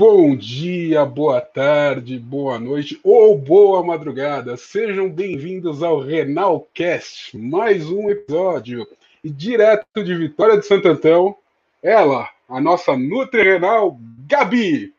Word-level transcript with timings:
Bom 0.00 0.34
dia, 0.34 1.04
boa 1.04 1.42
tarde, 1.42 2.18
boa 2.18 2.58
noite 2.58 2.98
ou 3.04 3.36
boa 3.36 3.84
madrugada. 3.84 4.56
Sejam 4.56 5.10
bem-vindos 5.10 5.82
ao 5.82 6.00
Renalcast, 6.00 7.36
mais 7.36 7.86
um 7.90 8.08
episódio. 8.08 8.86
E 9.22 9.28
direto 9.28 10.02
de 10.02 10.16
Vitória 10.16 10.56
de 10.56 10.66
Santo 10.66 10.88
Antão, 10.88 11.36
ela, 11.82 12.26
a 12.48 12.58
nossa 12.58 12.96
Nutri 12.96 13.42
Renal, 13.42 13.98
Gabi. 14.26 14.94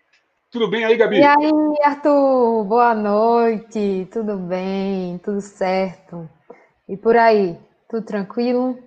Tudo 0.52 0.68
bem 0.68 0.86
aí, 0.86 0.96
Gabi? 0.96 1.18
E 1.18 1.24
aí, 1.24 1.52
Arthur? 1.84 2.64
Boa 2.66 2.94
noite. 2.94 4.08
Tudo 4.14 4.38
bem? 4.38 5.18
Tudo 5.18 5.42
certo? 5.42 6.30
E 6.88 6.96
por 6.96 7.18
aí? 7.18 7.58
Tudo 7.90 8.06
tranquilo? 8.06 8.78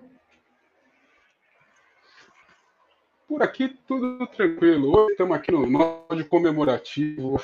Por 3.34 3.42
aqui 3.42 3.76
tudo 3.88 4.24
tranquilo. 4.28 4.96
Hoje 4.96 5.10
estamos 5.10 5.36
aqui 5.36 5.50
no 5.50 5.68
módulo 5.68 6.24
comemorativo, 6.26 7.36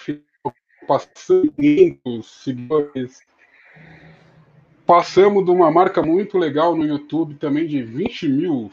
passando 0.86 1.53
seguidores. 2.22 3.18
Passamos 4.86 5.44
de 5.44 5.50
uma 5.50 5.68
marca 5.68 6.00
muito 6.00 6.39
legal 6.39 6.76
no 6.76 6.86
YouTube 6.86 7.35
também 7.35 7.66
de 7.66 7.82
20 7.82 8.29
mil 8.29 8.72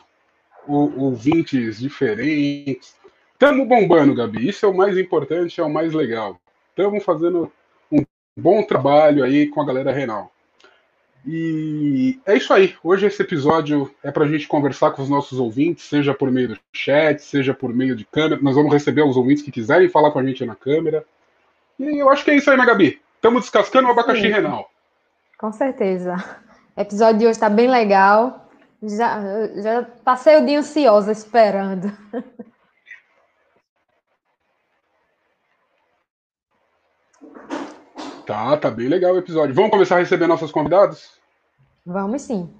ouvintes 0.68 1.80
diferentes. 1.80 2.96
Estamos 3.34 3.68
bombando, 3.68 4.14
Gabi. 4.14 4.48
Isso 4.48 4.68
é 4.68 4.70
o 4.70 4.78
mais 4.78 4.96
importante, 4.96 5.60
é 5.60 5.64
o 5.64 5.74
mais 5.74 5.94
legal. 5.94 6.40
Estamos 6.70 7.04
fazendo 7.04 7.52
um 7.92 8.06
bom 8.38 8.62
trabalho 8.62 9.24
aí 9.24 9.48
com 9.48 9.60
a 9.60 9.66
galera 9.66 9.92
renal. 9.92 10.32
E 11.30 12.18
é 12.26 12.38
isso 12.38 12.54
aí. 12.54 12.74
Hoje 12.82 13.06
esse 13.06 13.22
episódio 13.22 13.94
é 14.02 14.10
para 14.10 14.24
a 14.24 14.28
gente 14.30 14.48
conversar 14.48 14.92
com 14.92 15.02
os 15.02 15.10
nossos 15.10 15.38
ouvintes, 15.38 15.84
seja 15.84 16.14
por 16.14 16.32
meio 16.32 16.48
do 16.48 16.58
chat, 16.72 17.22
seja 17.22 17.54
por 17.54 17.74
meio 17.74 17.98
de 17.98 18.06
câmera. 18.06 18.42
Nós 18.42 18.56
vamos 18.56 18.72
receber 18.72 19.02
os 19.02 19.18
ouvintes 19.18 19.44
que 19.44 19.52
quiserem 19.52 19.90
falar 19.90 20.12
com 20.12 20.20
a 20.20 20.24
gente 20.24 20.46
na 20.46 20.56
câmera. 20.56 21.04
E 21.78 22.02
eu 22.02 22.10
acho 22.10 22.24
que 22.24 22.32
é 22.32 22.38
isso 22.38 22.50
aí, 22.50 22.56
né, 22.56 22.66
Gabi? 22.66 23.02
Estamos 23.16 23.42
descascando 23.42 23.90
o 23.90 23.92
abacaxi 23.92 24.22
Sim. 24.22 24.30
renal. 24.30 24.72
Com 25.38 25.52
certeza. 25.52 26.16
O 26.78 26.80
episódio 26.80 27.20
de 27.20 27.26
hoje 27.26 27.32
está 27.32 27.50
bem 27.50 27.70
legal. 27.70 28.50
Já, 28.82 29.48
já 29.62 29.84
passei 30.06 30.38
o 30.38 30.46
dia 30.46 30.60
ansiosa 30.60 31.12
esperando. 31.12 31.92
Tá, 38.26 38.56
tá 38.58 38.70
bem 38.70 38.88
legal 38.88 39.14
o 39.14 39.18
episódio. 39.18 39.56
Vamos 39.56 39.72
começar 39.72 39.96
a 39.96 40.00
receber 40.00 40.28
nossos 40.28 40.52
convidados? 40.52 41.17
Vamos 41.88 42.24
sim. 42.24 42.54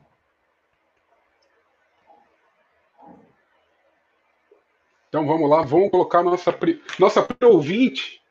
Então 5.10 5.28
vamos 5.28 5.50
lá, 5.50 5.64
vamos 5.64 5.92
colocar 5.92 6.24
nossa, 6.24 6.58
nossa 6.98 7.22
primeira 7.22 7.54
ouvinte, 7.54 8.22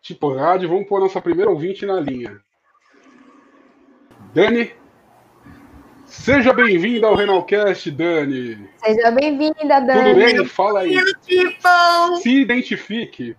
tipo 0.00 0.34
rádio, 0.34 0.70
vamos 0.70 0.88
pôr 0.88 1.00
nossa 1.00 1.20
primeira 1.20 1.50
ouvinte 1.50 1.84
na 1.84 2.00
linha. 2.00 2.40
Dani, 4.32 4.72
seja 6.06 6.54
bem-vinda 6.54 7.08
ao 7.08 7.14
Renalcast, 7.14 7.90
Dani. 7.90 8.70
Seja 8.82 9.10
bem-vinda, 9.10 9.80
Dani. 9.80 10.02
Tudo 10.02 10.14
bem? 10.14 10.44
Fala 10.46 10.80
aí. 10.80 10.94
Se 12.22 12.40
identifique. 12.40 13.36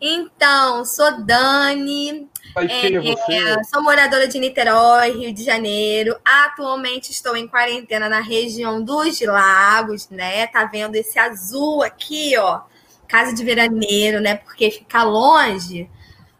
Então, 0.00 0.84
sou 0.84 1.22
Dani, 1.22 2.28
é, 2.56 2.94
é, 3.34 3.64
sou 3.64 3.82
moradora 3.82 4.28
de 4.28 4.38
Niterói, 4.38 5.10
Rio 5.10 5.32
de 5.32 5.42
Janeiro. 5.42 6.16
Atualmente 6.24 7.10
estou 7.10 7.36
em 7.36 7.46
quarentena 7.46 8.08
na 8.08 8.20
região 8.20 8.82
dos 8.82 9.20
Lagos, 9.20 10.08
né? 10.08 10.46
Tá 10.46 10.64
vendo 10.64 10.96
esse 10.96 11.18
azul 11.18 11.82
aqui, 11.82 12.36
ó? 12.38 12.62
Casa 13.08 13.34
de 13.34 13.44
veraneiro, 13.44 14.20
né? 14.20 14.36
Porque 14.36 14.70
fica 14.70 15.02
longe 15.02 15.88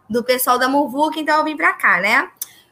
do 0.09 0.23
pessoal 0.23 0.59
da 0.59 0.69
Muvuca, 0.69 1.19
então 1.19 1.39
eu 1.39 1.45
vim 1.45 1.57
pra 1.57 1.73
cá, 1.73 2.01
né? 2.01 2.31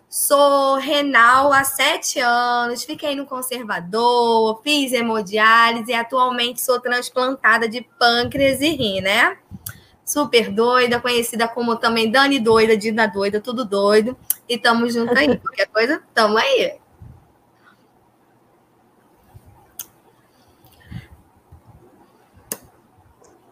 Sou 0.08 0.76
renal 0.76 1.52
há 1.52 1.64
sete 1.64 2.20
anos, 2.20 2.84
fiquei 2.84 3.16
no 3.16 3.26
conservador, 3.26 4.60
fiz 4.62 4.92
hemodiálise 4.92 5.90
e 5.90 5.94
atualmente 5.94 6.60
sou 6.60 6.78
transplantada 6.80 7.68
de 7.68 7.82
pâncreas 7.98 8.60
e 8.60 8.68
rim, 8.68 9.00
né? 9.00 9.36
Super 10.04 10.50
doida, 10.50 11.00
conhecida 11.00 11.48
como 11.48 11.76
também 11.76 12.10
Dani 12.10 12.38
Doida, 12.38 12.76
Dina 12.76 13.06
Doida, 13.06 13.40
tudo 13.40 13.64
doido. 13.64 14.16
E 14.48 14.58
tamo 14.58 14.88
junto 14.90 15.16
aí. 15.16 15.36
Qualquer 15.38 15.66
coisa, 15.66 16.02
tamo 16.12 16.36
aí. 16.36 16.78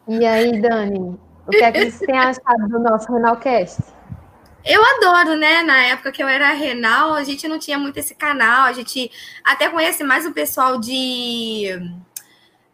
E 0.09 0.27
aí, 0.27 0.61
Dani, 0.61 1.19
o 1.47 1.51
que 1.51 1.63
é 1.63 1.73
que 1.73 1.91
você 1.91 2.05
tem 2.05 2.19
achado 2.19 2.69
do 2.69 2.79
nosso 2.79 3.11
Renalcast? 3.13 3.83
Eu 4.65 4.81
adoro, 4.85 5.37
né? 5.37 5.63
Na 5.63 5.79
época 5.87 6.13
que 6.13 6.23
eu 6.23 6.29
era 6.29 6.53
renal, 6.53 7.15
a 7.15 7.25
gente 7.25 7.49
não 7.49 7.59
tinha 7.59 7.79
muito 7.79 7.97
esse 7.97 8.15
canal, 8.15 8.67
a 8.67 8.73
gente 8.73 9.11
até 9.45 9.69
conhece 9.69 10.05
mais 10.05 10.25
o 10.25 10.33
pessoal 10.33 10.79
de 10.79 11.69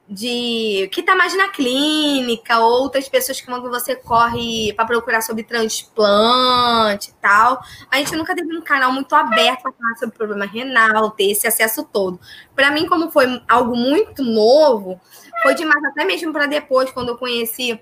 de 0.09 0.89
que 0.91 1.01
está 1.01 1.15
mais 1.15 1.37
na 1.37 1.49
clínica, 1.49 2.59
outras 2.61 3.07
pessoas 3.09 3.41
que 3.41 3.47
quando 3.47 3.69
você 3.69 3.95
corre 3.95 4.73
para 4.73 4.87
procurar 4.87 5.21
sobre 5.21 5.43
transplante 5.43 7.11
e 7.11 7.15
tal. 7.21 7.61
A 7.91 7.99
gente 7.99 8.17
nunca 8.17 8.35
teve 8.35 8.57
um 8.57 8.63
canal 8.63 8.91
muito 8.91 9.15
aberto 9.15 9.63
para 9.63 9.73
falar 9.73 9.97
sobre 9.97 10.17
problema 10.17 10.47
renal, 10.47 11.11
ter 11.11 11.31
esse 11.31 11.47
acesso 11.47 11.85
todo. 11.85 12.19
Para 12.57 12.71
mim, 12.71 12.87
como 12.87 13.11
foi 13.11 13.43
algo 13.47 13.77
muito 13.77 14.23
novo, 14.25 14.99
foi 15.43 15.55
demais 15.55 15.85
até 15.85 16.07
mesmo 16.07 16.33
para 16.33 16.47
depois, 16.47 16.91
quando 16.91 17.11
eu 17.11 17.19
conheci 17.19 17.79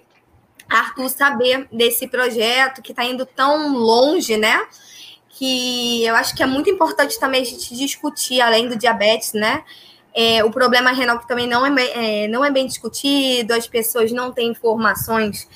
Arthur, 0.68 1.08
saber 1.08 1.68
desse 1.70 2.08
projeto 2.08 2.82
que 2.82 2.90
está 2.90 3.04
indo 3.04 3.24
tão 3.24 3.76
longe, 3.76 4.36
né? 4.36 4.66
Que 5.28 6.04
eu 6.04 6.16
acho 6.16 6.34
que 6.34 6.42
é 6.42 6.46
muito 6.46 6.68
importante 6.68 7.20
também 7.20 7.42
a 7.42 7.44
gente 7.44 7.72
discutir, 7.76 8.40
além 8.40 8.68
do 8.68 8.76
diabetes, 8.76 9.32
né? 9.32 9.62
É, 10.18 10.42
o 10.42 10.50
problema 10.50 10.92
renal 10.92 11.18
que 11.18 11.28
também 11.28 11.46
não 11.46 11.66
é, 11.66 12.24
é, 12.24 12.28
não 12.28 12.42
é 12.42 12.50
bem 12.50 12.66
discutido, 12.66 13.52
as 13.52 13.66
pessoas 13.66 14.10
não 14.10 14.32
têm 14.32 14.48
informações, 14.48 15.46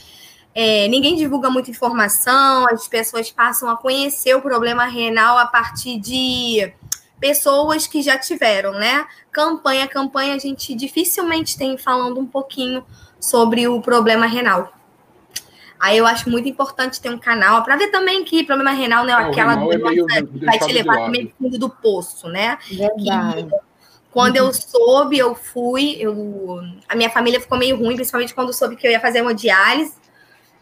é, 0.55 0.87
ninguém 0.89 1.17
divulga 1.17 1.49
muita 1.49 1.71
informação, 1.71 2.67
as 2.69 2.87
pessoas 2.87 3.31
passam 3.31 3.71
a 3.71 3.77
conhecer 3.77 4.35
o 4.35 4.43
problema 4.43 4.85
renal 4.85 5.39
a 5.39 5.47
partir 5.47 5.99
de 5.99 6.71
pessoas 7.19 7.87
que 7.87 8.03
já 8.03 8.19
tiveram, 8.19 8.73
né? 8.73 9.07
Campanha, 9.33 9.89
campanha, 9.89 10.35
a 10.35 10.39
gente 10.39 10.75
dificilmente 10.75 11.57
tem 11.57 11.79
falando 11.79 12.21
um 12.21 12.27
pouquinho 12.27 12.85
sobre 13.19 13.67
o 13.67 13.81
problema 13.81 14.27
renal. 14.27 14.75
Aí 15.79 15.97
eu 15.97 16.07
acho 16.07 16.29
muito 16.29 16.47
importante 16.47 17.01
ter 17.01 17.09
um 17.09 17.19
canal 17.19 17.65
para 17.65 17.77
ver 17.77 17.89
também 17.89 18.23
que 18.25 18.45
problema 18.45 18.73
renal 18.73 19.07
não 19.07 19.19
é 19.19 19.25
aquela 19.25 19.55
doença 19.55 20.19
é 20.19 20.23
que 20.23 20.45
vai 20.45 20.59
te 20.59 20.71
levar 20.71 21.09
meio 21.09 21.33
fundo 21.39 21.59
do 21.59 21.71
poço, 21.71 22.29
né? 22.29 22.59
Verdade. 22.71 23.45
Que 23.45 23.70
quando 24.11 24.37
eu 24.37 24.53
soube, 24.53 25.19
eu 25.19 25.35
fui. 25.35 25.97
Eu, 25.99 26.61
a 26.89 26.97
minha 26.97 27.11
família 27.11 27.41
ficou 27.41 27.57
meio 27.57 27.77
ruim, 27.77 27.95
principalmente 27.95 28.35
quando 28.35 28.53
soube 28.53 28.77
que 28.77 28.87
eu 28.87 28.91
ia 28.91 29.01
fazer 29.01 29.23
uma 29.23 29.35
diálise. 29.35 29.95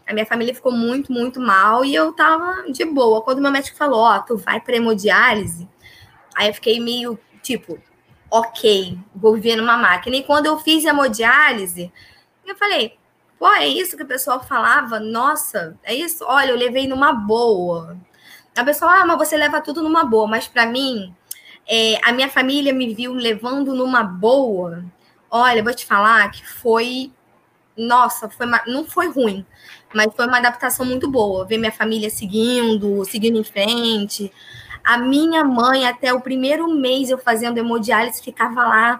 A 0.05 0.13
minha 0.13 0.25
família 0.25 0.53
ficou 0.53 0.71
muito, 0.71 1.11
muito 1.11 1.39
mal 1.39 1.85
e 1.85 1.93
eu 1.93 2.11
tava 2.13 2.71
de 2.71 2.85
boa. 2.85 3.21
Quando 3.21 3.41
meu 3.41 3.51
médico 3.51 3.77
falou, 3.77 3.99
ó, 3.99 4.17
oh, 4.17 4.21
tu 4.21 4.37
vai 4.37 4.59
pra 4.59 4.75
hemodiálise, 4.75 5.67
aí 6.35 6.47
eu 6.47 6.53
fiquei 6.53 6.79
meio, 6.79 7.19
tipo, 7.43 7.79
ok, 8.29 8.97
vou 9.15 9.35
viver 9.35 9.55
numa 9.55 9.77
máquina. 9.77 10.15
E 10.15 10.23
quando 10.23 10.47
eu 10.47 10.57
fiz 10.57 10.83
hemodiálise, 10.85 11.91
eu 12.45 12.55
falei, 12.55 12.97
pô, 13.37 13.47
é 13.53 13.67
isso 13.67 13.95
que 13.97 14.03
o 14.03 14.07
pessoal 14.07 14.43
falava? 14.43 14.99
Nossa, 14.99 15.77
é 15.83 15.93
isso? 15.93 16.23
Olha, 16.27 16.51
eu 16.51 16.57
levei 16.57 16.87
numa 16.87 17.13
boa. 17.13 17.97
A 18.55 18.63
pessoa, 18.63 18.91
ah, 19.01 19.05
mas 19.05 19.17
você 19.17 19.37
leva 19.37 19.61
tudo 19.61 19.81
numa 19.83 20.03
boa. 20.03 20.27
Mas 20.27 20.47
para 20.47 20.65
mim, 20.65 21.15
é, 21.69 21.99
a 22.03 22.11
minha 22.11 22.27
família 22.27 22.73
me 22.73 22.91
viu 22.95 23.13
levando 23.13 23.75
numa 23.75 24.01
boa. 24.01 24.83
Olha, 25.29 25.63
vou 25.63 25.73
te 25.73 25.85
falar 25.85 26.31
que 26.31 26.43
foi. 26.43 27.11
Nossa, 27.77 28.27
foi 28.27 28.47
uma, 28.47 28.61
não 28.65 28.85
foi 28.85 29.07
ruim, 29.07 29.45
mas 29.93 30.13
foi 30.15 30.25
uma 30.25 30.37
adaptação 30.37 30.83
muito 30.83 31.09
boa. 31.09 31.45
Ver 31.45 31.59
minha 31.59 31.71
família 31.71 32.09
seguindo, 32.09 33.05
seguindo 33.05 33.37
em 33.37 33.43
frente. 33.43 34.33
A 34.83 34.97
minha 34.97 35.43
mãe, 35.43 35.87
até 35.87 36.11
o 36.11 36.19
primeiro 36.19 36.67
mês 36.67 37.11
eu 37.11 37.19
fazendo 37.19 37.59
hemodiálise, 37.59 38.23
ficava 38.23 38.63
lá 38.63 38.99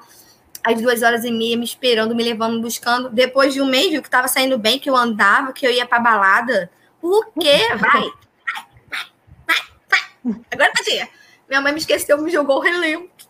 às 0.63 0.79
duas 0.79 1.01
horas 1.01 1.25
e 1.25 1.31
meia 1.31 1.57
me 1.57 1.65
esperando, 1.65 2.15
me 2.15 2.23
levando, 2.23 2.61
buscando. 2.61 3.09
Depois 3.09 3.51
de 3.51 3.61
um 3.61 3.65
mês, 3.65 3.89
viu 3.89 4.01
que 4.01 4.07
estava 4.07 4.27
saindo 4.27 4.59
bem, 4.59 4.77
que 4.77 4.89
eu 4.89 4.95
andava, 4.95 5.51
que 5.53 5.65
eu 5.65 5.71
ia 5.71 5.87
para 5.87 5.99
balada. 5.99 6.69
O 7.01 7.23
quê? 7.39 7.67
Vai, 7.69 7.79
vai, 7.79 8.11
vai, 8.87 9.07
vai, 9.47 9.57
vai. 9.89 10.41
Agora, 10.51 10.71
Tadinha. 10.71 11.09
Minha 11.49 11.61
mãe 11.61 11.73
me 11.73 11.79
esqueceu, 11.79 12.21
me 12.21 12.29
jogou 12.29 12.57
o 12.57 12.61
relento. 12.61 13.27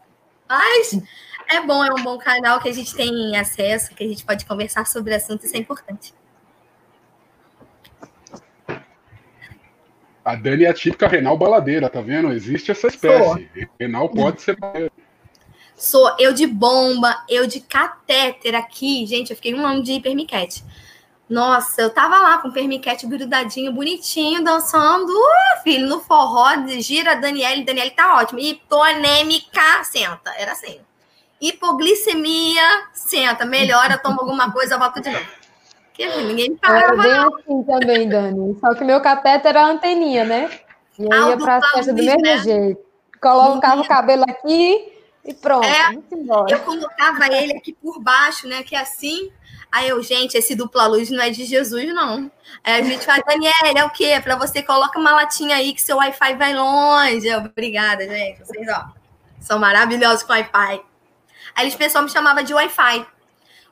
Mas 0.48 1.00
é 1.50 1.62
bom, 1.62 1.83
é 1.83 1.92
um 1.94 2.04
bom 2.04 2.18
canal 2.18 2.60
que 2.60 2.68
a 2.68 2.74
gente 2.74 2.94
tem 2.94 3.36
acesso, 3.38 3.95
que 3.95 4.04
a 4.04 4.07
gente 4.07 4.25
pode 4.25 4.45
conversar 4.45 4.86
sobre 4.86 5.16
assuntos, 5.16 5.45
isso 5.45 5.56
é 5.56 5.60
importante. 5.60 6.13
A 10.24 10.36
Dani 10.36 10.66
é 10.66 10.69
a 10.69 10.74
típica 10.74 11.07
renal 11.07 11.38
baladeira, 11.38 11.89
tá 11.89 12.01
vendo? 12.01 12.31
Existe 12.31 12.69
essa 12.69 12.88
espécie. 12.88 13.24
Sou. 13.24 13.39
Renal 13.80 14.10
pode 14.10 14.42
ser 14.42 14.57
Sou 15.75 16.13
eu 16.19 16.33
de 16.33 16.45
bomba, 16.45 17.24
eu 17.30 17.48
de 17.48 17.62
catéter 17.62 18.54
aqui. 18.54 19.07
Gente, 19.07 19.30
eu 19.31 19.36
fiquei 19.36 19.56
um 19.56 19.66
ano 19.66 19.81
de 19.81 19.94
hipermiquete. 19.94 20.63
Nossa, 21.30 21.84
eu 21.84 21.92
tava 21.92 22.18
lá 22.18 22.40
com 22.40 22.48
o 22.48 22.52
permiquete 22.52 23.06
grudadinho, 23.06 23.72
bonitinho, 23.72 24.44
dançando, 24.44 25.12
uh, 25.12 25.64
filho, 25.64 25.88
no 25.88 26.00
forró, 26.00 26.48
gira 26.80 27.16
Daniele, 27.16 27.64
Daniele 27.64 27.92
tá 27.92 28.16
ótimo. 28.16 28.40
Hiponêmica, 28.40 29.84
senta, 29.84 30.34
era 30.38 30.54
assim. 30.54 30.80
Hipoglicemia, 31.40 32.88
senta, 32.94 33.46
melhora, 33.46 33.98
toma 33.98 34.18
alguma 34.22 34.52
coisa, 34.52 34.78
volta 34.78 35.00
de 35.00 35.12
novo. 35.12 35.26
Que 35.94 36.08
ninguém 36.24 36.56
parava, 36.56 36.94
Era 36.94 36.96
bem 36.96 37.12
não. 37.12 37.36
assim 37.36 37.64
também, 37.64 38.10
Dani. 38.10 38.58
Só 38.60 38.74
que 38.74 38.84
meu 38.84 39.00
cateter 39.02 39.50
era 39.50 39.62
a 39.62 39.70
anteninha, 39.70 40.24
né? 40.24 40.50
E 40.98 41.04
aí 41.04 41.10
ah, 41.12 41.30
ia 41.30 41.38
pra 41.38 41.62
festa 41.62 41.94
do 41.94 42.02
mesmo 42.02 42.22
né? 42.22 42.38
jeito. 42.40 42.81
Colocava 43.22 43.81
o 43.81 43.88
cabelo 43.88 44.24
aqui 44.24 44.94
e 45.26 45.34
pronto. 45.34 45.66
É, 45.66 45.94
eu 46.54 46.60
colocava 46.60 47.28
ele 47.28 47.54
aqui 47.58 47.74
por 47.74 48.02
baixo, 48.02 48.48
né? 48.48 48.64
Que 48.64 48.76
é 48.76 48.80
assim. 48.80 49.30
Aí 49.71 49.89
eu, 49.89 50.01
gente, 50.01 50.36
esse 50.36 50.56
dupla 50.56 50.88
luz 50.88 51.10
não 51.12 51.21
é 51.21 51.30
de 51.30 51.45
Jesus, 51.45 51.94
não. 51.94 52.31
Aí 52.63 52.81
a 52.81 52.83
gente 52.83 53.06
fala, 53.06 53.24
Daniela, 53.25 53.80
é 53.80 53.83
o 53.83 53.89
quê? 53.89 54.19
Para 54.24 54.36
você, 54.36 54.63
coloca 54.63 54.98
uma 54.98 55.12
latinha 55.12 55.56
aí 55.56 55.74
que 55.74 55.81
seu 55.81 55.98
Wi-Fi 55.98 56.36
vai 56.36 56.54
longe. 56.54 57.33
Obrigada, 57.36 58.07
gente. 58.07 58.39
Vocês, 58.39 58.68
ó, 58.68 58.86
são 59.39 59.60
maravilhosos 59.60 60.24
com 60.24 60.33
Wi-Fi. 60.33 60.81
Aí 61.56 61.66
eles 61.66 61.75
pessoal 61.75 62.04
me 62.04 62.10
chamava 62.10 62.44
de 62.44 62.54
Wi-Fi. 62.54 63.06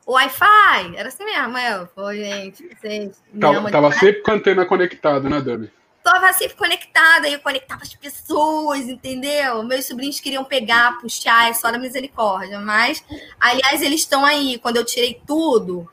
Wi-Fi, 0.06 0.96
era 0.96 1.08
assim 1.08 1.24
mesmo, 1.24 1.58
eu. 1.58 1.86
Pô, 1.88 2.14
gente, 2.14 2.66
vocês. 2.74 3.22
Tava, 3.38 3.70
tava 3.70 3.92
sempre 3.92 4.22
com 4.22 4.30
a 4.30 4.34
antena 4.34 4.64
conectada, 4.64 5.28
né, 5.28 5.40
Dani? 5.40 5.70
Tava 6.10 6.32
sempre 6.32 6.56
conectada, 6.56 7.28
eu 7.28 7.38
conectava 7.38 7.82
as 7.82 7.94
pessoas, 7.94 8.80
entendeu? 8.88 9.62
Meus 9.62 9.84
sobrinhos 9.84 10.18
queriam 10.18 10.42
pegar, 10.42 10.98
puxar, 11.00 11.50
é 11.50 11.52
só 11.52 11.70
da 11.70 11.78
misericórdia. 11.78 12.58
Mas, 12.60 13.04
aliás, 13.38 13.82
eles 13.82 14.00
estão 14.00 14.24
aí. 14.24 14.58
Quando 14.58 14.78
eu 14.78 14.86
tirei 14.86 15.20
tudo, 15.26 15.86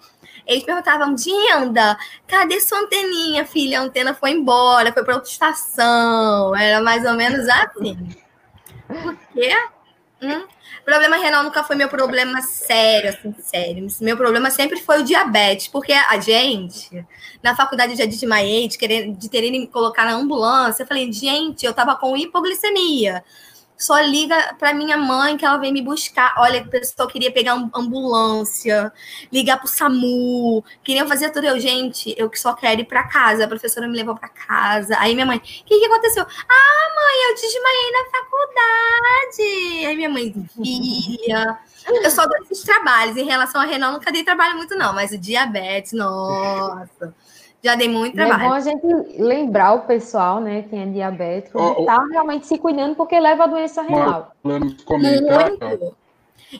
eles 0.47 0.63
perguntavam, 0.63 1.13
Dinda, 1.13 1.97
cadê 2.25 2.61
sua 2.61 2.79
anteninha, 2.79 3.45
filha? 3.45 3.81
A 3.81 3.83
antena 3.83 4.13
foi 4.13 4.31
embora, 4.31 4.93
foi 4.93 5.03
para 5.03 5.15
outra 5.15 5.29
estação. 5.29 6.55
Era 6.55 6.81
mais 6.81 7.03
ou 7.05 7.13
menos 7.13 7.49
assim. 7.49 8.15
Por 8.87 9.17
quê? 9.33 9.53
Hum? 10.21 10.45
Problema 10.83 11.17
renal 11.17 11.43
nunca 11.43 11.63
foi 11.63 11.75
meu 11.75 11.89
problema 11.89 12.41
sério, 12.41 13.09
assim, 13.09 13.33
sério. 13.39 13.87
Meu 14.01 14.15
problema 14.15 14.49
sempre 14.49 14.79
foi 14.79 15.01
o 15.01 15.03
diabetes, 15.03 15.67
porque 15.67 15.91
a 15.91 16.19
gente, 16.19 17.05
na 17.43 17.55
faculdade 17.55 17.93
eu 17.93 17.97
já 17.97 18.05
de, 18.67 18.77
querer, 18.77 19.11
de 19.11 19.29
terem 19.29 19.51
me 19.51 19.67
colocar 19.67 20.05
na 20.05 20.13
ambulância. 20.13 20.83
Eu 20.83 20.87
falei, 20.87 21.11
gente, 21.11 21.65
eu 21.65 21.73
tava 21.73 21.95
com 21.95 22.15
hipoglicemia 22.15 23.23
só 23.77 23.99
liga 23.99 24.55
para 24.57 24.73
minha 24.73 24.97
mãe 24.97 25.37
que 25.37 25.45
ela 25.45 25.57
vem 25.57 25.73
me 25.73 25.81
buscar. 25.81 26.33
Olha, 26.37 26.61
o 26.61 26.69
pessoal 26.69 27.07
queria 27.07 27.31
pegar 27.31 27.53
ambulância, 27.73 28.91
ligar 29.31 29.57
pro 29.57 29.67
SAMU, 29.67 30.63
queriam 30.83 31.07
fazer 31.07 31.29
tudo. 31.31 31.45
Eu, 31.45 31.59
gente, 31.59 32.15
eu 32.17 32.29
só 32.33 32.53
quero 32.53 32.81
ir 32.81 32.85
para 32.85 33.03
casa. 33.07 33.45
A 33.45 33.47
professora 33.47 33.87
me 33.87 33.97
levou 33.97 34.15
para 34.15 34.29
casa. 34.29 34.97
Aí 34.99 35.13
minha 35.13 35.25
mãe, 35.25 35.37
o 35.37 35.41
que, 35.41 35.79
que 35.79 35.85
aconteceu? 35.85 36.23
Ah, 36.23 36.95
mãe, 36.95 37.29
eu 37.29 37.35
desmaiei 37.35 37.91
na 37.91 38.05
faculdade. 38.11 39.85
Aí 39.87 39.95
minha 39.95 40.09
mãe, 40.09 40.33
filha. 40.55 41.59
Eu 41.87 42.11
só 42.11 42.25
dou 42.25 42.37
esses 42.43 42.63
trabalhos. 42.63 43.17
Em 43.17 43.25
relação 43.25 43.61
a 43.61 43.65
renal, 43.65 43.91
nunca 43.91 44.11
dei 44.11 44.23
trabalho 44.23 44.55
muito, 44.55 44.75
não. 44.75 44.93
Mas 44.93 45.11
o 45.11 45.17
diabetes, 45.17 45.93
nossa. 45.93 47.13
Já 47.65 47.73
dei 47.73 47.89
muito 47.89 48.13
trabalho. 48.13 48.43
É 48.43 48.47
bom 48.47 48.53
a 48.53 48.59
gente 48.59 48.85
lembrar 49.17 49.73
o 49.73 49.79
pessoal, 49.87 50.39
né, 50.39 50.65
quem 50.69 50.83
é 50.83 50.85
diabético, 50.85 51.59
oh, 51.59 51.83
tá 51.83 51.99
realmente 52.11 52.45
se 52.45 52.59
cuidando 52.59 52.95
porque 52.95 53.19
leva 53.19 53.45
a 53.45 53.47
doença 53.47 53.81
renal. 53.81 54.35
Muito. 54.43 54.85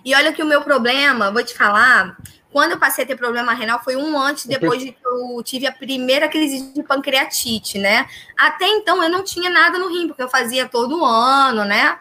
E 0.03 0.15
olha 0.15 0.33
que 0.33 0.41
o 0.41 0.47
meu 0.47 0.63
problema, 0.63 1.29
vou 1.29 1.43
te 1.43 1.55
falar, 1.55 2.17
quando 2.51 2.71
eu 2.71 2.79
passei 2.79 3.03
a 3.03 3.07
ter 3.07 3.15
problema 3.15 3.53
renal 3.53 3.83
foi 3.83 3.95
um 3.95 4.19
antes 4.19 4.47
depois 4.47 4.81
de 4.81 4.93
que 4.93 5.05
eu 5.05 5.43
tive 5.43 5.67
a 5.67 5.71
primeira 5.71 6.27
crise 6.27 6.73
de 6.73 6.81
pancreatite, 6.81 7.77
né? 7.77 8.07
Até 8.35 8.67
então 8.67 9.03
eu 9.03 9.09
não 9.09 9.23
tinha 9.23 9.51
nada 9.51 9.77
no 9.77 9.89
rim, 9.89 10.07
porque 10.07 10.23
eu 10.23 10.27
fazia 10.27 10.67
todo 10.67 11.05
ano, 11.05 11.65
né? 11.65 11.99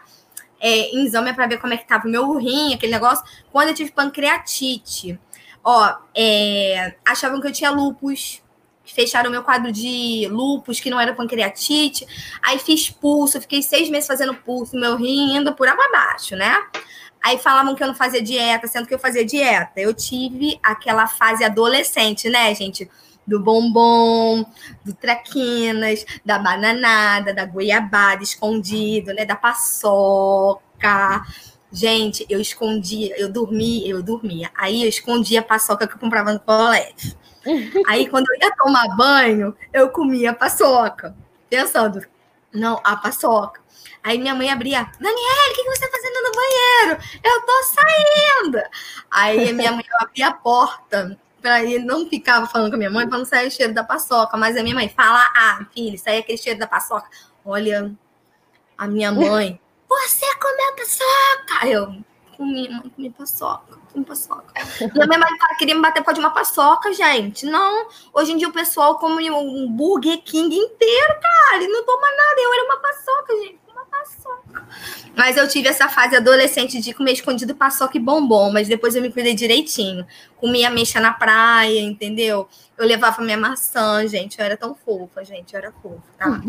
É, 0.59 0.95
exame 0.95 1.31
para 1.31 1.45
ver 1.45 1.59
como 1.59 1.75
é 1.75 1.77
que 1.77 1.87
tava 1.87 2.07
o 2.07 2.09
meu 2.09 2.35
rim, 2.39 2.73
aquele 2.73 2.93
negócio. 2.93 3.23
Quando 3.51 3.69
eu 3.69 3.75
tive 3.75 3.91
pancreatite, 3.91 5.19
ó, 5.63 5.95
é, 6.17 6.95
achavam 7.05 7.39
que 7.39 7.45
eu 7.45 7.53
tinha 7.53 7.69
lupus, 7.69 8.43
fecharam 8.95 9.29
meu 9.29 9.43
quadro 9.43 9.71
de 9.71 10.27
lupus, 10.31 10.79
que 10.79 10.89
não 10.89 10.99
era 10.99 11.13
pancreatite. 11.13 12.07
Aí 12.41 12.57
fiz 12.57 12.89
pulso, 12.89 13.41
fiquei 13.41 13.61
seis 13.61 13.89
meses 13.89 14.07
fazendo 14.07 14.33
pulso, 14.33 14.77
meu 14.77 14.95
rim 14.95 15.35
indo 15.35 15.53
por 15.53 15.67
água 15.67 15.85
abaixo, 15.85 16.35
né? 16.35 16.55
Aí 17.21 17.37
falavam 17.37 17.75
que 17.75 17.83
eu 17.83 17.87
não 17.87 17.95
fazia 17.95 18.21
dieta, 18.21 18.67
sendo 18.67 18.87
que 18.87 18.93
eu 18.93 18.99
fazia 18.99 19.25
dieta. 19.25 19.81
Eu 19.81 19.93
tive 19.93 20.57
aquela 20.63 21.07
fase 21.07 21.43
adolescente, 21.43 22.29
né, 22.29 22.53
gente? 22.55 22.89
Do 23.27 23.39
bombom, 23.39 24.45
do 24.85 24.93
traquinas, 24.93 26.05
da 26.23 26.37
bananada, 26.37 27.33
da 27.33 27.43
goiabada 27.43 28.23
escondido, 28.23 29.13
né? 29.13 29.25
Da 29.25 29.35
paçoca. 29.35 31.25
Gente, 31.71 32.25
eu 32.29 32.39
escondia, 32.39 33.19
eu 33.19 33.29
dormia, 33.29 33.89
eu 33.89 34.01
dormia. 34.03 34.51
Aí 34.55 34.83
eu 34.83 34.87
escondia 34.87 35.39
a 35.39 35.43
paçoca 35.43 35.87
que 35.87 35.95
eu 35.95 35.99
comprava 35.99 36.31
no 36.31 36.39
colégio. 36.39 37.17
Aí, 37.87 38.09
quando 38.09 38.25
eu 38.29 38.39
ia 38.41 38.55
tomar 38.55 38.95
banho, 38.95 39.55
eu 39.73 39.89
comia 39.89 40.33
paçoca, 40.33 41.15
pensando, 41.49 42.05
não, 42.53 42.79
a 42.83 42.95
paçoca. 42.95 43.63
Aí 44.03 44.19
minha 44.19 44.35
mãe 44.35 44.51
abria, 44.51 44.87
Daniela, 44.99 45.51
o 45.51 45.55
que 45.55 45.63
você 45.63 45.85
está 45.85 45.97
fazendo 45.97 46.21
no 46.23 46.31
banheiro? 46.31 47.03
Eu 47.23 47.41
tô 47.41 47.63
saindo. 47.63 48.61
Aí 49.09 49.51
minha 49.51 49.71
mãe 49.71 49.83
abria 49.99 50.27
a 50.27 50.33
porta 50.33 51.19
para 51.41 51.63
ele 51.63 51.83
não 51.85 52.07
ficava 52.07 52.47
falando 52.47 52.69
com 52.69 52.75
a 52.75 52.77
minha 52.77 52.89
mãe 52.89 53.07
para 53.07 53.17
não 53.17 53.25
sair 53.25 53.47
o 53.47 53.51
cheiro 53.51 53.73
da 53.73 53.83
paçoca. 53.83 54.37
Mas 54.37 54.55
a 54.57 54.63
minha 54.63 54.75
mãe 54.75 54.89
fala, 54.89 55.27
ah, 55.35 55.65
filho, 55.73 55.97
sai 55.97 56.19
aquele 56.19 56.37
cheiro 56.37 56.59
da 56.59 56.67
paçoca. 56.67 57.07
Olha, 57.43 57.91
a 58.77 58.87
minha 58.87 59.11
mãe, 59.11 59.59
você 59.89 60.25
comeu 60.37 60.75
paçoca? 60.75 61.67
Eu 61.67 62.03
comi, 62.37 62.69
mãe, 62.69 62.91
comi 62.95 63.09
paçoca 63.09 63.84
com 63.95 64.03
paçoca. 64.03 64.53
Minha 64.93 65.19
mãe 65.19 65.29
queria 65.57 65.73
me 65.73 65.81
bater 65.81 66.01
por 66.01 66.07
causa 66.07 66.19
de 66.19 66.27
uma 66.27 66.33
paçoca, 66.33 66.93
gente. 66.93 67.45
Não. 67.45 67.87
Hoje 68.13 68.33
em 68.33 68.37
dia 68.37 68.49
o 68.49 68.53
pessoal 68.53 68.99
come 68.99 69.31
um 69.31 69.71
Burger 69.71 70.21
King 70.21 70.53
inteiro, 70.53 71.15
cara, 71.21 71.63
e 71.63 71.67
não 71.67 71.85
toma 71.85 72.07
nada. 72.07 72.41
Eu 72.41 72.53
era 72.53 72.63
uma 72.65 72.77
paçoca, 72.77 73.33
gente. 73.37 73.59
Uma 73.71 73.85
paçoca. 73.85 74.67
Mas 75.15 75.37
eu 75.37 75.47
tive 75.47 75.69
essa 75.69 75.87
fase 75.87 76.17
adolescente 76.17 76.81
de 76.81 76.93
comer 76.93 77.13
escondido 77.13 77.55
paçoca 77.55 77.97
e 77.97 77.99
bombom, 77.99 78.51
mas 78.51 78.67
depois 78.67 78.95
eu 78.95 79.01
me 79.01 79.11
cuidei 79.11 79.33
direitinho. 79.33 80.05
Comia 80.35 80.69
mexa 80.69 80.99
na 80.99 81.13
praia, 81.13 81.79
entendeu? 81.79 82.47
Eu 82.77 82.85
levava 82.85 83.21
minha 83.21 83.37
maçã, 83.37 84.05
gente. 84.05 84.37
Eu 84.37 84.45
era 84.45 84.57
tão 84.57 84.75
fofa, 84.75 85.23
gente. 85.23 85.53
Eu 85.53 85.59
era 85.59 85.71
fofa, 85.71 86.03
tá? 86.17 86.41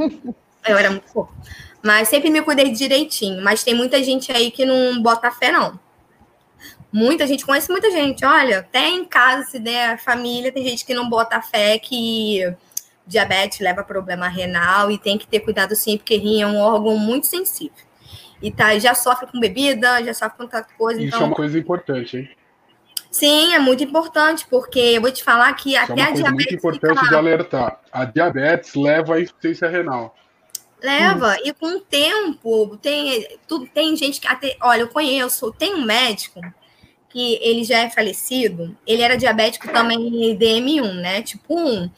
Eu 0.69 0.77
era 0.77 0.91
muito 0.91 1.09
fofa. 1.13 1.33
Mas 1.81 2.09
sempre 2.09 2.29
me 2.29 2.43
cuidei 2.43 2.73
direitinho. 2.73 3.41
Mas 3.41 3.63
tem 3.63 3.73
muita 3.73 4.03
gente 4.03 4.33
aí 4.33 4.51
que 4.51 4.67
não 4.67 5.01
bota 5.01 5.31
fé, 5.31 5.53
não. 5.53 5.79
Muita 6.97 7.27
gente 7.27 7.45
conhece 7.45 7.71
muita 7.71 7.91
gente. 7.91 8.25
Olha, 8.25 8.61
até 8.61 8.89
em 8.89 9.05
casa, 9.05 9.51
se 9.51 9.59
der 9.59 9.99
família, 9.99 10.51
tem 10.51 10.65
gente 10.65 10.83
que 10.83 10.95
não 10.95 11.11
bota 11.11 11.43
fé 11.43 11.79
que 11.79 12.41
diabetes 13.07 13.61
leva 13.61 13.83
a 13.83 13.85
problema 13.85 14.27
renal 14.29 14.91
e 14.91 14.97
tem 14.97 15.19
que 15.19 15.27
ter 15.27 15.41
cuidado 15.41 15.77
sim, 15.77 15.99
porque 15.99 16.17
rim 16.17 16.41
é 16.41 16.47
um 16.47 16.57
órgão 16.59 16.97
muito 16.97 17.27
sensível. 17.27 17.85
E 18.41 18.51
tá, 18.51 18.79
já 18.79 18.95
sofre 18.95 19.27
com 19.27 19.39
bebida, 19.39 20.03
já 20.03 20.15
sofre 20.15 20.39
com 20.39 20.47
tanta 20.47 20.67
coisa. 20.79 20.99
Isso 20.99 21.09
então... 21.09 21.21
é 21.21 21.25
uma 21.27 21.37
coisa 21.37 21.59
importante, 21.59 22.17
hein? 22.17 22.31
Sim, 23.11 23.53
é 23.53 23.59
muito 23.59 23.85
importante, 23.85 24.47
porque 24.49 24.79
eu 24.79 25.03
vou 25.03 25.13
te 25.13 25.23
falar 25.23 25.53
que 25.53 25.75
Isso 25.75 25.93
até 25.93 26.01
é 26.01 26.05
uma 26.05 26.07
coisa 26.07 26.11
a 26.11 26.31
diabetes. 26.31 26.33
muito 26.33 26.55
importante 26.55 26.99
fica... 26.99 27.11
de 27.11 27.15
alertar. 27.15 27.81
A 27.93 28.07
diabetes 28.07 28.75
leva 28.75 29.17
à 29.17 29.21
insuficiência 29.21 29.69
renal. 29.69 30.17
Leva, 30.83 31.35
hum. 31.35 31.43
e 31.45 31.53
com 31.53 31.77
o 31.77 31.81
tempo, 31.81 32.79
tem, 32.79 33.39
tudo, 33.47 33.67
tem 33.67 33.95
gente 33.97 34.19
que 34.19 34.27
até. 34.27 34.57
Olha, 34.63 34.81
eu 34.81 34.89
conheço, 34.89 35.53
tem 35.53 35.75
um 35.75 35.85
médico 35.85 36.41
que 37.17 37.39
ele 37.41 37.65
já 37.65 37.79
é 37.79 37.89
falecido, 37.89 38.77
ele 38.87 39.01
era 39.01 39.17
diabético 39.17 39.67
também 39.73 40.37
DM1, 40.39 41.01
né? 41.01 41.23
Tipo 41.23 41.59
1. 41.59 41.91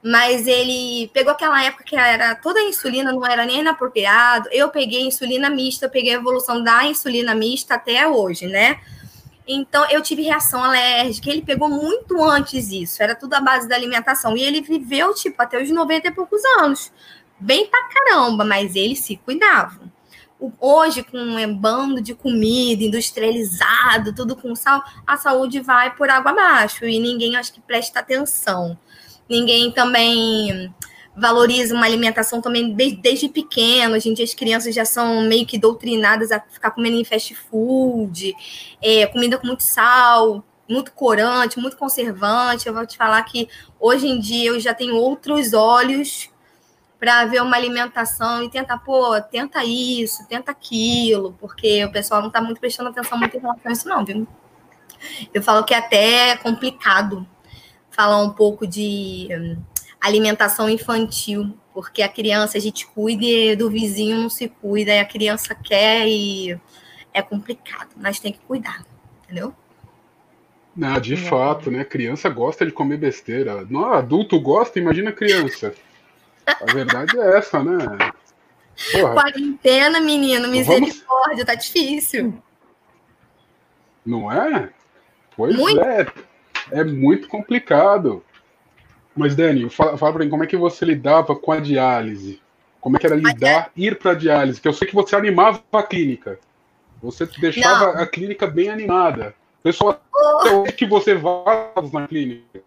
Mas 0.00 0.46
ele 0.46 1.10
pegou 1.12 1.32
aquela 1.32 1.64
época 1.64 1.82
que 1.82 1.96
era 1.96 2.36
toda 2.36 2.60
a 2.60 2.62
insulina, 2.62 3.10
não 3.10 3.26
era 3.26 3.44
nem 3.44 3.58
inapropriado. 3.58 4.48
Eu 4.52 4.68
peguei 4.68 5.00
insulina 5.00 5.50
mista, 5.50 5.88
peguei 5.88 6.12
a 6.14 6.18
evolução 6.18 6.62
da 6.62 6.84
insulina 6.84 7.34
mista 7.34 7.74
até 7.74 8.06
hoje, 8.06 8.46
né? 8.46 8.78
Então, 9.48 9.84
eu 9.90 10.00
tive 10.00 10.22
reação 10.22 10.62
alérgica. 10.62 11.28
Ele 11.28 11.42
pegou 11.42 11.68
muito 11.68 12.22
antes 12.22 12.70
isso. 12.70 13.02
Era 13.02 13.16
tudo 13.16 13.34
a 13.34 13.40
base 13.40 13.66
da 13.68 13.74
alimentação. 13.74 14.36
E 14.36 14.44
ele 14.44 14.60
viveu, 14.60 15.12
tipo, 15.12 15.42
até 15.42 15.60
os 15.60 15.68
90 15.68 16.06
e 16.06 16.10
poucos 16.12 16.40
anos. 16.58 16.92
Bem 17.36 17.66
pra 17.66 17.82
caramba, 17.88 18.44
mas 18.44 18.76
ele 18.76 18.94
se 18.94 19.16
cuidava 19.16 19.90
hoje, 20.58 21.02
com 21.02 21.18
um 21.18 21.54
bando 21.54 22.00
de 22.00 22.14
comida 22.14 22.82
industrializado, 22.82 24.14
tudo 24.14 24.34
com 24.34 24.54
sal, 24.56 24.82
a 25.06 25.16
saúde 25.16 25.60
vai 25.60 25.94
por 25.94 26.08
água 26.08 26.32
abaixo 26.32 26.84
e 26.84 26.98
ninguém 26.98 27.36
acho 27.36 27.52
que 27.52 27.60
presta 27.60 28.00
atenção. 28.00 28.78
Ninguém 29.28 29.70
também 29.70 30.74
valoriza 31.14 31.74
uma 31.74 31.84
alimentação 31.84 32.40
também 32.40 32.72
desde, 32.74 32.96
desde 32.96 33.28
pequeno. 33.28 33.94
Hoje 33.94 34.08
em 34.08 34.14
dia 34.14 34.24
as 34.24 34.34
crianças 34.34 34.74
já 34.74 34.84
são 34.84 35.22
meio 35.22 35.46
que 35.46 35.58
doutrinadas 35.58 36.32
a 36.32 36.40
ficar 36.40 36.70
comendo 36.70 36.96
em 36.96 37.04
fast 37.04 37.34
food, 37.34 38.34
é, 38.82 39.06
comida 39.06 39.38
com 39.38 39.46
muito 39.46 39.62
sal. 39.62 40.42
muito 40.68 40.92
corante, 40.92 41.58
muito 41.58 41.76
conservante. 41.76 42.66
Eu 42.66 42.72
vou 42.72 42.86
te 42.86 42.96
falar 42.96 43.22
que 43.24 43.48
hoje 43.78 44.06
em 44.08 44.18
dia 44.18 44.50
eu 44.50 44.60
já 44.60 44.72
tenho 44.72 44.96
outros 44.96 45.52
olhos 45.52 46.31
para 47.02 47.24
ver 47.24 47.42
uma 47.42 47.56
alimentação 47.56 48.44
e 48.44 48.48
tentar, 48.48 48.78
pô, 48.78 49.20
tenta 49.22 49.64
isso, 49.64 50.24
tenta 50.28 50.52
aquilo, 50.52 51.36
porque 51.40 51.84
o 51.84 51.90
pessoal 51.90 52.20
não 52.20 52.28
está 52.28 52.40
muito 52.40 52.60
prestando 52.60 52.90
atenção 52.90 53.18
muito 53.18 53.36
em 53.36 53.40
relação 53.40 53.62
a 53.64 53.72
isso, 53.72 53.88
não, 53.88 54.04
viu? 54.04 54.24
Eu 55.34 55.42
falo 55.42 55.64
que 55.64 55.74
é 55.74 55.78
até 55.78 56.36
complicado 56.36 57.26
falar 57.90 58.22
um 58.22 58.30
pouco 58.30 58.68
de 58.68 59.26
hum, 59.32 59.56
alimentação 60.00 60.70
infantil, 60.70 61.58
porque 61.74 62.02
a 62.02 62.08
criança 62.08 62.56
a 62.56 62.60
gente 62.60 62.86
cuida 62.86 63.56
do 63.56 63.68
vizinho 63.68 64.20
não 64.20 64.30
se 64.30 64.46
cuida, 64.46 64.92
e 64.92 65.00
a 65.00 65.04
criança 65.04 65.56
quer 65.56 66.06
e 66.06 66.56
é 67.12 67.20
complicado, 67.20 67.90
mas 67.96 68.20
tem 68.20 68.32
que 68.32 68.38
cuidar, 68.46 68.86
entendeu? 69.24 69.52
Não, 70.76 71.00
de 71.00 71.16
fato, 71.16 71.68
né? 71.68 71.84
Criança 71.84 72.28
gosta 72.28 72.64
de 72.64 72.70
comer 72.70 72.96
besteira. 72.96 73.66
Não, 73.68 73.92
adulto 73.92 74.40
gosta, 74.40 74.78
imagina 74.78 75.10
criança. 75.10 75.74
A 76.46 76.72
verdade 76.72 77.18
é 77.18 77.38
essa, 77.38 77.62
né? 77.62 77.78
Porra. 78.92 79.14
Quarentena, 79.14 80.00
menino, 80.00 80.48
misericórdia, 80.48 81.04
Vamos... 81.06 81.44
tá 81.44 81.54
difícil. 81.54 82.34
Não 84.04 84.30
é? 84.30 84.70
Pois 85.36 85.56
muito. 85.56 85.80
é. 85.80 86.06
É 86.70 86.84
muito 86.84 87.28
complicado. 87.28 88.24
Mas, 89.14 89.36
Dani, 89.36 89.68
fala, 89.68 89.98
fala 89.98 90.12
pra 90.14 90.24
mim, 90.24 90.30
como 90.30 90.44
é 90.44 90.46
que 90.46 90.56
você 90.56 90.84
lidava 90.84 91.36
com 91.36 91.52
a 91.52 91.60
diálise? 91.60 92.40
Como 92.80 92.96
é 92.96 93.00
que 93.00 93.06
era 93.06 93.14
lidar, 93.14 93.70
ir 93.76 93.98
pra 93.98 94.14
diálise? 94.14 94.60
Que 94.60 94.66
eu 94.66 94.72
sei 94.72 94.88
que 94.88 94.94
você 94.94 95.14
animava 95.14 95.62
a 95.72 95.82
clínica. 95.82 96.38
Você 97.02 97.26
deixava 97.26 97.92
Não. 97.92 98.02
a 98.02 98.06
clínica 98.06 98.46
bem 98.46 98.70
animada. 98.70 99.34
Pessoal, 99.62 100.00
oh. 100.12 100.64
que 100.64 100.86
você 100.86 101.14
vai 101.14 101.72
na 101.92 102.08
clínica. 102.08 102.60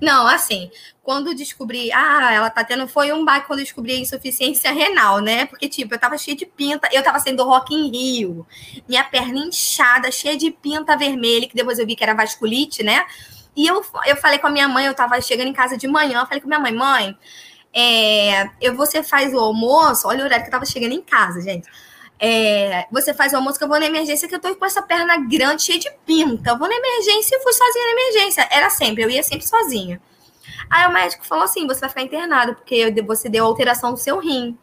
Não, 0.00 0.26
assim, 0.26 0.70
quando 1.02 1.34
descobri, 1.34 1.90
ah, 1.92 2.32
ela 2.32 2.50
tá 2.50 2.62
tendo, 2.62 2.86
foi 2.86 3.12
um 3.12 3.24
baque 3.24 3.46
quando 3.46 3.60
descobri 3.60 3.92
a 3.92 3.98
insuficiência 3.98 4.70
renal, 4.72 5.20
né? 5.20 5.46
Porque, 5.46 5.68
tipo, 5.68 5.94
eu 5.94 5.98
tava 5.98 6.18
cheia 6.18 6.36
de 6.36 6.46
pinta, 6.46 6.88
eu 6.92 7.02
tava 7.02 7.18
sendo 7.18 7.44
rock 7.44 7.74
em 7.74 7.90
Rio, 7.90 8.46
minha 8.88 9.04
perna 9.04 9.38
inchada, 9.38 10.10
cheia 10.10 10.36
de 10.36 10.50
pinta 10.50 10.96
vermelha, 10.96 11.48
que 11.48 11.54
depois 11.54 11.78
eu 11.78 11.86
vi 11.86 11.96
que 11.96 12.04
era 12.04 12.14
vasculite, 12.14 12.82
né? 12.82 13.04
E 13.56 13.66
eu, 13.66 13.84
eu 14.06 14.16
falei 14.16 14.38
com 14.38 14.46
a 14.46 14.50
minha 14.50 14.68
mãe, 14.68 14.86
eu 14.86 14.94
tava 14.94 15.20
chegando 15.20 15.48
em 15.48 15.52
casa 15.52 15.76
de 15.76 15.88
manhã, 15.88 16.20
eu 16.20 16.26
falei 16.26 16.40
com 16.40 16.46
minha 16.46 16.60
mãe, 16.60 16.72
mãe, 16.72 17.18
é, 17.72 18.50
eu, 18.60 18.76
você 18.76 19.02
faz 19.02 19.32
o 19.34 19.38
almoço, 19.38 20.06
olha 20.06 20.22
o 20.22 20.24
horário 20.24 20.44
que 20.44 20.48
eu 20.48 20.52
tava 20.52 20.66
chegando 20.66 20.92
em 20.92 21.02
casa, 21.02 21.40
gente. 21.40 21.68
É, 22.20 22.86
você 22.90 23.14
faz 23.14 23.32
almoço 23.32 23.58
que 23.58 23.64
eu 23.64 23.68
vou 23.68 23.78
na 23.78 23.86
emergência, 23.86 24.28
que 24.28 24.34
eu 24.34 24.40
tô 24.40 24.54
com 24.54 24.66
essa 24.66 24.82
perna 24.82 25.16
grande, 25.18 25.62
cheia 25.62 25.78
de 25.78 25.90
pinta. 26.04 26.50
Eu 26.50 26.58
vou 26.58 26.68
na 26.68 26.74
emergência 26.74 27.36
e 27.36 27.42
fui 27.42 27.52
sozinha 27.52 27.84
na 27.84 27.92
emergência. 27.92 28.48
Era 28.50 28.70
sempre, 28.70 29.04
eu 29.04 29.10
ia 29.10 29.22
sempre 29.22 29.46
sozinha. 29.46 30.00
Aí 30.70 30.86
o 30.86 30.92
médico 30.92 31.26
falou 31.26 31.44
assim: 31.44 31.66
você 31.66 31.80
vai 31.80 31.88
ficar 31.88 32.02
internado, 32.02 32.54
porque 32.54 32.90
você 33.02 33.28
deu 33.28 33.44
alteração 33.44 33.92
do 33.92 33.98
seu 33.98 34.18
rim. 34.18 34.58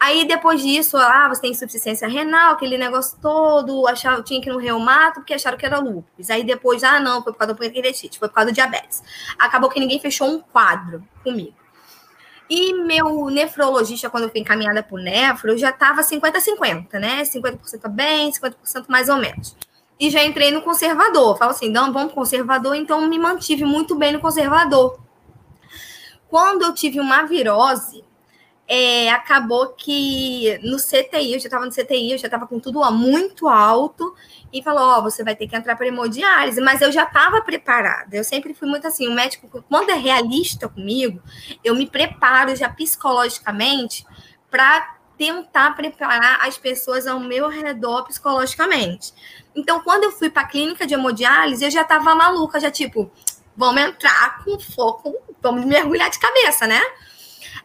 Aí 0.00 0.24
depois 0.24 0.62
disso, 0.62 0.96
ah, 0.96 1.28
você 1.28 1.40
tem 1.40 1.50
insuficiência 1.50 2.06
renal, 2.06 2.52
aquele 2.52 2.78
negócio 2.78 3.18
todo, 3.20 3.86
achava, 3.88 4.22
tinha 4.22 4.40
que 4.40 4.48
ir 4.48 4.52
no 4.52 4.58
reumato, 4.58 5.20
porque 5.20 5.34
acharam 5.34 5.58
que 5.58 5.66
era 5.66 5.80
lúpus. 5.80 6.30
Aí 6.30 6.44
depois, 6.44 6.84
ah, 6.84 7.00
não, 7.00 7.22
foi 7.22 7.32
por 7.32 7.40
causa 7.40 7.52
da 7.52 7.58
pancreatite, 7.58 8.16
foi 8.16 8.28
por 8.28 8.34
causa 8.34 8.52
do 8.52 8.54
diabetes. 8.54 9.02
Acabou 9.36 9.68
que 9.68 9.80
ninguém 9.80 9.98
fechou 9.98 10.28
um 10.28 10.38
quadro 10.40 11.02
comigo. 11.24 11.54
E 12.48 12.72
meu 12.72 13.26
nefrologista, 13.26 14.08
quando 14.08 14.24
eu 14.24 14.30
fui 14.30 14.40
encaminhada 14.40 14.82
para 14.82 14.96
o 14.96 14.98
nefro, 14.98 15.50
eu 15.50 15.58
já 15.58 15.70
estava 15.70 16.02
50-50, 16.02 16.92
né? 16.94 17.22
50% 17.22 17.88
bem, 17.88 18.30
50% 18.32 18.86
mais 18.88 19.08
ou 19.08 19.16
menos. 19.16 19.54
E 20.00 20.08
já 20.10 20.24
entrei 20.24 20.50
no 20.50 20.62
conservador. 20.62 21.36
Falo 21.36 21.50
assim, 21.50 21.68
não, 21.68 21.92
vamos 21.92 22.14
conservador, 22.14 22.74
então 22.74 23.06
me 23.06 23.18
mantive 23.18 23.64
muito 23.64 23.94
bem 23.94 24.12
no 24.12 24.20
conservador. 24.20 24.98
Quando 26.28 26.62
eu 26.62 26.74
tive 26.74 27.00
uma 27.00 27.24
virose, 27.24 28.04
é, 28.66 29.10
acabou 29.10 29.68
que 29.68 30.58
no 30.62 30.76
CTI, 30.76 31.32
eu 31.32 31.40
já 31.40 31.46
estava 31.46 31.64
no 31.64 31.72
CTI, 31.72 32.12
eu 32.12 32.18
já 32.18 32.26
estava 32.26 32.46
com 32.46 32.60
tudo 32.60 32.80
muito 32.92 33.48
alto, 33.48 34.14
e 34.52 34.62
falou: 34.62 34.82
Ó, 34.82 34.98
oh, 34.98 35.02
você 35.02 35.22
vai 35.22 35.34
ter 35.34 35.46
que 35.46 35.56
entrar 35.56 35.76
para 35.76 35.86
hemodiálise, 35.86 36.60
mas 36.60 36.80
eu 36.80 36.90
já 36.90 37.04
estava 37.04 37.40
preparada. 37.42 38.16
Eu 38.16 38.24
sempre 38.24 38.54
fui 38.54 38.68
muito 38.68 38.86
assim: 38.86 39.08
o 39.08 39.14
médico, 39.14 39.64
quando 39.68 39.90
é 39.90 39.94
realista 39.94 40.68
comigo, 40.68 41.22
eu 41.62 41.74
me 41.74 41.86
preparo 41.86 42.54
já 42.56 42.68
psicologicamente 42.68 44.06
para 44.50 44.96
tentar 45.16 45.74
preparar 45.74 46.46
as 46.46 46.56
pessoas 46.56 47.06
ao 47.06 47.18
meu 47.18 47.48
redor 47.48 48.04
psicologicamente. 48.04 49.12
Então, 49.54 49.80
quando 49.80 50.04
eu 50.04 50.12
fui 50.12 50.30
para 50.30 50.42
a 50.42 50.46
clínica 50.46 50.86
de 50.86 50.94
hemodiálise, 50.94 51.64
eu 51.64 51.70
já 51.70 51.82
estava 51.82 52.14
maluca, 52.14 52.60
já 52.60 52.70
tipo, 52.70 53.10
vamos 53.56 53.82
entrar 53.82 54.44
com 54.44 54.58
foco, 54.60 55.16
vamos 55.42 55.64
mergulhar 55.64 56.08
de 56.08 56.18
cabeça, 56.20 56.66
né? 56.66 56.80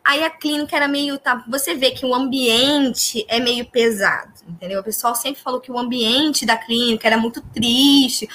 Aí 0.04 0.24
a 0.24 0.30
clínica 0.30 0.76
era 0.76 0.88
meio. 0.88 1.18
Tá, 1.18 1.44
você 1.48 1.76
vê 1.76 1.92
que 1.92 2.06
o 2.06 2.14
ambiente 2.14 3.26
é 3.28 3.40
meio 3.40 3.66
pesado, 3.66 4.32
entendeu? 4.48 4.82
O 4.82 4.84
pessoal 4.84 5.16
sempre 5.16 5.42
falou 5.42 5.60
que 5.60 5.72
o 5.72 5.78
ambiente 5.78 6.46
da 6.46 6.58
clínica 6.58 7.08
era 7.08 7.18
muito 7.18 7.42
triste. 7.42 8.28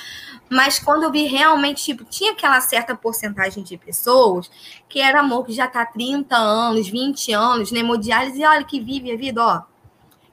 Mas 0.50 0.78
quando 0.78 1.02
eu 1.02 1.12
vi 1.12 1.24
realmente, 1.24 1.84
tipo, 1.84 2.04
tinha 2.04 2.32
aquela 2.32 2.60
certa 2.60 2.94
porcentagem 2.94 3.62
de 3.62 3.76
pessoas 3.76 4.50
que 4.88 5.00
era 5.00 5.20
amor 5.20 5.44
que 5.44 5.52
já 5.52 5.66
tá 5.66 5.84
30 5.84 6.34
anos, 6.36 6.88
20 6.88 7.32
anos 7.32 7.70
na 7.70 7.80
hemodiálise, 7.80 8.40
e 8.40 8.46
olha 8.46 8.64
que 8.64 8.80
vive 8.80 9.12
a 9.12 9.16
vida, 9.16 9.42
ó. 9.42 9.62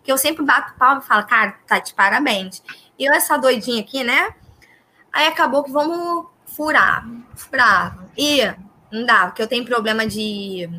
Que 0.04 0.12
eu 0.12 0.18
sempre 0.18 0.46
bato 0.46 0.74
palma 0.78 1.02
e 1.04 1.08
falo, 1.08 1.26
cara, 1.26 1.58
tá 1.68 1.80
de 1.80 1.94
parabéns. 1.94 2.64
E 2.98 3.04
eu, 3.04 3.14
essa 3.14 3.38
doidinha 3.38 3.82
aqui, 3.82 4.04
né? 4.04 4.34
Aí 5.12 5.28
acabou 5.28 5.64
que 5.64 5.72
vamos 5.72 6.28
furar, 6.46 7.06
furar. 7.36 7.98
E 8.18 8.42
não 8.92 9.06
dá, 9.06 9.28
porque 9.28 9.42
eu 9.42 9.48
tenho 9.48 9.66
problema 9.66 10.08
de 10.08 10.70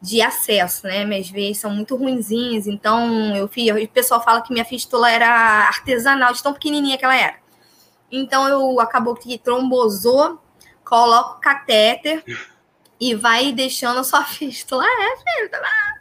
de 0.00 0.20
acesso, 0.20 0.86
né? 0.86 1.04
Minhas 1.04 1.28
veias 1.28 1.58
são 1.58 1.70
muito 1.70 1.96
ruinzinhas, 1.96 2.66
então 2.66 3.34
eu 3.34 3.48
fiz. 3.48 3.70
O 3.70 3.88
pessoal 3.88 4.22
fala 4.22 4.42
que 4.42 4.52
minha 4.52 4.64
fístula 4.64 5.10
era 5.10 5.28
artesanal, 5.66 6.32
de 6.32 6.42
tão 6.42 6.52
pequenininha 6.52 6.98
que 6.98 7.04
ela 7.04 7.16
era. 7.16 7.36
Então 8.10 8.48
eu 8.48 8.80
acabou 8.80 9.14
que 9.14 9.38
trombosou, 9.38 10.40
coloco 10.84 11.40
catéter 11.40 12.24
e 13.00 13.14
vai 13.14 13.52
deixando 13.52 14.00
a 14.00 14.04
sua 14.04 14.22
fístula. 14.24 14.84
É, 14.84 15.16
filho, 15.16 15.50
tá. 15.50 15.96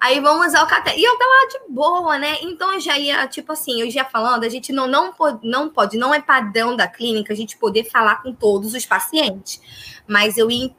Aí 0.00 0.18
vamos 0.18 0.46
usar 0.46 0.62
o 0.62 0.66
catéter. 0.66 0.98
E 0.98 1.04
eu 1.04 1.18
tava 1.18 1.48
de 1.48 1.72
boa, 1.74 2.18
né? 2.18 2.38
Então 2.40 2.72
eu 2.72 2.80
já 2.80 2.98
ia, 2.98 3.26
tipo 3.28 3.52
assim, 3.52 3.82
eu 3.82 3.90
já 3.90 4.02
falando, 4.02 4.44
a 4.44 4.48
gente 4.48 4.72
não, 4.72 4.86
não, 4.86 5.12
pode, 5.12 5.46
não 5.46 5.68
pode, 5.68 5.98
não 5.98 6.14
é 6.14 6.22
padrão 6.22 6.74
da 6.74 6.88
clínica 6.88 7.34
a 7.34 7.36
gente 7.36 7.58
poder 7.58 7.84
falar 7.84 8.22
com 8.22 8.32
todos 8.32 8.72
os 8.72 8.86
pacientes. 8.86 9.60
Mas 10.06 10.38
eu 10.38 10.50
ia 10.50 10.74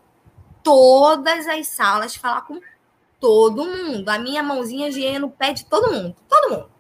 todas 0.64 1.48
as 1.48 1.68
salas, 1.68 2.16
falar 2.16 2.42
com 2.42 2.60
todo 3.20 3.66
mundo. 3.66 4.10
A 4.10 4.18
minha 4.18 4.42
mãozinha 4.42 4.92
já 4.92 5.00
ia 5.00 5.20
no 5.20 5.30
pé 5.30 5.54
de 5.54 5.66
todo 5.66 5.92
mundo, 5.92 6.16
todo 6.28 6.52
mundo. 6.52 6.72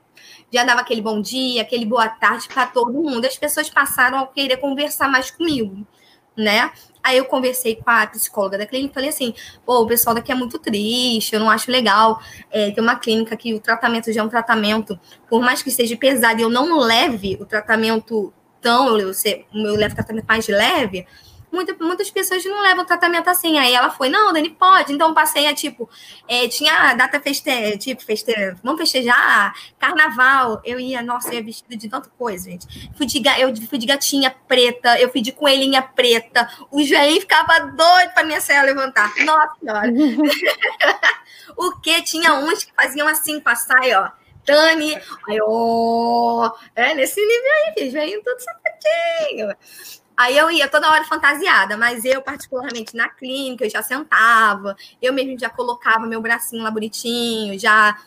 Já 0.52 0.66
dava 0.66 0.82
aquele 0.82 1.02
bom 1.02 1.22
dia, 1.22 1.62
aquele 1.62 1.86
boa 1.86 2.10
tarde 2.10 2.48
para 2.48 2.66
todo 2.66 2.92
mundo. 2.92 3.26
As 3.26 3.38
pessoas 3.38 3.70
passaram 3.70 4.20
a 4.20 4.28
querer 4.28 4.58
conversar 4.58 5.08
mais 5.08 5.32
comigo, 5.32 5.86
né? 6.36 6.72
Aí 7.04 7.18
eu 7.18 7.26
conversei 7.26 7.76
com 7.76 7.90
a 7.90 8.06
psicóloga 8.06 8.58
da 8.58 8.66
clínica 8.66 8.92
e 8.92 8.94
falei 8.94 9.10
assim: 9.10 9.34
pô, 9.66 9.82
o 9.82 9.88
pessoal 9.88 10.16
daqui 10.16 10.32
é 10.32 10.36
muito 10.36 10.60
triste, 10.60 11.34
eu 11.34 11.40
não 11.40 11.50
acho 11.50 11.72
legal. 11.72 12.22
É, 12.52 12.72
tem 12.72 12.84
uma 12.84 12.96
clínica 12.96 13.36
que 13.38 13.54
o 13.54 13.60
tratamento 13.60 14.12
já 14.12 14.22
é 14.22 14.24
um 14.24 14.30
tratamento, 14.30 15.00
por 15.30 15.42
mais 15.42 15.64
que 15.64 15.72
seja 15.72 15.96
pesado 15.96 16.42
eu 16.42 16.50
não 16.50 16.78
leve 16.80 17.38
o 17.40 17.46
tratamento 17.46 18.34
tão, 18.60 19.00
eu, 19.00 19.12
eu 19.12 19.76
levo 19.76 19.94
o 19.94 19.96
tratamento 19.96 20.26
mais 20.26 20.48
leve, 20.48 21.08
muita, 21.52 21.76
muitas 21.84 22.10
pessoas 22.10 22.44
não 22.46 22.62
levam 22.62 22.86
tratamento 22.86 23.30
assim. 23.30 23.58
Aí 23.58 23.74
ela 23.74 23.90
foi, 23.90 24.10
não, 24.10 24.32
Dani, 24.32 24.50
pode. 24.50 24.94
Então 24.94 25.14
passei 25.14 25.48
a 25.48 25.54
tipo, 25.54 25.90
é, 26.28 26.48
tinha 26.48 26.94
data 26.94 27.20
feste, 27.20 27.78
tipo, 27.78 28.02
feste, 28.04 28.34
vamos 28.64 28.80
festejar, 28.80 29.54
carnaval. 29.78 30.62
Eu 30.64 30.80
ia, 30.80 31.02
nossa, 31.02 31.30
eu 31.30 31.36
ia 31.36 31.44
vestida 31.44 31.76
de 31.76 31.90
tanta 31.90 32.10
coisa, 32.18 32.50
gente. 32.50 32.92
Fui 32.96 33.06
de, 33.06 33.22
eu 33.40 33.56
fui 33.68 33.78
de 33.78 33.86
gatinha 33.86 34.34
preta, 34.48 35.00
eu 35.00 35.10
fui 35.12 35.22
de 35.22 35.32
coelhinha 35.32 35.82
preta. 35.82 36.50
O 36.72 36.82
Jair 36.84 37.22
ficava 37.22 37.60
doido 37.60 38.14
para 38.14 38.24
minha 38.24 38.42
saia 38.42 38.64
levantar. 38.64 39.14
Nossa 39.26 39.56
senhora. 39.60 39.92
o 41.58 41.80
que? 41.80 42.02
Tinha 42.04 42.34
uns 42.34 42.64
que 42.64 42.74
faziam 42.74 43.08
assim 43.08 43.42
saia, 43.56 44.02
ó. 44.02 44.22
Dani, 44.46 44.96
aí, 45.30 45.40
ó, 45.44 46.52
é 46.76 46.96
nesse 46.96 47.22
nível 47.22 47.52
aí, 47.52 47.92
filho, 47.92 48.24
tudo 48.24 48.40
sapatinho. 48.40 49.56
Aí 50.22 50.38
eu 50.38 50.52
ia 50.52 50.68
toda 50.68 50.88
hora 50.88 51.04
fantasiada, 51.04 51.76
mas 51.76 52.06
eu, 52.06 52.22
particularmente 52.22 52.96
na 52.96 53.10
clínica, 53.10 53.66
eu 53.66 53.70
já 53.72 53.82
sentava, 53.82 54.76
eu 55.02 55.12
mesmo 55.12 55.38
já 55.40 55.50
colocava 55.50 56.06
meu 56.06 56.22
bracinho 56.22 56.62
lá 56.62 56.70
bonitinho, 56.70 57.58
já. 57.58 57.98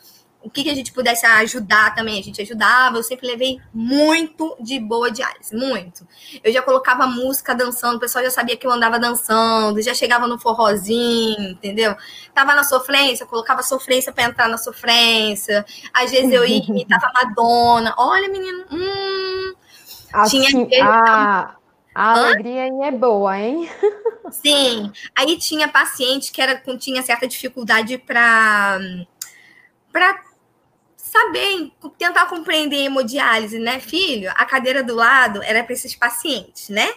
O 0.40 0.48
que, 0.48 0.62
que 0.62 0.70
a 0.70 0.74
gente 0.74 0.92
pudesse 0.92 1.24
ajudar 1.26 1.94
também, 1.94 2.20
a 2.20 2.22
gente 2.22 2.40
ajudava. 2.40 2.98
Eu 2.98 3.02
sempre 3.02 3.26
levei 3.26 3.58
muito 3.72 4.54
de 4.60 4.78
boa 4.78 5.10
diálise, 5.10 5.56
muito. 5.56 6.06
Eu 6.44 6.52
já 6.52 6.62
colocava 6.62 7.06
música 7.06 7.52
dançando, 7.52 7.96
o 7.96 8.00
pessoal 8.00 8.22
já 8.22 8.30
sabia 8.30 8.56
que 8.56 8.66
eu 8.66 8.70
andava 8.70 8.98
dançando, 8.98 9.82
já 9.82 9.94
chegava 9.94 10.28
no 10.28 10.38
forrozinho, 10.38 11.50
entendeu? 11.50 11.96
Tava 12.32 12.54
na 12.54 12.62
sofrência, 12.62 13.26
colocava 13.26 13.62
sofrência 13.62 14.12
para 14.12 14.24
entrar 14.24 14.48
na 14.48 14.58
sofrência. 14.58 15.64
Às 15.92 16.12
vezes 16.12 16.30
eu 16.30 16.44
ia 16.44 16.58
imitava 16.68 17.10
Madonna. 17.12 17.94
Olha, 17.96 18.28
menino, 18.28 18.66
hum, 18.70 19.54
Assim, 20.14 20.42
tinha 20.42 20.84
a, 20.84 21.56
a 21.94 22.12
alegria 22.12 22.64
aí 22.64 22.80
é 22.82 22.90
boa, 22.90 23.38
hein? 23.38 23.70
Sim. 24.30 24.90
Aí 25.14 25.38
tinha 25.38 25.68
paciente 25.68 26.32
que 26.32 26.42
era, 26.42 26.60
tinha 26.78 27.02
certa 27.02 27.26
dificuldade 27.26 27.98
para 27.98 29.06
saber, 30.96 31.70
tentar 31.96 32.26
compreender 32.26 32.78
hemodiálise, 32.78 33.58
né, 33.58 33.78
filho? 33.78 34.30
A 34.34 34.44
cadeira 34.44 34.82
do 34.82 34.94
lado 34.94 35.40
era 35.44 35.62
para 35.62 35.72
esses 35.72 35.94
pacientes, 35.94 36.68
né? 36.68 36.88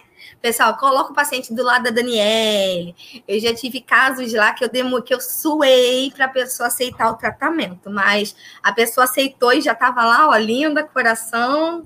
Pessoal, 0.42 0.76
coloca 0.76 1.12
o 1.12 1.14
paciente 1.14 1.54
do 1.54 1.62
lado 1.62 1.84
da 1.84 1.90
Daniele. 1.90 2.94
Eu 3.26 3.38
já 3.38 3.54
tive 3.54 3.80
casos 3.80 4.32
lá 4.32 4.52
que 4.52 4.64
eu 4.64 4.68
demo, 4.68 5.00
que 5.02 5.14
eu 5.14 5.20
suei 5.20 6.10
para 6.10 6.24
a 6.24 6.28
pessoa 6.28 6.66
aceitar 6.66 7.10
o 7.10 7.16
tratamento, 7.16 7.88
mas 7.88 8.34
a 8.62 8.72
pessoa 8.72 9.04
aceitou 9.04 9.52
e 9.52 9.60
já 9.60 9.72
estava 9.72 10.04
lá, 10.04 10.28
ó, 10.28 10.36
linda, 10.36 10.82
coração, 10.82 11.84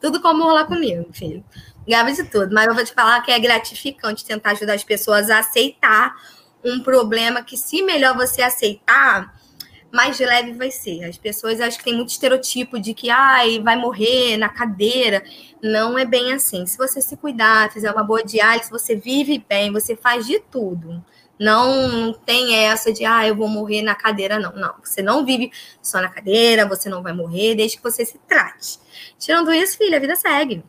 tudo 0.00 0.20
como 0.20 0.42
rolar 0.42 0.66
comigo, 0.66 1.06
filho. 1.12 1.44
Grave 1.88 2.12
de 2.12 2.24
tudo, 2.24 2.54
mas 2.54 2.66
eu 2.66 2.74
vou 2.74 2.84
te 2.84 2.92
falar 2.92 3.22
que 3.22 3.30
é 3.30 3.38
gratificante 3.38 4.22
tentar 4.22 4.50
ajudar 4.50 4.74
as 4.74 4.84
pessoas 4.84 5.30
a 5.30 5.38
aceitar 5.38 6.14
um 6.62 6.80
problema 6.82 7.42
que, 7.42 7.56
se 7.56 7.80
melhor 7.80 8.14
você 8.14 8.42
aceitar, 8.42 9.34
mais 9.90 10.20
leve 10.20 10.52
vai 10.52 10.70
ser. 10.70 11.04
As 11.04 11.16
pessoas 11.16 11.62
acho 11.62 11.78
que 11.78 11.84
tem 11.84 11.96
muito 11.96 12.10
estereotipo 12.10 12.78
de 12.78 12.92
que 12.92 13.08
ai, 13.08 13.58
vai 13.60 13.74
morrer 13.74 14.36
na 14.36 14.50
cadeira. 14.50 15.24
Não 15.62 15.98
é 15.98 16.04
bem 16.04 16.34
assim. 16.34 16.66
Se 16.66 16.76
você 16.76 17.00
se 17.00 17.16
cuidar, 17.16 17.72
fizer 17.72 17.90
uma 17.90 18.04
boa 18.04 18.22
diálise, 18.22 18.68
você 18.68 18.94
vive 18.94 19.42
bem, 19.48 19.72
você 19.72 19.96
faz 19.96 20.26
de 20.26 20.40
tudo. 20.40 21.02
Não 21.40 22.12
tem 22.26 22.54
essa 22.66 22.92
de, 22.92 23.06
ah, 23.06 23.26
eu 23.26 23.34
vou 23.34 23.48
morrer 23.48 23.80
na 23.80 23.94
cadeira, 23.94 24.38
não. 24.38 24.52
Não, 24.52 24.74
você 24.84 25.00
não 25.00 25.24
vive 25.24 25.50
só 25.80 26.02
na 26.02 26.10
cadeira, 26.10 26.68
você 26.68 26.90
não 26.90 27.02
vai 27.02 27.14
morrer 27.14 27.54
desde 27.54 27.78
que 27.78 27.82
você 27.82 28.04
se 28.04 28.18
trate. 28.28 28.78
Tirando 29.18 29.50
isso, 29.54 29.78
filha, 29.78 29.96
a 29.96 30.00
vida 30.00 30.16
segue. 30.16 30.62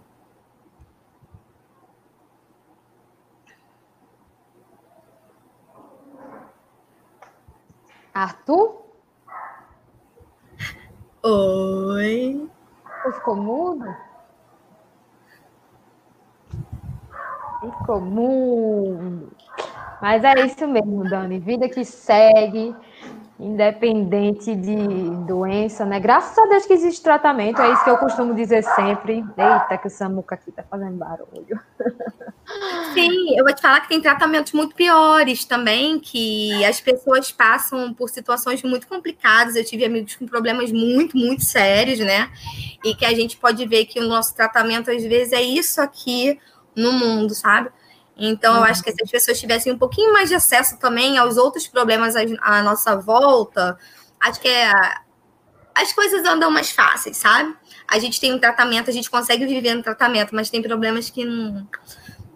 Arthur? 8.19 8.81
Oi. 11.23 12.49
Ficou 13.13 13.35
mudo? 13.38 13.95
Ficou 17.61 18.01
mudo. 18.01 19.31
Mas 20.01 20.23
é 20.25 20.33
isso 20.45 20.67
mesmo, 20.67 21.09
Dani. 21.09 21.39
Vida 21.39 21.69
que 21.69 21.85
segue, 21.85 22.75
independente 23.39 24.53
de 24.53 24.75
doença, 25.25 25.86
né? 25.86 25.98
Graças 25.98 26.38
a 26.38 26.46
Deus 26.48 26.65
que 26.65 26.74
existe 26.74 27.01
tratamento, 27.01 27.62
é 27.62 27.72
isso 27.72 27.84
que 27.86 27.89
eu 27.89 27.98
costumo 27.98 28.36
dizer 28.36 28.63
sempre. 28.63 29.24
Eita, 29.38 29.77
que 29.77 29.88
o 29.88 29.89
Samuca 29.89 30.36
aqui 30.36 30.51
tá 30.51 30.62
fazendo 30.69 30.98
barulho. 30.98 31.60
Sim, 32.93 33.38
eu 33.38 33.46
vou 33.46 33.55
te 33.55 33.62
falar 33.62 33.79
que 33.79 33.88
tem 33.88 34.01
tratamentos 34.01 34.51
muito 34.51 34.75
piores 34.75 35.46
também, 35.46 36.00
que 36.00 36.65
as 36.65 36.81
pessoas 36.81 37.31
passam 37.31 37.93
por 37.93 38.10
situações 38.10 38.62
muito 38.62 38.88
complicadas. 38.88 39.55
Eu 39.55 39.63
tive 39.63 39.86
amigos 39.86 40.17
com 40.17 40.25
problemas 40.25 40.69
muito, 40.72 41.15
muito 41.15 41.46
sérios, 41.46 42.00
né? 42.00 42.29
E 42.84 42.93
que 42.93 43.05
a 43.05 43.13
gente 43.13 43.38
pode 43.38 43.65
ver 43.65 43.86
que 43.86 44.00
o 44.00 44.08
nosso 44.08 44.36
tratamento, 44.36 44.91
às 44.91 45.03
vezes, 45.03 45.31
é 45.31 45.41
isso 45.41 45.79
aqui 45.79 46.38
no 46.75 46.91
mundo, 46.91 47.34
sabe? 47.34 47.69
Então, 48.19 48.57
eu 48.57 48.63
acho 48.63 48.83
que 48.83 48.91
se 48.91 49.01
as 49.01 49.09
pessoas 49.09 49.39
tivessem 49.39 49.71
um 49.71 49.77
pouquinho 49.77 50.11
mais 50.11 50.29
de 50.29 50.35
acesso 50.35 50.77
também 50.77 51.17
aos 51.17 51.38
outros 51.38 51.67
problemas 51.67 52.15
à 52.41 52.61
nossa 52.61 52.97
volta, 52.97 53.77
acho 54.19 54.41
que 54.41 54.47
é, 54.47 54.73
as 55.73 55.93
coisas 55.93 56.25
andam 56.25 56.51
mais 56.51 56.69
fáceis, 56.69 57.17
sabe? 57.17 57.55
A 57.88 57.97
gente 57.97 58.19
tem 58.19 58.33
um 58.33 58.39
tratamento, 58.39 58.89
a 58.89 58.93
gente 58.93 59.09
consegue 59.09 59.45
viver 59.45 59.73
no 59.73 59.81
tratamento, 59.81 60.35
mas 60.35 60.49
tem 60.49 60.61
problemas 60.61 61.09
que 61.09 61.23
não 61.23 61.67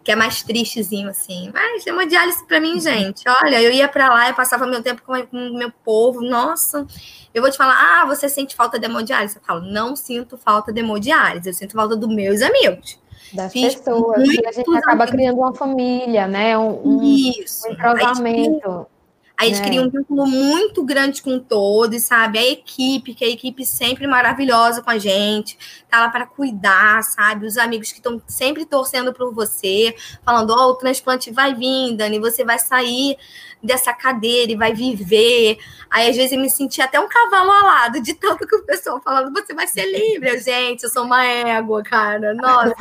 que 0.03 0.11
é 0.11 0.17
mais 0.17 0.43
tristezinho, 0.43 1.07
assim. 1.07 1.49
Mas 1.53 1.87
hemodiálise 1.87 2.45
para 2.45 2.59
mim, 2.59 2.77
gente, 2.77 3.23
olha, 3.25 3.61
eu 3.61 3.71
ia 3.71 3.87
para 3.87 4.09
lá, 4.09 4.27
eu 4.27 4.33
passava 4.33 4.67
meu 4.67 4.83
tempo 4.83 5.01
com 5.01 5.13
o 5.13 5.57
meu 5.57 5.71
povo, 5.71 6.21
nossa. 6.21 6.85
Eu 7.33 7.41
vou 7.41 7.49
te 7.49 7.55
falar, 7.55 8.01
ah, 8.01 8.05
você 8.05 8.27
sente 8.27 8.53
falta 8.53 8.77
de 8.77 8.85
hemodiálise? 8.85 9.37
Eu 9.37 9.41
falo, 9.41 9.61
não 9.61 9.95
sinto 9.95 10.37
falta 10.37 10.73
de 10.73 10.81
hemodiálise, 10.81 11.47
eu 11.47 11.53
sinto 11.53 11.71
falta 11.71 11.95
dos 11.95 12.13
meus 12.13 12.41
amigos 12.41 13.01
das 13.31 13.51
Fiz 13.53 13.75
pessoas. 13.75 14.27
E 14.27 14.45
a 14.45 14.51
gente 14.51 14.77
acaba 14.77 15.07
criando 15.07 15.37
uma 15.37 15.53
família, 15.53 16.27
né? 16.27 16.57
Um, 16.57 16.97
um, 16.97 17.03
Isso. 17.03 17.67
um 17.67 17.71
entrosamento. 17.71 18.87
A 19.35 19.45
gente 19.45 19.61
cria 19.63 19.81
um 19.81 19.89
vínculo 19.89 20.27
muito 20.27 20.83
grande 20.83 21.21
com 21.21 21.39
todos, 21.39 22.03
sabe? 22.03 22.37
A 22.37 22.47
equipe, 22.51 23.15
que 23.15 23.25
a 23.25 23.27
equipe 23.27 23.65
sempre 23.65 24.05
maravilhosa 24.05 24.81
com 24.81 24.91
a 24.91 24.97
gente, 24.97 25.57
tá 25.89 25.99
lá 26.01 26.09
para 26.09 26.25
cuidar, 26.27 27.03
sabe? 27.03 27.45
Os 27.47 27.57
amigos 27.57 27.91
que 27.91 27.97
estão 27.97 28.21
sempre 28.27 28.63
torcendo 28.65 29.11
por 29.11 29.33
você, 29.33 29.95
falando: 30.23 30.51
Ó, 30.51 30.67
oh, 30.67 30.71
o 30.71 30.75
transplante 30.75 31.31
vai 31.31 31.53
vir, 31.55 31.95
Dani, 31.97 32.19
você 32.19 32.45
vai 32.45 32.59
sair 32.59 33.17
dessa 33.63 33.93
cadeira 33.93 34.51
e 34.51 34.55
vai 34.55 34.73
viver. 34.73 35.57
Aí, 35.89 36.09
às 36.09 36.15
vezes, 36.15 36.33
eu 36.33 36.39
me 36.39 36.49
senti 36.49 36.81
até 36.81 36.99
um 36.99 37.07
cavalo 37.07 37.51
alado 37.51 38.01
de 38.01 38.13
tanto 38.13 38.45
que 38.45 38.55
o 38.55 38.65
pessoal 38.65 38.99
falando, 39.01 39.31
você 39.31 39.53
vai 39.53 39.67
ser 39.67 39.85
livre. 39.85 40.37
Gente, 40.39 40.83
eu 40.83 40.89
sou 40.89 41.03
uma 41.05 41.25
égua, 41.25 41.81
cara. 41.83 42.33
Nossa. 42.33 42.75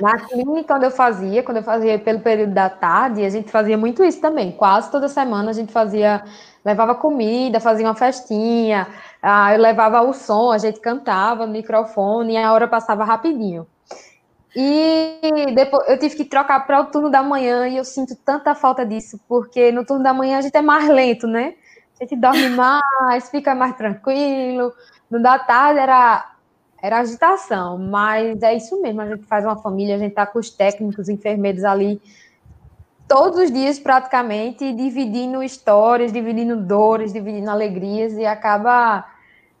Na 0.00 0.18
clínica, 0.18 0.74
quando 0.74 0.84
eu 0.84 0.90
fazia, 0.90 1.42
quando 1.42 1.58
eu 1.58 1.62
fazia 1.62 1.98
pelo 1.98 2.20
período 2.20 2.52
da 2.52 2.68
tarde, 2.68 3.24
a 3.24 3.30
gente 3.30 3.50
fazia 3.50 3.78
muito 3.78 4.04
isso 4.04 4.20
também. 4.20 4.52
Quase 4.52 4.90
toda 4.90 5.08
semana 5.08 5.50
a 5.50 5.54
gente 5.54 5.72
fazia, 5.72 6.22
levava 6.64 6.94
comida, 6.94 7.60
fazia 7.60 7.86
uma 7.86 7.94
festinha, 7.94 8.86
ah, 9.22 9.54
eu 9.54 9.60
levava 9.60 10.02
o 10.02 10.12
som, 10.12 10.50
a 10.50 10.58
gente 10.58 10.80
cantava 10.80 11.46
no 11.46 11.52
microfone 11.52 12.34
e 12.34 12.36
a 12.36 12.52
hora 12.52 12.68
passava 12.68 13.04
rapidinho. 13.04 13.66
E 14.54 15.52
depois 15.54 15.88
eu 15.88 15.98
tive 15.98 16.16
que 16.16 16.24
trocar 16.24 16.66
para 16.66 16.80
o 16.80 16.86
turno 16.86 17.10
da 17.10 17.22
manhã 17.22 17.66
e 17.66 17.76
eu 17.76 17.84
sinto 17.84 18.14
tanta 18.16 18.54
falta 18.54 18.84
disso, 18.84 19.18
porque 19.26 19.72
no 19.72 19.84
turno 19.84 20.02
da 20.02 20.12
manhã 20.12 20.38
a 20.38 20.40
gente 20.42 20.56
é 20.56 20.62
mais 20.62 20.88
lento, 20.88 21.26
né? 21.26 21.54
A 21.98 22.04
gente 22.04 22.16
dorme 22.16 22.48
mais, 22.54 23.30
fica 23.30 23.54
mais 23.54 23.74
tranquilo. 23.76 24.72
No 25.10 25.22
da 25.22 25.38
tarde 25.38 25.80
era, 25.80 26.34
era 26.82 26.98
agitação, 26.98 27.78
mas 27.78 28.42
é 28.42 28.54
isso 28.54 28.80
mesmo. 28.82 29.00
A 29.00 29.08
gente 29.08 29.24
faz 29.24 29.44
uma 29.44 29.56
família, 29.56 29.94
a 29.94 29.98
gente 29.98 30.14
tá 30.14 30.26
com 30.26 30.38
os 30.38 30.50
técnicos, 30.50 31.08
enfermeiros 31.08 31.64
ali 31.64 32.00
todos 33.08 33.38
os 33.38 33.50
dias 33.50 33.78
praticamente, 33.78 34.72
dividindo 34.72 35.42
histórias, 35.42 36.12
dividindo 36.12 36.56
dores, 36.56 37.12
dividindo 37.12 37.50
alegrias 37.50 38.14
e 38.14 38.24
acaba 38.24 39.04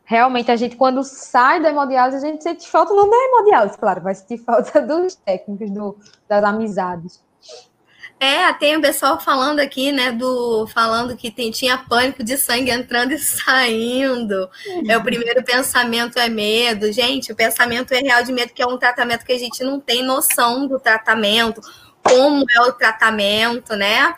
realmente 0.04 0.50
a 0.50 0.56
gente, 0.56 0.76
quando 0.76 1.02
sai 1.02 1.60
da 1.60 1.70
hemodiálise, 1.70 2.16
a 2.16 2.28
gente 2.28 2.42
sente 2.42 2.68
falta 2.68 2.92
não 2.94 3.08
da 3.08 3.16
hemodiálise, 3.16 3.78
claro, 3.78 4.02
vai 4.02 4.14
sentir 4.14 4.38
falta 4.38 4.80
dos 4.82 5.14
técnicos, 5.14 5.70
do, 5.70 5.96
das 6.28 6.44
amizades. 6.44 7.20
É, 8.22 8.52
tem 8.52 8.76
o 8.76 8.80
pessoal 8.80 9.18
falando 9.18 9.58
aqui, 9.58 9.90
né, 9.90 10.12
do 10.12 10.64
falando 10.68 11.16
que 11.16 11.28
tem, 11.28 11.50
tinha 11.50 11.76
pânico 11.76 12.22
de 12.22 12.36
sangue 12.36 12.70
entrando 12.70 13.10
e 13.10 13.18
saindo. 13.18 14.48
É 14.86 14.96
o 14.96 15.02
primeiro 15.02 15.42
pensamento 15.42 16.20
é 16.20 16.28
medo. 16.28 16.92
Gente, 16.92 17.32
o 17.32 17.34
pensamento 17.34 17.92
é 17.92 17.98
real 17.98 18.22
de 18.22 18.32
medo, 18.32 18.52
que 18.52 18.62
é 18.62 18.66
um 18.66 18.78
tratamento 18.78 19.24
que 19.24 19.32
a 19.32 19.38
gente 19.38 19.64
não 19.64 19.80
tem 19.80 20.04
noção 20.04 20.68
do 20.68 20.78
tratamento, 20.78 21.60
como 22.00 22.44
é 22.56 22.60
o 22.60 22.72
tratamento, 22.72 23.74
né? 23.74 24.14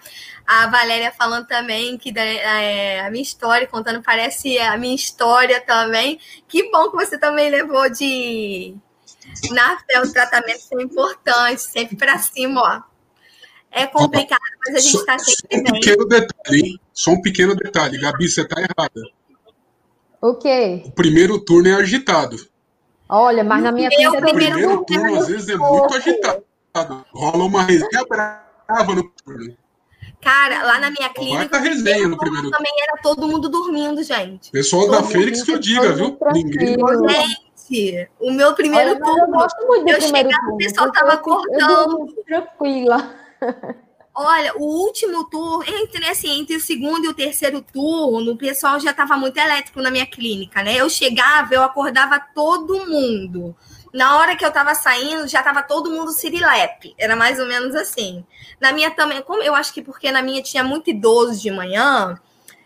A 0.47 0.67
Valéria 0.67 1.11
falando 1.11 1.47
também 1.47 1.97
que 1.97 2.13
é, 2.19 3.01
a 3.01 3.11
minha 3.11 3.23
história, 3.23 3.67
contando, 3.67 4.03
parece 4.03 4.59
a 4.59 4.77
minha 4.77 4.95
história 4.95 5.61
também. 5.61 6.21
Que 6.47 6.71
bom 6.71 6.91
que 6.91 6.97
você 6.97 7.19
também 7.19 7.51
levou 7.51 7.89
de. 7.89 8.77
Na 9.51 9.79
fé, 9.79 10.01
o 10.01 10.13
tratamento 10.13 10.61
é 10.73 10.83
importante, 10.83 11.63
sempre 11.63 11.97
para 11.97 12.19
cima, 12.19 12.61
ó. 12.61 12.95
É 13.71 13.87
complicado, 13.87 14.41
mas 14.67 14.77
a 14.77 14.79
gente 14.79 14.97
está 14.97 15.19
sempre 15.19 15.63
bem. 15.63 15.73
Um 15.73 15.81
pequeno 15.81 16.05
detalhe, 16.07 16.61
hein? 16.61 16.81
Só 16.93 17.11
um 17.11 17.23
pequeno 17.23 17.57
detalhe. 17.57 17.99
Gabi, 17.99 18.29
você 18.29 18.43
está 18.43 18.61
errada. 18.61 19.03
O 20.21 20.35
quê? 20.37 20.83
O 20.87 20.93
primeiro 20.93 21.39
turno 21.41 21.69
é 21.69 21.75
agitado. 21.75 22.37
Olha, 23.09 23.43
mas 23.43 23.63
na 23.63 23.73
minha 23.73 23.91
frente... 23.91 24.07
O 24.07 24.21
primeiro, 24.21 24.59
primeiro 24.59 24.85
turno, 24.85 25.19
às 25.19 25.27
vezes, 25.27 25.49
é 25.49 25.57
muito 25.57 25.95
agitado. 25.95 26.45
Rola 27.13 27.45
uma 27.45 27.63
resenha 27.63 28.05
brava 28.09 28.95
no 28.95 29.11
turno. 29.11 29.57
Cara, 30.25 30.63
lá 30.63 30.81
na 30.81 30.91
minha 30.91 31.11
clínica. 31.11 31.59
resenha 31.59 32.09
no 32.09 32.17
primeiro. 32.17 32.51
Também 32.51 32.73
era 32.83 33.03
todo 33.03 33.29
mundo 33.29 33.49
dormindo, 33.49 34.03
gente. 34.03 34.51
Pessoal 34.51 34.87
todo 34.87 34.93
da 34.93 35.03
Fênix 35.03 35.43
que 35.43 35.53
eu 35.53 35.59
diga, 35.59 35.93
viu? 35.93 36.19
Ninguém. 36.33 36.77
Gente, 37.71 38.09
o 38.19 38.31
meu 38.33 38.55
primeiro 38.55 38.91
Olha, 38.91 39.01
turno. 39.01 39.25
Eu, 39.25 39.31
gosto 39.31 39.67
muito 39.67 39.89
eu 39.89 40.01
chegava, 40.01 40.29
turno. 40.29 40.55
o 40.55 40.57
pessoal 40.57 40.93
tava 40.93 41.13
acordando. 41.13 42.07
Tranquila. 42.27 43.15
Olha, 44.17 44.57
o 44.57 44.63
último 44.63 45.25
turno, 45.25 45.65
entre 45.67 46.07
assim, 46.09 46.41
entre 46.41 46.57
o 46.57 46.61
segundo 46.61 47.05
e 47.05 47.09
o 47.09 47.15
terceiro 47.15 47.61
turno, 47.61 48.33
o 48.33 48.39
pessoal 48.39 48.79
já 48.79 48.93
estava 48.93 49.17
muito 49.17 49.37
elétrico 49.37 49.83
na 49.83 49.91
minha 49.91 50.07
clínica, 50.07 50.63
né? 50.63 50.77
Eu 50.77 50.89
chegava, 50.89 51.53
eu 51.53 51.63
acordava 51.63 52.21
todo 52.33 52.87
mundo. 52.87 53.57
Na 53.95 54.17
hora 54.17 54.35
que 54.35 54.45
eu 54.45 54.51
tava 54.51 54.75
saindo, 54.75 55.29
já 55.29 55.41
tava 55.41 55.63
todo 55.63 55.89
mundo 55.89 56.11
sirilepe. 56.11 56.97
Era 56.99 57.15
mais 57.15 57.39
ou 57.39 57.47
menos 57.47 57.77
assim. 57.77 58.27
Na 58.61 58.73
minha 58.73 58.91
também, 58.91 59.23
como 59.23 59.41
eu 59.41 59.55
acho 59.55 59.73
que 59.73 59.81
porque 59.81 60.11
na 60.11 60.21
minha 60.21 60.43
tinha 60.43 60.65
muito 60.65 60.91
idoso 60.91 61.41
de 61.41 61.49
manhã, 61.49 62.21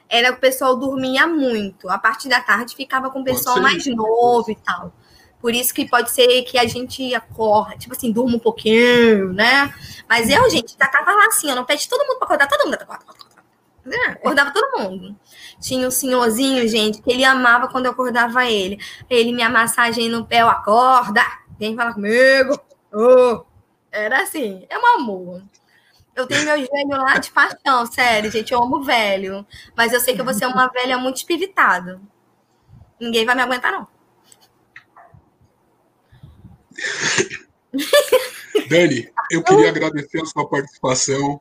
era 0.09 0.33
o 0.33 0.39
pessoal 0.39 0.75
dormia 0.75 1.27
muito. 1.27 1.87
A 1.91 1.99
partir 1.99 2.31
da 2.31 2.41
tarde 2.41 2.75
ficava 2.75 3.11
com 3.11 3.21
o 3.21 3.25
pessoal 3.25 3.61
mais 3.61 3.85
novo 3.87 4.51
e 4.51 4.57
tal. 4.57 4.91
Por 5.39 5.55
isso 5.55 5.75
que 5.75 5.87
pode 5.87 6.11
ser 6.11 6.43
que 6.45 6.59
a 6.59 6.67
gente 6.67 7.15
acorda, 7.15 7.77
tipo 7.77 7.95
assim, 7.95 8.11
durma 8.11 8.37
um 8.37 8.41
pouquinho, 8.41 9.33
né? 9.35 9.73
Mas 10.09 10.31
eu, 10.31 10.49
gente, 10.49 10.77
já 10.81 10.89
tava 10.89 11.13
lá 11.13 11.27
assim, 11.27 11.51
eu 11.51 11.55
não 11.55 11.65
pede 11.67 11.87
todo 11.91 12.07
mundo 12.07 12.17
pra 12.17 12.25
acordar, 12.25 12.49
todo 12.49 12.65
mundo 12.65 12.75
acorda, 12.75 13.05
né? 13.85 13.97
Acordava 14.09 14.53
todo 14.53 14.79
mundo. 14.79 15.17
Tinha 15.61 15.87
um 15.87 15.91
senhorzinho, 15.91 16.67
gente, 16.69 17.03
que 17.03 17.11
ele 17.11 17.25
amava 17.25 17.69
quando 17.69 17.87
eu 17.87 17.93
acordava 17.93 18.45
ele. 18.45 18.79
Ele 19.09 19.33
me 19.33 19.47
massagem 19.49 20.09
no 20.09 20.27
pé, 20.27 20.43
eu 20.43 20.49
acorda, 20.49 21.23
vem 21.59 21.77
falar 21.77 21.95
comigo. 21.95 22.59
Oh. 22.93 23.45
Era 23.91 24.23
assim, 24.23 24.67
é 24.69 24.79
um 24.79 24.87
amor. 24.97 25.43
Eu 26.15 26.27
tenho 26.27 26.45
meu 26.45 26.57
gênio 26.59 26.97
lá 26.97 27.17
de 27.19 27.31
paixão, 27.31 27.87
sério, 27.87 28.31
gente. 28.31 28.53
Eu 28.53 28.63
amo 28.63 28.83
velho. 28.83 29.47
Mas 29.77 29.93
eu 29.93 30.01
sei 30.01 30.17
que 30.17 30.23
vou 30.23 30.35
ser 30.35 30.47
uma 30.47 30.67
velha 30.69 30.99
muito 30.99 31.17
espivitada. 31.19 32.01
Ninguém 33.01 33.25
vai 33.25 33.37
me 33.37 33.43
aguentar, 33.43 33.71
não. 33.71 33.87
Dani, 38.69 39.11
eu 39.31 39.43
queria 39.43 39.69
agradecer 39.69 40.21
a 40.21 40.25
sua 40.25 40.49
participação. 40.49 41.41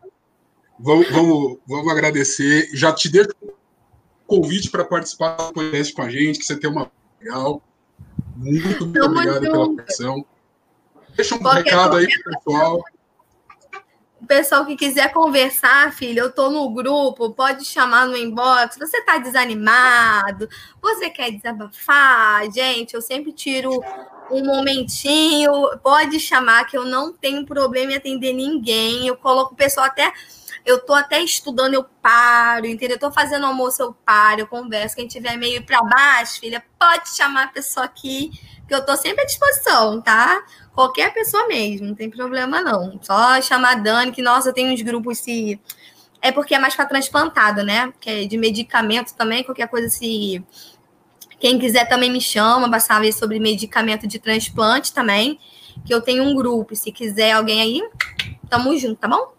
Vamos, 0.80 1.10
vamos, 1.10 1.58
vamos 1.68 1.92
agradecer. 1.92 2.70
Já 2.74 2.94
te 2.94 3.10
deixo 3.10 3.30
um 3.42 3.52
convite 4.28 4.70
para 4.70 4.86
participar 4.86 5.36
do 5.36 5.54
podcast 5.54 5.94
com 5.94 6.02
a 6.04 6.10
gente, 6.10 6.40
que 6.40 6.46
você 6.46 6.58
tem 6.58 6.70
uma 6.70 6.92
legal. 7.20 7.62
Muito, 8.36 8.86
muito 8.86 9.04
obrigado 9.04 9.40
pela 9.40 9.76
participação. 9.76 10.26
Deixa 11.16 11.36
um 11.36 11.40
Qualquer 11.40 11.64
recado 11.64 11.98
aí 11.98 12.08
pro 12.08 12.34
pessoal. 12.34 12.84
O 14.22 14.26
pessoal 14.26 14.66
que 14.66 14.76
quiser 14.76 15.12
conversar, 15.14 15.94
filha, 15.94 16.22
eu 16.22 16.32
tô 16.32 16.50
no 16.50 16.70
grupo, 16.72 17.34
pode 17.34 17.66
chamar 17.66 18.08
no 18.08 18.18
inbox. 18.18 18.78
Você 18.78 19.02
tá 19.04 19.18
desanimado? 19.18 20.50
Você 20.82 21.10
quer 21.10 21.32
desabafar? 21.32 22.52
Gente, 22.52 22.94
eu 22.94 23.02
sempre 23.02 23.32
tiro 23.32 23.80
um 24.30 24.44
momentinho, 24.44 25.52
pode 25.84 26.20
chamar 26.20 26.66
que 26.66 26.78
eu 26.78 26.84
não 26.84 27.14
tenho 27.14 27.46
problema 27.46 27.94
em 27.94 27.96
atender 27.96 28.34
ninguém. 28.34 29.08
Eu 29.08 29.16
coloco 29.16 29.54
o 29.54 29.58
pessoal 29.58 29.86
até 29.86 30.12
eu 30.68 30.80
tô 30.80 30.94
até 30.94 31.22
estudando, 31.22 31.74
eu 31.76 31.86
paro, 32.02 32.66
entendeu? 32.68 32.98
Eu 32.98 33.00
tô 33.00 33.10
fazendo 33.10 33.46
almoço, 33.46 33.82
eu 33.82 33.94
paro, 34.06 34.42
eu 34.42 34.48
converso. 34.48 34.98
Quem 34.98 35.08
tiver 35.08 35.38
meio 35.38 35.66
para 35.66 35.82
baixo, 35.82 36.42
filha, 36.42 36.62
pode 36.78 37.16
chamar 37.16 37.46
a 37.46 37.48
pessoa 37.48 37.86
aqui, 37.86 38.32
que 38.68 38.76
eu 38.76 38.86
tô 38.86 38.94
sempre 38.98 39.24
à 39.24 39.26
disposição, 39.26 40.02
tá? 40.02 40.44
Qualquer 40.76 41.14
pessoa 41.14 41.48
mesmo, 41.48 41.88
não 41.88 41.96
tem 41.96 42.10
problema 42.10 42.62
não. 42.62 43.00
Só 43.02 43.42
chamar 43.42 43.72
a 43.72 43.76
Dani, 43.76 44.12
que, 44.12 44.22
nossa, 44.22 44.52
tem 44.52 44.74
uns 44.74 44.82
grupos 44.82 45.20
se. 45.20 45.58
É 46.22 46.34
porque 46.34 46.54
é 46.54 46.60
mais 46.60 46.76
para 46.76 46.86
transplantado, 46.86 47.64
né? 47.64 47.94
Que 48.02 48.10
é 48.10 48.26
de 48.26 48.38
medicamento 48.38 49.14
também, 49.16 49.46
qualquer 49.46 49.70
coisa 49.70 49.88
se. 49.88 50.44
Quem 51.40 51.58
quiser 51.58 51.88
também 51.88 52.12
me 52.12 52.20
chama 52.20 52.70
para 52.70 52.82
saber 52.82 53.14
sobre 53.14 53.40
medicamento 53.40 54.06
de 54.06 54.20
transplante 54.20 54.92
também, 54.92 55.40
que 55.86 55.94
eu 55.94 56.02
tenho 56.02 56.24
um 56.24 56.36
grupo. 56.36 56.76
Se 56.76 56.92
quiser 56.92 57.32
alguém 57.32 57.62
aí, 57.62 57.82
tamo 58.50 58.76
junto, 58.78 59.00
tá 59.00 59.08
bom? 59.08 59.37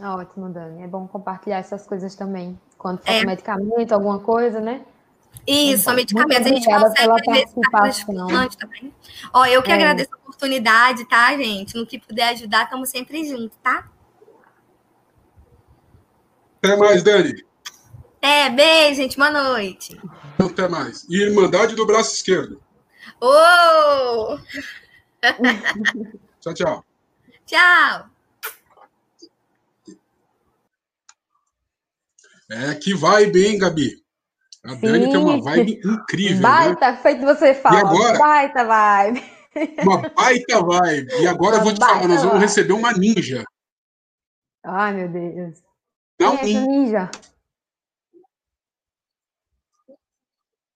Ótimo, 0.00 0.48
Dani. 0.50 0.82
É 0.82 0.86
bom 0.86 1.06
compartilhar 1.06 1.58
essas 1.58 1.86
coisas 1.86 2.14
também. 2.14 2.58
Quando 2.76 2.98
for 2.98 3.10
é. 3.10 3.24
medicamento, 3.24 3.92
alguma 3.92 4.18
coisa, 4.18 4.60
né? 4.60 4.84
Isso, 5.46 5.92
medicamentos. 5.92 6.46
A 6.46 6.48
gente 6.48 6.66
consegue 6.66 7.32
ver 7.32 7.48
se 7.48 8.58
também. 8.58 8.92
Ó, 9.32 9.46
eu 9.46 9.62
que 9.62 9.70
é. 9.70 9.74
agradeço 9.74 10.10
a 10.12 10.16
oportunidade, 10.16 11.04
tá, 11.06 11.36
gente? 11.36 11.76
No 11.76 11.86
que 11.86 11.98
puder 11.98 12.30
ajudar, 12.30 12.64
estamos 12.64 12.90
sempre 12.90 13.24
juntos, 13.24 13.56
tá? 13.62 13.88
Até 16.58 16.76
mais, 16.76 17.02
Dani. 17.02 17.44
É, 18.20 18.50
beijo, 18.50 18.96
gente. 18.96 19.16
Boa 19.16 19.30
noite. 19.30 20.00
Até 20.38 20.68
mais. 20.68 21.06
E 21.08 21.22
Irmandade 21.22 21.74
do 21.74 21.86
Braço 21.86 22.14
Esquerdo. 22.14 22.60
Ô! 23.20 23.28
Oh! 23.28 24.38
tchau, 26.40 26.54
tchau. 26.54 26.84
Tchau. 27.46 28.15
É, 32.50 32.74
que 32.74 32.94
vibe, 32.94 33.44
hein, 33.44 33.58
Gabi? 33.58 33.90
A 34.64 34.74
Dani 34.74 35.04
Sim. 35.04 35.10
tem 35.10 35.16
uma 35.16 35.42
vibe 35.42 35.80
incrível. 35.84 36.42
Baita, 36.42 36.92
né? 36.92 36.98
feito 36.98 37.24
você 37.24 37.54
fala. 37.54 37.76
E 37.76 37.80
agora, 37.80 38.18
baita 38.18 38.64
vibe. 38.64 39.36
Uma 39.82 40.08
baita 40.10 40.62
vibe. 40.62 41.22
E 41.22 41.26
agora 41.26 41.56
eu 41.56 41.62
vou 41.62 41.72
te 41.72 41.80
falar, 41.80 42.06
nós 42.06 42.22
vamos 42.22 42.40
receber 42.40 42.72
uma 42.72 42.92
ninja. 42.92 43.44
Ai, 44.64 44.92
meu 44.92 45.08
Deus. 45.08 45.62
Não, 46.20 46.36
Quem 46.36 46.56
é 46.56 46.60
ninja? 46.60 47.10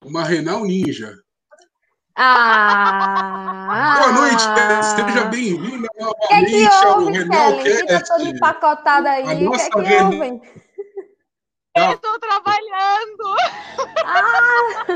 Uma 0.04 0.24
Renal 0.24 0.64
Ninja. 0.64 1.14
Ah! 2.16 3.96
Boa 3.98 4.12
noite, 4.12 4.42
seja 4.82 5.24
bem-vinda 5.26 5.88
novamente 5.98 6.66
ao 6.84 7.04
Renal 7.06 7.62
Cast. 7.62 7.80
Fica 7.80 8.04
toda 8.04 8.24
empacotada 8.24 9.10
aí. 9.10 9.24
A 9.24 9.34
nossa 9.40 9.70
que 9.70 9.78
é 9.78 10.10
que 10.10 10.40
eu 11.74 11.92
estou 11.92 12.18
trabalhando. 12.18 13.36
Ah. 14.04 14.86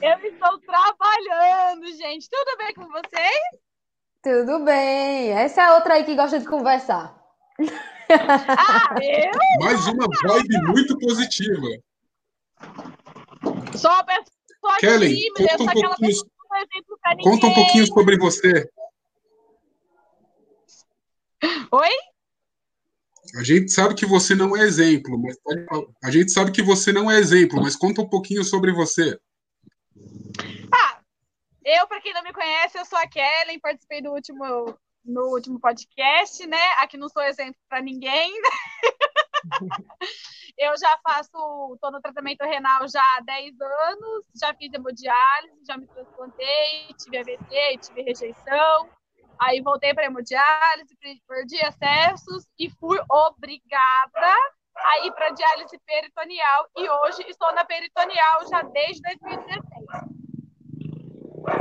Eu 0.00 0.18
estou 0.30 0.58
trabalhando, 0.60 1.86
gente. 1.96 2.28
Tudo 2.30 2.56
bem 2.58 2.74
com 2.74 2.86
vocês? 2.88 3.40
Tudo 4.22 4.64
bem. 4.64 5.30
Essa 5.32 5.62
é 5.62 5.74
outra 5.74 5.94
aí 5.94 6.04
que 6.04 6.14
gosta 6.14 6.38
de 6.38 6.46
conversar. 6.46 7.16
Ah, 8.10 8.94
eu? 9.02 9.64
Mais 9.64 9.86
uma 9.88 10.06
vibe 10.22 10.62
muito 10.68 10.98
positiva. 10.98 11.66
Sou 13.76 13.90
uma 13.90 14.04
pessoa 14.04 14.78
Kellen, 14.80 15.14
tímida, 15.14 15.58
conta 15.58 15.78
um, 15.78 15.82
pouquinho, 15.82 16.14
conta 17.22 17.46
um 17.46 17.54
pouquinho 17.54 17.86
sobre 17.86 18.18
você. 18.18 18.70
Oi? 21.70 21.90
A 23.36 23.42
gente 23.42 23.70
sabe 23.70 23.94
que 23.94 24.06
você 24.06 24.34
não 24.34 24.56
é 24.56 24.62
exemplo, 24.62 25.18
mas 25.18 25.36
a 26.02 26.10
gente 26.10 26.30
sabe 26.30 26.52
que 26.52 26.62
você 26.62 26.92
não 26.92 27.10
é 27.10 27.18
exemplo, 27.18 27.60
mas 27.60 27.76
conta 27.76 28.00
um 28.00 28.08
pouquinho 28.08 28.42
sobre 28.44 28.72
você. 28.72 29.18
Ah, 30.72 31.00
eu, 31.64 31.86
para 31.86 32.00
quem 32.00 32.14
não 32.14 32.22
me 32.22 32.32
conhece, 32.32 32.78
eu 32.78 32.84
sou 32.84 32.98
a 32.98 33.06
Kellen, 33.06 33.60
participei 33.60 34.00
do 34.00 34.10
último, 34.10 34.78
no 35.04 35.22
último 35.34 35.60
podcast, 35.60 36.46
né? 36.46 36.62
Aqui 36.80 36.96
não 36.96 37.08
sou 37.08 37.22
exemplo 37.22 37.60
para 37.68 37.82
ninguém. 37.82 38.32
eu 40.58 40.76
já 40.78 40.98
faço, 41.02 41.74
estou 41.74 41.92
no 41.92 42.00
tratamento 42.00 42.42
renal 42.44 42.88
já 42.88 43.02
há 43.16 43.20
10 43.20 43.60
anos, 43.60 44.24
já 44.40 44.54
fiz 44.54 44.72
hemodiálise, 44.72 45.64
já 45.66 45.76
me 45.76 45.86
transplantei, 45.86 46.94
tive 46.98 47.18
AVC, 47.18 47.78
tive 47.80 48.02
rejeição. 48.02 48.88
Aí 49.40 49.60
voltei 49.60 49.94
para 49.94 50.06
hemodiálise, 50.06 50.96
perdi 51.26 51.64
acessos 51.64 52.44
e 52.58 52.68
fui 52.70 52.98
obrigada 53.10 54.34
a 54.76 55.06
ir 55.06 55.12
para 55.12 55.30
diálise 55.30 55.78
peritoneal. 55.86 56.66
E 56.76 56.88
hoje 56.88 57.24
estou 57.28 57.52
na 57.54 57.64
peritoneal 57.64 58.48
já 58.48 58.62
desde 58.62 59.02
2016. 59.02 60.18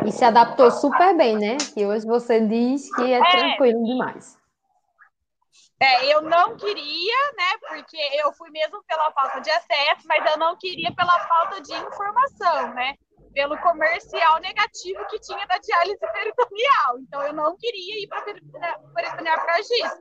E 0.05 0.11
se 0.11 0.25
adaptou 0.25 0.71
super 0.71 1.15
bem, 1.15 1.37
né? 1.37 1.57
Que 1.73 1.85
hoje 1.85 2.05
você 2.05 2.41
diz 2.41 2.93
que 2.95 3.13
é, 3.13 3.19
é 3.19 3.31
tranquilo 3.31 3.83
demais. 3.85 4.37
É, 5.79 6.11
eu 6.11 6.21
não 6.21 6.57
queria, 6.57 7.31
né? 7.37 7.57
Porque 7.69 7.97
eu 8.15 8.33
fui 8.33 8.49
mesmo 8.49 8.83
pela 8.87 9.11
falta 9.11 9.39
de 9.39 9.51
acesso, 9.51 10.07
mas 10.07 10.25
eu 10.31 10.37
não 10.37 10.57
queria 10.57 10.91
pela 10.93 11.19
falta 11.19 11.61
de 11.61 11.71
informação, 11.73 12.73
né? 12.73 12.95
Pelo 13.37 13.55
comercial 13.59 14.39
negativo 14.39 15.05
que 15.09 15.19
tinha 15.19 15.45
da 15.45 15.59
diálise 15.59 15.99
peritoneal. 15.99 16.97
Então, 17.01 17.21
eu 17.21 17.33
não 17.33 17.55
queria 17.55 18.03
ir 18.03 18.07
para 18.07 18.23
peritoneal 18.23 19.45
para 19.45 19.61
giz. 19.61 19.91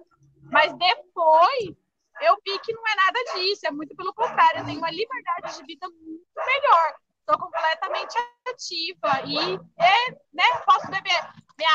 Mas 0.44 0.72
depois, 0.72 1.76
eu 2.22 2.34
vi 2.42 2.58
que 2.60 2.72
não 2.72 2.82
é 2.88 2.94
nada 2.94 3.18
disso, 3.34 3.66
é 3.66 3.70
muito 3.70 3.94
pelo 3.94 4.14
contrário, 4.14 4.60
eu 4.60 4.64
tenho 4.64 4.78
uma 4.78 4.90
liberdade 4.90 5.54
de 5.54 5.66
vida 5.66 5.86
muito 5.86 6.24
melhor. 6.34 6.94
Estou 7.20 7.38
completamente 7.38 8.16
ativa 8.48 9.22
e 9.26 9.56
é, 9.84 10.10
né, 10.32 10.44
posso 10.64 10.86
beber 10.90 11.30
minha 11.58 11.70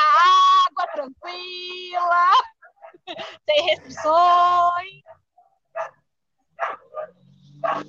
água 0.66 0.86
tranquila, 0.88 2.30
sem 3.48 3.62
restrições. 3.66 5.02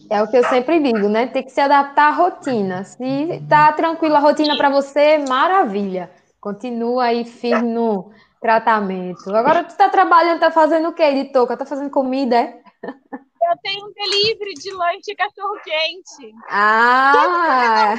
É 0.09 0.21
o 0.21 0.27
que 0.27 0.37
eu 0.37 0.43
sempre 0.45 0.79
digo, 0.79 1.09
né? 1.09 1.27
Tem 1.27 1.43
que 1.43 1.51
se 1.51 1.61
adaptar 1.61 2.09
à 2.09 2.11
rotina. 2.11 2.83
Se 2.83 3.43
tá 3.49 3.71
tranquila 3.71 4.17
a 4.17 4.21
rotina 4.21 4.55
para 4.55 4.69
você, 4.69 5.17
maravilha. 5.17 6.11
Continua 6.39 7.05
aí 7.05 7.25
firme 7.25 7.73
no 7.73 8.11
tratamento. 8.41 9.33
Agora 9.35 9.63
tu 9.63 9.75
tá 9.75 9.89
trabalhando, 9.89 10.39
tá 10.39 10.51
fazendo 10.51 10.89
o 10.89 10.93
quê 10.93 11.13
de 11.13 11.31
touca? 11.31 11.57
Tá 11.57 11.65
fazendo 11.65 11.89
comida, 11.89 12.35
é? 12.35 12.61
Eu 12.83 13.57
tenho 13.61 13.85
um 13.85 13.93
delivery 13.93 14.53
de 14.53 14.71
lanche 14.71 15.15
cachorro 15.15 15.59
quente. 15.63 16.33
Ah! 16.49 17.95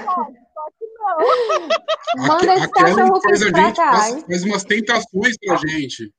Não. 2.16 2.26
Manda 2.26 2.54
esse 2.54 2.68
cachorro 2.68 3.20
quente 3.20 3.52
pra 3.52 3.72
cá. 3.72 3.92
Faz, 3.92 4.22
faz 4.24 4.44
umas 4.44 4.64
tentações 4.64 5.37
pra 5.38 5.56
gente. 5.56 6.12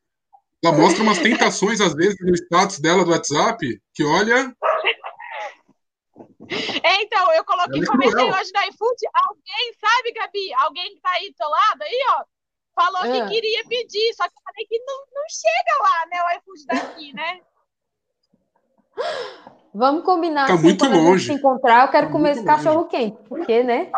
Ela 0.64 0.78
mostra 0.78 1.04
umas 1.04 1.20
tentações, 1.20 1.80
às 1.80 1.94
vezes, 1.94 2.16
no 2.22 2.34
status 2.34 2.80
dela 2.80 3.06
do 3.06 3.12
WhatsApp, 3.12 3.80
que 3.94 4.04
olha, 4.04 4.52
É, 6.84 7.02
então, 7.02 7.34
eu 7.34 7.44
coloquei, 7.46 7.82
é 7.82 7.86
comentei 7.86 8.12
cruel. 8.14 8.34
hoje 8.34 8.52
no 8.54 8.62
iFood, 8.62 9.02
alguém, 9.28 9.74
sabe, 9.80 10.12
Gabi? 10.14 10.54
Alguém 10.60 10.96
que 10.96 11.02
tá 11.02 11.12
aí 11.12 11.30
do 11.32 11.36
seu 11.38 11.50
lado 11.50 11.82
aí, 11.82 12.00
ó, 12.10 12.24
falou 12.76 13.02
Ah. 13.02 13.08
que 13.12 13.34
queria 13.34 13.64
pedir, 13.68 14.14
só 14.14 14.24
que 14.28 14.36
eu 14.36 14.42
falei 14.44 14.66
que 14.68 14.80
não, 14.80 14.98
não 15.14 15.24
chega 15.30 15.84
lá, 15.84 16.06
né, 16.12 16.24
o 16.24 16.38
iFood 16.40 16.66
daqui, 16.68 17.14
né? 17.14 17.42
Vamos 19.74 20.06
combinar 20.06 20.48
Tá 20.48 20.54
assim, 20.54 20.64
muito 20.64 20.80
quando 20.80 20.94
a 20.94 20.96
gente 20.98 21.06
longe. 21.10 21.26
se 21.26 21.34
encontrar, 21.34 21.86
eu 21.86 21.92
quero 21.92 22.08
Tá 22.08 22.14
comer 22.14 22.32
esse 22.32 22.46
cachorro 22.46 22.88
quente, 22.88 23.18
porque, 23.28 23.62
né? 23.64 23.92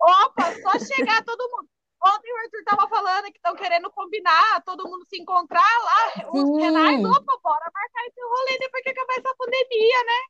Opa, 0.00 0.44
só 0.62 0.78
chegar 0.94 1.22
todo 1.24 1.40
mundo. 1.50 1.68
Ontem 2.02 2.32
o 2.32 2.38
Arthur 2.38 2.64
tava 2.64 2.88
falando 2.88 3.24
que 3.26 3.36
estão 3.36 3.54
querendo 3.54 3.90
combinar, 3.90 4.62
todo 4.64 4.88
mundo 4.88 5.04
se 5.06 5.20
encontrar 5.20 5.60
lá. 5.84 6.30
Os 6.32 6.40
Sim. 6.48 6.60
Renais, 6.62 7.04
opa, 7.04 7.38
bora 7.42 7.70
marcar 7.74 8.06
esse 8.06 8.20
rolê 8.22 8.58
depois 8.58 8.82
que 8.82 8.88
acabar 8.88 9.12
essa 9.18 9.34
pandemia, 9.36 10.04
né? 10.06 10.20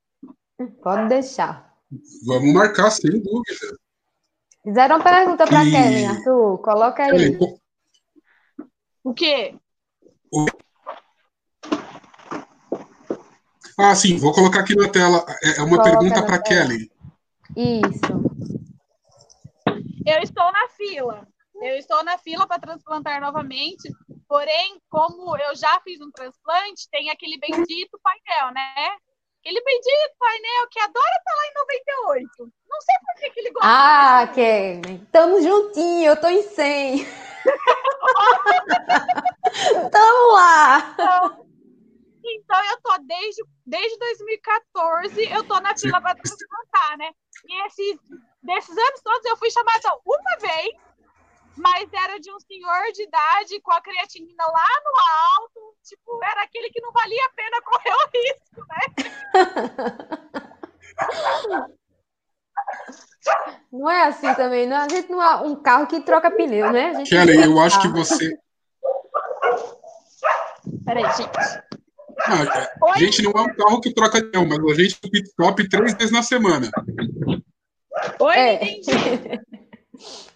Pode 0.67 1.09
deixar. 1.09 1.75
Vamos 2.27 2.53
marcar, 2.53 2.91
sem 2.91 3.11
dúvida. 3.11 3.79
Fizeram 4.63 4.97
uma 4.97 5.05
pergunta 5.05 5.47
para 5.47 5.65
E- 5.65 5.71
Kellen, 5.71 6.07
Arthur. 6.07 6.59
Coloca 6.59 7.03
aí. 7.05 7.39
O 9.03 9.15
quê? 9.15 9.55
Ah, 13.79 13.95
sim, 13.95 14.19
vou 14.19 14.33
colocar 14.35 14.61
aqui 14.61 14.77
na 14.77 14.89
tela. 14.91 15.25
É 15.43 15.59
é 15.59 15.63
uma 15.63 15.79
Coloca 15.79 15.99
pergunta 15.99 16.27
para. 16.27 16.43
Kelly. 16.43 16.91
Isso. 17.57 18.21
Eu 20.07 20.19
estou 20.23 20.53
na 20.53 20.69
fila. 20.77 21.27
Eu 21.63 21.77
estou 21.77 22.05
na 22.05 22.19
fila 22.19 22.47
para 22.47 22.61
transplantar 22.61 23.21
novamente. 23.21 23.91
Porém, 24.29 24.81
como 24.89 25.37
eu 25.37 25.57
já 25.57 25.81
fiz 25.83 26.01
um 26.01 26.11
transplante, 26.11 26.89
tem 26.91 27.11
aquele 27.11 27.39
bendito 27.39 27.99
painel, 28.03 28.53
né? 28.55 28.97
Aquele 29.41 29.61
bendito 29.63 30.17
painel 30.19 30.69
que 30.71 30.79
adora 30.81 31.17
estar 31.19 31.35
lá 31.35 31.47
em 31.47 31.55
98. 32.05 32.53
Não 32.69 32.81
sei 32.83 32.95
por 33.01 33.15
que, 33.19 33.31
que 33.31 33.41
ele 33.41 33.51
gosta. 33.53 33.69
Ah, 33.69 34.27
desse 34.27 34.35
Kellen. 34.35 35.09
Tamo 35.11 35.41
juntinho, 35.41 36.11
eu 36.11 36.21
tô 36.21 36.29
em 36.29 36.43
100. 36.43 37.07
Tamo 39.91 40.33
lá. 40.33 40.95
Então, 42.23 42.65
eu 42.67 42.79
tô 42.83 42.99
desde, 42.99 43.43
desde 43.65 43.99
2014, 43.99 45.33
eu 45.33 45.43
tô 45.45 45.59
na 45.61 45.75
fila 45.75 46.03
para 46.03 46.17
transplantar, 46.17 46.99
né? 46.99 47.11
E 47.49 47.67
esses, 47.67 47.99
desses 48.43 48.77
anos 48.77 49.01
todos 49.03 49.25
eu 49.25 49.39
fui 49.39 49.51
chamada 49.51 49.89
uma 50.05 50.37
vez, 50.39 50.75
mas 51.57 51.89
era 51.93 52.19
de 52.19 52.31
um 52.33 52.41
senhor 52.41 52.93
de 52.93 53.03
idade 53.03 53.61
com 53.61 53.73
a 53.73 53.81
creatinina 53.81 54.45
lá 54.47 54.67
no 54.85 54.93
alto. 55.41 55.77
Tipo, 55.83 56.21
era 56.23 56.43
aquele 56.43 56.71
que 56.71 56.81
não 56.81 56.93
valia 56.93 57.25
a 57.27 57.31
pena 57.31 57.63
correr 57.63 57.93
o 57.93 58.09
risco, 58.15 58.67
né? 58.69 58.81
Não 63.73 63.91
é 63.91 64.09
assim 64.09 64.35
também, 64.35 64.67
não. 64.67 64.77
A 64.77 64.89
gente 64.89 65.11
não 65.11 65.23
é 65.23 65.37
um 65.37 65.55
carro 65.57 65.87
que 65.87 66.01
troca 66.01 66.31
pneu, 66.31 66.73
né? 66.73 66.91
A 66.91 66.95
gente 66.95 67.11
Kelly, 67.11 67.43
eu 67.43 67.59
acho 67.61 67.81
que 67.81 67.89
você. 67.89 68.37
Peraí, 70.85 71.05
gente. 71.17 71.31
Ah, 72.23 72.93
a 72.93 72.99
gente 72.99 73.23
não 73.23 73.33
é 73.33 73.41
um 73.43 73.55
carro 73.55 73.81
que 73.81 73.95
troca 73.95 74.21
de 74.21 74.31
mas 74.47 74.59
a 74.59 74.83
gente 74.83 75.01
pit 75.01 75.29
stop 75.29 75.69
três 75.69 75.95
vezes 75.95 76.13
na 76.13 76.23
semana. 76.23 76.71
Oi, 78.19 78.35
É. 78.35 78.65
entendi. 78.65 79.41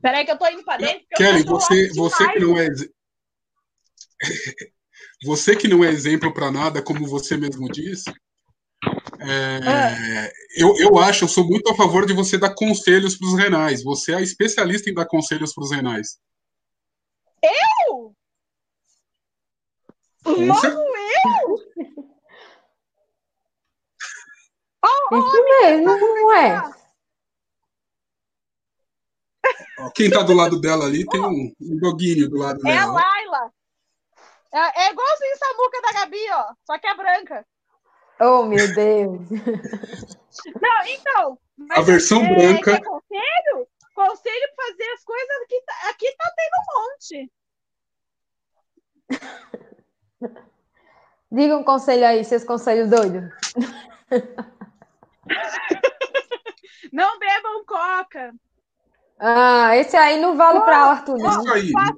Peraí 0.00 0.24
que 0.24 0.30
eu 0.30 0.38
tô 0.38 0.46
indo 0.48 0.64
pra 0.64 0.76
dentro. 0.76 1.06
eu 1.10 1.16
Kelly, 1.16 1.42
você, 1.44 1.88
você 1.94 2.32
que 2.32 2.38
não 2.40 2.58
é. 2.58 2.68
Você 5.24 5.56
que 5.56 5.66
não 5.66 5.82
é 5.82 5.88
exemplo 5.88 6.32
para 6.32 6.50
nada, 6.50 6.80
como 6.80 7.04
você 7.04 7.36
mesmo 7.36 7.68
disse, 7.68 8.08
é, 9.20 10.32
eu, 10.56 10.76
eu 10.78 10.96
acho, 10.96 11.24
eu 11.24 11.28
sou 11.28 11.44
muito 11.44 11.68
a 11.68 11.74
favor 11.74 12.06
de 12.06 12.12
você 12.12 12.38
dar 12.38 12.54
conselhos 12.54 13.16
para 13.16 13.26
os 13.26 13.36
renais. 13.36 13.82
Você 13.82 14.14
é 14.14 14.22
especialista 14.22 14.88
em 14.88 14.94
dar 14.94 15.06
conselhos 15.06 15.52
para 15.52 15.64
os 15.64 15.72
renais. 15.72 16.20
Eu? 17.42 18.14
Com 20.22 20.46
Logo 20.46 20.60
cer- 20.60 20.76
Isso 25.10 25.44
mesmo, 25.60 25.98
não 25.98 26.32
é? 26.34 26.77
Quem 29.94 30.10
tá 30.10 30.22
do 30.22 30.34
lado 30.34 30.60
dela 30.60 30.84
ali 30.86 31.06
tem 31.06 31.20
um, 31.20 31.52
um 31.60 31.78
doguinho 31.78 32.28
do 32.28 32.36
lado 32.38 32.60
É 32.66 32.72
a 32.72 32.80
dela. 32.86 32.92
Laila. 32.92 33.52
É, 34.52 34.82
é 34.84 34.90
igualzinho 34.92 35.34
a 35.34 35.36
Samuca 35.36 35.80
da 35.82 35.92
Gabi, 36.00 36.30
ó. 36.32 36.54
Só 36.66 36.78
que 36.78 36.86
é 36.86 36.94
branca. 36.96 37.46
Oh, 38.20 38.44
meu 38.44 38.74
Deus. 38.74 39.20
Não, 40.60 40.84
então. 40.86 41.38
A 41.70 41.80
versão 41.82 42.20
é, 42.24 42.34
branca. 42.34 42.72
quer 42.72 42.82
conselho? 42.84 43.68
Conselho 43.94 44.48
pra 44.56 44.64
fazer 44.66 44.88
as 44.94 45.04
coisas 45.04 45.36
aqui, 45.44 45.62
tá- 45.66 45.88
aqui 45.90 46.16
tá 46.16 46.32
tendo 46.36 46.56
um 46.60 46.64
monte. 46.80 47.30
Diga 51.30 51.56
um 51.58 51.62
conselho 51.64 52.06
aí, 52.06 52.24
seus 52.24 52.42
conselhos 52.44 52.88
doidos. 52.88 53.30
Não 56.92 57.18
bebam 57.18 57.64
coca. 57.66 58.32
Ah, 59.20 59.76
esse 59.76 59.96
aí 59.96 60.20
não 60.20 60.36
vale 60.36 60.60
para 60.60 60.76
Arthur, 60.76 61.18
não. 61.18 61.28
Isso 61.42 61.52
aí. 61.52 61.72
Fa- 61.72 61.94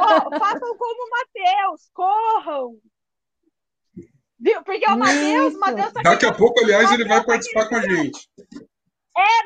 ó, 0.00 0.38
façam 0.38 0.76
como 0.76 1.06
o 1.06 1.10
Matheus. 1.10 1.90
Corram. 1.94 2.76
Viu? 4.38 4.62
Porque 4.62 4.84
o 4.90 4.96
Matheus, 4.96 5.54
Matheus 5.58 5.92
tá 5.92 6.02
Daqui 6.02 6.26
a 6.26 6.32
pouco, 6.34 6.60
aliás, 6.62 6.90
ele 6.92 7.06
vai 7.06 7.24
participar 7.24 7.68
com 7.68 7.76
a 7.76 7.80
gente. 7.80 8.28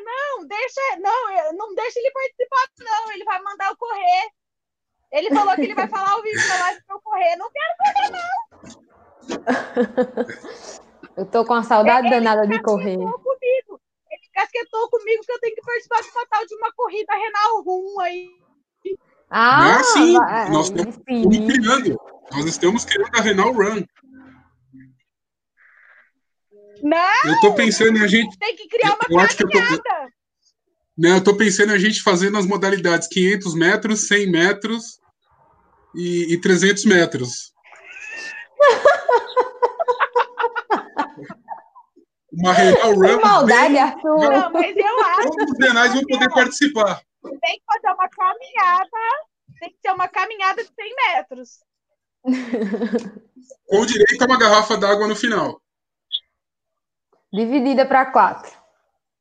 Não, 0.05 0.47
deixa, 0.47 0.81
não, 1.01 1.31
eu- 1.31 1.53
não 1.55 1.75
deixa 1.75 1.99
ele 2.01 2.11
participar, 2.11 2.65
não. 2.81 3.13
Ele 3.13 3.25
vai 3.25 3.41
mandar 3.43 3.69
eu 3.71 3.77
correr. 3.77 4.29
Ele 5.13 5.31
falou 5.35 5.55
que 5.55 5.63
ele 5.63 5.75
vai 5.75 5.89
falar 5.89 6.11
ao 6.13 6.23
vivo 6.23 6.49
na 6.49 6.59
live 6.59 6.83
pra 6.87 6.97
eu 6.97 7.01
correr. 7.01 7.37
Não 7.37 7.49
Eu 11.17 11.27
tô 11.27 11.45
com 11.45 11.53
uma 11.55 11.63
saudade 11.65 12.07
Ele 12.07 12.15
danada 12.17 12.47
de 12.47 12.63
correr. 12.63 12.97
comigo. 12.97 13.21
Casquetou 14.43 14.89
comigo 14.89 15.23
que 15.25 15.33
eu 15.33 15.41
tenho 15.41 15.55
que 15.57 15.63
participar 15.63 16.01
de 16.01 16.09
uma 16.11 16.27
tal 16.27 16.47
de 16.47 16.55
uma 16.55 16.73
corrida 16.73 17.13
renal 17.13 17.61
rum 17.63 18.01
aí. 18.01 18.31
Ah, 19.29 19.59
Não 19.65 19.71
é 19.71 19.75
assim. 19.81 20.13
vai- 20.17 20.51
Nós 20.51 20.67
estamos 20.69 20.95
sim. 20.95 21.47
criando. 21.47 22.01
Nós 22.31 22.45
estamos 22.45 22.85
criando 22.85 23.17
a 23.17 23.21
Renal 23.21 23.53
Run. 23.53 23.83
Não, 26.83 27.25
Eu 27.33 27.41
tô 27.41 27.55
pensando 27.55 27.99
em 27.99 28.03
a 28.03 28.07
gente. 28.07 28.39
tem 28.39 28.55
que 28.55 28.69
criar 28.69 28.91
uma 28.95 28.99
Eu 29.11 29.19
acho 29.19 29.37
que 29.37 29.43
eu 29.45 29.49
tô- 29.51 29.59
caminhada. 29.59 30.13
Né, 30.97 31.13
eu 31.17 31.25
tô 31.25 31.37
pensando 31.37 31.73
em 31.73 31.75
a 31.75 31.79
gente 31.79 32.03
fazendo 32.03 32.39
as 32.39 32.47
modalidades 32.47 33.09
500 33.09 33.55
metros, 33.55 34.07
100 34.09 34.31
metros 34.31 35.01
e, 35.95 36.33
e 36.35 36.41
300 36.41 36.85
metros. 36.85 37.53
Uma 42.39 42.55
Que 42.55 42.71
Run. 42.71 43.21
maldade, 43.21 43.73
bem- 43.75 43.83
Arthur. 43.83 44.19
Não, 44.19 44.53
mas 44.53 44.77
eu 44.77 45.01
acho 45.05 45.29
Todos 45.31 45.51
os 45.53 45.59
renais 45.67 45.93
vão 45.95 46.03
poder 46.07 46.29
participar. 46.31 47.03
tem 47.23 47.59
que 47.59 47.63
fazer 47.67 47.95
uma 47.95 48.09
caminhada. 48.09 48.91
Tem 49.61 49.71
que 49.71 49.77
ser 49.85 49.93
uma 49.93 50.09
caminhada 50.09 50.63
de 50.63 50.71
100 50.75 50.95
metros. 51.15 51.59
Com 53.67 53.87
direito 53.87 54.23
a 54.23 54.27
uma 54.27 54.39
garrafa 54.39 54.77
d'água 54.77 55.09
no 55.09 55.17
final. 55.17 55.61
Dividida 57.33 57.87
para 57.87 58.07
quatro. 58.13 58.51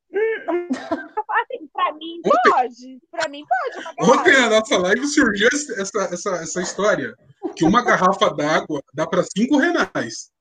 Assim, 0.12 1.68
pra 1.74 1.92
mim 1.94 2.22
pode. 2.50 3.00
Pra 3.12 3.28
mim 3.30 3.44
pode. 3.46 3.88
Uma 4.00 4.14
Ontem 4.20 4.34
na 4.34 4.50
nossa 4.50 4.78
live 4.78 5.06
surgiu 5.08 5.48
essa, 5.52 6.04
essa, 6.14 6.30
essa 6.38 6.62
história. 6.62 7.14
Que 7.56 7.66
uma 7.66 7.84
garrafa 7.84 8.30
d'água 8.34 8.82
dá 8.94 9.06
para 9.08 9.24
cinco 9.24 9.58
renais. 9.58 10.32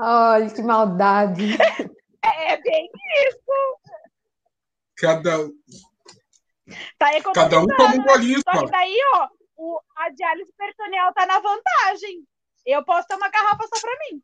Olha 0.00 0.50
que 0.50 0.62
maldade. 0.62 1.56
É 2.22 2.60
bem 2.60 2.86
isso. 3.28 3.40
Cada, 4.98 5.48
Tá 6.98 7.10
cada 7.32 7.60
um 7.60 7.64
economizando. 7.64 7.76
toma 7.76 7.94
um 7.94 8.04
golinho 8.04 8.40
Só 8.44 8.52
só. 8.58 8.64
que 8.66 8.70
daí, 8.70 8.96
ó, 9.14 9.28
o, 9.56 9.80
a 9.96 10.10
diálise 10.10 10.52
peritoneal 10.56 11.14
tá 11.14 11.24
na 11.24 11.40
vantagem. 11.40 12.22
Eu 12.66 12.84
posso 12.84 13.08
ter 13.08 13.14
uma 13.16 13.30
garrafa 13.30 13.66
só 13.74 13.80
pra 13.80 13.90
mim. 14.00 14.22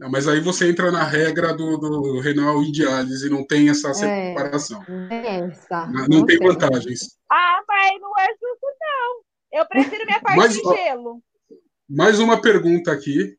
Não, 0.00 0.10
Mas 0.10 0.26
aí 0.26 0.40
você 0.40 0.70
entra 0.70 0.90
na 0.90 1.04
regra 1.04 1.52
do, 1.54 1.76
do 1.76 2.20
renal 2.20 2.62
em 2.62 2.72
diálise 2.72 3.26
e 3.26 3.30
não 3.30 3.46
tem 3.46 3.68
essa 3.68 3.90
É. 3.90 3.92
separação. 4.32 4.82
Essa. 5.10 5.86
Não, 5.86 6.06
não 6.08 6.24
tem 6.26 6.38
vantagens. 6.38 7.18
Ah, 7.30 7.62
mas 7.68 8.00
não 8.00 8.18
é 8.18 8.26
justo, 8.28 8.66
não. 8.80 9.20
Eu 9.60 9.66
prefiro 9.68 10.06
minha 10.06 10.20
parte 10.22 10.38
Mas, 10.38 10.54
de 10.54 10.66
ó, 10.66 10.74
gelo. 10.74 11.22
Mais 11.88 12.18
uma 12.18 12.40
pergunta 12.40 12.90
aqui. 12.90 13.36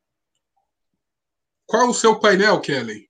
Qual 1.65 1.89
o 1.89 1.93
seu 1.93 2.19
painel, 2.19 2.62
Kelly? 2.62 3.10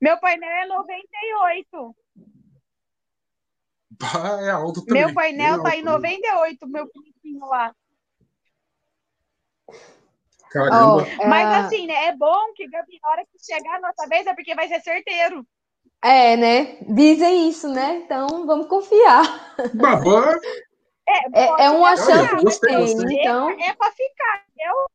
Meu 0.00 0.18
painel 0.18 0.50
é 0.50 0.66
98. 0.66 1.96
Bah, 3.90 4.40
é 4.42 4.50
alto 4.50 4.84
também. 4.84 5.04
Meu 5.04 5.14
painel 5.14 5.62
Bem 5.62 5.62
tá 5.62 5.76
em 5.76 5.80
alto. 5.80 6.02
98, 6.02 6.68
meu 6.68 6.90
bonitinho 6.94 7.46
lá. 7.46 7.74
Caramba. 10.50 11.06
Ó, 11.20 11.28
Mas 11.28 11.48
é, 11.48 11.56
assim, 11.58 11.86
né? 11.86 12.06
É 12.06 12.16
bom 12.16 12.52
que, 12.54 12.66
Gabi, 12.68 12.98
na 13.02 13.10
hora 13.10 13.24
que 13.26 13.38
chegar 13.44 13.76
a 13.76 13.80
nossa 13.80 14.08
vez 14.08 14.26
é 14.26 14.34
porque 14.34 14.54
vai 14.54 14.68
ser 14.68 14.80
certeiro. 14.80 15.46
É, 16.02 16.36
né? 16.36 16.78
Dizem 16.88 17.48
isso, 17.48 17.68
né? 17.68 17.96
Então 17.96 18.46
vamos 18.46 18.66
confiar. 18.68 19.54
Babá, 19.74 20.34
É, 21.06 21.30
pode 21.30 21.62
é 21.62 21.70
uma 21.70 21.96
chance 21.96 22.60
que 22.60 22.66
tem, 22.66 23.20
então. 23.20 23.50
É 23.50 23.74
pra 23.74 23.92
ficar, 23.92 24.44
entendeu? 24.48 24.86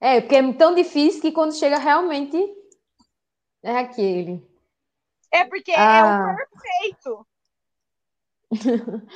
É, 0.00 0.20
porque 0.20 0.36
é 0.36 0.52
tão 0.52 0.74
difícil 0.74 1.20
que 1.22 1.32
quando 1.32 1.54
chega 1.54 1.78
realmente 1.78 2.36
é 3.62 3.78
aquele. 3.78 4.46
É 5.32 5.44
porque 5.44 5.70
é 5.72 5.76
Ah. 5.78 6.34
o 6.34 6.36
perfeito. 6.36 7.26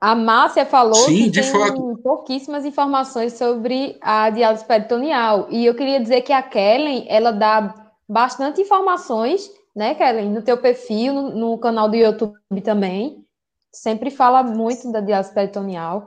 A 0.00 0.14
Márcia 0.14 0.66
falou 0.66 0.94
Sim, 0.94 1.24
que 1.24 1.30
de 1.30 1.40
tem 1.40 1.50
fato. 1.50 1.96
pouquíssimas 2.02 2.66
informações 2.66 3.32
sobre 3.34 3.98
a 4.02 4.28
diálise 4.28 4.62
peritoneal. 4.64 5.46
E 5.50 5.64
eu 5.64 5.74
queria 5.74 5.98
dizer 5.98 6.20
que 6.20 6.32
a 6.32 6.42
Kellen, 6.42 7.06
ela 7.08 7.30
dá 7.32 7.74
bastante 8.06 8.60
informações, 8.60 9.50
né, 9.74 9.94
Kellen, 9.94 10.30
no 10.30 10.42
teu 10.42 10.58
perfil, 10.58 11.14
no, 11.14 11.30
no 11.30 11.58
canal 11.58 11.88
do 11.88 11.96
YouTube 11.96 12.36
também. 12.62 13.24
Sempre 13.72 14.10
fala 14.10 14.42
muito 14.42 14.92
da 14.92 15.00
diálise 15.00 15.32
peritoneal. 15.32 16.06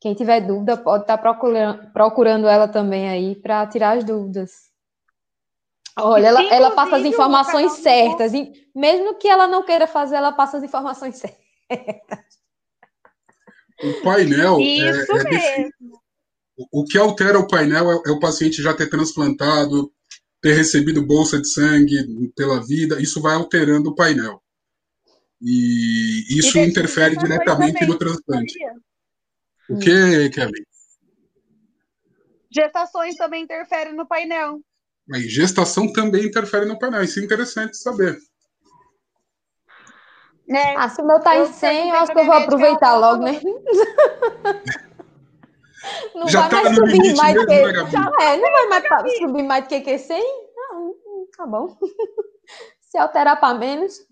Quem 0.00 0.14
tiver 0.14 0.40
dúvida 0.40 0.76
pode 0.76 1.04
estar 1.04 1.18
procurando, 1.18 1.90
procurando 1.92 2.46
ela 2.46 2.68
também 2.68 3.08
aí 3.08 3.34
para 3.34 3.66
tirar 3.66 3.96
as 3.96 4.04
dúvidas. 4.04 4.66
Olha, 5.98 6.26
ela, 6.28 6.42
ela 6.54 6.70
passa 6.72 6.96
as 6.96 7.04
informações 7.04 7.72
certas, 7.72 8.34
e 8.34 8.52
mesmo 8.74 9.14
que 9.16 9.26
ela 9.26 9.46
não 9.48 9.64
queira 9.64 9.86
fazer, 9.86 10.16
ela 10.16 10.32
passa 10.32 10.58
as 10.58 10.62
informações 10.62 11.16
certas. 11.16 12.38
o 13.82 14.02
painel. 14.02 14.58
é- 14.60 14.62
Isso 14.62 15.12
é 15.16 15.24
defi- 15.24 15.58
mesmo. 15.62 16.00
O 16.72 16.84
que 16.84 16.96
altera 16.98 17.38
o 17.38 17.46
painel 17.46 17.90
é, 17.92 18.02
é 18.06 18.10
o 18.10 18.20
paciente 18.20 18.62
já 18.62 18.72
ter 18.74 18.88
transplantado, 18.88 19.92
ter 20.40 20.52
recebido 20.54 21.04
bolsa 21.06 21.40
de 21.40 21.48
sangue 21.48 22.30
pela 22.34 22.64
vida. 22.64 23.00
Isso 23.00 23.20
vai 23.20 23.34
alterando 23.34 23.90
o 23.90 23.94
painel. 23.94 24.42
E 25.40 26.38
isso 26.38 26.56
E 26.58 26.64
interfere 26.66 27.16
diretamente 27.16 27.84
no 27.86 27.98
transplante. 27.98 28.52
sabia? 28.52 28.74
O 29.68 29.78
que, 29.78 30.30
Kevin? 30.30 30.64
Gestações 32.50 33.16
também 33.16 33.42
interferem 33.42 33.94
no 33.94 34.06
painel. 34.06 34.60
Aí, 35.12 35.28
gestação 35.28 35.92
também 35.92 36.26
interfere 36.26 36.66
no 36.66 36.78
painel. 36.78 37.02
Isso 37.02 37.20
é 37.20 37.24
interessante 37.24 37.76
saber. 37.76 38.18
Né? 40.48 40.74
Ah, 40.76 40.88
se 40.88 41.02
o 41.02 41.06
meu 41.06 41.20
tá 41.20 41.36
em 41.36 41.40
Eu 41.40 41.46
100, 41.46 41.90
eu 41.90 41.96
acho 41.96 42.12
que 42.12 42.20
eu 42.20 42.24
vou 42.24 42.34
aproveitar 42.34 42.88
ela 42.88 43.12
logo, 43.12 43.24
né? 43.24 43.40
Não 46.14 46.28
Já 46.28 46.48
vai 46.48 46.50
tá 46.50 46.62
mais 46.64 46.74
subir 46.76 47.16
mais 47.16 47.34
mesmo, 47.34 47.46
que... 47.46 47.62
né, 47.62 47.72
Gabi? 47.72 47.94
É, 48.20 48.36
não 48.36 48.52
vai 48.52 48.66
mais 48.66 49.18
subir 49.18 49.42
mais 49.44 49.64
do 49.64 49.68
que 49.68 49.80
que 49.82 49.98
100? 49.98 50.20
Não, 50.56 50.94
tá 51.36 51.46
bom. 51.46 51.78
Se 52.80 52.98
alterar 52.98 53.38
para 53.38 53.56
menos, 53.56 54.04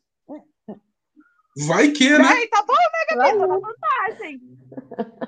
Vai 1.67 1.93
que, 1.93 2.19
né? 2.19 2.25
Ai, 2.27 2.47
tá 2.49 2.63
bom, 2.63 2.73
né, 2.73 3.17
vai 3.17 3.17
Gabi? 3.17 3.39
Tá 3.39 3.47
uma 3.47 3.61
vantagem. 3.61 4.41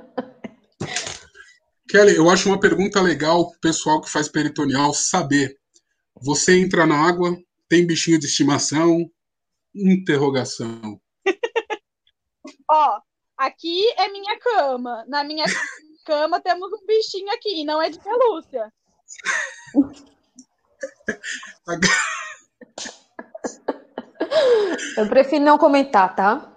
Kelly, 1.89 2.17
eu 2.17 2.29
acho 2.29 2.49
uma 2.49 2.59
pergunta 2.59 3.01
legal 3.01 3.51
pro 3.51 3.61
pessoal 3.61 4.01
que 4.01 4.11
faz 4.11 4.29
peritoneal 4.29 4.93
saber. 4.93 5.57
Você 6.21 6.59
entra 6.59 6.85
na 6.85 6.97
água, 6.97 7.39
tem 7.69 7.87
bichinho 7.87 8.19
de 8.19 8.27
estimação? 8.27 9.09
Interrogação. 9.75 11.01
Ó, 12.69 13.01
aqui 13.37 13.89
é 13.97 14.09
minha 14.09 14.37
cama. 14.41 15.05
Na 15.07 15.23
minha 15.23 15.45
cama 16.05 16.41
temos 16.41 16.73
um 16.73 16.85
bichinho 16.87 17.33
aqui, 17.33 17.61
e 17.61 17.65
não 17.65 17.81
é 17.81 17.89
de 17.89 18.01
pelúcia. 18.01 18.73
eu 24.97 25.09
prefiro 25.09 25.45
não 25.45 25.57
comentar, 25.57 26.17
tá? 26.17 26.56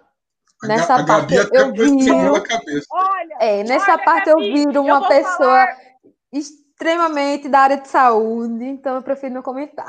Nessa 0.64 0.96
a 0.96 1.06
parte 1.06 1.36
Gabi 1.36 1.56
eu- 1.56 1.66
eu 1.68 1.74
viro. 1.74 2.34
Olha, 2.92 3.38
É, 3.40 3.64
nessa 3.64 3.94
Olha, 3.94 4.04
parte 4.04 4.30
eu 4.30 4.36
Gabi, 4.38 4.54
viro 4.54 4.72
eu 4.76 4.84
uma 4.84 5.00
vou 5.00 5.08
pessoa 5.08 5.38
falar- 5.38 5.78
extremamente 6.34 7.48
da 7.48 7.60
área 7.62 7.78
de 7.78 7.88
saúde, 7.88 8.64
então 8.66 8.96
eu 8.96 9.02
prefiro 9.02 9.34
não 9.34 9.42
comentar. 9.42 9.88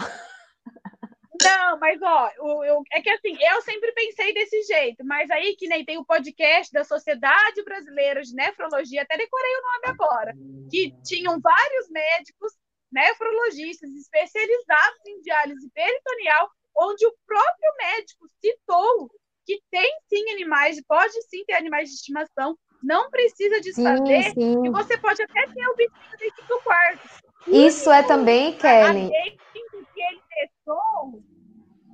Não, 1.42 1.78
mas 1.78 1.98
ó, 2.02 2.30
o- 2.40 2.64
eu- 2.64 2.82
é 2.92 3.00
que 3.00 3.08
assim, 3.08 3.34
eu 3.40 3.62
sempre 3.62 3.90
pensei 3.92 4.34
desse 4.34 4.62
jeito, 4.62 5.02
mas 5.06 5.30
aí 5.30 5.56
que 5.56 5.66
nem 5.68 5.84
tem 5.84 5.96
o 5.98 6.04
podcast 6.04 6.70
da 6.72 6.84
Sociedade 6.84 7.64
Brasileira 7.64 8.20
de 8.20 8.34
Nefrologia, 8.34 9.02
até 9.02 9.16
decorei 9.16 9.50
o 9.56 9.62
nome 9.62 9.86
agora, 9.98 10.34
que 10.70 10.92
tinham 11.02 11.40
vários 11.40 11.88
médicos 11.88 12.52
nefrologistas 12.92 13.88
especializados 13.90 15.06
em 15.06 15.20
diálise 15.22 15.70
peritoneal, 15.70 16.50
onde 16.76 17.06
o 17.06 17.14
próprio 17.26 17.72
médico 17.78 18.28
citou 18.40 19.10
que 19.46 19.60
tem 19.70 19.90
sim 20.08 20.30
animais, 20.32 20.80
pode 20.86 21.12
sim 21.28 21.44
ter 21.46 21.54
animais 21.54 21.88
de 21.88 21.94
estimação, 21.96 22.56
não 22.82 23.10
precisa 23.10 23.60
desfazer, 23.60 24.24
Sim, 24.24 24.32
sim. 24.34 24.66
e 24.66 24.70
você 24.70 24.96
pode 24.98 25.22
até 25.22 25.46
ter 25.46 25.66
o 25.68 25.76
bichinho 25.76 26.18
dentro 26.18 26.46
do 26.48 26.60
quarto. 26.60 27.08
Isso 27.46 27.90
é 27.90 28.02
também, 28.02 28.56
Kelly. 28.56 29.06
adendo 29.06 29.86
que 29.92 30.02
ele 30.02 30.22
deixou, 30.38 31.22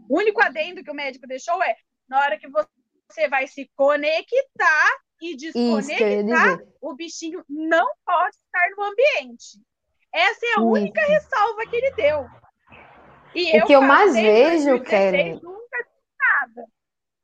o 0.09 0.19
único 0.19 0.41
adendo 0.43 0.83
que 0.85 0.91
o 0.91 0.95
médico 0.95 1.27
deixou 1.27 1.61
é 1.63 1.75
na 2.09 2.21
hora 2.21 2.39
que 2.39 2.49
você 2.49 3.29
vai 3.29 3.47
se 3.47 3.69
conectar 3.75 4.91
e 5.21 5.35
Isso 5.35 5.59
eu 5.59 5.77
desconectar, 5.81 6.59
o 6.81 6.95
bichinho 6.95 7.45
não 7.49 7.87
pode 8.05 8.37
estar 8.37 8.69
no 8.77 8.85
ambiente. 8.85 9.59
Essa 10.13 10.47
é 10.47 10.49
a 10.51 10.53
Isso. 10.53 10.63
única 10.67 11.01
ressalva 11.07 11.67
que 11.67 11.77
ele 11.77 11.91
deu. 11.93 12.27
E 13.35 13.61
O 13.61 13.67
que 13.67 13.73
eu 13.73 13.83
mais 13.83 14.15
vejo, 14.15 14.79
2016, 14.79 14.89
Kelly, 14.89 15.41
nunca 15.43 15.89
nada. 16.19 16.65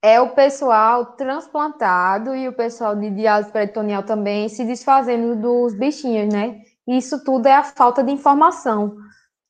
É 0.03 0.21
o 0.21 0.31
pessoal 0.31 1.07
transplantado 1.17 2.35
e 2.35 2.49
o 2.49 2.53
pessoal 2.53 2.97
de 2.97 3.09
diálise 3.11 3.53
peritoneal 3.53 4.03
também 4.03 4.49
se 4.49 4.65
desfazendo 4.65 5.37
dos 5.37 5.75
bichinhos, 5.75 6.33
né? 6.33 6.61
Isso 6.87 7.23
tudo 7.23 7.47
é 7.47 7.55
a 7.55 7.63
falta 7.63 8.03
de 8.03 8.11
informação, 8.11 8.97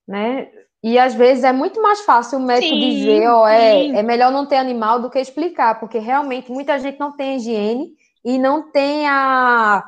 né? 0.06 0.48
E 0.84 0.98
às 0.98 1.14
vezes 1.14 1.44
é 1.44 1.52
muito 1.52 1.80
mais 1.80 2.00
fácil 2.02 2.38
o 2.38 2.42
médico 2.42 2.74
Sim, 2.74 2.80
dizer, 2.80 3.28
ó, 3.28 3.46
é, 3.46 3.72
sim. 3.72 3.96
é 3.96 4.02
melhor 4.02 4.30
não 4.30 4.44
ter 4.44 4.56
animal 4.56 5.00
do 5.00 5.08
que 5.08 5.18
explicar, 5.18 5.78
porque 5.80 5.98
realmente 5.98 6.50
muita 6.50 6.78
gente 6.78 6.98
não 6.98 7.16
tem 7.16 7.36
higiene 7.36 7.92
e 8.24 8.36
não 8.36 8.70
tem 8.70 9.08
a, 9.08 9.82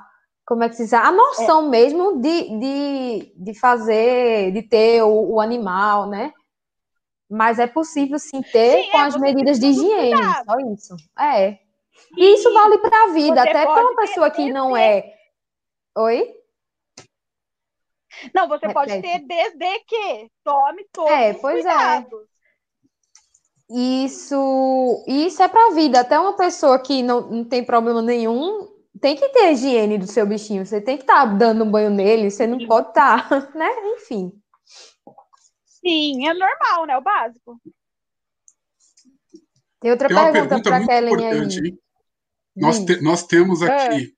como 0.47 0.63
é 0.63 0.69
que 0.69 0.77
se 0.77 0.85
diz, 0.85 0.93
a 0.93 1.11
noção 1.11 1.69
mesmo 1.69 2.21
de, 2.21 2.59
de, 2.59 3.33
de 3.37 3.59
fazer, 3.59 4.53
de 4.53 4.63
ter 4.63 5.03
o, 5.03 5.35
o 5.35 5.41
animal, 5.41 6.09
né? 6.09 6.33
Mas 7.35 7.59
é 7.59 7.67
possível 7.67 8.19
sim 8.19 8.43
ter 8.43 8.85
Sim, 8.85 8.91
com 8.91 8.99
é, 8.99 9.03
as 9.03 9.17
medidas 9.17 9.59
de 9.59 9.67
higiene, 9.67 10.11
cuidado. 10.11 10.45
só 10.45 10.59
isso. 10.73 10.97
É. 11.19 11.59
E 12.17 12.35
isso 12.35 12.53
vale 12.53 12.79
para 12.79 13.05
a 13.05 13.13
vida, 13.13 13.43
Você 13.43 13.49
até 13.49 13.67
para 13.67 13.67
pode 13.67 13.81
uma 13.81 13.97
pessoa 13.97 14.31
que 14.31 14.51
não 14.53 14.77
é. 14.77 15.15
Oi? 15.97 16.35
Não, 18.35 18.49
você 18.49 18.69
pode 18.69 18.93
Repete. 18.93 19.03
ter 19.03 19.27
desde 19.27 19.81
que 19.81 20.31
tome 20.45 20.85
todos 20.93 21.11
É, 21.11 21.33
os 21.33 21.41
pois 21.41 21.65
é. 21.65 21.71
cuidados. 21.71 22.29
Isso, 23.71 25.05
isso 25.09 25.43
é 25.43 25.49
para 25.49 25.69
a 25.69 25.75
vida. 25.75 26.01
Até 26.01 26.19
uma 26.19 26.37
pessoa 26.37 26.79
que 26.79 27.03
não, 27.03 27.23
não 27.31 27.45
tem 27.45 27.65
problema 27.65 28.03
nenhum 28.03 28.69
tem 29.01 29.17
que 29.17 29.29
ter 29.31 29.53
higiene 29.53 29.99
do 29.99 30.07
seu 30.07 30.27
bichinho. 30.27 30.65
Você 30.65 30.81
tem 30.81 30.97
que 30.97 31.03
estar 31.03 31.25
dando 31.37 31.65
um 31.65 31.71
banho 31.71 31.91
nele, 31.91 32.31
você 32.31 32.47
não 32.47 32.59
pode 32.67 32.89
estar, 32.89 33.29
né? 33.55 33.69
Enfim. 33.97 34.33
Sim, 35.87 36.27
é 36.29 36.33
normal, 36.35 36.87
né? 36.87 36.97
O 36.97 37.03
básico. 37.03 37.61
Tem 39.81 39.91
outra 39.91 40.09
Tem 40.09 40.17
uma 40.17 40.33
pergunta 40.33 40.49
pergunta 40.49 40.71
para 40.71 40.79
muito 40.79 40.89
Kellen 40.91 41.13
importante, 41.15 41.61
aí. 41.61 41.79
Nós, 42.57 42.79
te- 42.85 43.01
nós 43.03 43.27
temos 43.27 43.61
É. 43.63 43.67
aqui 43.87 44.15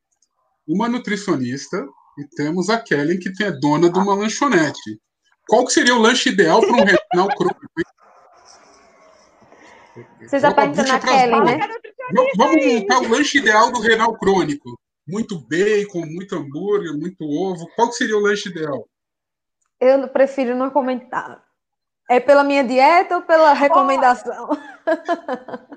uma 0.68 0.88
nutricionista 0.88 1.84
e 2.18 2.24
temos 2.36 2.70
a 2.70 2.78
Kelly, 2.80 3.18
que 3.18 3.42
é 3.42 3.50
dona 3.50 3.90
de 3.90 3.98
uma 3.98 4.14
lanchonete. 4.14 5.00
Qual 5.48 5.64
que 5.64 5.72
seria 5.72 5.94
o 5.94 5.98
lanche 5.98 6.28
ideal 6.28 6.60
para 6.60 6.72
um 6.72 6.84
renal 6.84 7.28
crônico? 7.36 7.60
Você 10.20 10.38
já 10.40 10.50
Joga 10.50 10.52
a 10.52 10.54
perguntando 10.54 10.82
bucha 10.84 10.96
a 10.96 11.00
pras 11.00 11.14
Kellen, 11.20 11.44
né? 11.44 11.66
Nutricionista 11.66 11.96
Vamos- 12.14 12.32
Vamos 12.36 12.66
montar 12.66 12.98
o 13.00 13.08
lanche 13.08 13.38
ideal 13.38 13.72
do 13.72 13.80
renal 13.80 14.16
crônico. 14.18 14.78
Muito 15.08 15.38
bacon, 15.48 16.04
muito 16.06 16.34
hambúrguer, 16.36 16.92
muito 16.96 17.24
ovo. 17.24 17.66
Qual 17.74 17.88
que 17.88 17.94
seria 17.96 18.16
o 18.16 18.20
lanche 18.20 18.48
ideal? 18.48 18.88
Eu 19.80 20.08
prefiro 20.08 20.54
não 20.56 20.70
comentar. 20.70 21.44
É 22.08 22.20
pela 22.20 22.44
minha 22.44 22.62
dieta 22.62 23.16
ou 23.16 23.22
pela 23.22 23.52
recomendação? 23.52 24.48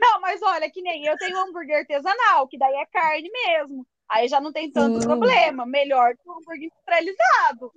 Não, 0.00 0.20
mas 0.20 0.40
olha, 0.42 0.70
que 0.70 0.80
nem 0.80 1.06
eu 1.06 1.16
tenho 1.18 1.38
hambúrguer 1.38 1.80
artesanal, 1.80 2.46
que 2.48 2.56
daí 2.58 2.74
é 2.74 2.86
carne 2.86 3.30
mesmo. 3.30 3.86
Aí 4.08 4.28
já 4.28 4.40
não 4.40 4.52
tem 4.52 4.70
tanto 4.70 5.00
Sim. 5.00 5.06
problema. 5.06 5.66
Melhor 5.66 6.14
que 6.16 6.28
o 6.28 6.32
hambúrguer 6.32 6.64
industrializado. 6.64 7.72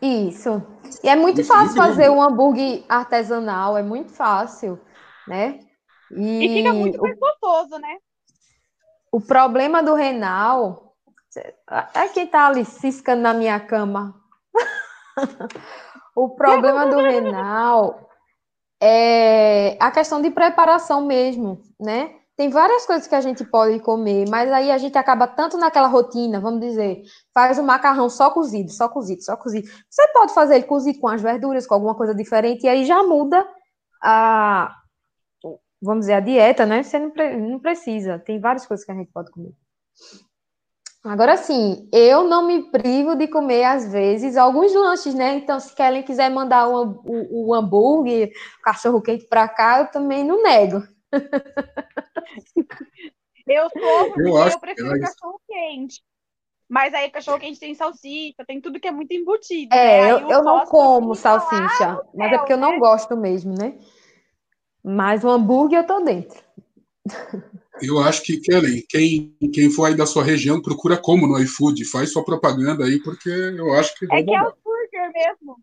Isso. 0.00 0.62
E 1.02 1.08
é 1.08 1.16
muito 1.16 1.40
Isso, 1.40 1.48
fácil 1.48 1.66
muito 1.66 1.76
fazer 1.76 2.10
um 2.10 2.22
hambúrguer 2.22 2.84
artesanal, 2.88 3.76
é 3.76 3.82
muito 3.82 4.12
fácil, 4.12 4.80
né? 5.26 5.60
E 6.10 6.48
fica 6.48 6.72
muito 6.74 6.98
o, 6.98 7.02
mais 7.02 7.18
gostoso, 7.18 7.78
né? 7.78 7.98
o 9.14 9.20
problema 9.20 9.80
do 9.80 9.94
renal 9.94 10.96
É 11.94 12.08
quem 12.08 12.26
tá 12.26 12.46
ali 12.46 12.64
ciscando 12.64 13.20
na 13.20 13.32
minha 13.32 13.60
cama. 13.60 14.20
o 16.14 16.30
problema 16.30 16.86
do 16.86 16.98
renal 16.98 18.08
é 18.80 19.76
a 19.80 19.90
questão 19.90 20.20
de 20.20 20.30
preparação 20.30 21.06
mesmo, 21.06 21.60
né? 21.80 22.14
Tem 22.36 22.48
várias 22.48 22.84
coisas 22.84 23.06
que 23.06 23.14
a 23.14 23.20
gente 23.20 23.44
pode 23.44 23.78
comer, 23.78 24.28
mas 24.28 24.50
aí 24.50 24.70
a 24.70 24.76
gente 24.76 24.98
acaba 24.98 25.26
tanto 25.26 25.56
naquela 25.56 25.86
rotina, 25.86 26.40
vamos 26.40 26.60
dizer, 26.60 27.02
faz 27.32 27.58
o 27.58 27.62
macarrão 27.62 28.10
só 28.10 28.30
cozido, 28.30 28.72
só 28.72 28.88
cozido, 28.88 29.22
só 29.22 29.36
cozido. 29.36 29.68
Você 29.88 30.08
pode 30.08 30.34
fazer 30.34 30.56
ele 30.56 30.64
cozido 30.64 30.98
com 30.98 31.06
as 31.06 31.22
verduras, 31.22 31.64
com 31.64 31.74
alguma 31.74 31.94
coisa 31.94 32.12
diferente, 32.14 32.64
e 32.64 32.68
aí 32.68 32.84
já 32.84 33.04
muda 33.04 33.46
a, 34.02 34.74
vamos 35.80 36.00
dizer, 36.00 36.14
a 36.14 36.20
dieta, 36.20 36.66
né? 36.66 36.82
Você 36.82 36.98
não, 36.98 37.12
não 37.38 37.60
precisa, 37.60 38.18
tem 38.18 38.40
várias 38.40 38.66
coisas 38.66 38.84
que 38.84 38.90
a 38.90 38.96
gente 38.96 39.12
pode 39.12 39.30
comer. 39.30 39.54
Agora 41.04 41.36
sim, 41.36 41.86
eu 41.92 42.24
não 42.24 42.46
me 42.46 42.70
privo 42.70 43.14
de 43.14 43.28
comer, 43.28 43.64
às 43.64 43.92
vezes, 43.92 44.38
alguns 44.38 44.72
lanches, 44.72 45.14
né? 45.14 45.34
Então, 45.36 45.60
se 45.60 45.74
Kellen 45.74 46.02
quiser 46.02 46.30
mandar 46.30 46.66
o, 46.66 47.02
o, 47.04 47.48
o 47.48 47.54
hambúrguer, 47.54 48.32
o 48.58 48.62
cachorro 48.62 49.02
quente 49.02 49.26
para 49.26 49.46
cá, 49.46 49.80
eu 49.80 49.86
também 49.88 50.24
não 50.24 50.42
nego. 50.42 50.82
Eu 53.46 53.68
sou 53.68 54.10
porque 54.10 54.22
eu, 54.22 54.48
eu 54.48 54.58
prefiro 54.58 55.00
cachorro 55.00 55.38
quente. 55.46 56.02
Mas 56.66 56.94
aí 56.94 57.10
cachorro 57.10 57.38
quente 57.38 57.60
tem 57.60 57.74
salsicha, 57.74 58.42
tem 58.46 58.58
tudo 58.58 58.80
que 58.80 58.88
é 58.88 58.90
muito 58.90 59.12
embutido. 59.12 59.74
É, 59.74 60.00
né? 60.00 60.10
eu, 60.10 60.30
eu 60.30 60.42
não 60.42 60.64
como 60.64 61.14
salsicha, 61.14 62.00
mas 62.14 62.32
é 62.32 62.38
porque 62.38 62.54
eu 62.54 62.58
não 62.58 62.72
né? 62.72 62.78
gosto 62.78 63.14
mesmo, 63.14 63.54
né? 63.54 63.78
Mas 64.82 65.22
o 65.22 65.28
hambúrguer 65.28 65.80
eu 65.80 65.86
tô 65.86 66.00
dentro. 66.00 66.42
Eu 67.82 67.98
acho 67.98 68.22
que, 68.22 68.40
Kellen, 68.40 68.84
quem, 68.88 69.36
quem 69.52 69.70
for 69.70 69.86
aí 69.86 69.96
da 69.96 70.06
sua 70.06 70.22
região, 70.22 70.62
procura 70.62 70.96
como 70.96 71.26
no 71.26 71.38
iFood, 71.40 71.84
faz 71.84 72.12
sua 72.12 72.24
propaganda 72.24 72.84
aí, 72.84 73.02
porque 73.02 73.28
eu 73.28 73.72
acho 73.74 73.94
que. 73.98 74.06
É 74.12 74.22
que 74.22 74.34
é 74.34 74.42
os 74.42 74.54
burger 74.62 75.12
mesmo. 75.12 75.58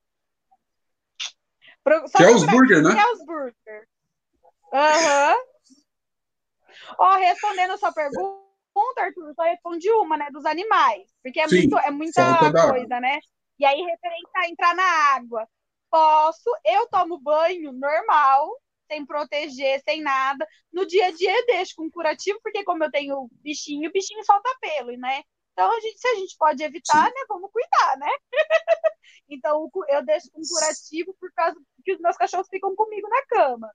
Pro, 1.84 2.03
que 2.05 2.24
é 2.24 2.30
os 2.30 2.45
burger, 2.45 2.84
né? 2.84 2.93
Que 2.93 2.99
é 2.99 3.12
os 3.14 3.26
burger. 3.26 3.88
Aham. 4.74 5.34
Uhum. 5.34 5.51
Ó, 6.97 7.16
respondendo 7.18 7.72
a 7.72 7.78
sua 7.78 7.91
pergunta, 7.91 8.41
Arthur, 8.97 9.34
só 9.34 9.43
respondi 9.43 9.89
uma, 9.91 10.18
né? 10.18 10.30
Dos 10.32 10.45
animais. 10.45 11.03
Porque 11.24 11.39
é, 11.39 11.47
Sim, 11.47 11.62
muito, 11.62 11.78
é 11.80 11.91
muita 11.91 12.51
coisa, 12.70 12.99
né? 12.99 13.20
E 13.57 13.66
aí, 13.66 13.82
referente 13.82 14.30
a 14.36 14.49
entrar 14.49 14.76
na 14.76 15.16
água. 15.16 15.47
Posso, 15.89 16.49
eu 16.66 16.88
tomo 16.88 17.20
banho 17.20 17.72
normal, 17.74 18.49
sem 18.92 19.06
proteger, 19.06 19.82
sem 19.84 20.02
nada. 20.02 20.46
No 20.72 20.86
dia 20.86 21.08
a 21.08 21.12
dia 21.12 21.34
eu 21.34 21.46
deixo 21.46 21.76
com 21.78 21.89
curativo, 21.89 22.39
porque 22.44 22.64
como 22.66 22.84
eu 22.84 22.92
tenho 22.92 23.30
bichinho, 23.42 23.89
o 23.89 23.92
bichinho 23.92 24.24
solta 24.26 24.50
pelo, 24.60 24.92
né? 24.98 25.24
Então, 25.54 25.72
a 25.72 25.80
gente, 25.80 26.00
se 26.00 26.08
a 26.08 26.16
gente 26.16 26.36
pode 26.38 26.62
evitar, 26.64 27.08
Sim. 27.08 27.14
né? 27.14 27.26
Vamos 27.30 27.52
cuidar, 27.52 27.98
né? 27.98 28.10
então, 29.30 29.70
eu 29.89 30.04
deixo 30.04 30.30
com 30.32 30.42
curativo 30.42 31.16
por 31.20 31.32
causa 31.34 31.58
que 31.84 31.94
os 31.94 32.00
meus 32.00 32.18
cachorros 32.18 32.48
ficam 32.50 32.76
comigo 32.76 33.08
na 33.08 33.26
cama. 33.26 33.72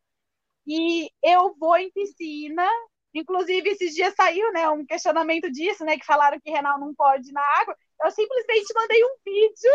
E 0.66 1.10
eu 1.22 1.54
vou 1.58 1.76
em 1.76 1.90
piscina, 1.90 2.68
Inclusive, 3.14 3.70
esses 3.70 3.94
dias 3.94 4.14
saiu 4.14 4.52
né, 4.52 4.68
um 4.68 4.84
questionamento 4.84 5.50
disso, 5.50 5.82
né? 5.86 5.96
Que 5.96 6.04
falaram 6.04 6.38
que 6.38 6.50
renal 6.50 6.78
não 6.78 6.94
pode 6.94 7.30
ir 7.30 7.32
na 7.32 7.40
água. 7.60 7.74
Eu 8.04 8.10
simplesmente 8.10 8.74
mandei 8.74 9.02
um 9.02 9.16
vídeo 9.24 9.72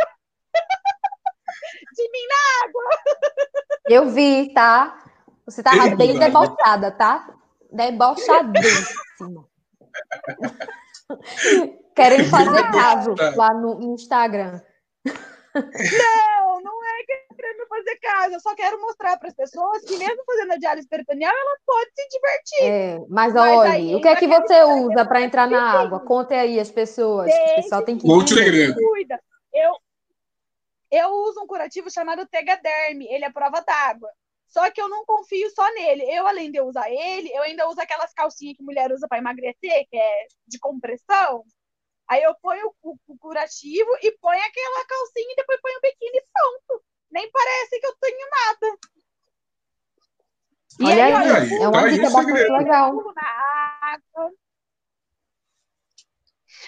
de 1.95 2.03
mim 2.11 2.27
na 2.27 2.67
água. 2.67 2.83
Eu 3.85 4.09
vi, 4.11 4.53
tá? 4.53 5.10
Você 5.45 5.63
tava 5.63 5.95
bem 5.95 6.17
debochada, 6.17 6.91
tá? 6.91 7.33
Debochadíssima. 7.71 9.47
Querem 11.95 12.25
fazer 12.25 12.71
caso 12.71 13.15
lá 13.35 13.53
no 13.53 13.93
Instagram. 13.93 14.61
Não, 15.53 16.61
não 16.61 16.85
é 16.85 17.03
querendo 17.35 17.67
fazer 17.67 17.97
caso. 17.97 18.35
Eu 18.35 18.39
só 18.39 18.55
quero 18.55 18.79
mostrar 18.81 19.17
para 19.17 19.27
as 19.27 19.33
pessoas 19.33 19.83
que, 19.83 19.97
mesmo 19.97 20.23
fazendo 20.25 20.53
a 20.53 20.57
diálise 20.57 20.87
peritoneal, 20.87 21.33
ela 21.33 21.57
pode 21.65 21.91
se 21.93 22.07
divertir. 22.07 22.63
É, 22.63 22.97
mas, 23.09 23.33
mas 23.33 23.35
olha, 23.35 23.97
o 23.97 24.01
que 24.01 24.07
é 24.07 24.15
que 24.15 24.27
você 24.27 24.63
usa 24.63 25.05
para 25.05 25.21
entrar 25.21 25.49
na 25.49 25.81
água? 25.81 25.99
Conte 25.99 26.33
aí 26.33 26.57
as 26.59 26.71
pessoas. 26.71 27.29
O 27.29 27.55
pessoal 27.55 27.83
tem 27.83 27.97
que. 27.97 28.07
Conte 28.07 28.33
segredo. 28.33 28.75
Cuida. 28.75 29.19
Eu, 29.53 29.73
eu 30.91 31.09
uso 31.09 31.41
um 31.41 31.47
curativo 31.47 31.91
chamado 31.91 32.25
Tegaderm. 32.27 33.01
Ele 33.01 33.25
é 33.25 33.31
prova 33.31 33.61
d'água. 33.61 34.09
Só 34.51 34.69
que 34.69 34.81
eu 34.81 34.89
não 34.89 35.05
confio 35.05 35.49
só 35.51 35.65
nele. 35.73 36.03
Eu, 36.03 36.27
além 36.27 36.51
de 36.51 36.59
eu 36.59 36.67
usar 36.67 36.91
ele, 36.91 37.31
eu 37.33 37.41
ainda 37.41 37.69
uso 37.69 37.79
aquelas 37.79 38.13
calcinhas 38.13 38.57
que 38.57 38.63
mulher 38.63 38.91
usa 38.91 39.07
para 39.07 39.17
emagrecer, 39.17 39.87
que 39.89 39.97
é 39.97 40.27
de 40.45 40.59
compressão. 40.59 41.45
Aí 42.07 42.21
eu 42.21 42.35
ponho 42.41 42.69
o, 42.81 42.97
o, 43.07 43.17
curativo 43.17 43.89
e 44.01 44.11
ponho 44.17 44.41
aquela 44.43 44.85
calcinha 44.85 45.31
e 45.31 45.35
depois 45.37 45.61
ponho 45.61 45.77
o 45.77 45.81
biquíni 45.81 46.17
e 46.17 46.25
pronto. 46.33 46.83
Nem 47.09 47.31
parece 47.31 47.79
que 47.79 47.87
eu 47.87 47.95
tenho 47.95 48.29
nada. 48.29 48.77
E 50.79 50.83
olha 50.83 51.05
aí, 51.05 51.13
aí, 51.13 51.53
é 51.53 51.67
uma 51.67 51.81
tá 51.81 51.87
dica 51.87 52.09
bastante 52.09 52.51
legal. 52.51 52.93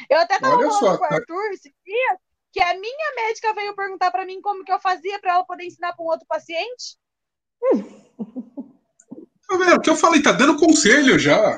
Eu 0.10 0.20
até 0.20 0.40
tava 0.40 0.56
olha 0.56 0.70
falando 0.70 0.80
só, 0.80 0.98
com 0.98 1.06
o 1.06 1.08
tá 1.10 1.16
Arthur 1.16 1.52
esse 1.52 1.76
dia 1.86 2.20
que 2.54 2.62
a 2.62 2.78
minha 2.80 3.16
médica 3.16 3.54
veio 3.54 3.76
perguntar 3.76 4.10
para 4.12 4.26
mim 4.26 4.40
como 4.40 4.64
que 4.64 4.72
eu 4.72 4.80
fazia 4.80 5.20
para 5.20 5.34
ela 5.34 5.46
poder 5.46 5.66
ensinar 5.66 5.94
para 5.94 6.06
um 6.06 6.08
outro 6.08 6.26
paciente. 6.28 6.98
O 9.50 9.82
que 9.82 9.90
eu 9.90 9.96
falei, 9.96 10.22
tá 10.22 10.32
dando 10.32 10.58
conselho 10.58 11.18
já. 11.20 11.58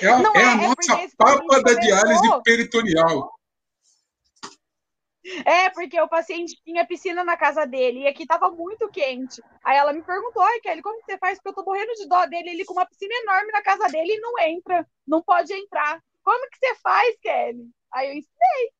É 0.00 0.08
a, 0.08 0.18
é, 0.18 0.40
é 0.40 0.44
a 0.44 0.52
é 0.52 0.54
nossa 0.56 1.16
papa 1.16 1.62
da 1.62 1.74
diálise 1.74 2.42
peritoneal. 2.42 3.30
É, 5.44 5.68
porque 5.70 6.00
o 6.00 6.08
paciente 6.08 6.58
tinha 6.64 6.86
piscina 6.86 7.22
na 7.22 7.36
casa 7.36 7.66
dele 7.66 8.00
e 8.00 8.06
aqui 8.06 8.26
tava 8.26 8.50
muito 8.50 8.88
quente. 8.88 9.42
Aí 9.62 9.76
ela 9.76 9.92
me 9.92 10.02
perguntou, 10.02 10.42
ai, 10.42 10.60
Kelly, 10.60 10.80
como 10.80 11.00
você 11.02 11.18
faz? 11.18 11.38
Porque 11.38 11.50
eu 11.50 11.54
tô 11.54 11.64
morrendo 11.64 11.92
de 11.94 12.08
dó 12.08 12.24
dele, 12.26 12.50
ele 12.50 12.64
com 12.64 12.72
uma 12.72 12.86
piscina 12.86 13.12
enorme 13.22 13.52
na 13.52 13.62
casa 13.62 13.88
dele 13.88 14.14
e 14.14 14.20
não 14.20 14.38
entra, 14.38 14.86
não 15.06 15.22
pode 15.22 15.52
entrar. 15.52 16.02
Como 16.22 16.50
que 16.50 16.58
você 16.58 16.74
faz, 16.76 17.16
Kelly? 17.20 17.68
Aí 17.92 18.08
eu 18.08 18.14
ensinei. 18.14 18.70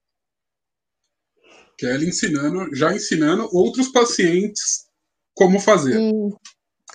Kelly 1.77 2.09
ensinando, 2.09 2.75
já 2.75 2.95
ensinando 2.95 3.49
outros 3.55 3.89
pacientes 3.89 4.88
como 5.39 5.61
fazer. 5.61 5.97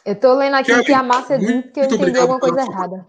Eu 0.06 0.20
tô 0.20 0.34
lendo 0.34 0.56
aqui 0.56 0.72
Kelly, 0.72 0.86
que 0.86 0.94
a 0.94 1.02
Márcia 1.02 1.40
disse 1.40 1.64
que 1.72 1.80
eu 1.80 1.86
entendi 1.86 2.20
alguma 2.20 2.40
coisa 2.40 2.62
errada. 2.62 3.08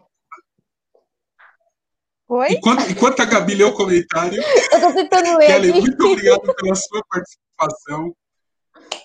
Oi? 2.28 2.46
Enquanto, 2.52 2.90
enquanto 2.90 3.20
a 3.20 3.24
Gabi 3.24 3.56
lê 3.56 3.64
o 3.64 3.74
comentário. 3.74 4.40
Eu 4.72 4.80
tô 4.80 4.92
tentando 4.94 5.36
ler. 5.36 5.46
Kelly, 5.48 5.72
muito 5.72 6.06
obrigado 6.06 6.54
pela 6.54 6.74
sua 6.76 7.02
participação. 7.10 8.14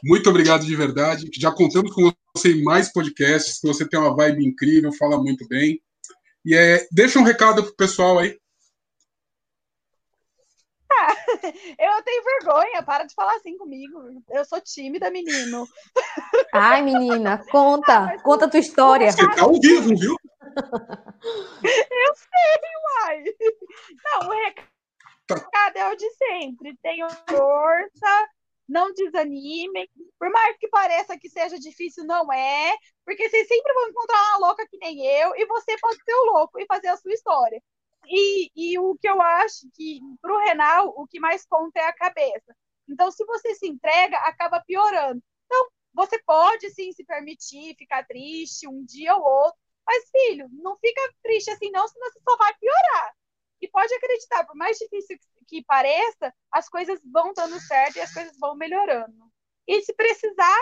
Muito 0.03 0.29
obrigado 0.29 0.65
de 0.65 0.75
verdade. 0.75 1.29
Já 1.35 1.51
contamos 1.51 1.93
com 1.93 2.11
você 2.35 2.53
em 2.53 2.63
mais 2.63 2.93
podcasts. 2.93 3.59
Você 3.63 3.87
tem 3.87 3.99
uma 3.99 4.15
vibe 4.15 4.45
incrível, 4.45 4.93
fala 4.93 5.17
muito 5.17 5.47
bem. 5.47 5.81
E 6.45 6.55
é, 6.55 6.87
deixa 6.91 7.19
um 7.19 7.23
recado 7.23 7.63
pro 7.63 7.75
pessoal 7.75 8.19
aí. 8.19 8.37
Ah, 11.09 11.15
eu 11.97 12.03
tenho 12.03 12.23
vergonha, 12.23 12.83
para 12.83 13.05
de 13.05 13.13
falar 13.13 13.35
assim 13.35 13.57
comigo. 13.57 13.99
Eu 14.29 14.45
sou 14.45 14.61
tímida, 14.61 15.09
menino. 15.09 15.67
Ai, 16.53 16.81
menina, 16.81 17.43
conta, 17.49 18.05
ah, 18.05 18.21
conta 18.21 18.45
a 18.45 18.49
tua 18.49 18.59
história. 18.59 19.11
Você 19.11 19.27
tá 19.35 19.43
ao 19.43 19.53
vivo, 19.59 19.95
viu? 19.95 20.15
Eu 21.61 22.15
sei, 22.15 22.59
uai. 23.03 23.23
Não, 24.03 24.29
o 24.29 24.31
recado 24.31 25.77
é 25.77 25.91
o 25.91 25.95
de 25.95 26.09
sempre. 26.11 26.77
Tenham 26.81 27.09
força, 27.09 28.29
não 28.67 28.93
desanimem. 28.93 29.89
Por 30.17 30.29
mais 30.29 30.57
que 30.57 30.67
pareça 30.67 31.17
que 31.17 31.29
seja 31.29 31.59
difícil, 31.59 32.03
não 32.05 32.31
é. 32.31 32.75
Porque 33.05 33.29
vocês 33.29 33.47
sempre 33.47 33.73
vão 33.73 33.89
encontrar 33.89 34.37
uma 34.37 34.47
louca 34.47 34.67
que 34.67 34.77
nem 34.77 35.05
eu, 35.05 35.35
e 35.35 35.45
você 35.45 35.77
pode 35.79 35.97
ser 36.03 36.13
o 36.13 36.25
louco 36.33 36.59
e 36.59 36.65
fazer 36.65 36.87
a 36.89 36.97
sua 36.97 37.13
história. 37.13 37.61
E, 38.07 38.51
e 38.55 38.79
o 38.79 38.95
que 38.99 39.07
eu 39.07 39.21
acho 39.21 39.69
que, 39.73 39.99
para 40.21 40.33
o 40.33 40.39
renal, 40.39 40.93
o 40.97 41.07
que 41.07 41.19
mais 41.19 41.45
conta 41.45 41.79
é 41.79 41.85
a 41.85 41.93
cabeça. 41.93 42.55
Então, 42.87 43.11
se 43.11 43.23
você 43.25 43.53
se 43.55 43.67
entrega, 43.67 44.17
acaba 44.19 44.63
piorando. 44.65 45.21
Então, 45.45 45.67
você 45.93 46.21
pode 46.23 46.69
sim 46.71 46.91
se 46.91 47.03
permitir 47.03 47.75
ficar 47.75 48.05
triste 48.05 48.67
um 48.67 48.83
dia 48.83 49.15
ou 49.15 49.23
outro, 49.23 49.59
mas, 49.85 50.09
filho, 50.11 50.47
não 50.51 50.77
fica 50.77 51.01
triste 51.23 51.49
assim, 51.51 51.71
não, 51.71 51.87
senão 51.87 52.11
você 52.11 52.19
só 52.27 52.37
vai 52.37 52.53
piorar. 52.55 53.13
E 53.61 53.67
pode 53.67 53.93
acreditar, 53.93 54.45
por 54.45 54.55
mais 54.55 54.77
difícil 54.77 55.17
que 55.47 55.63
pareça, 55.65 56.33
as 56.51 56.69
coisas 56.69 56.99
vão 57.11 57.33
dando 57.33 57.59
certo 57.59 57.97
e 57.97 58.01
as 58.01 58.13
coisas 58.13 58.37
vão 58.39 58.55
melhorando. 58.55 59.31
E 59.67 59.81
se 59.81 59.93
precisar, 59.93 60.57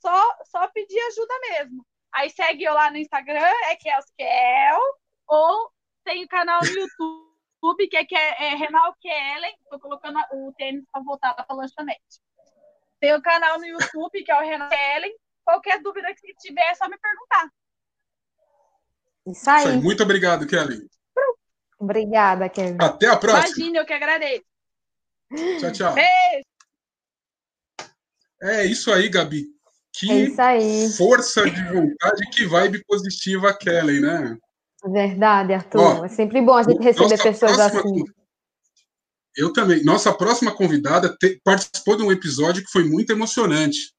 só, 0.00 0.36
só 0.44 0.68
pedir 0.68 0.98
ajuda 1.00 1.34
mesmo. 1.50 1.86
Aí 2.12 2.30
segue 2.30 2.64
eu 2.64 2.74
lá 2.74 2.90
no 2.90 2.96
Instagram, 2.96 3.52
é 3.66 3.76
Kelskel, 3.76 4.80
ou 5.28 5.72
tem 6.10 6.24
o 6.24 6.28
canal 6.28 6.60
no 6.60 6.66
YouTube, 6.66 7.88
que 7.88 7.96
é, 7.96 8.04
que 8.04 8.16
é, 8.16 8.52
é 8.52 8.56
Renal 8.56 8.96
Kellen, 9.00 9.54
tô 9.70 9.78
colocando 9.78 10.18
o 10.32 10.52
tênis 10.58 10.84
para 10.90 11.02
voltar 11.02 11.34
para 11.34 11.46
a 11.48 11.54
lanchonete. 11.54 12.20
Tem 12.98 13.14
o 13.14 13.22
canal 13.22 13.60
no 13.60 13.64
YouTube, 13.64 14.24
que 14.24 14.32
é 14.32 14.36
o 14.36 14.40
Renal 14.40 14.68
Kellen. 14.68 15.14
Qualquer 15.44 15.80
dúvida 15.80 16.12
que 16.14 16.34
tiver, 16.34 16.64
é 16.64 16.74
só 16.74 16.88
me 16.88 16.98
perguntar. 16.98 17.48
Isso 19.24 19.48
aí. 19.48 19.60
Isso 19.60 19.68
aí. 19.68 19.80
Muito 19.80 20.02
obrigado, 20.02 20.48
Kelly. 20.48 20.90
Obrigada, 21.78 22.48
Kevin. 22.48 22.78
Até 22.80 23.06
a 23.06 23.16
próxima. 23.16 23.46
Imagina, 23.46 23.78
eu 23.78 23.86
que 23.86 23.92
agradeço. 23.92 24.44
Tchau, 25.60 25.72
tchau. 25.72 25.94
Beijo. 25.94 26.44
É 28.42 28.64
isso 28.64 28.92
aí, 28.92 29.08
Gabi. 29.08 29.46
Que 29.92 30.10
É 30.10 30.14
isso 30.24 30.42
aí. 30.42 30.92
força 30.92 31.48
de 31.48 31.64
vontade, 31.72 32.28
que 32.32 32.46
vibe 32.46 32.84
positiva 32.84 33.50
a 33.50 33.56
Kelly, 33.56 34.00
né? 34.00 34.36
Verdade, 34.84 35.52
Arthur. 35.52 35.80
Ó, 35.80 36.04
é 36.04 36.08
sempre 36.08 36.40
bom 36.40 36.54
a 36.54 36.62
gente 36.62 36.82
receber 36.82 37.22
pessoas 37.22 37.56
próxima 37.56 37.80
assim. 37.80 38.04
Eu 39.36 39.52
também. 39.52 39.84
Nossa 39.84 40.12
próxima 40.12 40.52
convidada 40.54 41.14
te- 41.16 41.40
participou 41.44 41.96
de 41.96 42.02
um 42.02 42.10
episódio 42.10 42.64
que 42.64 42.70
foi 42.70 42.84
muito 42.84 43.10
emocionante. 43.10 43.94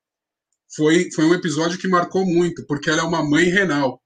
Foi, 0.76 1.12
foi 1.12 1.26
um 1.26 1.34
episódio 1.34 1.78
que 1.78 1.88
marcou 1.88 2.26
muito, 2.26 2.66
porque 2.66 2.90
ela 2.90 3.02
é 3.02 3.06
uma 3.06 3.24
mãe 3.24 3.46
renal. 3.46 4.02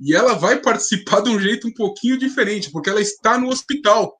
E 0.00 0.14
ela 0.14 0.34
vai 0.34 0.60
participar 0.60 1.20
de 1.20 1.30
um 1.30 1.38
jeito 1.38 1.68
um 1.68 1.74
pouquinho 1.74 2.18
diferente, 2.18 2.70
porque 2.70 2.90
ela 2.90 3.00
está 3.00 3.38
no 3.38 3.48
hospital. 3.48 4.16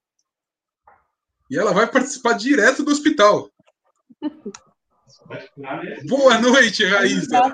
E 1.50 1.58
ela 1.58 1.72
vai 1.72 1.86
participar 1.90 2.34
direto 2.34 2.84
do 2.84 2.92
hospital. 2.92 3.50
Boa 6.08 6.38
noite, 6.38 6.84
Raíssa. 6.84 7.52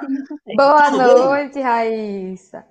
Boa 0.57 0.91
noite, 0.91 1.61
Raíssa. 1.61 2.67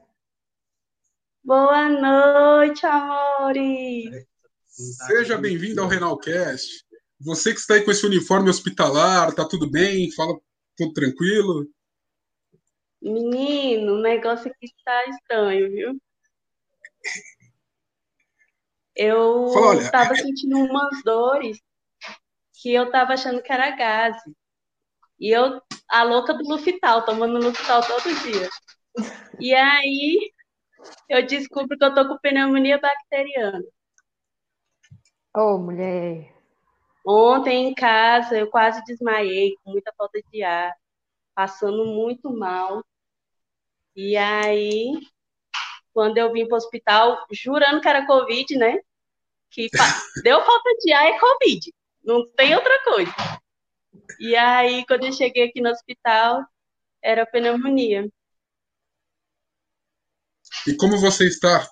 Boa 1.47 1.87
noite, 1.87 2.85
amores! 2.85 4.27
Seja 4.67 5.37
bem-vindo 5.37 5.81
ao 5.81 5.87
Renalcast. 5.87 6.85
Você 7.21 7.53
que 7.53 7.59
está 7.61 7.75
aí 7.75 7.85
com 7.85 7.89
esse 7.89 8.05
uniforme 8.05 8.49
hospitalar, 8.49 9.33
tá 9.33 9.47
tudo 9.47 9.71
bem? 9.71 10.11
Fala 10.11 10.37
tudo 10.75 10.91
tranquilo? 10.91 11.65
Menino, 13.01 13.93
o 13.93 14.01
negócio 14.01 14.51
aqui 14.51 14.67
tá 14.83 15.05
estranho, 15.05 15.71
viu? 15.71 16.01
Eu 18.93 19.47
Fala, 19.53 19.67
olha, 19.67 19.89
tava 19.89 20.15
sentindo 20.17 20.57
umas 20.57 21.01
dores 21.01 21.61
que 22.61 22.73
eu 22.73 22.91
tava 22.91 23.13
achando 23.13 23.41
que 23.41 23.53
era 23.53 23.73
gase. 23.73 24.35
E 25.17 25.29
eu, 25.29 25.61
a 25.87 26.03
louca 26.03 26.33
do 26.33 26.43
Lufital, 26.43 27.05
tomando 27.05 27.39
Lufital 27.39 27.81
todo 27.87 28.13
dia. 28.21 28.49
E 29.39 29.53
aí, 29.53 30.33
eu 31.09 31.25
descubro 31.25 31.77
que 31.77 31.83
eu 31.83 31.93
tô 31.93 32.07
com 32.07 32.17
pneumonia 32.19 32.79
bacteriana. 32.79 33.63
Ô, 35.35 35.57
mulher. 35.57 36.33
Ontem 37.05 37.67
em 37.67 37.73
casa 37.73 38.37
eu 38.37 38.49
quase 38.49 38.83
desmaiei, 38.83 39.55
com 39.63 39.71
muita 39.71 39.93
falta 39.97 40.19
de 40.31 40.43
ar, 40.43 40.73
passando 41.33 41.85
muito 41.85 42.29
mal. 42.35 42.83
E 43.95 44.17
aí, 44.17 44.91
quando 45.93 46.17
eu 46.17 46.31
vim 46.33 46.47
para 46.47 46.55
o 46.55 46.57
hospital, 46.57 47.25
jurando 47.31 47.81
que 47.81 47.87
era 47.87 48.05
Covid, 48.05 48.57
né? 48.57 48.79
Que 49.49 49.69
deu 50.23 50.41
falta 50.43 50.69
de 50.79 50.91
ar 50.91 51.05
é 51.07 51.19
Covid, 51.19 51.73
não 52.03 52.27
tem 52.31 52.55
outra 52.55 52.83
coisa. 52.83 53.13
E 54.19 54.35
aí, 54.35 54.85
quando 54.85 55.05
eu 55.05 55.13
cheguei 55.13 55.43
aqui 55.43 55.61
no 55.61 55.69
hospital, 55.69 56.43
era 57.01 57.25
pneumonia. 57.25 58.07
E 60.67 60.75
como 60.75 60.97
você 60.97 61.27
está? 61.27 61.67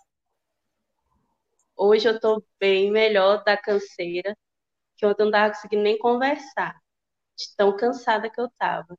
Hoje 1.76 2.08
eu 2.08 2.20
tô 2.20 2.44
bem 2.60 2.90
melhor 2.92 3.44
da 3.44 3.58
canseira, 3.58 4.36
que 4.98 5.06
ontem 5.06 5.24
eu 5.24 5.26
não 5.26 5.32
tava 5.32 5.54
conseguindo 5.54 5.84
nem 5.84 5.98
conversar, 5.98 6.76
de 7.38 7.56
tão 7.58 7.76
cansada 7.76 8.30
que 8.30 8.40
eu 8.40 8.50
tava. 8.58 8.98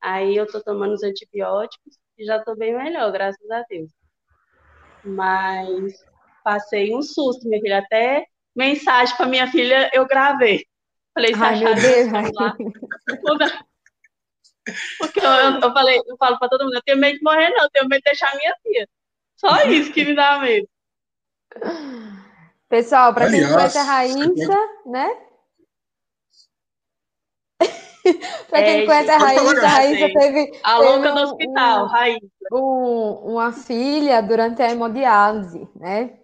Aí 0.00 0.36
eu 0.36 0.46
tô 0.46 0.62
tomando 0.62 0.94
os 0.94 1.02
antibióticos 1.02 1.98
e 2.16 2.24
já 2.24 2.42
tô 2.42 2.56
bem 2.56 2.76
melhor, 2.76 3.12
graças 3.12 3.50
a 3.50 3.62
Deus. 3.68 3.90
Mas 5.04 5.92
passei 6.42 6.94
um 6.94 7.02
susto, 7.02 7.46
minha 7.46 7.60
filha. 7.60 7.78
Até 7.78 8.26
mensagem 8.54 9.16
para 9.16 9.26
minha 9.26 9.50
filha 9.50 9.90
eu 9.92 10.06
gravei. 10.06 10.64
Falei, 11.12 11.34
se 11.34 11.42
Ai, 11.42 11.58
meu 11.60 12.16
achar. 12.16 12.56
Porque 14.98 15.20
eu, 15.20 15.30
eu, 15.30 15.60
eu 15.60 15.72
falei, 15.72 15.98
eu 16.06 16.16
falo 16.16 16.38
para 16.38 16.48
todo 16.48 16.64
mundo, 16.64 16.74
eu 16.74 16.82
tenho 16.82 16.98
medo 16.98 17.18
de 17.18 17.24
morrer, 17.24 17.50
não, 17.50 17.64
eu 17.64 17.70
tenho 17.70 17.88
medo 17.88 18.00
de 18.00 18.04
deixar 18.04 18.34
minha 18.36 18.54
filha. 18.62 18.88
Só 19.38 19.62
isso 19.66 19.92
que 19.92 20.04
me 20.04 20.14
dá 20.14 20.38
medo. 20.40 20.68
Pessoal, 22.68 23.14
para 23.14 23.30
quem 23.30 23.40
conhece 23.52 23.78
a 23.78 23.82
Raíssa, 23.82 24.58
né? 24.86 25.16
Para 28.48 28.62
quem 28.62 28.80
É, 28.80 28.86
conhece 28.86 29.10
a 29.10 29.18
Raíssa, 29.18 29.66
a 29.66 29.68
Raíssa 29.68 30.08
teve 30.18 30.60
A 30.62 30.78
Teve 30.78 30.90
louca 30.90 31.12
do 31.12 31.18
um- 31.18 31.22
hospital, 31.24 31.84
um- 31.84 31.88
Raíssa. 31.88 32.26
um- 32.52 33.12
uma 33.34 33.52
filha 33.52 34.20
durante 34.22 34.62
a 34.62 34.70
hemodiálise, 34.70 35.68
né? 35.76 36.18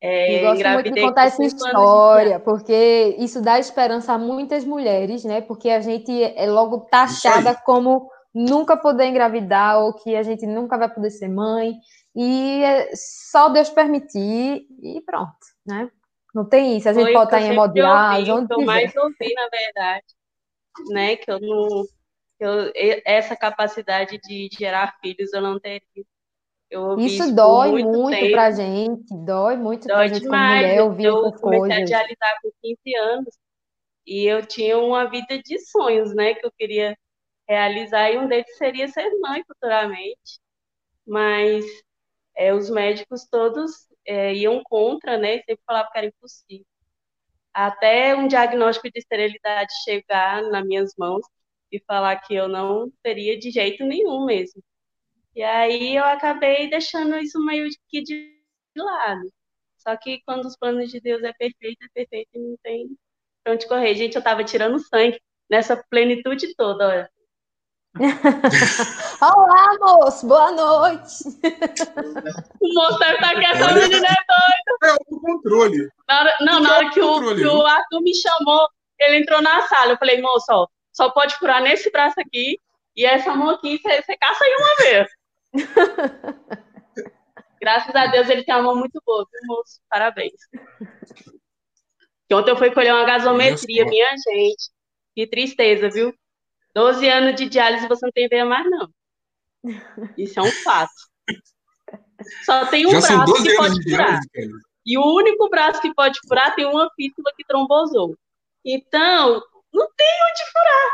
É, 0.00 0.36
E 0.36 0.40
gosto 0.40 0.68
muito 0.68 0.92
de 0.92 1.00
contar 1.00 1.24
essa 1.24 1.42
história, 1.42 2.38
porque 2.38 3.16
isso 3.18 3.40
dá 3.40 3.58
esperança 3.58 4.12
a 4.12 4.18
muitas 4.18 4.64
mulheres, 4.64 5.24
né? 5.24 5.40
Porque 5.40 5.70
a 5.70 5.80
gente 5.80 6.12
é 6.22 6.46
logo 6.46 6.80
taxada 6.90 7.54
como 7.54 8.08
nunca 8.38 8.76
poder 8.76 9.06
engravidar 9.06 9.80
ou 9.80 9.92
que 9.92 10.14
a 10.14 10.22
gente 10.22 10.46
nunca 10.46 10.78
vai 10.78 10.92
poder 10.92 11.10
ser 11.10 11.28
mãe. 11.28 11.74
E 12.14 12.62
é 12.62 12.90
só 12.94 13.48
Deus 13.48 13.70
permitir 13.70 14.66
e 14.82 15.00
pronto, 15.04 15.36
né? 15.66 15.90
Não 16.34 16.44
tem 16.44 16.76
isso. 16.76 16.88
A 16.88 16.92
gente 16.92 17.04
Foi 17.04 17.12
pode 17.12 17.24
estar 17.24 17.40
eu 17.40 17.46
em 17.46 17.52
hemodiálise, 17.52 18.30
onde 18.30 18.52
eu 18.52 18.64
mais 18.64 18.94
ouvi, 18.96 19.34
na 19.34 19.48
verdade, 19.48 20.06
né? 20.90 21.16
Que 21.16 21.30
eu 21.30 21.40
não. 21.40 21.84
eu, 22.38 22.72
essa 23.04 23.36
capacidade 23.36 24.18
de 24.18 24.48
gerar 24.52 24.96
filhos 25.00 25.32
eu 25.32 25.40
não 25.40 25.58
teria. 25.58 25.82
Eu 26.70 26.98
Isso 26.98 27.24
por 27.24 27.34
dói 27.34 27.70
muito 27.70 27.88
muito 27.88 28.30
pra 28.30 28.50
gente, 28.50 29.16
dói 29.24 29.56
muito 29.56 29.86
pra 29.86 29.96
dói 29.96 30.08
gente 30.08 30.20
como 30.20 30.32
demais. 30.32 30.56
mulher 30.56 30.78
Eu, 30.78 30.84
ouvir 30.84 31.04
eu 31.04 31.26
essas 31.26 31.40
comecei 31.40 31.94
a 31.94 32.04
coisas. 32.04 32.16
com 32.42 32.50
15 32.62 32.96
anos 32.96 33.38
e 34.06 34.24
eu 34.26 34.44
tinha 34.44 34.78
uma 34.78 35.08
vida 35.08 35.40
de 35.42 35.58
sonhos, 35.60 36.14
né? 36.14 36.34
Que 36.34 36.44
eu 36.44 36.52
queria 36.52 36.96
realizar 37.48 38.10
e 38.10 38.18
um 38.18 38.28
deles 38.28 38.56
seria 38.56 38.88
ser 38.88 39.10
mãe 39.20 39.42
futuramente. 39.46 40.40
Mas 41.06 41.64
é, 42.36 42.54
os 42.54 42.70
médicos 42.70 43.26
todos 43.30 43.72
é, 44.06 44.34
iam 44.34 44.62
contra, 44.64 45.18
né? 45.18 45.38
Sempre 45.38 45.62
falavam 45.66 45.90
que 45.92 45.98
era 45.98 46.06
impossível. 46.08 46.66
Até 47.54 48.14
um 48.16 48.28
diagnóstico 48.28 48.90
de 48.90 48.98
esterilidade 49.00 49.72
chegar 49.84 50.42
nas 50.44 50.64
minhas 50.66 50.94
mãos 50.98 51.24
e 51.72 51.80
falar 51.86 52.16
que 52.18 52.34
eu 52.34 52.48
não 52.48 52.90
teria 53.02 53.38
de 53.38 53.50
jeito 53.50 53.84
nenhum 53.84 54.24
mesmo. 54.24 54.62
E 55.34 55.42
aí 55.42 55.96
eu 55.96 56.04
acabei 56.04 56.68
deixando 56.70 57.16
isso 57.18 57.38
meio 57.44 57.68
que 57.88 58.02
de 58.02 58.38
lado. 58.76 59.32
Só 59.78 59.96
que 59.96 60.20
quando 60.26 60.46
os 60.46 60.56
planos 60.56 60.90
de 60.90 61.00
Deus 61.00 61.22
é 61.22 61.32
perfeito, 61.32 61.78
é 61.84 61.88
perfeito 61.94 62.30
e 62.34 62.38
não 62.38 62.56
tem 62.62 62.88
pra 63.44 63.54
onde 63.54 63.68
correr. 63.68 63.94
Gente, 63.94 64.16
eu 64.16 64.22
tava 64.22 64.44
tirando 64.44 64.78
sangue 64.80 65.20
nessa 65.50 65.76
plenitude 65.90 66.54
toda, 66.56 66.88
olha. 66.88 67.10
Olá, 69.20 69.78
moço, 69.80 70.26
boa 70.26 70.52
noite. 70.52 71.24
O 72.60 72.74
moço 72.74 72.98
deve 72.98 73.14
estar 73.14 73.30
aqui, 73.30 73.46
essa 73.46 73.72
menina 73.74 74.06
é 74.06 74.86
É 74.86 74.90
autocontrole. 74.90 75.88
Na 76.06 76.20
hora, 76.20 76.36
não, 76.40 76.60
na 76.60 76.76
hora 76.76 76.90
que 76.90 77.00
o, 77.00 77.14
Controle, 77.14 77.40
que 77.40 77.46
o 77.46 77.66
Arthur 77.66 78.02
me 78.02 78.14
chamou, 78.14 78.68
ele 79.00 79.18
entrou 79.18 79.40
na 79.40 79.62
sala. 79.62 79.92
Eu 79.92 79.96
falei, 79.96 80.20
moço, 80.20 80.46
ó, 80.50 80.66
só 80.92 81.10
pode 81.10 81.36
furar 81.36 81.62
nesse 81.62 81.90
braço 81.90 82.20
aqui 82.20 82.58
e 82.94 83.06
essa 83.06 83.34
mão 83.34 83.50
aqui, 83.50 83.78
você, 83.78 84.02
você 84.02 84.16
caça 84.16 84.44
aí 84.44 84.56
uma 84.56 84.76
vez. 84.76 85.08
Graças 87.60 87.94
a 87.94 88.06
Deus 88.06 88.28
ele 88.28 88.44
tem 88.44 88.54
uma 88.54 88.62
mão 88.62 88.76
muito 88.76 89.02
boa, 89.04 89.26
viu, 89.32 89.40
moço? 89.46 89.80
Parabéns. 89.88 90.40
Que 92.28 92.34
ontem 92.34 92.50
eu 92.50 92.56
fui 92.56 92.70
colher 92.70 92.92
uma 92.92 93.04
gasometria, 93.04 93.84
minha 93.86 94.10
gente. 94.10 94.70
Que 95.16 95.26
tristeza, 95.26 95.88
viu? 95.88 96.14
12 96.78 97.08
anos 97.08 97.34
de 97.34 97.48
diálise 97.48 97.88
você 97.88 98.06
não 98.06 98.12
tem 98.12 98.28
veia 98.28 98.44
mais, 98.44 98.68
não. 98.70 98.88
Isso 100.16 100.38
é 100.38 100.42
um 100.42 100.50
fato. 100.52 100.92
Só 102.44 102.66
tem 102.66 102.86
um 102.86 102.90
Já 102.90 103.00
são 103.00 103.16
braço 103.16 103.32
12 103.32 103.42
que 103.42 103.50
anos 103.50 103.56
pode 103.56 103.80
de 103.80 103.90
furar. 103.90 104.20
diálise. 104.32 104.60
E 104.86 104.98
o 104.98 105.04
único 105.14 105.48
braço 105.50 105.80
que 105.80 105.94
pode 105.94 106.18
furar 106.26 106.54
tem 106.54 106.66
uma 106.66 106.90
fístula 106.96 107.32
que 107.36 107.44
trombosou. 107.46 108.16
Então, 108.64 109.42
não 109.72 109.88
tem 109.96 110.06
onde 110.30 110.52
furar. 110.52 110.90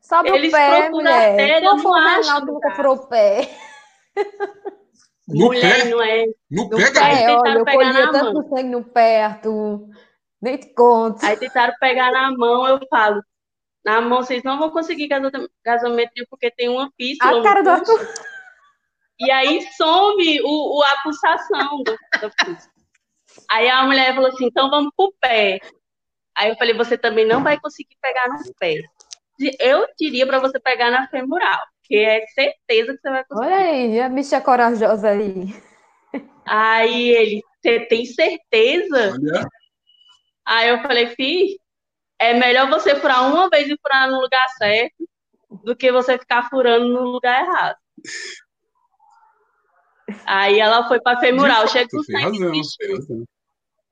Sobe 0.00 0.28
Eles 0.30 0.52
o 0.52 0.52
pé, 0.52 0.88
procuram 0.88 0.90
mulher. 0.90 1.30
artéria, 1.30 1.60
não 1.74 1.94
acham 1.94 2.20
Reinaldo 2.20 2.52
nunca 2.52 2.70
furou 2.72 2.96
o 2.96 3.06
pé? 3.08 3.50
No 5.26 5.46
Mulher, 5.46 5.84
pé? 5.84 5.84
não 5.90 6.02
é. 6.02 6.24
No 6.50 6.68
No 6.68 6.90
pé, 6.92 6.92
pé, 6.92 7.26
tentaram 7.26 7.40
olha, 7.40 7.58
eu 7.60 7.64
pegar 7.64 7.92
colhia 7.92 7.92
na 7.92 8.12
tanto 8.12 8.34
mão. 8.34 8.48
sangue 8.48 8.70
no 8.70 8.84
pé, 8.84 9.24
Arthur. 9.24 9.88
Nem 10.42 10.58
te 10.58 10.74
conto. 10.74 11.24
Aí 11.24 11.36
tentaram 11.36 11.74
pegar 11.80 12.10
na 12.12 12.30
mão, 12.32 12.66
eu 12.68 12.80
falo. 12.90 13.22
Na 13.84 14.00
mão 14.00 14.22
vocês 14.22 14.42
não 14.42 14.58
vão 14.58 14.70
conseguir 14.70 15.08
gaso- 15.08 15.30
gasometria 15.64 16.26
porque 16.30 16.50
tem 16.50 16.68
uma 16.68 16.90
fístula. 16.96 17.40
A 17.40 17.42
cara 17.42 17.62
do. 17.62 17.70
Arthur. 17.70 18.08
E 19.20 19.30
aí 19.30 19.60
some 19.76 20.40
o, 20.42 20.78
o- 20.78 20.82
a 20.82 21.02
pulsação 21.02 21.82
do, 21.82 21.96
da 22.20 22.30
fístula. 22.30 22.74
Aí 23.50 23.68
a 23.68 23.82
mulher 23.84 24.14
falou 24.14 24.28
assim: 24.30 24.46
então 24.46 24.70
vamos 24.70 24.90
pro 24.96 25.14
pé. 25.20 25.60
Aí 26.36 26.48
eu 26.50 26.56
falei: 26.56 26.74
você 26.74 26.96
também 26.96 27.26
não 27.26 27.42
vai 27.42 27.60
conseguir 27.60 27.96
pegar 28.00 28.28
no 28.28 28.38
pé. 28.58 28.76
Eu 29.60 29.86
diria 29.98 30.26
para 30.26 30.38
você 30.38 30.58
pegar 30.60 30.90
na 30.90 31.08
femoral, 31.08 31.60
que 31.82 31.96
é 31.96 32.24
certeza 32.28 32.92
que 32.94 33.00
você 33.00 33.10
vai 33.10 33.24
conseguir. 33.24 33.52
Olha 33.52 33.64
aí, 33.66 34.00
a 34.00 34.08
bicha 34.08 34.40
corajosa 34.40 35.10
aí. 35.10 35.54
Aí 36.46 37.08
ele, 37.08 37.42
Você 37.60 37.80
tem 37.86 38.04
certeza? 38.06 39.12
Olha, 39.12 39.48
Aí 40.46 40.68
eu 40.68 40.82
falei, 40.82 41.08
fi, 41.08 41.56
é 42.24 42.34
melhor 42.34 42.68
você 42.68 42.94
furar 42.96 43.26
uma 43.30 43.48
vez 43.48 43.68
e 43.68 43.78
furar 43.80 44.10
no 44.10 44.20
lugar 44.20 44.48
certo 44.56 45.08
do 45.62 45.76
que 45.76 45.92
você 45.92 46.18
ficar 46.18 46.48
furando 46.48 46.88
no 46.88 47.02
lugar 47.02 47.42
errado. 47.42 47.76
Aí 50.26 50.58
ela 50.58 50.86
foi 50.88 51.00
para 51.00 51.20
femoral, 51.20 51.62
fato, 51.62 51.72
chegou 51.72 52.04
tem 52.04 52.20
sangue 52.20 52.60
razão. 52.60 53.24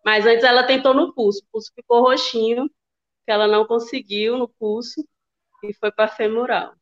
Mas 0.05 0.27
antes 0.27 0.45
ela 0.45 0.65
tentou 0.65 0.95
no 0.95 1.15
pulso, 1.15 1.41
o 1.41 1.53
pulso 1.53 1.71
ficou 1.75 2.03
roxinho, 2.03 2.69
que 3.25 3.31
ela 3.31 3.47
não 3.47 3.67
conseguiu 3.67 4.37
no 4.37 4.49
pulso 4.49 5.07
e 5.63 5.73
foi 5.75 5.93
para 5.93 6.09
femoral. 6.09 6.73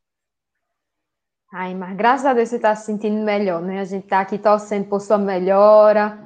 Ai, 1.53 1.75
mas 1.75 1.95
graças 1.97 2.25
a 2.25 2.33
Deus 2.33 2.49
você 2.49 2.55
está 2.55 2.73
se 2.75 2.85
sentindo 2.85 3.23
melhor, 3.23 3.61
né? 3.61 3.81
A 3.81 3.85
gente 3.85 4.05
está 4.05 4.21
aqui 4.21 4.37
torcendo 4.37 4.87
por 4.87 5.01
sua 5.01 5.17
melhora. 5.17 6.17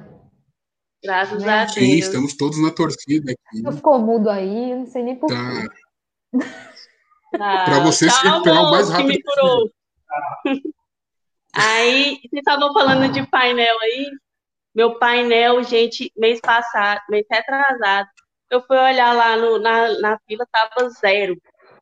Graças 1.06 1.42
Né? 1.42 1.52
a 1.52 1.60
Deus. 1.64 1.72
Sim, 1.74 1.96
estamos 1.98 2.36
todos 2.36 2.60
na 2.60 2.70
torcida 2.70 3.32
aqui. 3.32 3.62
Você 3.62 3.76
ficou 3.76 3.98
mudo 3.98 4.28
aí, 4.28 4.72
eu 4.72 4.78
não 4.78 4.86
sei 4.86 5.02
nem 5.04 5.16
por 5.16 5.28
Tá. 5.28 5.36
quê. 5.36 5.68
Ah, 7.40 7.64
Pra 7.64 7.78
você 7.80 8.10
se 8.10 8.22
calma, 8.22 8.30
recuperar 8.36 8.62
o 8.62 8.70
mais 8.70 8.86
que 8.86 8.92
rápido 8.92 9.08
me 9.08 9.22
curou. 9.22 9.70
Aí, 11.54 12.16
vocês 12.20 12.32
estavam 12.34 12.72
falando 12.74 13.10
de 13.10 13.26
painel 13.28 13.78
aí. 13.80 14.10
Meu 14.74 14.98
painel, 14.98 15.62
gente, 15.62 16.12
mês 16.14 16.38
passado, 16.38 17.00
mês 17.08 17.24
retrasado, 17.30 18.08
eu 18.50 18.60
fui 18.66 18.76
olhar 18.76 19.14
lá 19.14 19.36
no- 19.38 19.58
na, 19.58 19.98
na 20.00 20.18
fila, 20.26 20.46
tava 20.52 20.90
zero. 20.90 21.34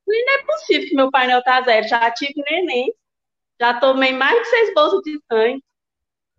Falei, 0.05 0.25
não 0.25 0.35
é 0.35 0.43
possível 0.45 0.89
que 0.89 0.95
meu 0.95 1.11
painel 1.11 1.43
tá 1.43 1.61
zero. 1.63 1.89
Já 1.89 2.09
tive 2.13 2.41
neném, 2.49 2.95
já 3.61 3.75
tomei 3.81 4.13
mais 4.13 4.39
de 4.39 4.45
seis 4.47 4.75
bolsas 4.75 5.01
de 5.03 5.19
sangue. 5.33 5.61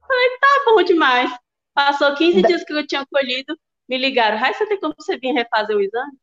Falei, 0.07 0.29
tá 0.39 0.47
bom 0.67 0.81
demais. 0.83 1.29
Passou 1.76 2.15
15 2.15 2.41
dias 2.41 2.63
que 2.63 2.73
eu 2.73 2.88
tinha 2.88 3.05
colhido, 3.05 3.55
me 3.88 3.97
ligaram. 3.97 4.38
Ai, 4.43 4.53
você 4.53 4.65
tem 4.65 4.80
como 4.80 4.95
você 4.97 5.17
vir 5.19 5.34
refazer 5.34 5.76
o 5.78 5.82
exame? 5.82 6.13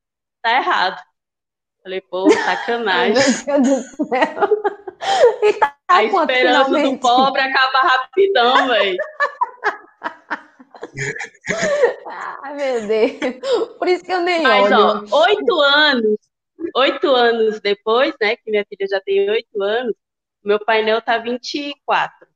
Tá 0.42 0.56
errado. 0.56 1.00
Falei, 1.82 2.00
pô, 2.00 2.28
sacanagem. 2.30 3.14
meu 3.46 3.60
Deus 3.62 3.84
do 3.96 4.06
céu. 4.08 4.62
E 5.42 5.52
tá 5.54 5.76
A 5.88 6.04
esperança 6.04 6.70
do 6.70 6.76
finalmente? 6.76 7.00
pobre 7.00 7.40
acaba 7.42 7.78
rapidão, 7.80 8.68
velho. 8.68 8.98
Ai, 12.42 12.54
meu 12.54 12.86
Deus. 12.86 13.78
Por 13.78 13.88
isso 13.88 14.04
que 14.04 14.12
eu 14.12 14.20
nem 14.22 14.42
Mas, 14.42 14.72
olho. 14.72 15.08
ó, 15.10 15.22
oito 15.24 15.60
anos, 15.60 16.16
oito 16.76 17.08
anos 17.14 17.60
depois, 17.60 18.14
né, 18.20 18.36
que 18.36 18.50
minha 18.50 18.64
filha 18.68 18.86
já 18.88 19.00
tem 19.00 19.28
oito 19.30 19.62
anos, 19.62 19.94
meu 20.44 20.64
painel 20.64 21.02
tá 21.02 21.18
24. 21.18 22.26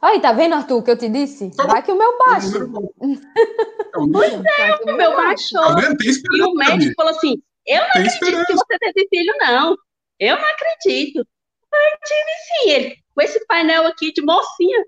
Aí, 0.00 0.20
tá 0.20 0.32
vendo, 0.32 0.54
Arthur, 0.54 0.78
o 0.78 0.82
que 0.82 0.90
eu 0.90 0.98
te 0.98 1.08
disse? 1.08 1.50
Vai 1.56 1.82
que 1.82 1.92
o 1.92 1.96
meu 1.98 2.18
baixo. 2.18 2.56
É. 2.56 2.60
Vai 4.12 4.78
que 4.78 4.90
O 4.90 4.96
meu 4.96 5.10
Tá 5.10 5.16
baixou. 5.16 5.76
Tem 5.96 6.12
E 6.32 6.42
o 6.42 6.54
médico 6.54 6.92
falou 6.96 7.12
assim: 7.12 7.42
Eu 7.66 7.80
não 7.82 7.90
Tem 7.92 8.02
acredito 8.02 8.18
que 8.18 8.24
esperança. 8.24 8.54
você 8.54 8.78
teve 8.78 9.08
filho, 9.08 9.34
não. 9.38 9.76
Eu 10.18 10.36
não 10.36 10.44
acredito. 10.44 11.18
Eu 11.18 11.98
tive 12.04 12.30
sim. 12.64 12.70
Ele, 12.70 12.96
com 13.14 13.22
esse 13.22 13.44
painel 13.46 13.86
aqui 13.86 14.12
de 14.12 14.22
mocinha. 14.22 14.84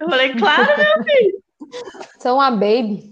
Eu 0.00 0.08
falei, 0.08 0.34
claro, 0.34 0.66
meu 0.76 1.04
filho. 1.04 1.42
Sou 2.20 2.34
uma 2.34 2.50
baby. 2.50 3.02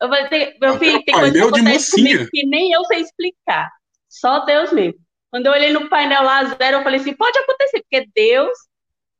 Eu 0.00 0.08
falei, 0.08 0.28
tem- 0.28 0.58
meu 0.60 0.78
filho, 0.78 1.02
tem 1.04 1.14
coisa 1.14 1.32
que 1.32 1.38
acontece 1.40 1.90
comigo 1.92 2.26
que 2.30 2.46
nem 2.46 2.72
eu 2.72 2.84
sei 2.84 3.00
explicar. 3.00 3.70
Só 4.08 4.44
Deus 4.44 4.72
mesmo. 4.72 4.98
Quando 5.30 5.46
eu 5.46 5.52
olhei 5.52 5.72
no 5.72 5.88
painel 5.88 6.22
lá 6.22 6.44
zero, 6.44 6.78
eu 6.78 6.82
falei 6.82 7.00
assim, 7.00 7.14
pode 7.14 7.38
acontecer, 7.38 7.82
porque 7.82 8.08
Deus 8.14 8.56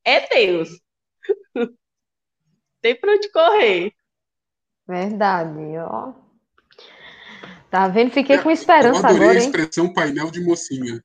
é 0.08 0.28
Deus. 0.28 0.68
Tem 2.80 2.98
pra 2.98 3.12
onde 3.12 3.30
correr. 3.30 3.92
Verdade, 4.86 5.58
ó. 5.78 6.12
Tá 7.70 7.88
vendo? 7.88 8.12
Fiquei 8.12 8.38
com 8.38 8.48
Eu 8.50 8.54
esperança 8.54 9.00
adorei 9.06 9.16
agora, 9.16 9.38
a 9.38 9.42
hein? 9.42 9.46
expressão 9.46 9.92
painel 9.92 10.30
de 10.30 10.40
mocinha. 10.42 11.04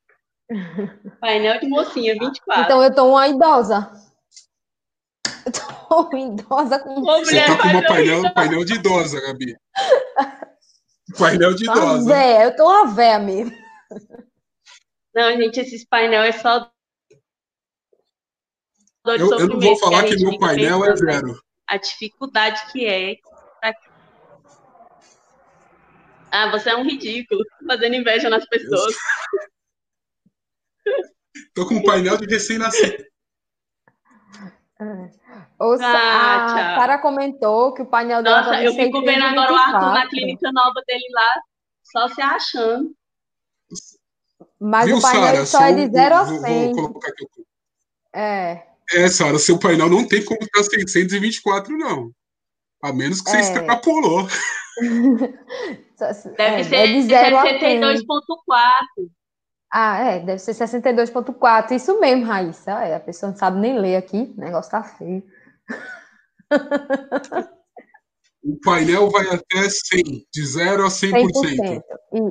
Painel 1.20 1.60
de 1.60 1.68
mocinha, 1.68 2.14
24. 2.14 2.64
Então 2.64 2.82
eu 2.84 2.94
tô 2.94 3.10
uma 3.10 3.28
idosa. 3.28 3.92
Eu 5.46 5.52
tô 5.52 6.02
uma 6.10 6.20
idosa 6.20 6.80
com. 6.80 7.00
Ô, 7.02 7.04
Você 7.20 7.32
mulher, 7.32 7.48
tá 7.48 7.62
com 7.62 7.68
uma 7.68 7.86
painel, 7.86 8.34
painel 8.34 8.64
de 8.66 8.74
idosa, 8.76 9.20
Gabi. 9.20 9.58
Painel 11.18 11.54
de 11.54 11.68
Uma 11.68 11.78
idosa. 11.78 12.14
véia, 12.14 12.44
eu 12.46 12.56
tô 12.56 12.64
uma 12.66 12.88
véia 12.94 13.20
mesmo. 13.20 13.52
Não, 15.14 15.32
gente, 15.36 15.60
esses 15.60 15.86
painel 15.86 16.24
é 16.24 16.32
só 16.32 16.72
dor 19.04 19.18
de 19.18 19.24
Eu, 19.24 19.32
eu 19.32 19.48
não 19.48 19.60
vou 19.60 19.76
sofrimento, 19.76 19.80
falar 19.80 20.04
que 20.04 20.18
gente 20.18 20.24
meu 20.30 20.40
painel 20.40 20.86
é 20.86 20.96
zero. 20.96 21.40
A 21.68 21.78
dificuldade 21.78 22.72
que 22.72 22.86
é. 22.86 23.16
Ah, 26.32 26.50
você 26.50 26.72
é 26.72 26.76
um 26.76 26.84
ridículo, 26.84 27.44
fazendo 27.68 27.96
inveja 27.96 28.30
nas 28.30 28.46
pessoas. 28.48 28.96
Tô 31.54 31.68
com 31.68 31.76
um 31.76 31.84
painel 31.84 32.18
de 32.18 32.26
recém-nascido. 32.26 33.04
Ou 35.60 35.78
se- 35.78 35.84
Ah, 35.84 36.46
a. 36.46 36.76
Sara 36.80 36.98
comentou 37.00 37.74
que 37.74 37.84
o 37.84 37.86
painel 37.86 38.22
dela 38.24 38.38
Nossa, 38.40 38.50
tá 38.52 38.64
eu 38.64 38.74
fico 38.74 39.02
vendo 39.02 39.24
agora 39.24 39.52
o 39.54 39.56
Arthur 39.56 39.72
na 39.94 40.10
624, 40.10 40.10
clínica 40.10 40.52
nova 40.52 40.82
dele 40.88 41.06
lá, 41.12 41.42
só 41.84 42.08
se 42.14 42.22
achando. 42.22 42.92
Mas 44.60 44.86
Viu, 44.88 44.98
o 44.98 45.02
painel 45.02 45.46
Sara? 45.46 45.46
só 45.46 45.62
é 45.66 45.74
de 45.74 45.82
Seu- 45.84 45.92
0 45.92 46.16
a 46.16 46.24
vou, 46.24 46.40
100. 46.40 46.74
vou 46.74 46.88
colocar 46.88 47.10
aqui. 47.10 47.26
É. 48.14 48.68
É, 48.94 49.08
Sara, 49.10 49.40
seu 49.40 49.58
painel 49.58 49.90
não 49.90 50.08
tem 50.08 50.24
como 50.24 50.42
estar 50.42 50.64
624, 50.64 51.76
não. 51.78 52.12
A 52.82 52.94
menos 52.94 53.22
que 53.22 53.30
você 53.30 53.38
É. 53.38 53.40
extrapolou. 53.40 54.28
Deve 56.38 56.62
é, 56.62 56.64
ser 56.64 56.76
é 56.76 56.88
de 56.88 57.02
0 57.04 57.38
a 57.38 57.42
100. 57.44 57.60
62.4. 57.80 59.10
Ah, 59.72 59.98
é, 60.00 60.20
deve 60.20 60.40
ser 60.40 60.54
62.4. 60.54 61.72
Isso 61.72 62.00
mesmo, 62.00 62.26
Raíssa. 62.26 62.72
É, 62.72 62.96
a 62.96 63.00
pessoa 63.00 63.32
não 63.32 63.38
sabe 63.38 63.60
nem 63.60 63.80
ler 63.80 63.96
aqui. 63.96 64.34
O 64.38 64.42
negócio 64.42 64.72
tá 64.72 64.84
feio. 64.84 65.24
O 68.46 68.60
painel 68.60 69.10
vai 69.10 69.26
até 69.30 69.70
100, 69.70 70.28
de 70.30 70.46
0 70.46 70.86
a 70.86 70.90
100%. 70.90 71.32
100%. 71.32 71.82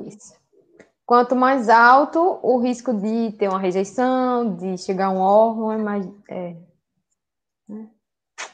Isso. 0.07 0.42
Quanto 1.05 1.35
mais 1.35 1.67
alto, 1.67 2.39
o 2.41 2.59
risco 2.59 2.93
de 2.93 3.33
ter 3.33 3.49
uma 3.49 3.59
rejeição, 3.59 4.55
de 4.55 4.77
chegar 4.77 5.07
a 5.07 5.11
um 5.11 5.19
órgão 5.19 5.71
é 5.71 5.77
mais. 5.77 6.05
É, 6.29 6.55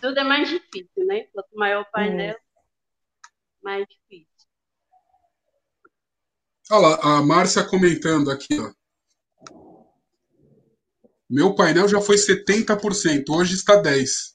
Tudo 0.02 0.20
é 0.20 0.24
mais 0.24 0.50
difícil, 0.50 1.06
né? 1.06 1.26
Quanto 1.34 1.56
maior 1.56 1.82
o 1.82 1.92
painel, 1.92 2.36
mais 3.62 3.86
difícil. 3.88 4.28
Olha 6.72 6.88
lá, 6.88 7.00
a 7.02 7.22
Márcia 7.22 7.64
comentando 7.64 8.32
aqui, 8.32 8.60
ó. 8.60 8.72
Meu 11.30 11.54
painel 11.54 11.88
já 11.88 12.02
foi 12.02 12.16
70%, 12.16 13.30
hoje 13.30 13.54
está 13.54 13.80
10%. 13.80 14.34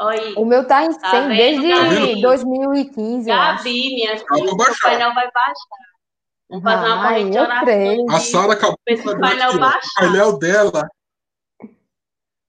Olha 0.00 0.20
aí. 0.20 0.34
O 0.34 0.44
meu 0.44 0.66
tá 0.66 0.84
em 0.84 0.92
100 0.92 1.00
Tá 1.00 1.28
vendo, 1.28 1.36
desde 1.36 1.68
Gabi? 1.68 2.22
2015, 2.22 3.30
eu 3.30 3.34
acho. 3.36 3.64
Gabi, 3.64 3.94
minha 3.94 4.18
filha, 4.18 4.52
o 4.52 4.56
painel 4.80 5.14
vai 5.14 5.30
baixar. 5.30 5.88
Vamos 6.50 6.64
fazer 6.64 6.86
uma 6.86 6.94
Ai, 6.94 7.02
corrente 7.08 7.30
de 7.32 7.38
oração. 7.38 8.06
A 8.10 8.20
Sara 8.20 8.52
acabou 8.54 8.78
de. 8.86 8.94
O 8.94 9.18
painel 9.98 10.38
dela 10.38 10.88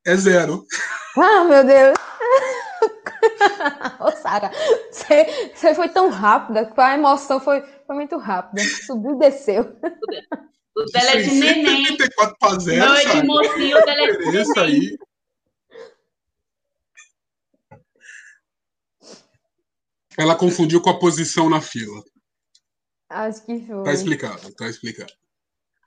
é 0.06 0.16
zero. 0.16 0.66
Ah, 1.18 1.44
meu 1.44 1.66
Deus! 1.66 1.98
Ô, 4.00 4.12
Sara, 4.12 4.52
você 4.90 5.52
você 5.54 5.76
foi 5.76 5.90
tão 5.90 6.10
rápida 6.10 6.66
que 6.68 6.80
a 6.80 6.94
emoção 6.94 7.42
foi, 7.42 7.62
foi 7.86 7.96
muito 7.96 8.16
rápida. 8.18 8.62
Subiu 8.86 9.16
e 9.16 9.20
desceu. 9.20 9.64
O 10.78 10.86
dela 10.94 11.12
é 11.12 11.22
de 11.22 11.32
neném. 11.32 11.86
684 11.88 12.38
para 12.40 12.56
O 12.56 12.60
zero, 12.60 12.86
meu 12.86 12.94
é 12.96 13.06
de 13.06 13.24
mocinho, 13.28 13.78
o 13.80 13.86
dela 13.86 14.02
é 14.02 14.12
de 14.12 14.18
neném. 14.32 14.54
aí. 14.60 14.98
Ela 20.18 20.36
confundiu 20.36 20.82
com 20.82 20.90
a 20.92 21.00
posição 21.00 21.50
na 21.50 21.60
fila. 21.60 22.02
Acho 23.10 23.46
que 23.46 23.60
Tá 23.60 23.68
foi. 23.68 23.94
explicado, 23.94 24.54
tá 24.56 24.68
explicado. 24.68 25.12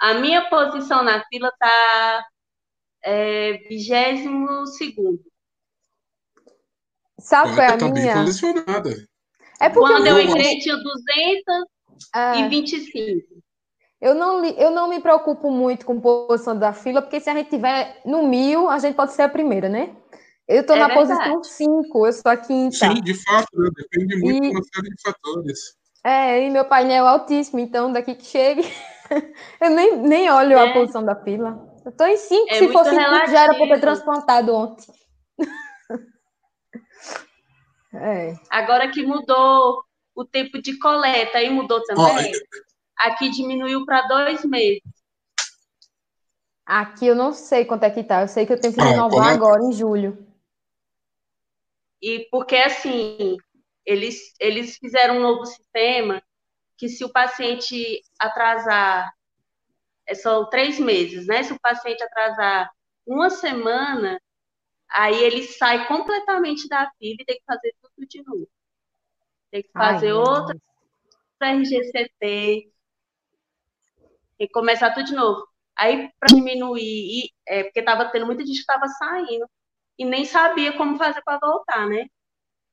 A 0.01 0.15
minha 0.15 0.49
posição 0.51 1.03
na 1.05 1.25
fila 1.27 1.51
tá 1.59 2.25
é, 3.05 3.53
22 3.69 4.71
Sabe 7.21 7.55
qual 7.55 7.61
é 7.61 7.65
Olha, 7.67 7.75
a 7.75 7.79
tá 7.79 7.85
bem 7.89 7.95
minha? 7.95 8.15
posicionada. 8.15 8.91
É 9.61 9.69
porque 9.69 9.93
Quando 9.93 10.07
eu, 10.09 10.17
eu 10.17 10.23
entrei, 10.23 10.59
tinha 10.59 10.77
225. 10.77 13.43
é, 14.01 14.09
eu, 14.09 14.15
não, 14.17 14.41
li- 14.41 14.57
eu 14.59 14.73
não 14.73 14.89
me 14.89 15.01
preocupo 15.01 15.49
muito 15.51 15.87
com 15.87 16.01
posição 16.01 16.59
da 16.59 16.73
fila, 16.73 17.01
porque 17.01 17.21
se 17.21 17.31
a 17.31 17.35
gente 17.35 17.51
tiver 17.51 18.01
no 18.05 18.27
mil, 18.27 18.69
a 18.69 18.79
gente 18.81 18.97
pode 18.97 19.13
ser 19.13 19.23
a 19.23 19.29
primeira, 19.29 19.69
né? 19.69 19.95
Eu 20.49 20.67
tô 20.67 20.75
É 20.75 20.79
na 20.81 20.89
verdade. 20.89 21.09
posição 21.09 21.45
5, 21.45 22.05
eu 22.07 22.13
sou 22.13 22.33
a 22.33 22.37
quinta. 22.37 22.75
Sim, 22.77 23.01
de 23.01 23.15
fato, 23.15 23.49
né? 23.57 23.71
depende 23.77 24.17
muito 24.17 24.39
E- 24.39 24.41
de 24.51 24.57
uma 24.57 24.63
série 24.65 24.91
de 24.91 25.01
fatores. 25.03 25.77
É, 26.05 26.45
e 26.45 26.51
meu 26.51 26.65
painel 26.65 27.07
é 27.07 27.09
altíssimo, 27.09 27.61
então 27.61 27.93
daqui 27.93 28.15
que 28.15 28.25
chegue, 28.25 28.63
eu 29.61 29.71
nem, 29.71 29.97
nem 29.99 30.31
olho 30.31 30.59
é. 30.59 30.71
a 30.71 30.73
posição 30.73 31.05
da 31.05 31.15
fila. 31.15 31.71
Eu 31.85 31.93
tô 31.93 32.05
em 32.05 32.17
5, 32.17 32.47
é 32.49 32.59
se 32.59 32.73
fosse 32.73 32.91
5 32.91 33.01
já 33.31 33.45
era 33.45 33.55
pra 33.55 33.67
ter 33.67 33.81
transplantado 33.81 34.55
ontem. 34.55 34.87
é. 37.95 38.35
Agora 38.51 38.91
que 38.91 39.05
mudou 39.05 39.85
o 40.15 40.25
tempo 40.25 40.61
de 40.61 40.79
coleta, 40.79 41.39
aí 41.39 41.51
mudou 41.51 41.83
também? 41.85 42.33
Aqui 42.99 43.31
diminuiu 43.31 43.85
para 43.85 44.07
dois 44.07 44.45
meses. 44.45 44.83
Aqui 46.65 47.07
eu 47.07 47.15
não 47.15 47.33
sei 47.33 47.65
quanto 47.65 47.85
é 47.85 47.91
que 47.91 48.05
tá, 48.05 48.23
eu 48.23 48.29
sei 48.29 48.47
que 48.47 48.53
eu 48.53 48.61
tenho 48.61 48.75
que 48.75 48.81
renovar 48.81 49.31
é, 49.31 49.35
agora, 49.35 49.65
em 49.65 49.73
julho. 49.73 50.27
E 52.01 52.29
porque 52.31 52.57
assim, 52.57 53.37
eles, 53.87 54.35
eles 54.41 54.77
fizeram 54.79 55.19
um 55.19 55.23
novo 55.23 55.47
sistema 55.47 56.23
que 56.79 56.89
se 56.89 57.05
o 57.05 57.13
paciente 57.13 58.03
atrasar, 58.21 59.13
é, 60.07 60.15
são 60.15 60.49
três 60.51 60.79
meses, 60.81 61.27
né? 61.27 61.43
Se 61.43 61.53
o 61.53 61.61
paciente 61.61 62.03
atrasar 62.03 62.71
uma 63.07 63.31
semana, 63.31 64.21
aí 64.91 65.17
ele 65.25 65.45
sai 65.45 65.87
completamente 65.89 66.69
da 66.69 66.91
fila 66.99 67.17
e 67.21 67.25
tem 67.25 67.37
que 67.39 67.45
fazer 67.47 67.75
tudo 67.83 68.09
de 68.09 68.23
novo. 68.25 68.49
Tem 69.53 69.63
que 69.63 69.71
Ai, 69.75 70.01
fazer 70.01 70.13
meu 70.13 70.15
outra. 70.15 70.57
RGCT, 71.41 72.73
tem 74.39 74.47
que 74.47 74.53
começar 74.53 74.93
tudo 74.95 75.07
de 75.07 75.15
novo. 75.15 75.47
Aí, 75.77 76.11
para 76.19 76.29
diminuir, 76.35 76.81
e- 76.83 77.31
é, 77.47 77.65
porque 77.65 77.81
estava 77.81 78.11
tendo 78.11 78.27
muita 78.27 78.45
gente 78.45 78.55
que 78.57 78.61
estava 78.61 78.87
saindo 78.89 79.47
e 79.99 80.05
nem 80.05 80.25
sabia 80.25 80.77
como 80.77 80.99
fazer 80.99 81.23
para 81.25 81.39
voltar, 81.41 81.89
né? 81.89 82.07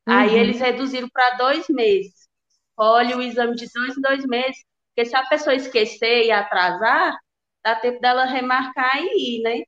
Aí 0.10 0.30
Uhum. 0.32 0.38
eles 0.38 0.60
reduziram 0.60 1.10
para 1.10 1.38
dois 1.38 1.68
meses. 1.70 2.28
Olha 2.76 3.18
o 3.18 3.22
exame 3.22 3.56
de 3.56 3.68
dois 3.72 3.98
em 3.98 4.02
dois 4.02 4.26
meses, 4.26 4.66
porque 4.88 5.08
se 5.08 5.16
a 5.16 5.26
pessoa 5.28 5.56
esquecer 5.56 6.26
e 6.26 6.32
atrasar, 6.32 7.16
dá 7.64 7.76
tempo 7.76 8.00
dela 8.00 8.26
remarcar 8.26 8.98
e 9.04 9.38
ir, 9.38 9.42
né? 9.44 9.64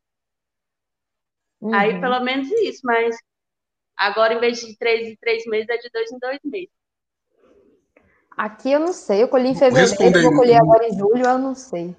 Aí 1.74 1.94
Uhum. 1.94 2.02
pelo 2.02 2.20
menos 2.22 2.50
isso, 2.52 2.82
mas 2.84 3.16
agora 3.96 4.34
em 4.34 4.40
vez 4.40 4.60
de 4.60 4.76
três 4.78 5.08
em 5.08 5.16
três 5.18 5.46
meses, 5.46 5.70
é 5.70 5.78
de 5.78 5.90
dois 5.94 6.12
em 6.12 6.18
dois 6.18 6.40
meses. 6.44 6.72
Aqui 8.36 8.72
eu 8.72 8.80
não 8.80 8.94
sei. 8.94 9.22
Eu 9.22 9.28
colhi 9.28 9.50
em 9.50 9.56
fevereiro, 9.56 10.22
vou 10.24 10.36
colher 10.36 10.60
agora 10.60 10.88
em 10.88 10.98
julho, 10.98 11.24
eu 11.24 11.38
não 11.38 11.54
sei. 11.54 11.96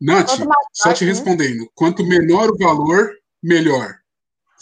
Nath, 0.00 0.28
só 0.72 0.92
te 0.92 1.04
né? 1.04 1.10
respondendo. 1.10 1.70
Quanto 1.74 2.04
menor 2.04 2.50
o 2.50 2.58
valor, 2.58 3.16
melhor. 3.40 4.01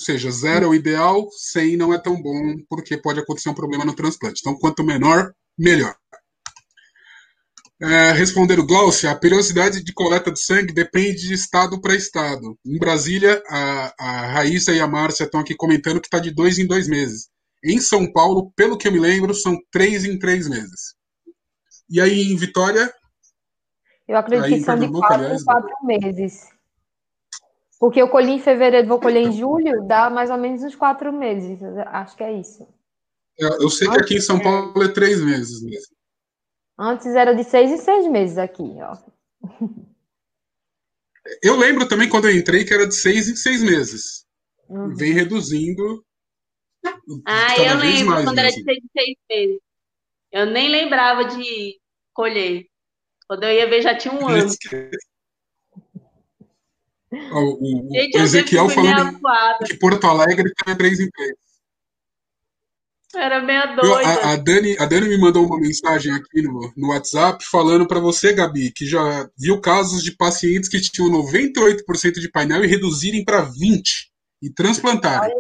Ou 0.01 0.05
seja, 0.05 0.31
zero 0.31 0.65
é 0.65 0.69
o 0.69 0.75
ideal, 0.75 1.29
100 1.31 1.77
não 1.77 1.93
é 1.93 1.99
tão 1.99 2.21
bom, 2.23 2.57
porque 2.71 2.97
pode 2.97 3.21
acontecer 3.21 3.51
um 3.51 3.55
problema 3.55 3.85
no 3.85 3.95
transplante. 3.95 4.41
Então, 4.41 4.59
quanto 4.59 4.83
menor, 4.83 5.31
melhor. 5.59 5.95
É, 7.83 8.13
respondendo 8.13 8.65
Glaucia, 8.67 9.11
a 9.11 9.15
periodicidade 9.15 9.85
de 9.85 9.93
coleta 9.93 10.33
de 10.33 10.41
sangue 10.41 10.73
depende 10.73 11.29
de 11.29 11.35
estado 11.35 11.79
para 11.83 11.95
estado. 11.95 12.59
Em 12.65 12.79
Brasília, 12.79 13.43
a, 13.47 13.95
a 13.99 14.27
Raíssa 14.33 14.73
e 14.73 14.81
a 14.81 14.89
Márcia 14.89 15.25
estão 15.25 15.41
aqui 15.41 15.55
comentando 15.55 16.01
que 16.01 16.07
está 16.07 16.19
de 16.19 16.31
dois 16.31 16.59
em 16.59 16.67
dois 16.67 16.89
meses. 16.89 17.29
Em 17.63 17.79
São 17.79 18.11
Paulo, 18.11 18.51
pelo 18.57 18.79
que 18.79 18.89
eu 18.89 18.93
me 18.93 18.99
lembro, 18.99 19.35
são 19.35 19.55
três 19.71 20.07
em 20.07 20.19
três 20.19 20.49
meses. 20.49 20.95
E 21.91 22.01
aí, 22.01 22.23
em 22.23 22.37
Vitória, 22.39 22.91
Eu 24.09 24.17
acredito 24.17 24.47
Aí 24.47 24.59
que 24.61 24.65
são 24.65 24.79
de 24.79 24.91
quatro 24.91 25.27
em 25.27 25.45
quatro 25.45 25.75
meses. 25.83 26.49
Porque 27.81 28.03
eu 28.03 28.11
colhi 28.11 28.33
em 28.33 28.39
fevereiro, 28.39 28.87
vou 28.87 29.01
colher 29.01 29.23
em 29.23 29.33
julho, 29.33 29.87
dá 29.87 30.11
mais 30.11 30.29
ou 30.31 30.37
menos 30.37 30.63
uns 30.63 30.77
quatro 30.77 31.11
meses. 31.11 31.59
Acho 31.87 32.15
que 32.15 32.23
é 32.23 32.31
isso. 32.31 32.69
eu 33.39 33.49
eu 33.63 33.71
sei 33.71 33.89
que 33.89 33.99
aqui 33.99 34.17
em 34.17 34.21
São 34.21 34.39
Paulo 34.39 34.83
é 34.83 34.89
três 34.89 35.19
meses 35.25 35.63
mesmo. 35.63 35.97
Antes 36.79 37.07
era 37.07 37.35
de 37.35 37.43
seis 37.43 37.71
em 37.71 37.79
seis 37.79 38.07
meses 38.07 38.37
aqui, 38.37 38.77
ó. 38.83 38.97
Eu 41.43 41.57
lembro 41.57 41.89
também 41.89 42.09
quando 42.09 42.29
eu 42.29 42.37
entrei 42.37 42.65
que 42.65 42.75
era 42.75 42.87
de 42.87 42.95
seis 42.95 43.29
em 43.29 43.37
seis 43.37 43.63
meses. 43.63 44.27
Uhum. 44.69 44.95
Vem 44.95 45.13
reduzindo. 45.13 46.05
Ah, 47.25 47.55
cada 47.57 47.63
eu 47.63 47.79
vez 47.79 47.95
lembro 47.95 48.11
mais 48.11 48.25
quando 48.25 48.39
era 48.39 48.49
de 48.49 48.63
seis 48.63 48.79
em 48.79 48.91
seis 48.93 49.17
meses. 49.31 49.61
Eu 50.33 50.47
nem 50.47 50.69
lembrava 50.69 51.25
de 51.25 51.81
colher. 52.13 52.67
Quando 53.27 53.45
eu 53.45 53.53
ia 53.53 53.69
ver, 53.69 53.81
já 53.81 53.97
tinha 53.97 54.13
um 54.13 54.29
ano. 54.29 54.51
O, 57.13 57.89
o 57.89 57.95
Gente, 57.95 58.15
eu 58.17 58.23
Ezequiel 58.23 58.69
falando 58.69 59.19
que 59.67 59.75
Porto 59.75 60.07
Alegre 60.07 60.53
tá 60.55 60.77
três 60.77 61.01
em 61.01 61.11
três. 61.11 61.35
Era 63.13 63.41
meio 63.43 63.63
Eu- 63.65 63.77
doida. 63.77 64.09
a, 64.09 64.33
a 64.33 64.37
Dani, 64.37 64.77
a 64.79 64.87
Dani 64.87 65.09
me 65.09 65.19
mandou 65.19 65.45
uma 65.45 65.59
mensagem 65.59 66.13
aqui 66.13 66.43
no, 66.43 66.73
no 66.77 66.89
WhatsApp 66.91 67.45
falando 67.45 67.87
para 67.87 67.99
você, 67.99 68.33
Gabi, 68.33 68.71
que 68.73 68.87
já 68.87 69.29
viu 69.37 69.61
casos 69.61 70.05
de 70.05 70.13
pacientes 70.17 70.69
que 70.69 70.81
tinham 70.81 71.11
98% 71.11 72.21
de 72.21 72.31
painel 72.31 72.63
e 72.65 72.69
reduzirem 72.69 73.25
para 73.25 73.45
20% 73.45 73.83
e 74.43 74.49
transplantarem. 74.51 75.35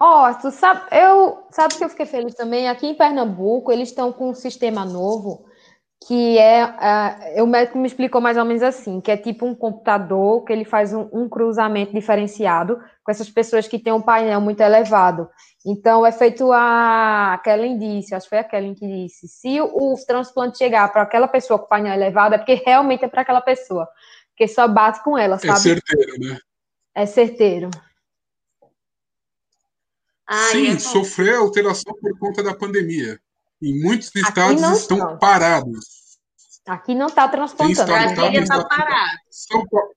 Ó, 0.00 0.32
tu 0.32 0.50
sabe, 0.50 0.80
eu, 0.90 1.44
sabe 1.50 1.76
que 1.76 1.84
eu 1.84 1.90
fiquei 1.90 2.06
feliz 2.06 2.34
também? 2.34 2.66
Aqui 2.70 2.86
em 2.86 2.94
Pernambuco, 2.94 3.70
eles 3.70 3.90
estão 3.90 4.10
com 4.10 4.30
um 4.30 4.34
sistema 4.34 4.82
novo 4.82 5.44
que 6.06 6.38
é, 6.38 6.62
ah, 6.62 7.18
o 7.42 7.46
médico 7.46 7.76
me 7.78 7.86
explicou 7.86 8.20
mais 8.20 8.38
ou 8.38 8.44
menos 8.44 8.62
assim, 8.62 9.00
que 9.00 9.10
é 9.10 9.16
tipo 9.18 9.44
um 9.44 9.54
computador 9.54 10.42
que 10.44 10.52
ele 10.52 10.64
faz 10.64 10.94
um, 10.94 11.08
um 11.12 11.28
cruzamento 11.28 11.92
diferenciado 11.92 12.80
com 13.04 13.10
essas 13.10 13.28
pessoas 13.28 13.68
que 13.68 13.78
têm 13.78 13.92
um 13.92 14.00
painel 14.00 14.40
muito 14.40 14.60
elevado. 14.60 15.28
Então, 15.64 16.06
é 16.06 16.10
feito 16.10 16.50
a, 16.52 17.34
a 17.34 17.38
Kellen 17.38 17.78
disse, 17.78 18.14
acho 18.14 18.24
que 18.24 18.30
foi 18.30 18.38
a 18.38 18.44
Kellen 18.44 18.74
que 18.74 18.86
disse, 18.86 19.28
se 19.28 19.60
o, 19.60 19.66
o 19.92 19.94
transplante 20.06 20.56
chegar 20.56 20.90
para 20.90 21.02
aquela 21.02 21.28
pessoa 21.28 21.58
com 21.58 21.66
painel 21.66 21.92
elevado, 21.92 22.34
é 22.34 22.38
porque 22.38 22.54
realmente 22.54 23.04
é 23.04 23.08
para 23.08 23.20
aquela 23.20 23.42
pessoa, 23.42 23.86
porque 24.30 24.48
só 24.48 24.66
bate 24.66 25.04
com 25.04 25.18
ela, 25.18 25.36
É 25.36 25.38
sabe? 25.38 25.60
certeiro, 25.60 26.18
né? 26.18 26.38
É 26.94 27.04
certeiro. 27.04 27.70
Ai, 30.26 30.52
Sim, 30.52 30.72
eu- 30.72 30.80
sofreu 30.80 31.42
alteração 31.42 31.92
por 32.00 32.18
conta 32.18 32.42
da 32.42 32.54
pandemia. 32.54 33.20
Em 33.62 33.80
muitos 33.82 34.14
estados 34.14 34.60
estão 34.62 34.74
estão. 34.98 35.18
parados. 35.18 36.00
Aqui 36.66 36.94
não 36.94 37.06
está 37.06 37.28
transplantando. 37.28 37.76
tá 37.76 37.84
Brasília 37.84 38.32
tá 38.32 38.54
Exato. 38.54 38.68
parado. 38.68 39.18
São 39.30 39.66
Paulo 39.66 39.94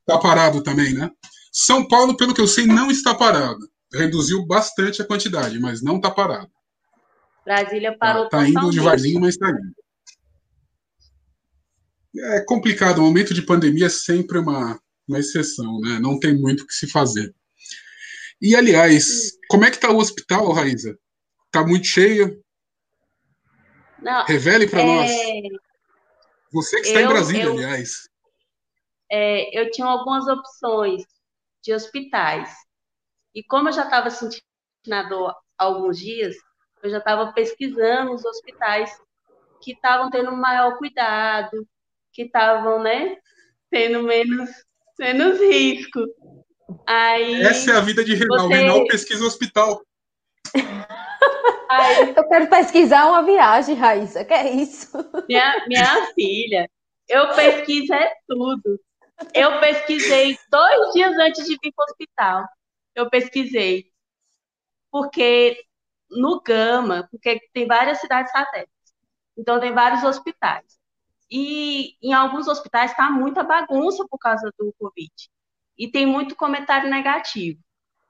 está 0.00 0.18
parado 0.18 0.62
também, 0.62 0.94
né? 0.94 1.10
São 1.52 1.86
Paulo, 1.88 2.16
pelo 2.16 2.34
que 2.34 2.40
eu 2.40 2.46
sei, 2.46 2.66
não 2.66 2.90
está 2.90 3.14
parado. 3.14 3.58
Reduziu 3.92 4.46
bastante 4.46 5.02
a 5.02 5.06
quantidade, 5.06 5.58
mas 5.58 5.82
não 5.82 5.96
está 5.96 6.10
parado. 6.10 6.50
Brasília 7.44 7.96
parou 7.98 8.24
Está 8.24 8.42
indo 8.42 8.52
totalmente. 8.54 8.74
devagarzinho, 8.76 9.20
mas 9.20 9.34
está 9.34 9.48
indo. 9.50 9.74
É 12.34 12.40
complicado. 12.42 12.98
O 12.98 13.02
momento 13.02 13.34
de 13.34 13.42
pandemia 13.42 13.86
é 13.86 13.90
sempre 13.90 14.38
uma, 14.38 14.78
uma 15.06 15.18
exceção, 15.18 15.80
né? 15.80 15.98
Não 16.00 16.18
tem 16.18 16.34
muito 16.36 16.62
o 16.62 16.66
que 16.66 16.74
se 16.74 16.86
fazer. 16.86 17.34
E, 18.40 18.54
aliás, 18.54 19.32
como 19.48 19.64
é 19.64 19.70
que 19.70 19.76
está 19.76 19.90
o 19.90 19.98
hospital, 19.98 20.52
Raíza? 20.52 20.96
Está 21.46 21.66
muito 21.66 21.86
cheio? 21.86 22.40
Não, 24.00 24.24
Revele 24.24 24.68
para 24.68 24.84
nós. 24.84 25.10
é, 25.10 25.40
Você 26.52 26.80
que 26.80 26.86
está 26.88 27.00
em 27.00 27.04
eu- 27.04 27.08
Brasília, 27.08 27.42
eu- 27.44 27.52
aliás. 27.52 28.08
é, 29.10 29.58
eu 29.60 29.70
tinha 29.70 29.86
algumas 29.86 30.26
opções 30.28 31.02
de 31.62 31.72
hospitais. 31.74 32.50
E 33.34 33.42
como 33.42 33.68
eu 33.68 33.72
já 33.72 33.84
estava 33.84 34.10
sentindo 34.10 34.42
a 34.92 35.02
dor 35.02 35.30
há 35.58 35.64
alguns 35.64 35.98
dias, 35.98 36.36
eu 36.82 36.90
já 36.90 36.98
estava 36.98 37.32
pesquisando 37.32 38.12
os 38.14 38.24
hospitais 38.24 38.90
que 39.60 39.72
estavam 39.72 40.08
tendo 40.10 40.30
maior 40.32 40.78
cuidado, 40.78 41.66
que 42.12 42.22
estavam, 42.22 42.80
né, 42.82 43.16
tendo 43.70 44.02
menos, 44.04 44.48
menos 44.98 45.38
risco. 45.40 46.00
Aí, 46.86 47.42
Essa 47.42 47.72
é 47.72 47.76
a 47.76 47.80
vida 47.80 48.04
de 48.04 48.14
Renal. 48.14 48.48
você- 48.48 48.54
Renal 48.54 48.86
pesquisa 48.86 49.24
hospital. 49.26 49.82
aí 51.68 52.14
Eu 52.16 52.28
quero 52.28 52.48
pesquisar 52.48 53.06
uma 53.08 53.22
viagem, 53.22 53.74
Raíssa. 53.74 54.24
Que 54.24 54.34
é 54.34 54.50
isso? 54.50 54.90
Minha, 55.28 55.66
minha 55.66 56.12
filha, 56.14 56.68
eu 57.08 57.34
pesquiso 57.34 57.92
é 57.92 58.12
tudo. 58.26 58.80
Eu 59.34 59.60
pesquisei 59.60 60.38
dois 60.50 60.92
dias 60.92 61.16
antes 61.18 61.44
de 61.44 61.56
vir 61.62 61.72
para 61.74 61.84
o 61.84 61.90
hospital. 61.90 62.44
Eu 62.94 63.10
pesquisei. 63.10 63.90
Porque 64.90 65.64
no 66.10 66.40
Gama, 66.40 67.08
porque 67.10 67.40
tem 67.52 67.66
várias 67.66 67.98
cidades 68.00 68.30
satélites. 68.30 68.72
Então 69.36 69.60
tem 69.60 69.72
vários 69.72 70.02
hospitais. 70.04 70.78
E 71.30 71.96
em 72.02 72.12
alguns 72.12 72.48
hospitais 72.48 72.90
está 72.90 73.10
muita 73.10 73.42
bagunça 73.42 74.06
por 74.08 74.18
causa 74.18 74.52
do 74.58 74.74
Covid. 74.78 75.12
E 75.76 75.90
tem 75.90 76.06
muito 76.06 76.34
comentário 76.34 76.90
negativo. 76.90 77.60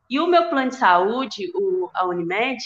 E 0.08 0.18
o 0.20 0.26
meu 0.26 0.48
plano 0.48 0.70
de 0.70 0.76
saúde, 0.76 1.50
o, 1.54 1.90
a 1.92 2.06
Unimed, 2.06 2.58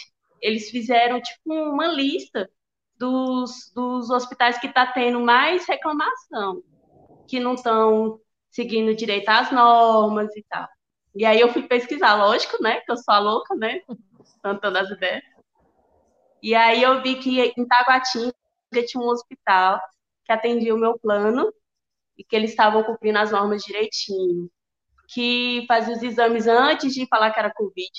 eles 0.43 0.71
fizeram 0.71 1.21
tipo 1.23 1.55
uma 1.55 1.87
lista 1.87 2.51
dos, 2.99 3.73
dos 3.75 4.11
hospitais 4.11 4.59
que 4.59 4.67
está 4.67 4.87
tendo 4.87 5.21
mais 5.21 5.67
reclamação, 5.67 6.63
que 7.29 7.41
não 7.41 7.55
estão 7.55 8.21
seguindo 8.51 8.95
direito 8.95 9.29
às 9.29 9.51
normas 9.53 10.35
e 10.37 10.45
tal. 10.49 10.69
E 11.15 11.25
aí 11.25 11.41
eu 11.41 11.53
fui 11.53 11.63
pesquisar, 11.63 12.15
lógico, 12.17 12.63
né? 12.63 12.81
Que 12.81 12.91
eu 12.91 12.97
sou 12.97 13.15
a 13.15 13.19
louca, 13.19 13.55
né? 13.55 13.81
Cantando 14.43 14.79
as 14.79 14.91
ideias. 14.91 15.23
E 16.43 16.55
aí 16.55 16.83
eu 16.83 17.01
vi 17.03 17.17
que 17.17 17.41
em 17.57 17.67
Taguatinga 17.67 18.33
tinha 18.87 19.03
um 19.03 19.09
hospital 19.09 19.81
que 20.25 20.33
atendia 20.33 20.75
o 20.75 20.79
meu 20.79 20.99
plano 20.99 21.53
e 22.19 22.25
que 22.25 22.35
eles 22.35 22.51
estavam 22.51 22.83
cumprindo 22.83 23.19
as 23.19 23.31
normas 23.31 23.63
direitinho, 23.63 24.51
que 25.09 25.65
fazia 25.69 25.95
os 25.95 26.03
exames 26.03 26.47
antes 26.47 26.95
de 26.95 27.07
falar 27.07 27.31
que 27.31 27.39
era 27.39 27.53
Covid, 27.53 27.91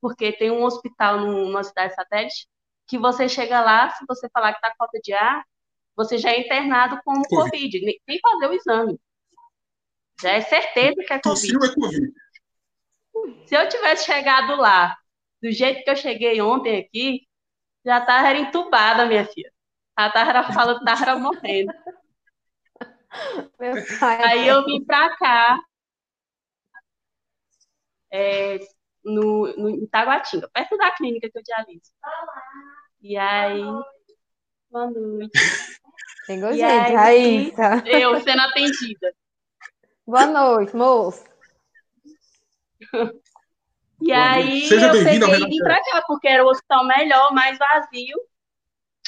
porque 0.00 0.32
tem 0.32 0.50
um 0.50 0.64
hospital 0.64 1.20
numa 1.20 1.62
cidade 1.64 1.94
satélite 1.94 2.48
que 2.86 2.98
você 2.98 3.28
chega 3.28 3.60
lá, 3.60 3.90
se 3.90 4.04
você 4.08 4.28
falar 4.30 4.52
que 4.52 4.58
está 4.58 4.70
com 4.70 4.76
falta 4.78 4.98
de 5.00 5.12
ar, 5.12 5.44
você 5.94 6.16
já 6.16 6.30
é 6.30 6.40
internado 6.40 7.00
com 7.04 7.12
o 7.12 7.22
Covid, 7.28 7.80
nem, 7.84 8.00
nem 8.06 8.18
fazer 8.20 8.46
o 8.48 8.54
exame. 8.54 9.00
Já 10.20 10.32
é 10.32 10.40
certeza 10.40 10.96
que 11.06 11.12
é 11.12 11.20
Covid. 11.20 11.54
é 11.54 11.74
Covid. 11.74 12.12
Se 13.46 13.54
eu 13.54 13.68
tivesse 13.68 14.06
chegado 14.06 14.56
lá 14.56 14.96
do 15.42 15.50
jeito 15.50 15.84
que 15.84 15.90
eu 15.90 15.96
cheguei 15.96 16.40
ontem 16.40 16.78
aqui, 16.78 17.26
já 17.84 17.98
estava 17.98 18.34
entubada, 18.36 19.06
minha 19.06 19.24
filha. 19.26 19.52
Já 19.98 20.08
estava 20.08 20.52
falando 20.52 20.78
que 20.84 20.90
estava 20.90 21.18
morrendo. 21.20 21.72
Aí 24.00 24.46
eu 24.46 24.64
vim 24.64 24.84
para 24.84 25.16
cá, 25.16 25.58
é, 28.10 28.58
no, 29.04 29.46
no 29.56 29.70
em 29.70 29.86
Taguatinga, 29.86 30.48
perto 30.52 30.76
da 30.76 30.90
clínica 30.92 31.28
que 31.30 31.38
eu 31.38 31.42
dialiso. 31.42 31.92
E 33.00 33.16
aí, 33.16 33.62
boa 34.70 34.90
noite. 34.90 35.38
Chegou 36.26 36.52
gente, 36.52 36.96
aí, 36.96 37.52
tá. 37.52 37.82
Eu 37.86 38.20
sendo 38.20 38.40
atendida. 38.42 39.14
Boa 40.06 40.26
noite, 40.26 40.76
moço. 40.76 41.24
E 44.00 44.12
Boa 44.12 44.30
aí 44.30 44.68
Seja 44.68 44.86
eu 44.86 45.04
peguei 45.04 45.40
e 45.40 45.48
vim 45.48 45.58
para 45.58 45.82
cá, 45.82 46.02
porque 46.06 46.28
era 46.28 46.44
o 46.44 46.48
hospital 46.48 46.86
melhor, 46.86 47.32
mais 47.34 47.58
vazio, 47.58 48.16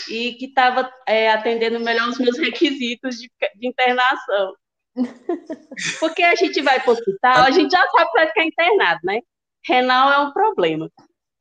e 0.09 0.35
que 0.35 0.47
estava 0.47 0.93
é, 1.07 1.31
atendendo 1.31 1.81
melhor 1.81 2.09
os 2.09 2.19
meus 2.19 2.37
requisitos 2.39 3.17
de, 3.17 3.31
de 3.57 3.67
internação. 3.67 4.55
Porque 6.01 6.23
a 6.23 6.35
gente 6.35 6.61
vai 6.63 6.81
para 6.81 6.91
o 6.91 6.93
hospital, 6.93 7.45
a 7.45 7.51
gente 7.51 7.71
já 7.71 7.87
sabe 7.89 8.11
para 8.11 8.27
ficar 8.27 8.45
internado, 8.45 9.01
né? 9.05 9.21
Renal 9.67 10.13
é 10.13 10.19
um 10.19 10.33
problema. 10.33 10.91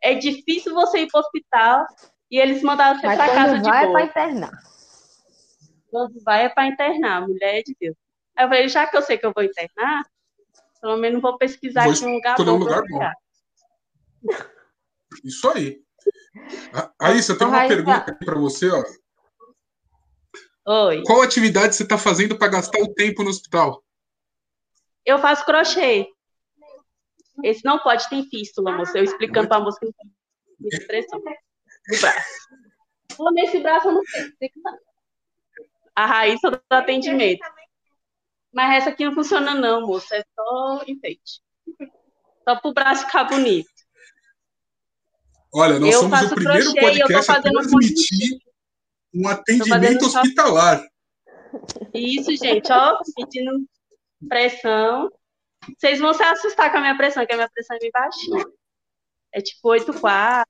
É 0.01 0.13
difícil 0.15 0.73
você 0.73 0.99
ir 0.99 1.07
para 1.07 1.19
o 1.19 1.23
hospital 1.23 1.85
e 2.31 2.39
eles 2.39 2.61
mandaram 2.61 2.99
você 2.99 3.07
para 3.07 3.33
casa 3.33 3.59
de 3.59 3.69
vai 3.69 3.85
boa. 3.85 4.01
É 4.01 4.07
para 4.07 4.23
internar. 4.23 4.51
Quando 5.89 6.23
vai 6.23 6.45
é 6.45 6.49
para 6.49 6.67
internar, 6.67 7.27
mulher 7.27 7.63
de 7.63 7.75
Deus. 7.79 7.95
Aí 8.35 8.45
eu 8.45 8.49
falei, 8.49 8.69
já 8.69 8.87
que 8.87 8.95
eu 8.95 9.01
sei 9.01 9.17
que 9.17 9.25
eu 9.25 9.33
vou 9.35 9.43
internar, 9.43 10.05
pelo 10.81 10.97
menos 10.97 11.21
vou 11.21 11.37
pesquisar 11.37 11.83
vou 11.83 11.93
aqui 11.93 12.05
um 12.05 12.13
lugar 12.13 12.35
bom. 12.37 12.43
Um 12.43 12.57
lugar 12.57 12.83
bom. 12.89 12.99
Isso 15.23 15.49
aí. 15.49 15.81
Aí, 17.01 17.21
você 17.21 17.37
tem 17.37 17.47
uma 17.47 17.67
pergunta 17.67 18.15
para 18.15 18.39
você, 18.39 18.69
ó. 18.69 18.83
Oi. 20.87 21.03
Qual 21.03 21.21
atividade 21.21 21.75
você 21.75 21.83
está 21.83 21.97
fazendo 21.97 22.37
para 22.37 22.51
gastar 22.51 22.79
o 22.79 22.93
tempo 22.93 23.23
no 23.23 23.29
hospital? 23.29 23.83
Eu 25.03 25.17
faço 25.19 25.43
crochê. 25.43 26.07
Esse 27.43 27.63
não 27.63 27.79
pode 27.79 28.07
ter 28.09 28.23
fístula, 28.29 28.71
moça. 28.71 28.97
Eu 28.97 29.03
explicando 29.03 29.47
para 29.47 29.57
a 29.57 29.61
moça 29.61 29.79
que 29.79 29.85
não 29.85 29.93
tem 29.93 30.79
expressão. 30.79 31.19
No 31.19 31.99
braço. 31.99 32.49
Nesse 33.33 33.59
braço 33.59 33.87
eu 33.87 33.93
não 33.93 34.03
sei. 34.05 34.31
A 35.95 36.05
raiz 36.05 36.39
do 36.41 36.61
atendimento. 36.69 37.45
Mas 38.53 38.77
essa 38.77 38.89
aqui 38.89 39.05
não 39.05 39.13
funciona, 39.13 39.53
não, 39.53 39.85
moça. 39.85 40.15
É 40.15 40.23
só 40.35 40.83
enfeite. 40.87 41.41
Só 42.47 42.55
para 42.55 42.69
o 42.69 42.73
braço 42.73 43.05
ficar 43.05 43.25
bonito. 43.25 43.69
Olha, 45.53 45.79
nós 45.79 45.93
eu 45.93 46.01
somos 46.01 46.31
o 46.31 46.35
primeiro 46.35 46.73
podcast 46.73 47.31
a 47.31 47.41
transmitir 47.41 48.39
um 49.13 49.27
atendimento 49.27 50.05
hospitalar. 50.05 50.85
Isso, 51.93 52.35
gente, 52.35 52.71
ó, 52.71 52.99
pedindo 53.15 53.67
pressão. 54.27 55.09
Vocês 55.77 55.99
vão 55.99 56.13
se 56.13 56.23
assustar 56.23 56.71
com 56.71 56.77
a 56.77 56.81
minha 56.81 56.97
pressão, 56.97 57.25
que 57.25 57.33
a 57.33 57.35
minha 57.35 57.49
pressão 57.49 57.75
é 57.75 57.79
bem 57.79 57.91
baixinha. 57.91 58.45
É 59.33 59.41
tipo 59.41 59.69
8,4, 59.69 60.45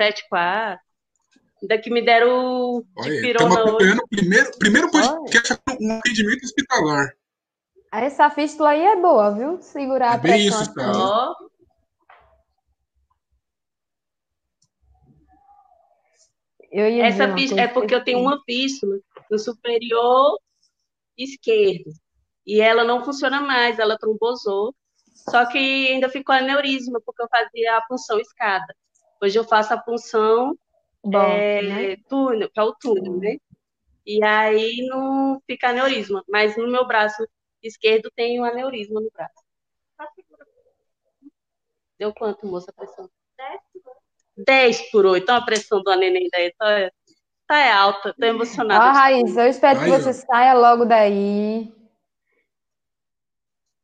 7,4. 0.00 0.78
Ainda 1.60 1.78
que 1.78 1.90
me 1.90 2.04
deram 2.04 2.84
de 3.02 3.20
pirona 3.20 3.64
hoje. 3.64 3.98
o 3.98 4.08
primeiro, 4.08 4.58
primeiro 4.58 4.90
podcast 4.90 5.56
com 5.66 5.84
um 5.84 5.98
atendimento 5.98 6.44
hospitalar. 6.44 7.12
Essa 7.92 8.30
fístula 8.30 8.70
aí 8.70 8.84
é 8.84 8.96
boa, 8.96 9.34
viu? 9.34 9.60
Segurar 9.60 10.12
é 10.12 10.16
a 10.16 10.18
pressão. 10.18 10.62
Isso, 10.62 10.74
cara. 10.74 11.34
Essa 16.70 17.24
é 17.60 17.68
porque 17.68 17.94
eu 17.94 18.04
tenho 18.04 18.20
uma 18.20 18.40
fístula 18.44 18.98
no 19.30 19.38
superior 19.38 20.38
esquerdo. 21.16 21.90
E 22.48 22.62
ela 22.62 22.82
não 22.82 23.04
funciona 23.04 23.42
mais, 23.42 23.78
ela 23.78 23.98
trombosou. 23.98 24.74
Só 25.12 25.44
que 25.44 25.58
ainda 25.58 26.08
ficou 26.08 26.34
aneurisma, 26.34 26.98
porque 27.04 27.22
eu 27.22 27.28
fazia 27.28 27.76
a 27.76 27.82
punção 27.82 28.18
escada. 28.18 28.74
Hoje 29.22 29.38
eu 29.38 29.44
faço 29.44 29.74
a 29.74 29.76
punção 29.76 30.56
Bom, 31.04 31.20
é, 31.20 31.62
né? 31.62 31.96
túnel, 32.08 32.48
que 32.50 32.58
é 32.58 32.62
o 32.62 32.74
túnel, 32.74 33.18
né? 33.18 33.36
E 34.06 34.24
aí 34.24 34.86
não 34.88 35.38
fica 35.46 35.68
aneurisma. 35.68 36.24
Mas 36.26 36.56
no 36.56 36.66
meu 36.66 36.86
braço 36.86 37.28
esquerdo 37.62 38.10
tem 38.16 38.40
um 38.40 38.44
aneurisma 38.44 38.98
no 38.98 39.10
braço. 39.10 39.34
Deu 41.98 42.14
quanto, 42.14 42.46
moça, 42.46 42.70
a 42.70 42.72
pressão? 42.72 43.10
10 44.38 44.90
por 44.90 45.04
8. 45.04 45.22
Então 45.22 45.36
a 45.36 45.44
pressão 45.44 45.82
do 45.82 45.94
neném 45.96 46.28
daí 46.32 46.54
tá, 46.56 46.90
tá 47.46 47.58
é 47.58 47.72
alta, 47.72 48.14
tô 48.18 48.24
emocionada. 48.24 48.86
Ó, 48.86 48.92
Raiz, 48.92 49.36
eu 49.36 49.48
espero 49.48 49.80
que 49.80 49.90
você 49.90 50.14
saia 50.14 50.54
logo 50.54 50.86
daí. 50.86 51.76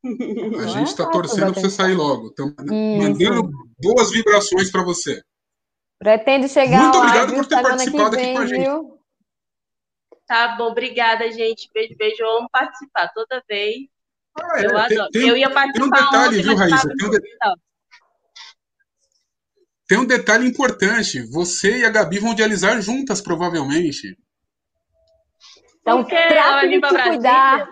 A 0.05 0.67
gente 0.67 0.89
está 0.89 1.09
torcendo 1.09 1.53
para 1.53 1.63
você 1.63 1.71
sair 1.71 1.95
logo. 1.95 2.29
Estamos 2.29 2.55
mandando 2.59 3.51
boas 3.79 4.11
vibrações 4.11 4.71
para 4.71 4.83
você. 4.83 5.23
Pretendo 5.99 6.47
chegar 6.49 6.83
Muito 6.83 6.99
obrigado 6.99 7.35
por 7.35 7.47
ter 7.47 7.63
participado 7.63 8.17
vem, 8.17 8.25
aqui 8.25 8.35
com 8.35 8.43
a 8.43 8.47
gente. 8.47 8.61
Viu? 8.61 8.99
Tá 10.27 10.57
bom, 10.57 10.71
obrigada, 10.71 11.31
gente. 11.33 11.71
Beijo, 11.73 11.95
beijo. 11.97 12.23
Amo 12.25 12.49
participar 12.51 13.09
toda 13.15 13.43
vez. 13.49 13.77
Ah, 14.39 14.61
é. 14.61 14.67
eu 14.67 14.79
adoro. 14.79 15.11
Tem, 15.11 15.29
eu 15.29 15.37
ia 15.37 15.51
participar 15.51 15.87
tem 15.87 15.87
um 15.87 15.91
detalhe, 15.91 16.29
ontem, 16.29 16.43
viu, 16.43 16.57
Raíssa? 16.57 16.89
Tem 16.89 17.07
um, 17.07 17.11
de... 17.11 17.21
tem 19.89 19.99
um 19.99 20.07
detalhe 20.07 20.47
importante. 20.47 21.23
Você 21.31 21.79
e 21.79 21.85
a 21.85 21.91
Gabi 21.91 22.19
vão 22.19 22.35
dializar 22.35 22.81
juntas, 22.83 23.23
provavelmente. 23.23 24.19
Então, 25.81 26.05
trate 26.05 26.69
de 26.69 26.87
se 26.87 27.03
cuidar 27.03 27.69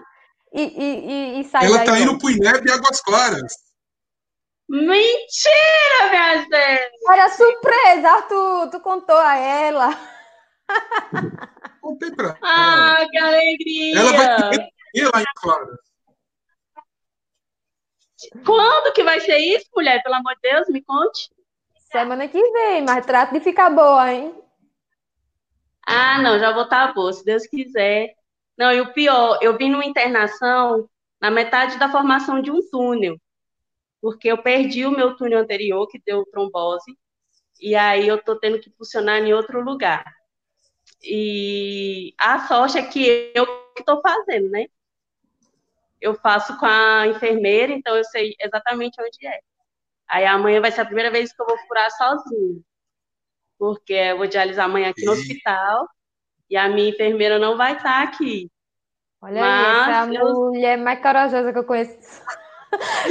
e, 0.54 0.62
e, 0.62 1.10
e, 1.10 1.40
e 1.40 1.44
sair 1.44 1.66
Ela 1.66 1.84
tá 1.84 1.98
indo 1.98 2.18
pro 2.18 2.30
INEB 2.30 2.68
e 2.68 2.72
Águas 2.72 3.00
Claras. 3.00 3.52
Mentira, 4.68 6.08
minha 6.10 6.36
gente! 6.38 6.92
Olha, 7.08 7.28
surpresa, 7.30 8.10
Arthur, 8.10 8.70
tu 8.70 8.80
contou 8.80 9.16
a 9.16 9.36
ela. 9.36 9.90
Contei 11.80 12.10
pra 12.12 12.28
ela. 12.28 12.38
Ah, 12.42 13.06
que 13.10 13.18
alegria! 13.18 13.98
Ela 13.98 14.12
vai 14.12 14.68
ir 14.94 15.04
lá 15.12 15.20
em 15.20 15.26
Claras. 15.36 15.78
Quando 18.44 18.92
que 18.92 19.02
vai 19.02 19.20
ser 19.20 19.38
isso, 19.38 19.66
mulher? 19.74 20.02
Pelo 20.02 20.14
amor 20.14 20.34
de 20.36 20.50
Deus, 20.50 20.68
me 20.68 20.82
conte. 20.82 21.30
Semana 21.90 22.28
que 22.28 22.40
vem, 22.40 22.82
mas 22.82 23.04
trata 23.04 23.34
de 23.34 23.40
ficar 23.44 23.68
boa, 23.68 24.10
hein? 24.10 24.34
Ah, 25.86 26.22
não, 26.22 26.38
já 26.38 26.52
vou 26.52 26.64
estar 26.64 26.94
boa, 26.94 27.12
se 27.12 27.24
Deus 27.24 27.46
quiser. 27.46 28.14
Não, 28.62 28.72
e 28.72 28.80
o 28.80 28.92
pior, 28.92 29.38
eu 29.42 29.56
vim 29.56 29.70
numa 29.70 29.84
internação 29.84 30.88
na 31.20 31.30
metade 31.30 31.78
da 31.78 31.90
formação 31.90 32.40
de 32.40 32.50
um 32.50 32.60
túnel 32.70 33.18
porque 34.02 34.26
eu 34.28 34.42
perdi 34.42 34.84
o 34.84 34.90
meu 34.90 35.16
túnel 35.16 35.38
anterior, 35.38 35.86
que 35.86 36.02
deu 36.04 36.26
trombose, 36.26 36.98
e 37.60 37.76
aí 37.76 38.08
eu 38.08 38.20
tô 38.20 38.34
tendo 38.36 38.58
que 38.60 38.68
funcionar 38.70 39.20
em 39.20 39.32
outro 39.32 39.62
lugar. 39.62 40.04
E 41.00 42.12
a 42.18 42.48
sorte 42.48 42.78
é 42.78 42.82
que 42.82 43.32
eu 43.32 43.46
que 43.74 43.80
estou 43.80 44.02
fazendo, 44.02 44.50
né? 44.50 44.66
Eu 46.00 46.14
faço 46.16 46.58
com 46.58 46.66
a 46.66 47.06
enfermeira, 47.06 47.72
então 47.72 47.96
eu 47.96 48.04
sei 48.04 48.34
exatamente 48.40 49.00
onde 49.00 49.24
é. 49.24 49.40
Aí 50.08 50.26
amanhã 50.26 50.60
vai 50.60 50.72
ser 50.72 50.80
a 50.80 50.86
primeira 50.86 51.10
vez 51.10 51.32
que 51.32 51.40
eu 51.40 51.46
vou 51.46 51.56
furar 51.58 51.90
sozinha. 51.92 52.60
Porque 53.56 53.92
eu 53.92 54.18
vou 54.18 54.26
dialisar 54.26 54.64
amanhã 54.64 54.90
aqui 54.90 55.04
no 55.04 55.12
hospital 55.12 55.88
e 56.50 56.56
a 56.56 56.68
minha 56.68 56.90
enfermeira 56.90 57.38
não 57.38 57.56
vai 57.56 57.76
estar 57.76 58.02
aqui. 58.02 58.50
Olha 59.22 59.40
Mas 59.40 60.08
aí, 60.08 60.16
essa 60.16 60.24
eu... 60.24 60.34
mulher 60.34 60.78
mais 60.78 61.00
corajosa 61.00 61.52
que 61.52 61.58
eu 61.58 61.64
conheço. 61.64 62.22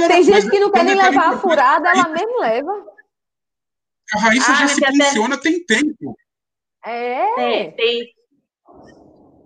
Tem 0.08 0.22
gente 0.22 0.50
que 0.50 0.58
não 0.58 0.70
quer 0.70 0.84
nem 0.84 0.94
levar 0.94 1.32
a 1.32 1.38
furada, 1.38 1.88
ela 1.88 2.08
mesmo 2.08 2.38
leva. 2.40 2.86
A 4.14 4.18
Raíssa 4.18 4.52
ah, 4.52 4.54
já 4.56 4.68
se 4.68 4.84
funciona 4.84 5.36
até... 5.36 5.50
tem 5.50 5.64
tempo. 5.64 6.16
É. 6.84 7.34
Tem, 7.34 7.76
tem, 7.76 8.14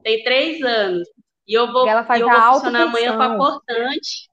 tem, 0.02 0.24
três 0.24 0.62
anos. 0.62 1.08
E 1.46 1.54
eu 1.54 1.70
vou, 1.70 1.86
ela 1.86 2.04
faz 2.04 2.20
eu 2.20 2.28
vou 2.28 2.54
funcionar 2.54 2.82
amanhã 2.82 3.16
com 3.16 3.22
a 3.22 3.36
cortante. 3.36 4.30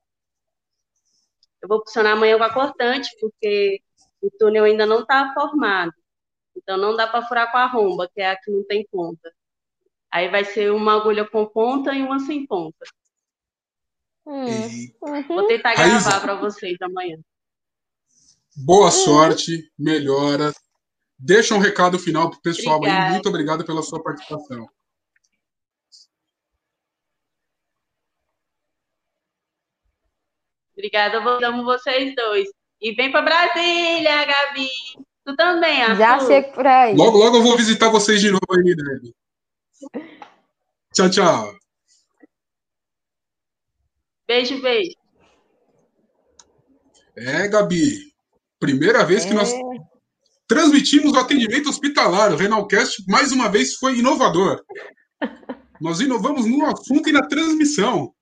Eu 1.61 1.67
vou 1.67 1.79
funcionar 1.79 2.13
amanhã 2.13 2.37
com 2.37 2.43
a 2.43 2.53
cortante, 2.53 3.09
porque 3.21 3.79
o 4.21 4.31
túnel 4.39 4.63
ainda 4.63 4.87
não 4.87 5.01
está 5.01 5.33
formado. 5.33 5.93
Então 6.55 6.77
não 6.77 6.95
dá 6.95 7.05
para 7.05 7.25
furar 7.27 7.51
com 7.51 7.57
a 7.57 7.67
romba, 7.67 8.09
que 8.11 8.21
é 8.21 8.31
a 8.31 8.35
que 8.35 8.49
não 8.49 8.63
tem 8.65 8.87
ponta. 8.89 9.31
Aí 10.13 10.29
vai 10.29 10.45
ser 10.45 10.71
uma 10.71 10.93
agulha 10.95 11.27
com 11.27 11.43
ponta 11.43 11.91
e 11.91 12.03
uma 12.03 12.19
sem 12.19 12.45
ponta. 12.45 12.85
Hum. 14.27 14.45
Vou 15.27 15.47
tentar 15.47 15.73
gravar 15.73 16.21
para 16.21 16.35
vocês 16.35 16.77
amanhã. 16.83 17.17
Boa 18.55 18.91
sorte, 18.91 19.71
melhoras. 19.77 20.53
Deixa 21.17 21.55
um 21.55 21.57
recado 21.57 21.97
final 21.97 22.29
pro 22.29 22.39
pessoal 22.41 22.77
Obrigada. 22.77 23.05
aí. 23.05 23.11
Muito 23.13 23.27
obrigado 23.27 23.65
pela 23.65 23.81
sua 23.81 24.03
participação. 24.03 24.69
Obrigada, 30.73 31.15
eu 31.15 31.47
amo 31.47 31.63
vocês 31.63 32.13
dois. 32.15 32.47
E 32.79 32.93
vem 32.93 33.11
para 33.11 33.23
Brasília, 33.23 34.25
Gabi. 34.25 34.69
Tu 35.25 35.35
também, 35.35 35.81
Arthur. 35.81 35.97
Já 35.97 36.19
chego 36.19 36.53
por 36.53 36.67
aí. 36.67 36.95
Logo, 36.95 37.17
logo 37.17 37.37
eu 37.37 37.41
vou 37.41 37.57
visitar 37.57 37.89
vocês 37.89 38.21
de 38.21 38.29
novo 38.29 38.45
aí, 38.51 38.75
né? 38.75 39.11
Tchau, 40.93 41.09
tchau. 41.09 41.55
Beijo, 44.27 44.61
beijo. 44.61 44.91
É, 47.15 47.47
Gabi. 47.47 48.13
Primeira 48.59 49.03
vez 49.03 49.25
que 49.25 49.31
É. 49.31 49.33
nós 49.33 49.51
transmitimos 50.47 51.13
o 51.13 51.19
atendimento 51.19 51.69
hospitalar. 51.69 52.31
O 52.31 52.37
Renalcast, 52.37 53.03
mais 53.07 53.31
uma 53.31 53.49
vez, 53.49 53.75
foi 53.75 53.99
inovador. 53.99 54.63
Nós 55.81 55.99
inovamos 55.99 56.45
no 56.45 56.65
assunto 56.65 57.09
e 57.09 57.11
na 57.11 57.27
transmissão. 57.27 58.13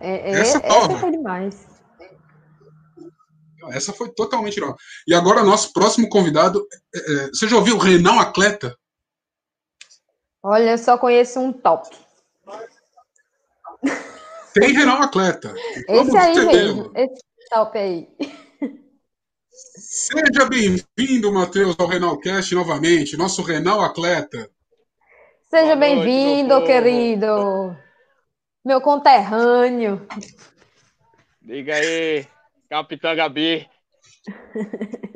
É, 0.00 0.30
é, 0.30 0.40
Essa 0.40 0.58
essa, 0.58 0.98
foi 0.98 1.10
demais. 1.10 1.66
Essa 3.70 3.92
foi 3.92 4.12
totalmente 4.12 4.60
nova. 4.60 4.76
E 5.06 5.14
agora, 5.14 5.42
nosso 5.42 5.72
próximo 5.72 6.08
convidado. 6.08 6.66
é, 6.94 6.98
é, 6.98 7.26
você 7.28 7.48
já 7.48 7.56
ouviu 7.56 7.76
o 7.76 7.80
Renal 7.80 8.18
Atleta? 8.18 8.76
Olha, 10.48 10.70
eu 10.70 10.78
só 10.78 10.96
conheço 10.96 11.40
um 11.40 11.52
top. 11.52 11.90
Tem 14.54 14.72
Renal 14.72 15.02
Atleta. 15.02 15.52
Esse 15.90 16.16
aí 16.16 16.46
mesmo. 16.46 16.92
Esse 16.94 17.20
top 17.50 17.76
aí. 17.76 18.08
Seja 19.50 20.44
bem-vindo, 20.48 21.32
Matheus, 21.32 21.74
ao 21.76 21.88
Renalcast 21.88 22.54
novamente. 22.54 23.16
Nosso 23.16 23.42
Renal 23.42 23.80
Atleta. 23.80 24.48
Seja 25.50 25.74
bem-vindo, 25.74 26.62
querido. 26.62 27.76
Meu 28.64 28.80
conterrâneo. 28.80 30.06
Diga 31.42 31.74
aí, 31.74 32.24
Capitã 32.70 33.16
Gabi. 33.16 33.68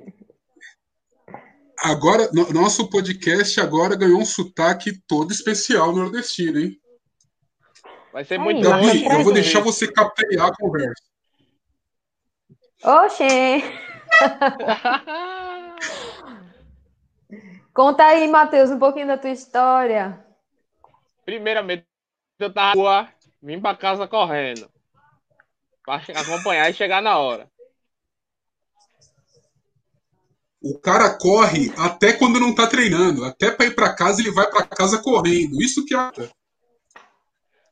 Agora, 1.83 2.29
no- 2.33 2.53
nosso 2.53 2.89
podcast 2.91 3.59
agora 3.61 3.97
ganhou 3.97 4.21
um 4.21 4.25
sotaque 4.25 5.01
todo 5.07 5.33
especial 5.33 5.95
nordestino, 5.95 6.59
hein? 6.61 6.79
Vai 8.13 8.25
ser 8.25 8.39
muito 8.39 8.61
pra 8.61 8.79
eu 8.79 9.25
vou 9.25 9.35
gente. 9.35 9.37
deixar 9.43 9.61
você 9.61 9.91
capeiar 9.91 10.49
a 10.49 10.57
conversa. 10.57 11.03
Oxê. 12.85 13.63
Conta 17.73 18.05
aí, 18.05 18.29
Matheus, 18.29 18.71
um 18.71 18.79
pouquinho 18.79 19.07
da 19.07 19.17
tua 19.17 19.31
história. 19.31 20.23
Primeiramente, 21.25 21.87
eu 22.39 22.53
tava 22.53 22.77
na 22.77 22.83
rua, 22.83 23.09
vim 23.43 23.61
pra 23.61 23.77
casa 23.77 24.07
correndo. 24.09 24.69
Pra 25.85 25.97
acompanhar 26.21 26.69
e 26.69 26.75
chegar 26.75 27.01
na 27.01 27.17
hora. 27.19 27.49
O 30.63 30.79
cara 30.79 31.17
corre 31.17 31.73
até 31.79 32.13
quando 32.13 32.39
não 32.39 32.55
tá 32.55 32.67
treinando. 32.67 33.25
Até 33.25 33.51
pra 33.51 33.67
ir 33.67 33.75
pra 33.75 33.95
casa, 33.95 34.21
ele 34.21 34.31
vai 34.31 34.49
pra 34.51 34.67
casa 34.67 35.03
correndo. 35.03 35.61
Isso 35.63 35.85
que 35.87 35.95
é. 35.95 36.11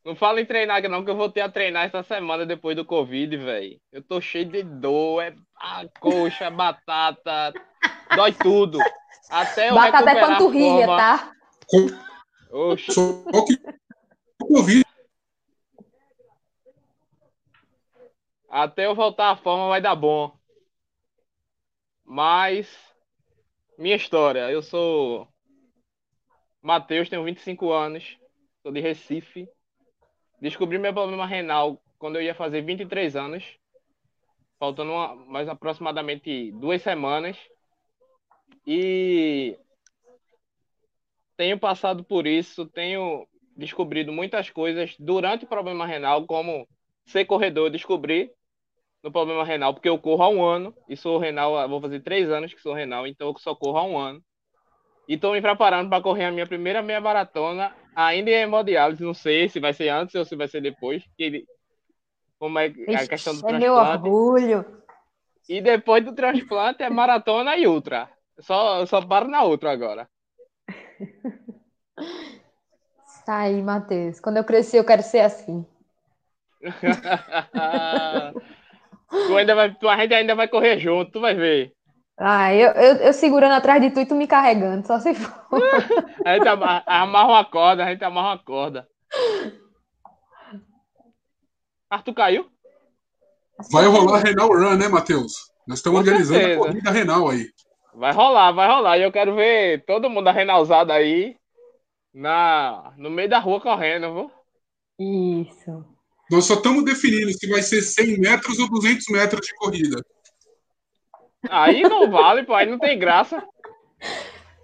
Não 0.04 0.16
fala 0.16 0.40
em 0.40 0.46
treinar 0.46 0.82
não, 0.88 1.04
que 1.04 1.10
eu 1.10 1.16
voltei 1.16 1.42
a 1.42 1.50
treinar 1.50 1.84
essa 1.84 2.02
semana 2.02 2.46
depois 2.46 2.74
do 2.74 2.84
Covid, 2.84 3.36
velho. 3.36 3.78
Eu 3.92 4.02
tô 4.02 4.22
cheio 4.22 4.46
de 4.46 4.62
dor, 4.62 5.22
é 5.22 5.34
a 5.54 5.84
coxa, 6.00 6.46
é 6.46 6.50
batata, 6.50 7.52
dói 8.16 8.32
tudo. 8.32 8.78
Até 9.28 9.68
eu 9.68 9.74
Batata 9.74 10.10
é 10.10 10.20
panturrilha, 10.20 10.86
tá? 10.86 11.32
Oxe, 12.50 12.90
Só 12.90 13.22
que 13.44 13.54
o 14.40 14.46
Covid 14.46 14.82
Até 18.48 18.86
eu 18.86 18.94
voltar 18.94 19.32
à 19.32 19.36
forma 19.36 19.68
vai 19.68 19.82
dar 19.82 19.94
bom. 19.94 20.37
Mas 22.10 22.66
minha 23.76 23.94
história, 23.94 24.50
eu 24.50 24.62
sou 24.62 25.28
Matheus, 26.62 27.10
tenho 27.10 27.22
25 27.22 27.70
anos, 27.70 28.16
sou 28.62 28.72
de 28.72 28.80
Recife. 28.80 29.46
Descobri 30.40 30.78
meu 30.78 30.94
problema 30.94 31.26
renal 31.26 31.78
quando 31.98 32.16
eu 32.16 32.22
ia 32.22 32.34
fazer 32.34 32.62
23 32.62 33.14
anos, 33.14 33.44
faltando 34.58 34.92
uma- 34.92 35.14
mais 35.14 35.48
aproximadamente 35.50 36.50
duas 36.52 36.80
semanas. 36.80 37.36
E 38.66 39.58
tenho 41.36 41.58
passado 41.58 42.02
por 42.02 42.26
isso, 42.26 42.64
tenho 42.66 43.28
descobrido 43.54 44.12
muitas 44.12 44.48
coisas 44.48 44.96
durante 44.98 45.44
o 45.44 45.48
problema 45.48 45.86
renal, 45.86 46.26
como 46.26 46.66
ser 47.04 47.26
corredor, 47.26 47.66
eu 47.66 47.72
descobri 47.72 48.32
no 49.02 49.12
problema 49.12 49.44
renal, 49.44 49.72
porque 49.72 49.88
eu 49.88 49.98
corro 49.98 50.22
há 50.22 50.28
um 50.28 50.44
ano, 50.44 50.74
e 50.88 50.96
sou 50.96 51.18
renal, 51.18 51.68
vou 51.68 51.80
fazer 51.80 52.00
três 52.00 52.30
anos 52.30 52.52
que 52.52 52.60
sou 52.60 52.74
renal, 52.74 53.06
então 53.06 53.28
eu 53.28 53.38
só 53.38 53.54
corro 53.54 53.78
há 53.78 53.84
um 53.84 53.98
ano. 53.98 54.22
E 55.08 55.14
estou 55.14 55.32
me 55.32 55.40
preparando 55.40 55.88
para 55.88 56.02
correr 56.02 56.24
a 56.24 56.30
minha 56.30 56.46
primeira 56.46 56.82
meia 56.82 57.00
maratona, 57.00 57.74
ainda 57.94 58.30
em 58.30 58.34
hemodiálise, 58.34 59.02
não 59.02 59.14
sei 59.14 59.48
se 59.48 59.58
vai 59.58 59.72
ser 59.72 59.88
antes 59.88 60.14
ou 60.14 60.24
se 60.24 60.36
vai 60.36 60.48
ser 60.48 60.60
depois, 60.60 61.02
que 61.16 61.22
ele, 61.22 61.46
como 62.38 62.58
é 62.58 62.66
a 62.66 63.06
questão 63.06 63.34
do 63.34 63.48
é 63.48 63.52
meu 63.52 63.72
transplante. 63.72 64.04
orgulho. 64.04 64.82
E 65.48 65.62
depois 65.62 66.04
do 66.04 66.14
transplante 66.14 66.82
é 66.82 66.90
maratona 66.90 67.56
e 67.56 67.66
ultra. 67.66 68.10
Só, 68.40 68.84
só 68.84 69.00
paro 69.00 69.28
na 69.28 69.42
outra 69.42 69.72
agora. 69.72 70.08
Tá 73.24 73.40
aí, 73.40 73.62
Matheus. 73.62 74.20
Quando 74.20 74.38
eu 74.38 74.44
crescer, 74.44 74.78
eu 74.78 74.86
quero 74.86 75.02
ser 75.02 75.20
assim. 75.20 75.66
tu 79.10 79.36
ainda 79.36 79.54
vai, 79.54 79.74
tu, 79.74 79.88
a 79.88 79.96
gente 79.96 80.14
ainda 80.14 80.34
vai 80.34 80.48
correr 80.48 80.78
junto, 80.78 81.12
tu 81.12 81.20
vai 81.20 81.34
ver. 81.34 81.72
Ah, 82.18 82.52
eu, 82.52 82.70
eu, 82.72 82.96
eu 82.96 83.12
segurando 83.12 83.52
atrás 83.54 83.80
de 83.80 83.90
tu 83.90 84.00
e 84.00 84.06
tu 84.06 84.14
me 84.14 84.26
carregando, 84.26 84.86
só 84.86 84.98
se 84.98 85.14
for. 85.14 85.38
A 86.26 86.34
gente 86.34 86.48
ama- 86.48 86.82
amarra 86.84 87.28
uma 87.28 87.44
corda, 87.44 87.84
a 87.84 87.90
gente 87.90 88.04
amarra 88.04 88.30
uma 88.30 88.38
corda. 88.38 88.88
Arthur 91.88 92.14
caiu? 92.14 92.50
vai 93.72 93.86
rolar 93.86 94.18
Renal 94.18 94.48
Run, 94.48 94.76
né, 94.76 94.88
Matheus? 94.88 95.32
Nós 95.66 95.78
estamos 95.78 96.00
Com 96.00 96.06
organizando 96.06 96.40
certeza. 96.40 96.60
a 96.60 96.66
corrida 96.66 96.90
renal 96.90 97.28
aí. 97.28 97.48
Vai 97.94 98.12
rolar, 98.12 98.52
vai 98.52 98.68
rolar. 98.68 98.98
E 98.98 99.02
eu 99.02 99.12
quero 99.12 99.34
ver 99.34 99.84
todo 99.84 100.10
mundo 100.10 100.28
arrenalzado 100.28 100.92
aí 100.92 101.36
na, 102.12 102.92
no 102.96 103.10
meio 103.10 103.28
da 103.28 103.38
rua 103.38 103.60
correndo, 103.60 104.12
viu? 104.14 104.30
Isso. 105.40 105.84
Nós 106.30 106.44
só 106.44 106.54
estamos 106.54 106.84
definindo 106.84 107.32
se 107.32 107.48
vai 107.48 107.62
ser 107.62 107.80
100 107.80 108.18
metros 108.18 108.58
ou 108.58 108.68
200 108.68 109.06
metros 109.08 109.46
de 109.46 109.54
corrida. 109.54 110.04
Aí 111.48 111.82
não 111.82 112.10
vale, 112.10 112.44
pô, 112.44 112.54
aí 112.54 112.66
não 112.68 112.78
tem 112.78 112.98
graça. 112.98 113.42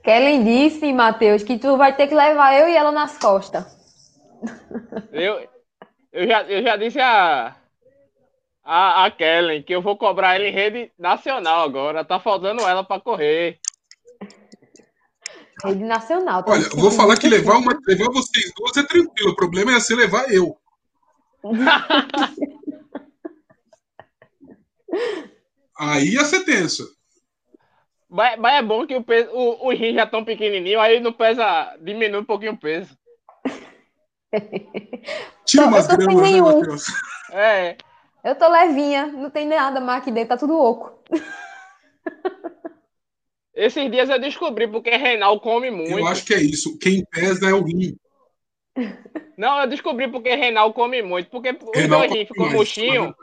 Kellen 0.03 0.45
disse, 0.45 0.93
Matheus, 0.93 1.43
que 1.43 1.59
tu 1.59 1.77
vai 1.79 1.97
ter 1.97 2.07
que 2.07 2.15
levar 2.15 2.55
eu 2.59 2.69
e 2.69 2.77
ela 2.77 2.93
nas 2.93 3.17
costas. 3.17 3.65
Eu, 5.11 5.49
eu, 6.13 6.27
já, 6.27 6.43
eu 6.43 6.63
já 6.63 6.77
disse 6.77 7.01
a, 7.01 7.57
a, 8.63 9.07
a 9.07 9.11
Kellen 9.11 9.63
que 9.63 9.75
eu 9.75 9.81
vou 9.81 9.97
cobrar 9.97 10.35
ela 10.35 10.47
em 10.47 10.53
rede 10.53 10.93
nacional 10.99 11.63
agora. 11.63 12.05
Tá 12.05 12.21
faltando 12.21 12.63
ela 12.63 12.85
pra 12.85 13.01
correr. 13.01 13.59
Rede 15.65 15.85
nacional. 15.85 16.43
tá? 16.43 16.53
Olha, 16.53 16.65
eu 16.65 16.77
vou 16.77 16.91
falar 16.91 17.17
que 17.17 17.29
levar, 17.29 17.57
uma, 17.57 17.73
levar 17.87 18.13
vocês 18.13 18.53
duas 18.55 18.77
é 18.77 18.83
tranquilo. 18.83 19.31
O 19.31 19.37
problema 19.37 19.75
é 19.75 19.81
se 19.81 19.95
levar 19.95 20.31
eu. 20.31 20.55
Aí 25.79 26.13
ia 26.15 26.25
ser 26.25 26.45
tenso. 26.45 26.89
Mas, 28.09 28.39
mas 28.39 28.55
é 28.55 28.63
bom 28.63 28.87
que 28.87 28.95
o 28.95 29.03
peso, 29.03 29.31
o, 29.33 29.69
os 29.69 29.79
rins 29.79 29.95
já 29.95 30.05
estão 30.05 30.25
pequenininhos, 30.25 30.81
aí 30.81 31.01
não 31.01 31.13
pesa, 31.13 31.77
diminui 31.81 32.21
um 32.21 32.25
pouquinho 32.25 32.53
o 32.53 32.57
peso. 32.57 32.97
Tira 35.45 35.67
umas 35.67 35.89
eu 35.89 35.97
tô 35.97 36.03
sem 36.03 36.17
gramas, 36.17 36.23
né, 36.23 36.31
nenhum. 36.31 36.61
Matheus? 36.61 36.85
É, 37.33 37.77
Eu 38.25 38.35
tô 38.37 38.49
levinha, 38.49 39.07
não 39.07 39.29
tem 39.31 39.47
nada 39.47 39.81
mais 39.81 40.01
aqui 40.01 40.11
dentro, 40.11 40.31
tá 40.31 40.37
tudo 40.37 40.59
oco. 40.59 40.99
esses 43.55 43.91
dias 43.91 44.09
eu 44.09 44.19
descobri 44.19 44.67
porque 44.67 44.91
Reinal 44.91 45.39
come 45.41 45.71
muito. 45.71 45.91
Eu 45.91 46.07
acho 46.07 46.25
que 46.25 46.33
é 46.33 46.41
isso. 46.41 46.79
Quem 46.79 47.05
pesa 47.05 47.51
é 47.51 47.53
o 47.53 47.63
rim. 47.63 47.95
Não, 49.37 49.61
eu 49.61 49.67
descobri 49.69 50.09
porque 50.11 50.35
Reinal 50.35 50.73
come 50.73 51.03
muito. 51.03 51.31
Porque 51.31 51.51
os 51.51 51.81
Renal 51.81 52.01
dois 52.01 52.13
rins 52.13 52.29
ficou 52.29 52.45
mais, 52.47 52.57
murchinho. 52.57 53.15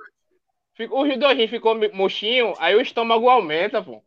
Fico- 0.76 1.02
Os 1.04 1.18
dois 1.20 1.38
rins 1.38 1.50
ficou 1.50 1.76
murchinho, 1.94 2.54
aí 2.60 2.76
o 2.76 2.82
estômago 2.82 3.30
aumenta, 3.30 3.82
pô. 3.84 4.02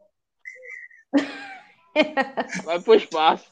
Vai 2.65 2.81
pro 2.81 2.95
espaço. 2.95 3.45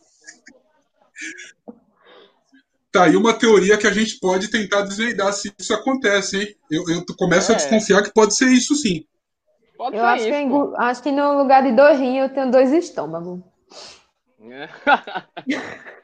Tá 2.91 3.05
aí 3.05 3.17
uma 3.17 3.33
teoria 3.33 3.79
que 3.79 3.87
a 3.87 3.93
gente 3.93 4.19
pode 4.19 4.51
tentar 4.51 4.83
desvendar 4.83 5.33
se 5.33 5.53
isso 5.59 5.73
acontece, 5.73 6.39
hein? 6.39 6.57
Eu, 6.71 6.85
eu 6.89 7.05
começo 7.17 7.51
a 7.53 7.55
É. 7.55 7.59
desconfiar 7.59 8.03
que 8.03 8.13
pode 8.13 8.37
ser 8.37 8.49
isso 8.49 8.75
sim. 8.75 9.07
Pode 9.79 9.97
Eu 9.97 10.03
ser 10.03 10.07
acho 10.09 10.23
que, 10.25 10.29
isso, 10.31 10.39
eu 10.39 10.43
engu- 10.43 10.75
acho 10.77 11.03
que 11.03 11.11
no 11.11 11.39
lugar 11.39 11.63
de 11.63 11.73
dois 11.73 11.99
rins 11.99 12.19
eu 12.23 12.29
tenho 12.29 12.51
dois 12.51 12.71
estômagos. 12.73 13.41
É. 14.51 14.69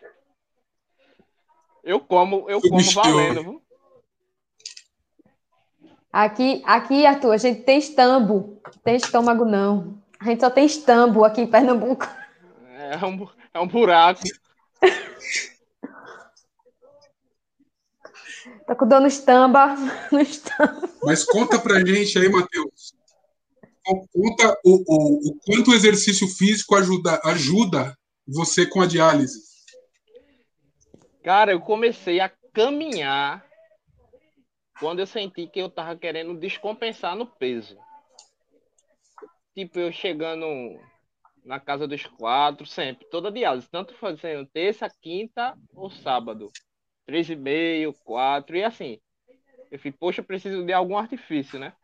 Eu 1.88 2.00
como, 2.00 2.50
eu 2.50 2.60
como 2.60 2.82
valendo, 2.92 3.42
viu? 3.42 3.62
Aqui, 6.12 6.62
aqui, 6.66 7.06
Arthur, 7.06 7.32
a 7.32 7.38
gente 7.38 7.62
tem 7.62 7.78
estambo. 7.78 8.60
Tem 8.84 8.96
estômago, 8.96 9.46
não. 9.46 9.98
A 10.20 10.26
gente 10.26 10.40
só 10.40 10.50
tem 10.50 10.66
estambo 10.66 11.24
aqui 11.24 11.40
em 11.40 11.46
Pernambuco. 11.46 12.06
É 12.74 13.06
um, 13.06 13.26
é 13.54 13.58
um 13.58 13.66
buraco. 13.66 14.20
Tá 18.66 18.74
com 18.74 18.86
dor 18.86 19.00
no 19.00 19.06
estamba. 19.06 19.74
No 20.12 20.20
estamba. 20.20 20.90
Mas 21.02 21.24
conta 21.24 21.58
pra 21.58 21.82
gente 21.82 22.18
aí, 22.18 22.28
Matheus. 22.28 22.92
Conta 23.82 24.60
o, 24.62 24.84
o, 24.86 25.30
o 25.30 25.38
quanto 25.46 25.70
o 25.70 25.74
exercício 25.74 26.28
físico 26.28 26.74
ajuda, 26.74 27.18
ajuda 27.24 27.96
você 28.26 28.66
com 28.66 28.82
a 28.82 28.86
diálise. 28.86 29.47
Cara, 31.22 31.52
eu 31.52 31.60
comecei 31.60 32.20
a 32.20 32.30
caminhar 32.52 33.44
quando 34.78 35.00
eu 35.00 35.06
senti 35.06 35.46
que 35.46 35.60
eu 35.60 35.68
tava 35.68 35.96
querendo 35.96 36.38
descompensar 36.38 37.16
no 37.16 37.26
peso. 37.26 37.76
Tipo, 39.54 39.80
eu 39.80 39.92
chegando 39.92 40.46
na 41.44 41.58
casa 41.58 41.86
dos 41.88 42.06
quatro, 42.06 42.66
sempre, 42.66 43.06
toda 43.10 43.32
diálise, 43.32 43.68
tanto 43.70 43.94
fazendo 43.94 44.46
terça, 44.46 44.88
quinta 45.00 45.56
ou 45.74 45.90
sábado. 45.90 46.48
Três 47.06 47.28
e 47.30 47.36
meio, 47.36 47.92
quatro, 48.04 48.56
e 48.56 48.62
assim. 48.62 49.00
Eu 49.70 49.78
falei, 49.78 49.92
poxa, 49.92 50.20
eu 50.20 50.24
preciso 50.24 50.64
de 50.64 50.72
algum 50.72 50.96
artifício, 50.96 51.58
né? 51.58 51.74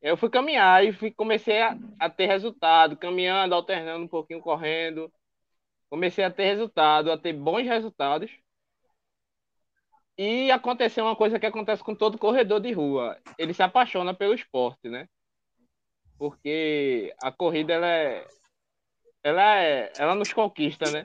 Eu 0.00 0.16
fui 0.16 0.28
caminhar 0.28 0.84
e 0.84 0.92
fui, 0.92 1.12
comecei 1.12 1.62
a, 1.62 1.78
a 2.00 2.10
ter 2.10 2.26
resultado, 2.26 2.96
caminhando, 2.96 3.54
alternando 3.54 4.04
um 4.04 4.08
pouquinho, 4.08 4.40
correndo. 4.40 5.12
Comecei 5.92 6.24
a 6.24 6.30
ter 6.30 6.46
resultado, 6.46 7.12
a 7.12 7.18
ter 7.18 7.34
bons 7.34 7.66
resultados. 7.66 8.30
E 10.16 10.50
aconteceu 10.50 11.04
uma 11.04 11.14
coisa 11.14 11.38
que 11.38 11.44
acontece 11.44 11.84
com 11.84 11.94
todo 11.94 12.16
corredor 12.16 12.60
de 12.60 12.72
rua. 12.72 13.20
Ele 13.36 13.52
se 13.52 13.62
apaixona 13.62 14.14
pelo 14.14 14.32
esporte, 14.32 14.88
né? 14.88 15.06
Porque 16.16 17.14
a 17.22 17.30
corrida 17.30 17.74
ela 17.74 17.86
é 17.86 18.26
ela 19.22 19.56
é 19.62 19.92
ela 19.98 20.14
nos 20.14 20.32
conquista, 20.32 20.90
né? 20.90 21.04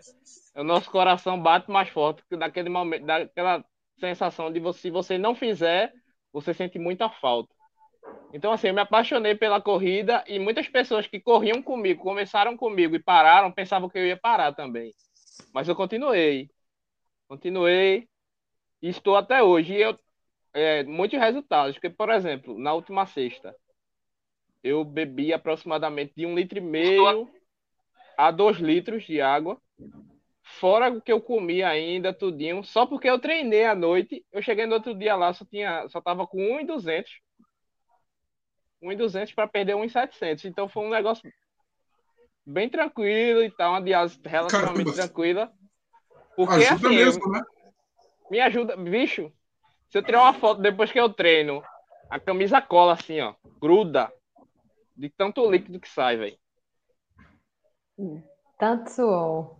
O 0.55 0.63
nosso 0.63 0.89
coração 0.89 1.37
bate 1.37 1.69
mais 1.69 1.89
forte 1.89 2.23
que 2.29 2.37
daquele 2.37 2.69
momento, 2.69 3.05
daquela 3.05 3.65
sensação 3.99 4.49
de 4.49 4.61
você, 4.61 4.83
se 4.83 4.89
você 4.89 5.17
não 5.17 5.35
fizer, 5.35 5.93
você 6.31 6.53
sente 6.53 6.79
muita 6.79 7.09
falta. 7.09 7.53
Então 8.33 8.51
assim, 8.51 8.67
eu 8.67 8.73
me 8.73 8.81
apaixonei 8.81 9.35
pela 9.35 9.61
corrida 9.61 10.23
e 10.27 10.37
muitas 10.37 10.67
pessoas 10.67 11.07
que 11.07 11.19
corriam 11.19 11.61
comigo, 11.61 12.03
começaram 12.03 12.57
comigo 12.57 12.95
e 12.95 12.99
pararam, 12.99 13.51
pensavam 13.51 13.89
que 13.89 13.97
eu 13.97 14.05
ia 14.05 14.17
parar 14.17 14.53
também. 14.53 14.93
Mas 15.53 15.67
eu 15.67 15.75
continuei. 15.75 16.49
Continuei 17.27 18.07
e 18.81 18.89
estou 18.89 19.15
até 19.15 19.41
hoje. 19.41 19.73
E 19.73 19.81
eu, 19.81 19.99
é, 20.53 20.83
muitos 20.83 21.19
resultados. 21.19 21.75
Porque, 21.75 21.89
por 21.89 22.09
exemplo, 22.09 22.57
na 22.57 22.73
última 22.73 23.05
sexta, 23.05 23.55
eu 24.63 24.83
bebi 24.83 25.33
aproximadamente 25.33 26.13
de 26.15 26.25
um 26.25 26.35
litro 26.35 26.57
e 26.57 26.61
meio 26.61 27.29
a 28.17 28.31
dois 28.31 28.57
litros 28.57 29.03
de 29.03 29.21
água. 29.21 29.61
Fora 30.43 30.89
o 30.89 31.01
que 31.01 31.11
eu 31.11 31.21
comi 31.21 31.61
ainda, 31.61 32.13
tudinho. 32.13 32.63
Só 32.63 32.85
porque 32.85 33.09
eu 33.09 33.19
treinei 33.19 33.65
à 33.65 33.75
noite. 33.75 34.25
Eu 34.31 34.41
cheguei 34.41 34.65
no 34.65 34.75
outro 34.75 34.95
dia 34.95 35.15
lá, 35.15 35.33
só, 35.33 35.45
tinha, 35.45 35.87
só 35.89 36.01
tava 36.01 36.25
com 36.25 36.37
1,200. 36.37 37.19
1,200 38.81 39.33
para 39.33 39.47
perder 39.47 39.75
1,700. 39.75 40.45
Então 40.45 40.67
foi 40.67 40.85
um 40.85 40.89
negócio 40.89 41.31
bem 42.45 42.69
tranquilo 42.69 43.43
e 43.43 43.51
tal. 43.51 43.71
Uma 43.73 43.81
diálise 43.81 44.19
relativamente 44.23 44.73
Caramba. 44.75 44.93
tranquila. 44.93 45.51
Porque 46.35 46.53
Ajuda 46.65 46.87
assim, 46.87 46.95
eu- 46.97 47.05
mesmo, 47.05 47.31
né? 47.31 47.41
me 48.29 48.39
ajuda, 48.39 48.75
bicho. 48.77 49.31
Se 49.89 49.97
eu 49.97 50.03
tirar 50.03 50.21
uma 50.21 50.33
foto 50.33 50.61
depois 50.61 50.91
que 50.91 50.99
eu 50.99 51.09
treino, 51.11 51.63
a 52.09 52.19
camisa 52.19 52.61
cola 52.61 52.93
assim, 52.93 53.19
ó, 53.21 53.33
gruda 53.59 54.11
de 54.95 55.09
tanto 55.09 55.49
líquido 55.49 55.79
que 55.79 55.89
sai, 55.89 56.17
velho. 56.17 56.37
Tanto 58.59 58.89
suor. 58.91 59.57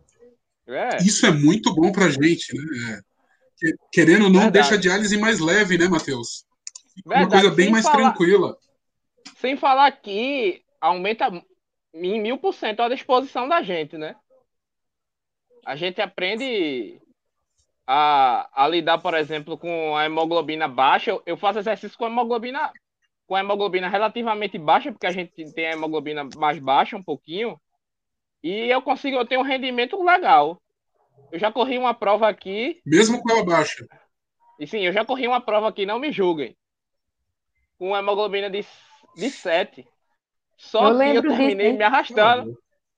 É, 0.67 0.97
Isso 0.97 1.25
é 1.25 1.31
muito 1.31 1.73
bom 1.73 1.91
pra 1.91 2.09
gente, 2.09 2.53
né? 2.55 3.01
Que- 3.57 3.73
Querendo 3.91 4.25
ou 4.25 4.29
não, 4.29 4.41
Verdade. 4.41 4.53
deixa 4.53 4.75
a 4.75 4.77
diálise 4.77 5.17
mais 5.17 5.39
leve, 5.39 5.77
né, 5.77 5.87
Matheus? 5.87 6.45
Uma 7.05 7.19
Verdade, 7.19 7.41
coisa 7.43 7.55
bem 7.55 7.65
sem 7.65 7.71
mais 7.73 7.85
falar- 7.85 8.11
tranquila. 8.11 8.57
Sem 9.37 9.55
falar 9.55 9.91
que 9.91 10.63
aumenta 10.81 11.27
em 11.93 12.21
mil 12.21 12.37
por 12.37 12.53
cento 12.53 12.81
a 12.81 12.89
disposição 12.89 13.47
da 13.47 13.61
gente, 13.61 13.97
né? 13.97 14.15
A 15.65 15.75
gente 15.75 16.01
aprende 16.01 16.99
a, 17.85 18.49
a 18.63 18.67
lidar, 18.67 18.99
por 18.99 19.13
exemplo, 19.13 19.57
com 19.57 19.95
a 19.95 20.05
hemoglobina 20.05 20.67
baixa. 20.67 21.11
Eu, 21.11 21.23
eu 21.25 21.37
faço 21.37 21.59
exercício 21.59 21.97
com 21.97 22.05
a 22.05 22.09
hemoglobina 22.09 22.71
com 23.27 23.35
a 23.35 23.41
hemoglobina 23.41 23.89
relativamente 23.89 24.57
baixa, 24.57 24.89
porque 24.89 25.05
a 25.05 25.11
gente 25.11 25.51
tem 25.51 25.67
a 25.67 25.71
hemoglobina 25.73 26.27
mais 26.37 26.59
baixa 26.59 26.95
um 26.95 27.03
pouquinho. 27.03 27.59
E 28.41 28.69
eu 28.71 28.81
consigo, 28.81 29.17
eu 29.17 29.25
tenho 29.25 29.41
um 29.41 29.43
rendimento 29.43 30.01
legal. 30.01 30.61
Eu 31.31 31.37
já 31.37 31.51
corri 31.51 31.77
uma 31.77 31.93
prova 31.93 32.29
aqui, 32.29 32.81
Mesmo 32.85 33.21
com 33.21 33.29
ela 33.31 33.43
baixa. 33.43 33.85
e 34.57 34.65
sim, 34.65 34.79
eu 34.79 34.93
já 34.93 35.03
corri 35.03 35.27
uma 35.27 35.41
prova 35.41 35.67
aqui, 35.67 35.85
não 35.85 35.99
me 35.99 36.09
julguem. 36.09 36.55
Com 37.77 37.89
uma 37.89 37.99
hemoglobina 37.99 38.49
de, 38.49 38.65
de 39.17 39.29
7. 39.29 39.85
Só 40.55 40.79
Eu 40.79 40.85
que 40.85 40.91
eu 40.91 40.97
lembro 40.97 41.21
disso, 41.23 41.37
terminei 41.37 41.73
me 41.73 41.83
arrastando. 41.83 42.57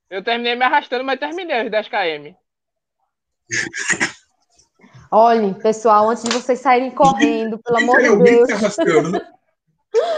Eu 0.10 0.24
terminei 0.24 0.56
me 0.56 0.66
arrastando, 0.66 1.04
mas 1.04 1.20
terminei 1.20 1.66
os 1.66 1.72
10 1.72 1.88
km. 1.88 2.36
Olhem, 5.12 5.54
pessoal, 5.54 6.10
antes 6.10 6.24
de 6.24 6.32
vocês 6.32 6.60
saírem 6.60 6.92
correndo, 6.92 7.58
pelo 7.60 7.78
amor 7.78 8.02
de 8.02 8.24
Deus? 8.24 8.50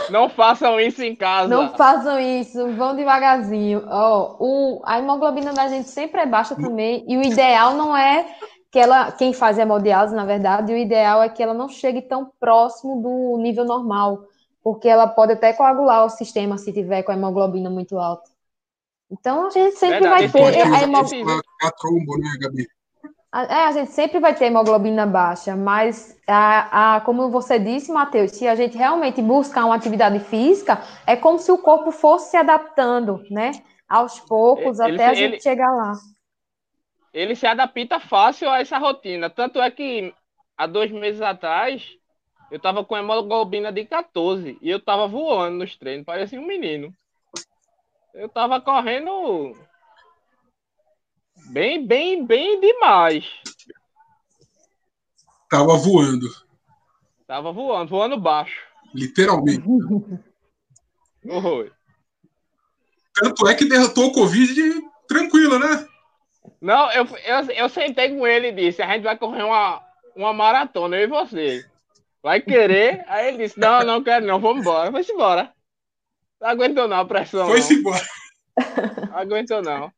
Não 0.10 0.28
façam 0.28 0.80
isso 0.82 1.02
em 1.02 1.16
casa. 1.16 1.48
não 1.48 1.74
façam 1.76 2.20
isso, 2.20 2.74
vão 2.74 2.94
devagarzinho. 2.94 3.86
Ó, 3.88 4.36
o, 4.38 4.82
a 4.86 5.00
hemoglobina 5.00 5.54
da 5.54 5.70
gente 5.70 5.88
sempre 5.88 6.20
é 6.20 6.26
baixa 6.26 6.56
também, 6.56 7.06
e 7.08 7.18
o 7.18 7.24
ideal 7.24 7.74
não 7.76 7.96
é 7.96 8.36
que 8.70 8.80
ela, 8.80 9.12
quem 9.14 9.32
faz 9.34 9.58
hemodiálise, 9.58 10.16
na 10.16 10.26
verdade, 10.26 10.74
o 10.74 10.78
ideal 10.78 11.24
é 11.24 11.30
que 11.30 11.42
ela 11.42 11.54
não 11.54 11.70
chegue 11.70 12.02
tão 12.02 12.32
próximo 12.40 13.02
do 13.02 13.38
nível 13.42 13.64
normal, 13.64 14.28
porque 14.64 14.88
ela 14.88 15.08
pode 15.08 15.34
até 15.34 15.54
coagular 15.54 16.06
o 16.06 16.10
sistema 16.10 16.58
se 16.58 16.72
tiver 16.72 17.04
com 17.04 17.12
a 17.12 17.16
hemoglobina 17.16 17.70
muito 17.70 17.98
alta. 17.98 18.30
Então, 19.12 19.48
a 19.48 19.50
gente 19.50 19.76
sempre 19.76 20.00
Verdade, 20.00 20.28
vai 20.28 20.32
ter 20.32 20.40
pode 20.40 20.62
a 20.62 20.66
usar 20.68 20.84
hemo- 20.84 21.02
esse- 21.02 21.22
A, 21.62 21.72
trombo, 21.72 22.18
né, 22.18 22.30
Gabi? 22.40 22.68
É, 23.34 23.64
a 23.66 23.72
gente 23.72 23.92
sempre 23.92 24.20
vai 24.20 24.36
ter 24.36 24.46
hemoglobina 24.46 25.06
baixa, 25.06 25.56
mas 25.56 26.18
a, 26.28 26.96
a, 26.98 27.02
como 27.02 27.30
você 27.30 27.58
disse, 27.58 27.92
Matheus, 27.92 28.32
se 28.32 28.46
a 28.48 28.56
gente 28.56 28.78
realmente 28.78 29.22
buscar 29.22 29.66
uma 29.66 29.76
atividade 29.76 30.20
física, 30.20 30.82
é 31.08 31.16
como 31.16 31.40
se 31.40 31.50
o 31.52 31.58
corpo 31.58 31.92
fosse 31.92 32.32
se 32.32 32.38
adaptando, 32.38 33.24
né? 33.32 33.52
Aos 33.88 34.20
poucos, 34.20 34.80
Ele- 34.82 34.96
até 34.96 35.06
a 35.08 35.14
ele- 35.14 35.32
gente 35.34 35.44
chegar 35.44 35.72
lá. 35.72 35.94
Ele 37.14 37.36
se 37.36 37.46
adapta 37.48 38.00
fácil 38.00 38.50
a 38.50 38.60
essa 38.60 38.78
rotina. 38.78 39.30
Tanto 39.30 39.62
é 39.62 39.70
que 39.72 40.14
há 40.58 40.66
dois 40.68 40.92
meses 40.92 41.22
atrás, 41.22 41.90
eu 42.52 42.60
tava 42.60 42.84
com 42.84 42.98
hemoglobina 42.98 43.72
de 43.72 43.86
14 43.86 44.58
e 44.62 44.70
eu 44.70 44.80
tava 44.80 45.08
voando 45.08 45.60
nos 45.60 45.78
treinos, 45.78 46.06
parecia 46.06 46.40
um 46.40 46.46
menino. 46.46 46.94
Eu 48.14 48.28
tava 48.28 48.60
correndo 48.60 49.56
bem, 51.48 51.88
bem, 51.88 52.26
bem 52.26 52.60
demais. 52.60 53.26
Tava 55.50 55.78
voando. 55.78 56.28
Tava 57.26 57.54
voando, 57.54 57.90
voando 57.90 58.20
baixo. 58.20 58.60
Literalmente. 58.94 59.64
Oi. 61.24 61.72
Tanto 63.14 63.48
é 63.48 63.56
que 63.56 63.64
derrotou 63.64 64.08
o 64.08 64.12
Covid 64.12 64.82
tranquilo, 65.08 65.58
né? 65.58 65.88
Não, 66.60 66.92
eu, 66.92 67.06
eu, 67.06 67.52
eu 67.52 67.70
sentei 67.70 68.10
com 68.10 68.28
ele 68.28 68.50
e 68.50 68.52
disse: 68.52 68.82
a 68.82 68.88
gente 68.88 69.04
vai 69.04 69.18
correr 69.18 69.44
uma, 69.44 69.82
uma 70.16 70.34
maratona, 70.34 70.98
eu 70.98 71.04
e 71.04 71.08
você. 71.08 71.71
Vai 72.24 72.42
querer? 72.42 73.04
Aí 73.08 73.30
ele 73.30 73.38
disse: 73.46 73.60
não, 73.60 73.84
não 73.84 74.04
quero 74.04 74.26
não, 74.26 74.40
vamos 74.40 74.62
embora. 74.62 74.92
Foi 74.92 75.04
embora. 75.10 75.52
Não 76.40 76.50
aguentou 76.50 76.88
não 76.88 76.98
a 76.98 77.06
pressão. 77.06 77.48
Foi-se 77.48 77.76
embora. 77.76 78.04
Não 79.10 79.18
aguentou 79.18 79.62
não. 79.62 79.92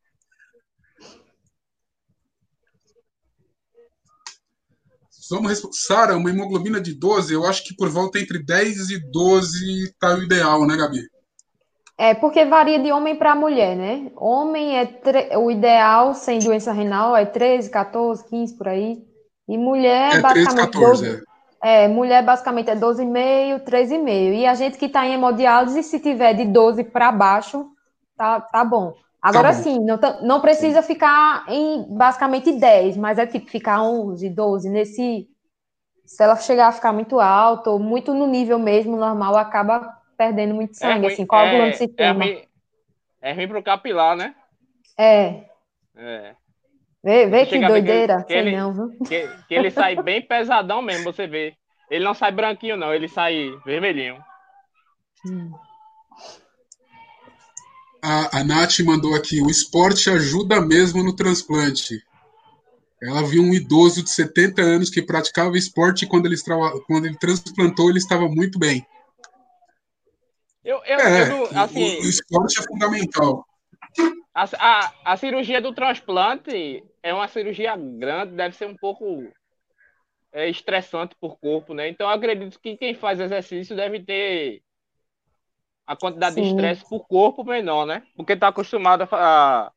Vamos. 5.29 5.61
Sara, 5.71 6.15
uma 6.17 6.29
hemoglobina 6.29 6.79
de 6.81 6.93
12, 6.93 7.33
eu 7.33 7.45
acho 7.45 7.63
que 7.63 7.75
por 7.75 7.89
volta 7.89 8.19
entre 8.19 8.43
10 8.43 8.89
e 8.89 8.99
12 9.11 9.93
tá 9.99 10.15
o 10.15 10.23
ideal, 10.23 10.67
né, 10.67 10.75
Gabi? 10.75 11.01
É, 11.97 12.13
porque 12.13 12.43
varia 12.45 12.79
de 12.79 12.91
homem 12.91 13.15
para 13.15 13.35
mulher, 13.35 13.75
né? 13.77 14.11
Homem 14.15 14.77
é 14.77 14.85
tre- 14.85 15.35
o 15.37 15.49
ideal 15.49 16.13
sem 16.13 16.39
doença 16.39 16.71
renal 16.71 17.15
é 17.15 17.25
13, 17.25 17.69
14, 17.69 18.27
15 18.27 18.57
por 18.57 18.67
aí. 18.67 19.03
E 19.47 19.57
mulher, 19.57 20.15
É 20.15 20.21
13, 20.21 20.21
basicamente 20.21 20.71
14. 20.73 21.05
12, 21.05 21.07
É, 21.17 21.32
mulher 21.87 22.23
basicamente 22.23 22.69
é 22.69 22.75
12,5, 22.75 23.59
13,5. 23.63 24.33
E 24.33 24.45
a 24.45 24.53
gente 24.53 24.77
que 24.77 24.85
está 24.85 25.05
em 25.07 25.13
hemodiálise, 25.13 25.81
se 25.83 25.99
tiver 25.99 26.33
de 26.33 26.45
12 26.45 26.83
para 26.83 27.11
baixo, 27.11 27.67
tá, 28.17 28.41
tá 28.41 28.65
bom. 28.65 28.93
Agora 29.21 29.53
Tá 29.53 29.57
bom. 29.57 29.63
sim, 29.63 29.79
não, 29.79 29.97
tá- 29.97 30.19
não 30.21 30.41
precisa 30.41 30.81
ficar 30.81 31.45
em 31.47 31.85
basicamente 31.95 32.51
10, 32.51 32.97
mas 32.97 33.17
é 33.17 33.25
tipo 33.25 33.49
ficar 33.49 33.81
11, 33.81 34.29
12. 34.29 34.69
Nesse. 34.69 35.29
Se 36.05 36.21
ela 36.21 36.35
chegar 36.35 36.67
a 36.67 36.71
ficar 36.73 36.91
muito 36.91 37.19
alto, 37.19 37.71
ou 37.71 37.79
muito 37.79 38.13
no 38.13 38.27
nível 38.27 38.59
mesmo 38.59 38.97
normal, 38.97 39.37
acaba 39.37 39.97
perdendo 40.17 40.53
muito 40.53 40.75
sangue, 40.75 41.07
assim, 41.07 41.25
coagulando 41.25 41.63
o 41.63 41.67
é, 41.67 41.69
é, 41.69 41.73
sistema. 41.73 42.25
ruim, 42.25 42.45
é 43.21 43.33
ruim 43.33 43.47
pro 43.47 43.63
capilar, 43.63 44.15
né? 44.17 44.35
É. 44.97 45.45
É. 45.95 46.35
Vê, 47.03 47.27
vê 47.27 47.45
que 47.45 47.59
doideira. 47.59 48.23
que 48.23 48.33
ele- 48.33 48.55
não, 48.55 48.73
viu? 48.73 48.97
Que, 49.05 49.27
que 49.47 49.53
ele 49.53 49.69
sai 49.69 50.01
bem 50.01 50.21
pesadão 50.25 50.81
mesmo, 50.81 51.03
você 51.03 51.27
vê. 51.27 51.53
Ele 51.91 52.03
não 52.05 52.13
sai 52.13 52.31
branquinho, 52.31 52.77
não, 52.77 52.93
ele 52.93 53.07
sai 53.09 53.51
vermelhinho. 53.65 54.17
A, 58.01 58.39
a 58.39 58.43
Nath 58.43 58.79
mandou 58.85 59.15
aqui: 59.15 59.41
o 59.41 59.49
esporte 59.49 60.09
ajuda 60.09 60.61
mesmo 60.61 61.03
no 61.03 61.15
transplante. 61.15 62.01
Ela 63.01 63.21
viu 63.23 63.43
um 63.43 63.53
idoso 63.53 64.01
de 64.01 64.09
70 64.09 64.61
anos 64.61 64.89
que 64.89 65.01
praticava 65.01 65.57
esporte 65.57 66.05
e 66.05 66.07
quando 66.07 66.25
ele, 66.25 66.37
quando 66.87 67.05
ele 67.05 67.17
transplantou, 67.17 67.89
ele 67.89 67.97
estava 67.99 68.29
muito 68.29 68.57
bem. 68.57 68.85
Eu, 70.63 70.77
eu, 70.85 70.99
É, 70.99 71.23
eu 71.23 71.29
não- 71.51 71.61
assim, 71.63 71.99
o, 71.99 72.01
o 72.05 72.09
esporte 72.09 72.59
é 72.61 72.63
fundamental. 72.63 73.45
A, 74.33 74.45
a, 74.57 74.93
a 75.05 75.17
cirurgia 75.17 75.61
do 75.61 75.73
transplante 75.73 76.83
é 77.01 77.13
uma 77.13 77.27
cirurgia 77.27 77.75
grande, 77.75 78.35
deve 78.35 78.55
ser 78.55 78.65
um 78.65 78.75
pouco 78.75 79.31
é, 80.31 80.49
estressante 80.49 81.15
por 81.19 81.37
corpo, 81.37 81.73
né? 81.73 81.87
Então 81.87 82.07
eu 82.07 82.13
acredito 82.13 82.59
que 82.59 82.75
quem 82.75 82.95
faz 82.95 83.19
exercício 83.19 83.75
deve 83.75 83.99
ter 84.03 84.61
a 85.85 85.95
quantidade 85.95 86.35
de 86.35 86.41
Sim. 86.41 86.47
estresse 86.47 86.87
por 86.89 87.05
corpo 87.07 87.43
menor, 87.43 87.85
né? 87.85 88.03
Porque 88.15 88.35
tá 88.35 88.47
acostumado 88.47 89.07
a, 89.11 89.71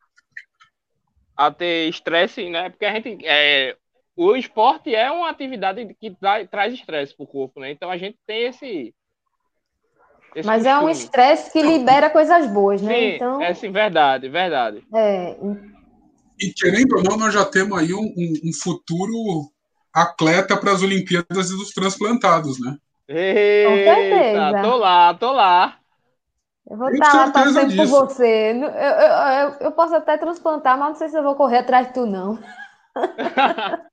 a, 1.37 1.51
ter 1.51 1.89
estresse, 1.89 2.49
né? 2.49 2.71
Porque 2.71 2.87
a 2.87 2.95
gente 2.95 3.27
é, 3.27 3.77
o 4.17 4.35
esporte 4.35 4.95
é 4.95 5.11
uma 5.11 5.29
atividade 5.29 5.95
que 6.01 6.11
tra- 6.15 6.47
traz 6.47 6.73
estresse 6.73 7.15
pro 7.15 7.27
corpo, 7.27 7.61
né? 7.61 7.71
Então 7.71 7.91
a 7.91 7.99
gente 7.99 8.19
tem 8.27 8.45
esse, 8.45 8.95
esse 10.37 10.47
Mas 10.47 10.65
é 10.67 10.77
um 10.77 10.83
costume. 10.83 10.93
estresse 11.05 11.51
que 11.51 11.63
libera 11.63 12.11
coisas 12.11 12.47
boas, 12.47 12.81
né? 12.83 12.95
Sim, 12.97 13.15
Então, 13.15 13.43
é 13.43 13.55
sim, 13.55 13.71
verdade, 13.73 14.29
verdade. 14.29 14.87
é, 14.95 15.37
E 16.39 16.53
querendo 16.55 16.97
ou 16.97 17.03
não, 17.03 17.17
nós 17.17 17.33
já 17.33 17.45
temos 17.45 17.79
aí 17.79 17.95
um, 17.95 18.03
um- 18.17 18.41
um 18.51 18.53
futuro 18.53 19.51
atleta 19.93 20.57
para 20.57 20.73
as 20.73 20.83
Olimpíadas 20.83 21.49
dos 21.49 21.71
transplantados, 21.73 22.61
né? 22.61 22.77
Eita, 23.09 23.85
certeza. 23.85 24.61
tô 24.63 24.77
lá, 24.77 25.15
tô 25.15 25.33
lá. 25.33 25.79
eu 26.69 26.77
vou 26.77 26.89
estar 26.91 27.15
lá 27.15 27.33
certeza 27.33 27.61
torcendo 27.63 27.77
por 27.77 27.87
você. 28.09 28.53
Eu, 28.53 28.69
eu, 28.69 29.49
eu, 29.49 29.57
eu 29.61 29.73
posso 29.73 29.95
até 29.95 30.19
transplantar, 30.19 30.79
mas 30.79 30.89
não 30.91 30.95
sei 30.97 31.09
se 31.09 31.17
eu 31.17 31.23
vou 31.23 31.35
correr 31.35 31.59
atrás 31.59 31.87
de 31.87 31.95
tu, 31.95 32.05
não. 32.05 32.39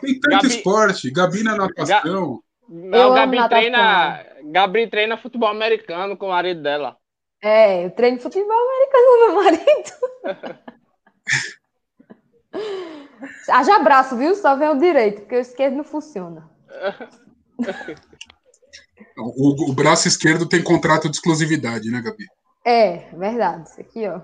Tem 0.00 0.18
tanto 0.20 0.30
Gabi- 0.42 0.46
esporte, 0.46 1.10
Gabi 1.10 1.42
na 1.42 1.56
natação. 1.56 2.40
Não, 2.68 2.98
Eu 2.98 3.14
Gabi 3.14 3.48
treina, 3.48 4.24
Gabi 4.44 4.88
treina 4.88 5.16
futebol 5.16 5.48
americano 5.48 6.16
com 6.16 6.26
o 6.26 6.30
marido 6.30 6.62
dela. 6.62 6.96
É, 7.42 7.84
eu 7.84 7.90
treino 7.90 8.18
futebol 8.18 8.56
americano 8.56 9.06
com 9.06 9.26
meu 9.26 9.34
marido. 9.44 9.92
Haja 13.48 13.76
abraço, 13.76 14.16
viu? 14.16 14.34
Só 14.34 14.56
vem 14.56 14.68
o 14.68 14.78
direito, 14.78 15.20
porque 15.20 15.36
o 15.36 15.40
esquerdo 15.40 15.76
não 15.76 15.84
funciona. 15.84 16.48
O, 19.18 19.70
o 19.70 19.72
braço 19.72 20.08
esquerdo 20.08 20.48
tem 20.48 20.62
contrato 20.62 21.08
de 21.08 21.16
exclusividade, 21.16 21.90
né, 21.90 22.00
Gabi? 22.02 22.26
É, 22.64 23.08
verdade. 23.16 23.68
Isso 23.68 23.80
aqui, 23.80 24.06
ó. 24.08 24.20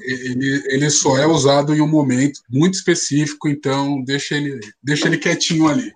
Ele, 0.00 0.62
ele 0.66 0.90
só 0.90 1.18
é 1.18 1.26
usado 1.26 1.74
em 1.74 1.80
um 1.80 1.88
momento 1.88 2.40
muito 2.48 2.74
específico, 2.74 3.48
então 3.48 4.00
deixa 4.02 4.36
ele, 4.36 4.60
deixa 4.82 5.08
ele 5.08 5.18
quietinho 5.18 5.68
ali. 5.68 5.92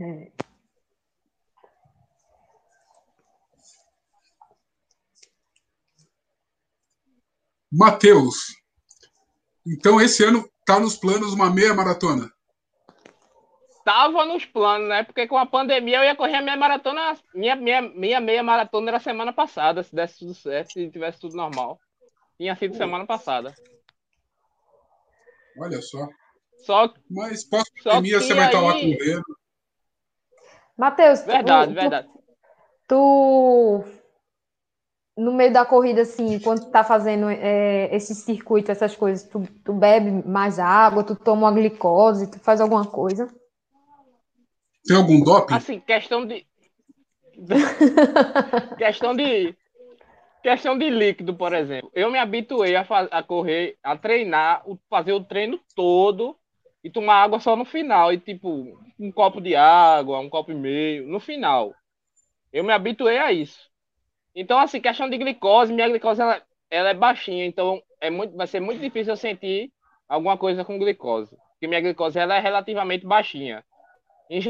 É. 0.00 0.28
Matheus, 7.72 8.36
então 9.66 10.00
esse 10.00 10.24
ano 10.24 10.48
tá 10.66 10.78
nos 10.80 10.96
planos 10.96 11.32
uma 11.32 11.50
meia 11.50 11.72
maratona. 11.74 12.30
Tava 13.84 14.24
nos 14.26 14.44
planos, 14.44 14.88
né? 14.88 15.02
Porque 15.04 15.26
com 15.26 15.38
a 15.38 15.46
pandemia 15.46 15.98
eu 15.98 16.04
ia 16.04 16.14
correr 16.14 16.36
a 16.36 16.42
minha 16.42 16.56
maratona. 16.56 17.16
Minha, 17.34 17.56
minha, 17.56 17.80
minha 17.82 18.20
meia 18.20 18.42
maratona 18.42 18.90
era 18.90 19.00
semana 19.00 19.32
passada, 19.32 19.82
se 19.82 19.94
desse 19.94 20.18
tudo 20.18 20.34
certo, 20.34 20.72
se 20.72 20.90
tivesse 20.90 21.18
tudo 21.18 21.34
normal. 21.36 21.80
Tinha 22.36 22.54
sido 22.56 22.76
semana 22.76 23.06
passada. 23.06 23.54
Olha 25.58 25.80
só. 25.80 26.06
Só 26.64 26.92
Mas 27.10 27.42
pós-pandemia 27.44 28.18
que 28.18 28.24
você 28.24 28.34
vai 28.34 28.46
estar 28.46 28.60
lá 28.60 28.72
aí- 28.74 28.96
correndo. 28.98 29.24
Matheus, 30.76 31.20
tu- 31.20 31.26
verdade, 31.26 31.72
tu, 31.72 31.80
verdade. 31.80 32.08
tu, 32.86 33.84
no 35.16 35.32
meio 35.32 35.52
da 35.52 35.64
corrida, 35.64 36.02
assim, 36.02 36.38
quando 36.40 36.60
tu 36.64 36.70
tá 36.70 36.82
fazendo 36.82 37.28
é, 37.28 37.94
esse 37.94 38.14
circuito, 38.14 38.70
essas 38.70 38.96
coisas, 38.96 39.28
tu, 39.28 39.42
tu 39.64 39.72
bebe 39.72 40.10
mais 40.26 40.58
água, 40.58 41.04
tu 41.04 41.14
toma 41.14 41.48
uma 41.48 41.52
glicose, 41.52 42.30
tu 42.30 42.38
faz 42.38 42.60
alguma 42.60 42.86
coisa? 42.86 43.28
Tem 44.86 44.96
algum 44.96 45.22
doping? 45.22 45.54
Assim, 45.54 45.80
questão 45.80 46.24
de. 46.26 46.46
questão 48.78 49.14
de. 49.14 49.54
Questão 50.42 50.78
de 50.78 50.88
líquido, 50.88 51.34
por 51.34 51.52
exemplo. 51.52 51.90
Eu 51.94 52.10
me 52.10 52.18
habituei 52.18 52.74
a, 52.74 52.84
fa- 52.84 53.08
a 53.10 53.22
correr, 53.22 53.76
a 53.82 53.94
treinar, 53.96 54.62
o- 54.66 54.78
fazer 54.88 55.12
o 55.12 55.22
treino 55.22 55.60
todo 55.76 56.34
e 56.82 56.88
tomar 56.90 57.22
água 57.22 57.38
só 57.38 57.54
no 57.54 57.64
final. 57.66 58.10
E 58.10 58.18
tipo, 58.18 58.80
um 58.98 59.12
copo 59.12 59.38
de 59.38 59.54
água, 59.54 60.18
um 60.18 60.30
copo 60.30 60.50
e 60.50 60.54
meio, 60.54 61.06
no 61.06 61.20
final. 61.20 61.74
Eu 62.52 62.64
me 62.64 62.72
habituei 62.72 63.18
a 63.18 63.32
isso. 63.32 63.69
Então, 64.34 64.58
assim, 64.58 64.80
questão 64.80 65.08
de 65.08 65.18
glicose, 65.18 65.72
minha 65.72 65.88
glicose 65.88 66.20
ela, 66.20 66.42
ela 66.70 66.90
é 66.90 66.94
baixinha, 66.94 67.44
então 67.46 67.82
é 68.00 68.10
muito, 68.10 68.36
vai 68.36 68.46
ser 68.46 68.60
muito 68.60 68.80
difícil 68.80 69.12
eu 69.12 69.16
sentir 69.16 69.72
alguma 70.08 70.38
coisa 70.38 70.64
com 70.64 70.78
glicose. 70.78 71.36
Porque 71.52 71.66
minha 71.66 71.80
glicose 71.80 72.18
ela 72.18 72.36
é 72.36 72.40
relativamente 72.40 73.06
baixinha. 73.06 73.64
Em 74.30 74.40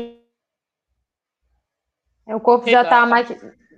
É, 2.27 2.37
O 2.37 2.41
corpo 2.41 2.69
já 2.69 2.85
tá 2.85 3.07
mais, 3.07 3.31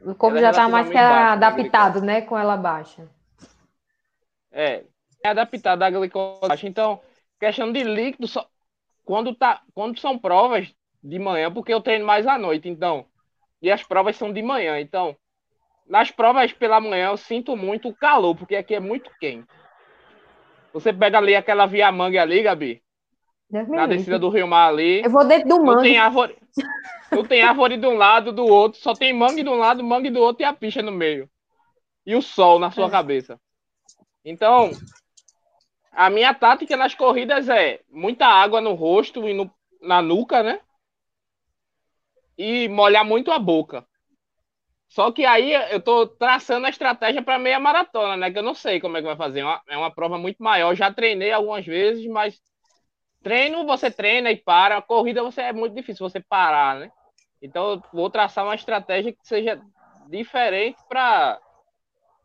o 0.05 0.15
corpo 0.15 0.37
Ela 0.37 0.39
é 0.39 0.41
já 0.43 0.53
tá 0.53 0.69
mais 0.69 0.89
que 0.89 0.97
adaptado, 0.99 2.03
né, 2.03 2.21
com 2.23 2.37
ela 2.37 2.57
baixa. 2.57 3.09
É, 4.51 4.85
é 5.25 5.29
adaptado 5.29 5.83
à 5.83 5.91
glicose. 5.91 6.49
baixa. 6.49 6.67
Então, 6.67 7.01
questão 7.41 7.73
de 7.73 7.83
líquido, 7.83 8.27
só, 8.29 8.47
quando, 9.05 9.35
tá, 9.35 9.63
quando 9.75 9.99
são 9.99 10.19
provas 10.19 10.75
de 11.03 11.19
manhã, 11.19 11.51
porque 11.51 11.73
eu 11.73 11.81
treino 11.81 12.05
mais 12.05 12.27
à 12.27 12.39
noite, 12.39 12.69
então, 12.69 13.07
e 13.61 13.71
as 13.71 13.83
provas 13.83 14.17
são 14.17 14.33
de 14.33 14.43
manhã, 14.43 14.79
então, 14.79 15.17
nas 15.93 16.11
provas 16.11 16.51
pela 16.55 16.81
manhã 16.81 17.11
eu 17.11 17.19
sinto 17.19 17.55
muito 17.55 17.91
o 17.91 17.95
calor, 17.95 18.35
porque 18.35 18.57
aqui 18.57 18.75
é 18.75 18.81
muito 18.81 19.11
quente. 19.21 19.47
Você 20.73 20.91
pega 20.91 21.19
ali 21.19 21.37
aquela 21.37 21.67
via 21.67 21.93
mangue 21.93 22.17
ali, 22.17 22.43
Gabi, 22.43 22.83
Deus 23.51 23.69
na 23.69 23.87
descida 23.87 24.19
do 24.19 24.31
Rio 24.31 24.49
Mar 24.49 24.71
ali, 24.71 25.03
Eu 25.05 25.11
vou 25.11 25.23
dentro 25.29 25.51
do 25.51 25.57
não 25.59 25.67
mangue. 25.67 25.83
tem 25.83 25.99
árvore, 25.99 26.39
não 27.13 27.25
tem 27.25 27.43
árvore 27.43 27.77
de 27.77 27.87
um 27.87 27.95
lado, 27.95 28.33
do 28.33 28.43
outro, 28.47 28.81
só 28.81 28.95
tem 28.95 29.13
mangue 29.13 29.43
de 29.43 29.51
um 29.51 29.57
lado, 29.57 29.85
mangue 29.85 30.09
do 30.09 30.19
outro 30.19 30.43
e 30.43 30.47
a 30.47 30.55
picha 30.55 30.81
no 30.81 30.91
meio. 30.91 31.29
E 32.07 32.17
o 32.17 32.23
sol 32.23 32.59
na 32.59 32.71
sua 32.71 32.89
É. 32.89 32.91
cabeça. 32.91 33.39
Então, 34.25 34.73
a 35.93 36.09
minha 36.09 36.33
tática 36.33 36.75
nas 36.75 36.95
corridas 36.95 37.51
é 37.51 37.83
muita 37.91 38.27
água 38.27 38.63
no 38.63 38.73
rosto 38.73 39.29
e 39.29 39.35
no, 39.35 39.53
na 39.83 40.01
nuca, 40.01 40.43
né? 40.43 40.59
E 42.39 42.67
molhar 42.69 43.05
muito 43.05 43.31
a 43.31 43.39
boca. 43.39 43.87
Só 44.93 45.11
que 45.11 45.25
aí 45.25 45.55
eu 45.73 45.81
tô 45.81 46.07
traçando 46.07 46.67
a 46.67 46.69
estratégia 46.69 47.23
para 47.23 47.39
meia 47.39 47.59
maratona, 47.59 48.15
né? 48.15 48.31
Que 48.31 48.39
eu 48.39 48.43
não 48.43 48.55
sei 48.55 48.79
como 48.79 48.95
é 48.99 49.01
que 49.01 49.07
vai 49.07 49.17
fazer. 49.17 49.41
É 49.41 49.45
uma, 49.45 49.63
é 49.71 49.77
uma 49.79 49.91
prova 49.91 50.19
muito 50.19 50.43
maior. 50.43 50.75
Já 50.75 50.93
treinei 50.93 51.33
algumas 51.33 51.65
vezes, 51.65 52.07
mas 52.09 52.39
treino 53.23 53.65
você 53.65 53.91
treina 53.91 54.31
e 54.31 54.37
para. 54.37 54.77
A 54.77 54.83
corrida 54.83 55.23
você 55.23 55.41
é 55.41 55.53
muito 55.55 55.75
difícil 55.75 56.07
você 56.07 56.21
parar, 56.21 56.79
né? 56.79 56.93
Então 57.41 57.71
eu 57.71 57.83
vou 57.91 58.11
traçar 58.11 58.45
uma 58.45 58.55
estratégia 58.55 59.15
que 59.15 59.27
seja 59.27 59.59
diferente 60.11 60.77
para 60.87 61.41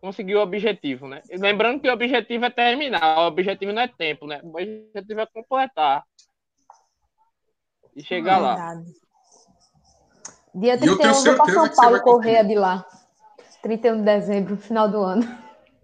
conseguir 0.02 0.36
o 0.36 0.42
objetivo, 0.42 1.08
né? 1.08 1.22
Lembrando 1.30 1.80
que 1.80 1.90
o 1.90 1.94
objetivo 1.94 2.44
é 2.44 2.50
terminar, 2.50 3.20
o 3.20 3.28
objetivo 3.28 3.72
não 3.72 3.84
é 3.84 3.88
tempo, 3.88 4.28
né? 4.28 4.42
O 4.44 4.50
objetivo 4.50 5.22
é 5.22 5.26
completar 5.26 6.04
e 7.96 8.04
chegar 8.04 8.40
lá. 8.40 8.74
Dia 10.60 10.74
E 10.82 10.88
eu 10.88 10.98
31 10.98 10.98
tenho 10.98 11.10
eu 11.10 11.36
vou 11.38 11.46
para 11.46 11.54
São 11.54 11.70
Paulo 11.76 12.02
correr 12.02 12.44
de 12.46 12.56
lá. 12.56 12.86
31 13.62 13.98
de 13.98 14.04
dezembro, 14.04 14.58
final 14.58 14.90
do 14.90 15.02
ano. 15.02 15.24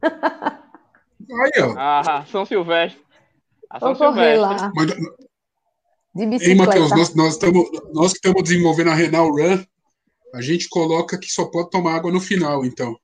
Aí, 0.02 1.62
ó. 1.64 1.76
Ah, 1.78 2.26
São 2.32 2.46
Silvestre. 2.46 3.02
A 3.70 3.80
São 3.80 3.94
Vou 3.94 4.08
correr 4.14 4.36
Silvestre. 4.38 4.62
lá. 4.62 4.72
Mas 4.76 4.88
de 6.16 6.22
Ei, 6.24 6.28
bicicleta. 6.30 6.66
Matheus, 6.66 6.90
nós, 6.92 7.16
nós, 7.16 7.38
tamo, 7.38 7.66
nós 7.94 8.12
que 8.12 8.18
estamos 8.18 8.44
desenvolvendo 8.44 8.90
a 8.92 8.94
Renal 8.94 9.30
Run, 9.32 9.64
a 10.36 10.42
gente 10.42 10.70
coloca 10.70 11.18
que 11.20 11.28
só 11.32 11.46
pode 11.46 11.70
tomar 11.72 11.96
água 11.96 12.12
no 12.12 12.20
final, 12.20 12.64
então. 12.66 12.96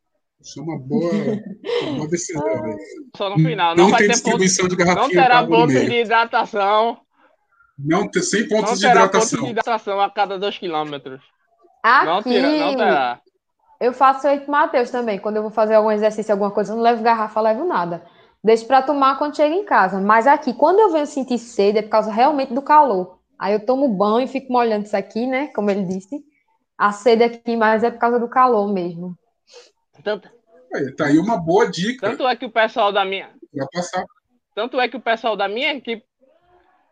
Isso 0.41 0.59
é 0.59 0.63
uma 0.63 0.77
boa, 0.79 1.11
uma 1.83 1.95
boa 1.95 2.07
decisão. 2.07 2.43
velho. 2.43 2.77
Só 3.15 3.29
no 3.29 3.35
final. 3.37 3.75
Não, 3.75 3.85
Não, 3.85 3.89
vai 3.91 3.99
tem 4.01 4.09
distribuição 4.09 4.67
de 4.67 4.77
não 4.77 4.85
garrafinha 4.85 5.21
terá 5.23 5.41
d'água 5.41 5.57
no 5.57 5.67
pontos 5.67 5.81
de 5.85 5.93
hidratação. 5.95 7.01
Não 7.77 8.09
sem 8.21 8.41
Não 8.41 8.47
pontos 8.49 8.79
de 8.79 8.87
terá 8.87 9.07
pontos 9.07 9.31
hidratação. 9.31 9.43
de 9.43 9.49
hidratação 9.49 10.01
a 10.01 10.09
cada 10.09 10.37
dois 10.37 10.57
quilômetros. 10.57 11.21
Não, 11.84 12.18
Aqui, 12.18 12.39
não 12.39 12.76
terá. 12.76 13.22
eu 13.80 13.93
faço 13.93 14.22
feito 14.22 14.49
Matheus 14.49 14.89
também. 14.91 15.19
Quando 15.19 15.38
eu 15.38 15.41
vou 15.41 15.51
fazer 15.51 15.76
algum 15.76 15.91
exercício, 15.91 16.31
alguma 16.31 16.51
coisa, 16.51 16.72
eu 16.72 16.76
não 16.76 16.84
levo 16.84 17.01
garrafa, 17.03 17.39
levo 17.41 17.65
nada. 17.65 18.06
Deixo 18.43 18.65
para 18.65 18.81
tomar 18.81 19.18
quando 19.18 19.35
chego 19.35 19.53
em 19.53 19.65
casa. 19.65 19.99
Mas 19.99 20.27
aqui, 20.27 20.53
quando 20.53 20.80
eu 20.80 20.91
venho 20.91 21.06
sentir 21.06 21.38
sede, 21.38 21.80
é 21.80 21.81
por 21.81 21.89
causa 21.89 22.11
realmente 22.11 22.53
do 22.53 22.61
calor. 22.61 23.19
Aí 23.38 23.53
eu 23.53 23.65
tomo 23.65 23.88
banho, 23.88 24.27
fico 24.27 24.51
molhando 24.51 24.85
isso 24.85 24.95
aqui, 24.97 25.26
né? 25.26 25.47
Como 25.47 25.69
ele 25.72 25.84
disse. 25.85 26.23
A 26.77 26.91
sede 26.91 27.23
aqui, 27.23 27.56
mas 27.57 27.84
é 27.84 27.91
por 27.91 27.99
causa 27.99 28.19
do 28.19 28.27
calor 28.30 28.72
mesmo. 28.72 29.18
Tanto, 30.03 30.30
Aí, 30.73 30.91
Tá 30.95 31.07
aí 31.07 31.18
uma 31.18 31.38
boa 31.38 31.69
dica 31.69 32.10
tanto 32.10 32.27
é 32.27 32.35
que 32.35 32.45
o 32.45 32.51
pessoal 32.51 32.91
da 32.91 33.03
minha. 33.03 33.30
passar. 33.73 34.06
Tanto 34.56 34.80
é 34.80 34.88
que 34.88 34.95
o 34.97 35.01
pessoal 35.01 35.35
da 35.35 35.47
minha 35.47 35.73
equipe, 35.73 36.06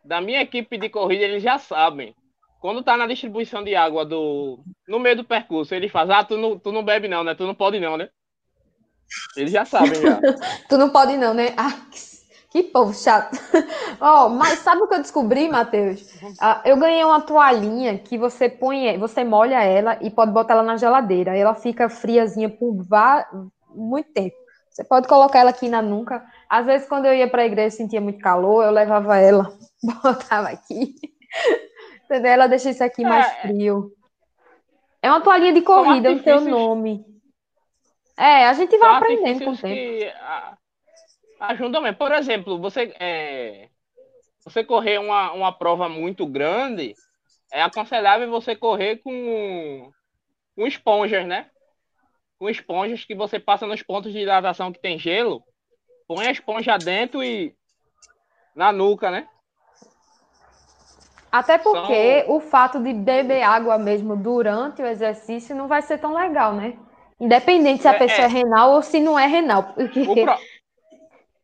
da 0.03 0.19
minha 0.19 0.41
equipe 0.41 0.77
de 0.77 0.89
corrida, 0.89 1.23
eles 1.23 1.43
já 1.43 1.57
sabem. 1.57 2.15
Quando 2.59 2.83
tá 2.83 2.97
na 2.97 3.07
distribuição 3.07 3.63
de 3.63 3.75
água 3.75 4.05
do, 4.05 4.59
no 4.87 4.99
meio 4.99 5.17
do 5.17 5.23
percurso, 5.23 5.75
eles 5.75 5.91
fazem, 5.91 6.15
ah, 6.15 6.23
tu 6.23 6.37
não, 6.37 6.57
tu 6.57 6.71
não 6.71 6.83
bebe 6.83 7.07
não, 7.07 7.23
né? 7.23 7.35
Tu 7.35 7.45
não 7.45 7.55
pode 7.55 7.79
não, 7.79 7.97
né? 7.97 8.09
Eles 9.35 9.51
já 9.51 9.63
sabem 9.65 10.01
já. 10.01 10.19
Tu 10.67 10.77
não 10.77 10.89
pode 10.89 11.15
não, 11.15 11.33
né? 11.33 11.53
Ah, 11.55 11.71
que, 11.91 11.99
que 12.49 12.63
povo 12.63 12.93
chato. 12.93 13.37
Ó, 14.01 14.29
mas 14.29 14.59
sabe 14.59 14.81
o 14.81 14.87
que 14.87 14.95
eu 14.95 15.01
descobri, 15.01 15.47
Matheus? 15.47 16.05
Ah, 16.39 16.61
eu 16.65 16.77
ganhei 16.77 17.03
uma 17.03 17.21
toalhinha 17.21 17.97
que 17.97 18.17
você 18.17 18.49
põe, 18.49 18.97
você 18.97 19.23
molha 19.23 19.63
ela 19.63 19.97
e 20.01 20.09
pode 20.09 20.31
botar 20.31 20.55
ela 20.55 20.63
na 20.63 20.77
geladeira. 20.77 21.37
Ela 21.37 21.55
fica 21.55 21.89
friazinha 21.89 22.49
por 22.49 22.83
va- 22.83 23.25
muito 23.69 24.11
tempo. 24.11 24.35
Você 24.69 24.83
pode 24.83 25.07
colocar 25.07 25.39
ela 25.39 25.49
aqui 25.51 25.69
na 25.69 25.81
nuca. 25.81 26.23
Às 26.49 26.65
vezes, 26.65 26.87
quando 26.87 27.05
eu 27.05 27.13
ia 27.13 27.29
para 27.29 27.43
a 27.43 27.45
igreja 27.45 27.75
e 27.75 27.77
sentia 27.77 28.01
muito 28.01 28.19
calor, 28.19 28.63
eu 28.65 28.71
levava 28.71 29.17
ela, 29.17 29.51
botava 30.03 30.49
aqui. 30.49 30.95
Entendeu? 32.07 32.31
Ela 32.31 32.47
deixa 32.47 32.69
isso 32.69 32.83
aqui 32.83 33.03
mais 33.03 33.27
É. 33.27 33.41
frio. 33.41 33.91
É 35.01 35.09
uma 35.11 35.21
toalhinha 35.21 35.53
de 35.53 35.61
corrida, 35.61 36.09
não 36.09 36.19
tem 36.19 36.33
o 36.33 36.37
artifícios- 36.37 36.45
nome. 36.47 37.05
É, 38.17 38.45
a 38.47 38.53
gente 38.53 38.75
vai 38.77 38.95
aprendendo 38.95 39.43
com 39.45 39.51
o 39.51 39.57
tempo. 39.57 40.11
ajudam 41.39 41.81
mesmo. 41.83 41.97
Por 41.97 42.11
exemplo, 42.13 42.57
você, 42.59 42.95
é, 42.99 43.69
você 44.43 44.63
correr 44.63 44.97
uma, 44.99 45.31
uma 45.33 45.51
prova 45.51 45.87
muito 45.87 46.25
grande, 46.25 46.95
é 47.51 47.61
aconselhável 47.61 48.27
você 48.31 48.55
correr 48.55 48.97
com, 49.03 49.91
com 50.55 50.65
esponjas, 50.65 51.27
né? 51.27 51.51
Com 52.39 52.49
esponjas 52.49 53.03
que 53.05 53.13
você 53.13 53.37
passa 53.39 53.67
nos 53.67 53.83
pontos 53.83 54.11
de 54.11 54.19
hidratação 54.19 54.71
que 54.71 54.79
tem 54.79 54.97
gelo, 54.97 55.43
põe 56.07 56.25
a 56.25 56.31
esponja 56.31 56.75
dentro 56.77 57.21
e 57.23 57.53
na 58.55 58.71
nuca, 58.71 59.11
né? 59.11 59.27
Até 61.39 61.57
porque 61.57 62.25
o 62.27 62.39
fato 62.39 62.79
de 62.79 62.93
beber 62.93 63.41
água 63.43 63.77
mesmo 63.77 64.15
durante 64.15 64.81
o 64.81 64.85
exercício 64.85 65.55
não 65.55 65.67
vai 65.67 65.81
ser 65.81 65.97
tão 65.99 66.13
legal, 66.13 66.53
né? 66.53 66.73
Independente 67.19 67.81
se 67.81 67.87
a 67.87 67.93
É, 67.93 67.99
pessoa 67.99 68.23
é, 68.23 68.25
é. 68.25 68.27
renal 68.27 68.71
ou 68.73 68.81
se 68.81 68.99
não 68.99 69.17
é 69.17 69.25
renal. 69.25 69.63
Porque... 69.73 70.01
O, 70.01 70.15
pro- 70.15 70.39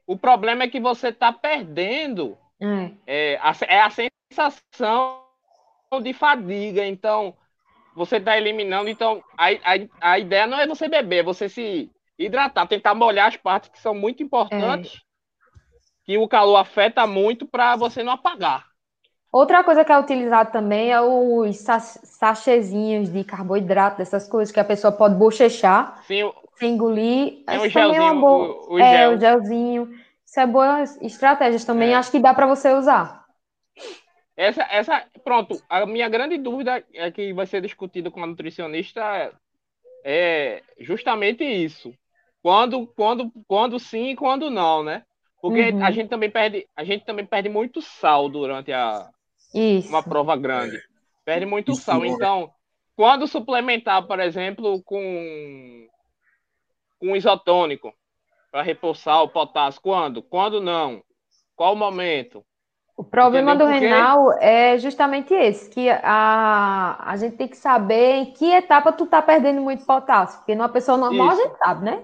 o 0.05 0.17
problema 0.17 0.63
é 0.63 0.67
que 0.67 0.79
você 0.79 1.09
está 1.09 1.31
perdendo 1.31 2.37
É. 2.61 2.91
é 3.07 3.37
a, 3.41 3.53
é 3.67 3.81
a 3.81 3.89
sensação 3.89 5.23
de 6.01 6.13
fadiga. 6.13 6.85
Então, 6.85 7.35
você 7.95 8.17
está 8.17 8.37
eliminando. 8.37 8.89
Então, 8.89 9.23
a, 9.37 9.47
a, 9.49 10.13
a 10.13 10.19
ideia 10.19 10.47
não 10.47 10.59
é 10.59 10.67
você 10.67 10.87
beber, 10.87 11.19
é 11.19 11.23
você 11.23 11.49
se 11.49 11.91
hidratar, 12.17 12.67
tentar 12.67 12.95
molhar 12.95 13.27
as 13.27 13.37
partes 13.37 13.69
que 13.69 13.79
são 13.79 13.93
muito 13.93 14.23
importantes, 14.23 15.01
que 16.05 16.17
o 16.17 16.27
calor 16.27 16.57
afeta 16.57 17.05
muito 17.07 17.47
para 17.47 17.75
você 17.75 18.03
não 18.03 18.13
apagar. 18.13 18.72
Outra 19.33 19.63
coisa 19.63 19.83
que 19.83 19.91
é 19.91 19.97
utilizado 19.99 20.51
também 20.51 20.91
é 20.91 21.01
os 21.01 21.57
sa- 21.57 21.79
sachezinhos 21.79 23.11
de 23.11 23.23
carboidrato, 23.23 23.97
dessas 23.97 24.27
coisas 24.29 24.53
que 24.53 24.59
a 24.59 24.63
pessoa 24.63 24.91
pode 24.93 25.15
bochechar 25.15 26.03
Sim, 26.07 26.31
engolir. 26.61 27.43
É 27.47 27.57
uma 27.57 27.67
gelzinho, 27.67 28.21
boa. 28.21 28.47
o- 28.69 28.73
o 28.75 28.79
é, 28.79 28.89
gel. 28.89 29.17
o 29.17 29.19
gelzinho. 29.19 29.89
Isso 30.25 30.39
é 30.39 30.45
boas 30.47 31.01
estratégias 31.01 31.65
também. 31.65 31.91
É. 31.91 31.95
Acho 31.95 32.11
que 32.11 32.19
dá 32.19 32.33
para 32.33 32.45
você 32.47 32.73
usar. 32.73 33.25
essa, 34.35 34.63
essa, 34.63 35.05
pronto, 35.23 35.61
a 35.69 35.85
minha 35.85 36.09
grande 36.09 36.37
dúvida 36.37 36.83
é 36.93 37.11
que 37.11 37.33
vai 37.33 37.45
ser 37.45 37.61
discutida 37.61 38.09
com 38.09 38.23
a 38.23 38.27
nutricionista 38.27 39.01
é, 39.01 39.31
é 40.03 40.63
justamente 40.79 41.43
isso. 41.43 41.93
Quando, 42.41 42.87
quando, 42.87 43.31
quando 43.47 43.79
sim 43.79 44.09
e 44.11 44.15
quando 44.15 44.49
não, 44.49 44.83
né? 44.83 45.03
Porque 45.41 45.73
Uhum. 45.73 45.83
a 45.83 45.91
gente 45.91 46.09
também 46.09 46.31
perde, 46.31 46.67
a 46.75 46.83
gente 46.83 47.05
também 47.05 47.25
perde 47.25 47.49
muito 47.49 47.81
sal 47.81 48.29
durante 48.29 48.71
a, 48.73 49.09
Isso. 49.53 49.89
uma 49.89 50.03
prova 50.03 50.35
grande. 50.35 50.81
Perde 51.25 51.45
muito 51.45 51.71
Isso 51.71 51.81
sal. 51.81 52.03
é. 52.03 52.07
Então, 52.07 52.51
quando 52.95 53.27
suplementar, 53.27 54.05
por 54.07 54.19
exemplo, 54.19 54.81
com, 54.83 55.87
com 56.99 57.15
isotônico 57.15 57.93
para 58.51 58.61
repulsar 58.61 59.21
o 59.23 59.29
potássio, 59.29 59.81
quando? 59.81 60.21
Quando 60.21 60.61
não? 60.61 61.01
Qual 61.55 61.73
o 61.73 61.77
momento? 61.77 62.43
O 62.95 63.03
problema 63.03 63.55
Entendeu? 63.55 63.67
do 63.67 63.73
Porque- 63.73 63.87
renal 63.87 64.33
é 64.39 64.77
justamente 64.77 65.33
esse, 65.33 65.67
que 65.69 65.89
a, 65.89 66.95
a 66.99 67.17
gente 67.17 67.35
tem 67.37 67.47
que 67.47 67.57
saber 67.57 68.11
em 68.17 68.25
que 68.33 68.45
etapa 68.53 68.91
tu 68.91 69.07
tá 69.07 69.19
perdendo 69.21 69.61
muito 69.61 69.83
potássio, 69.85 70.37
porque 70.39 70.53
numa 70.53 70.69
pessoa 70.69 70.95
normal 70.97 71.29
a 71.31 71.33
Isso. 71.33 71.41
gente 71.43 71.57
sabe, 71.57 71.85
né? 71.85 72.03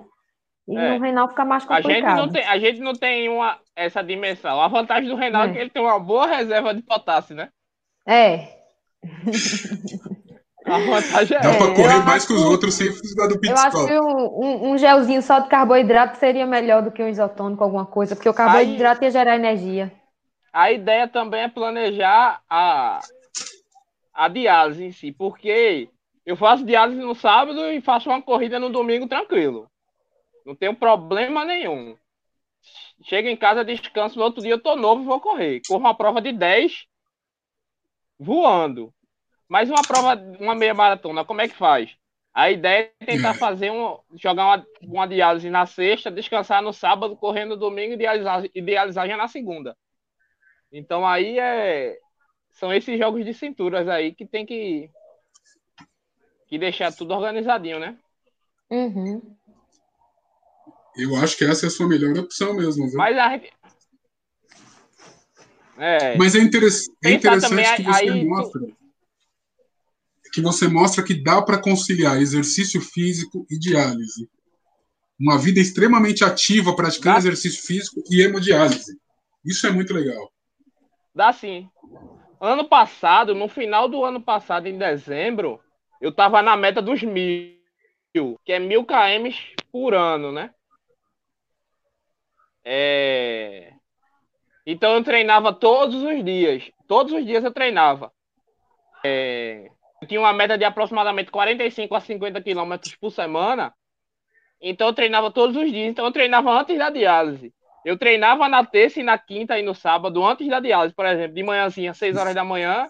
E 0.69 0.77
É. 0.77 0.97
no 0.97 1.03
renal 1.03 1.27
fica 1.29 1.43
mais 1.43 1.63
A 1.69 1.75
gente, 1.81 1.83
complicado. 1.87 2.17
não 2.17 2.29
tem, 2.29 2.45
a 2.45 2.59
gente 2.59 2.79
não 2.79 2.93
tem 2.93 3.27
uma, 3.29 3.57
essa 3.75 4.03
dimensão. 4.03 4.61
A 4.61 4.67
vantagem 4.67 5.09
do 5.09 5.15
renal 5.15 5.43
é. 5.43 5.49
É. 5.49 5.51
que 5.53 5.57
ele 5.57 5.69
tem 5.71 5.81
uma 5.81 5.99
boa 5.99 6.27
reserva 6.27 6.73
de 6.73 6.81
potássio, 6.83 7.35
né? 7.35 7.49
É, 8.07 8.47
A 10.65 10.77
vantagem 10.77 11.37
é 11.37 11.41
Dá 11.41 11.53
para 11.55 11.65
eu 11.65 11.73
correr 11.73 11.97
mais 12.05 12.17
acho 12.23 12.27
que 12.27 12.33
os 12.33 12.43
outros 12.43 12.73
sem 12.75 12.87
precisar 12.87 13.27
do 13.27 13.39
pit 13.39 13.49
eu 13.51 13.57
acho 13.57 13.87
que 13.87 13.99
um, 13.99 14.71
um- 14.71 14.77
gelzinho 14.77 15.21
só 15.21 15.39
de 15.39 15.47
carboidrato 15.49 16.17
seria 16.17 16.45
melhor 16.45 16.83
do 16.83 16.91
que 16.91 17.01
um 17.01 17.07
isotônico, 17.07 17.63
alguma 17.63 17.85
coisa, 17.85 18.15
porque 18.15 18.29
o 18.29 18.33
carboidrato 18.33 19.03
ia 19.03 19.09
gerar 19.11 19.35
energia. 19.35 19.91
A 20.53 20.71
ideia 20.71 21.07
também 21.07 21.41
é 21.43 21.47
planejar 21.47 22.41
a, 22.49 22.99
a 24.13 24.27
diálise 24.27 24.83
em 24.83 24.91
si, 24.91 25.11
porque 25.11 25.89
eu 26.25 26.35
faço 26.35 26.65
diálise 26.65 27.01
no 27.01 27.15
sábado 27.15 27.65
e 27.71 27.81
faço 27.81 28.09
uma 28.09 28.21
corrida 28.21 28.59
no 28.59 28.69
domingo 28.69 29.07
tranquilo. 29.07 29.67
Não 30.49 30.55
tenho 30.55 30.75
problema 30.75 31.45
nenhum. 31.45 31.95
Chego 33.03 33.27
em 33.27 33.37
casa, 33.37 33.63
descanso, 33.63 34.17
no 34.17 34.25
outro 34.25 34.41
dia 34.41 34.53
eu 34.53 34.59
tô 34.59 34.75
novo 34.75 35.03
e 35.03 35.05
vou 35.05 35.21
correr. 35.21 35.61
Corro 35.67 35.81
uma 35.81 35.93
prova 35.93 36.19
de 36.19 36.31
10 36.31 36.87
voando. 38.17 38.91
Mas 39.47 39.69
uma 39.69 39.83
prova, 39.83 40.15
uma 40.39 40.55
meia 40.55 40.73
maratona, 40.73 41.23
como 41.23 41.39
é 41.41 41.47
que 41.47 41.55
faz? 41.55 41.95
A 42.33 42.49
ideia 42.49 42.91
é 42.99 43.05
tentar 43.05 43.35
fazer 43.35 43.69
um, 43.69 43.99
jogar 44.15 44.45
uma, 44.45 44.67
uma 44.81 45.07
diálise 45.07 45.51
na 45.51 45.67
sexta, 45.67 46.09
descansar 46.09 46.63
no 46.63 46.73
sábado, 46.73 47.15
correr 47.15 47.45
no 47.45 47.55
domingo 47.55 47.93
e 47.93 47.97
dialisar, 47.97 48.43
e 48.45 48.59
dialisar 48.59 49.07
já 49.07 49.15
na 49.15 49.27
segunda. 49.27 49.77
Então 50.71 51.07
aí 51.07 51.37
é 51.37 51.95
são 52.53 52.73
esses 52.73 52.97
jogos 52.97 53.23
de 53.23 53.35
cinturas 53.35 53.87
aí 53.87 54.15
que 54.15 54.25
tem 54.25 54.47
que 54.47 54.89
que 56.47 56.57
deixar 56.57 56.91
tudo 56.91 57.13
organizadinho, 57.13 57.79
né? 57.79 57.95
Uhum. 58.67 59.37
Eu 60.99 61.15
acho 61.15 61.37
que 61.37 61.45
essa 61.45 61.65
é 61.65 61.67
a 61.67 61.71
sua 61.71 61.87
melhor 61.87 62.17
opção 62.17 62.53
mesmo, 62.53 62.87
viu? 62.87 62.97
Mas 62.97 63.17
a 63.17 63.35
é, 65.81 66.17
Mas 66.17 66.35
é, 66.35 66.39
interess- 66.39 66.89
é 67.03 67.11
interessante 67.11 67.49
também, 67.49 67.75
que 67.77 67.83
você 67.83 68.03
aí 68.03 68.21
tu- 68.21 68.27
mostra 68.27 68.61
que 70.31 70.41
você 70.41 70.67
mostra 70.67 71.03
que 71.03 71.15
dá 71.15 71.41
para 71.41 71.57
conciliar 71.59 72.21
exercício 72.21 72.79
físico 72.79 73.47
e 73.49 73.57
diálise. 73.57 74.29
Uma 75.19 75.37
vida 75.37 75.59
extremamente 75.59 76.23
ativa 76.23 76.75
praticando 76.75 77.13
Dá. 77.15 77.19
exercício 77.19 77.65
físico 77.65 78.01
e 78.11 78.21
hemodiálise. 78.21 78.97
Isso 79.43 79.65
é 79.65 79.71
muito 79.71 79.93
legal. 79.93 80.31
dá 81.15 81.33
sim. 81.33 81.67
Ano 82.39 82.67
passado, 82.69 83.35
no 83.35 83.49
final 83.49 83.89
do 83.89 84.05
ano 84.05 84.21
passado, 84.21 84.67
em 84.67 84.77
dezembro, 84.77 85.59
eu 85.99 86.11
tava 86.11 86.41
na 86.41 86.55
meta 86.55 86.81
dos 86.81 87.03
mil, 87.03 87.57
que 88.45 88.53
é 88.53 88.59
mil 88.59 88.85
km 88.85 89.35
por 89.71 89.93
ano, 89.93 90.31
né? 90.31 90.53
É... 92.63 93.73
Então 94.65 94.93
eu 94.93 95.03
treinava 95.03 95.53
todos 95.53 96.01
os 96.03 96.23
dias. 96.23 96.69
Todos 96.87 97.13
os 97.13 97.25
dias 97.25 97.43
eu 97.43 97.51
treinava. 97.51 98.11
É... 99.03 99.69
Eu 100.01 100.07
tinha 100.07 100.19
uma 100.19 100.33
meta 100.33 100.57
de 100.57 100.63
aproximadamente 100.63 101.31
45 101.31 101.95
a 101.95 101.99
50 101.99 102.41
quilômetros 102.41 102.95
por 102.95 103.11
semana. 103.11 103.73
Então 104.61 104.87
eu 104.87 104.93
treinava 104.93 105.31
todos 105.31 105.55
os 105.55 105.71
dias. 105.71 105.89
Então 105.89 106.05
eu 106.05 106.11
treinava 106.11 106.51
antes 106.51 106.77
da 106.77 106.89
diálise. 106.89 107.53
Eu 107.85 107.97
treinava 107.97 108.47
na 108.49 108.65
terça 108.65 108.99
e 108.99 109.03
na 109.03 109.17
quinta 109.17 109.57
e 109.57 109.61
no 109.61 109.73
sábado, 109.73 110.23
antes 110.25 110.47
da 110.47 110.59
diálise, 110.59 110.93
por 110.93 111.05
exemplo, 111.05 111.33
de 111.33 111.43
manhãzinha, 111.43 111.93
6 111.93 112.17
horas 112.17 112.35
da 112.35 112.43
manhã. 112.43 112.85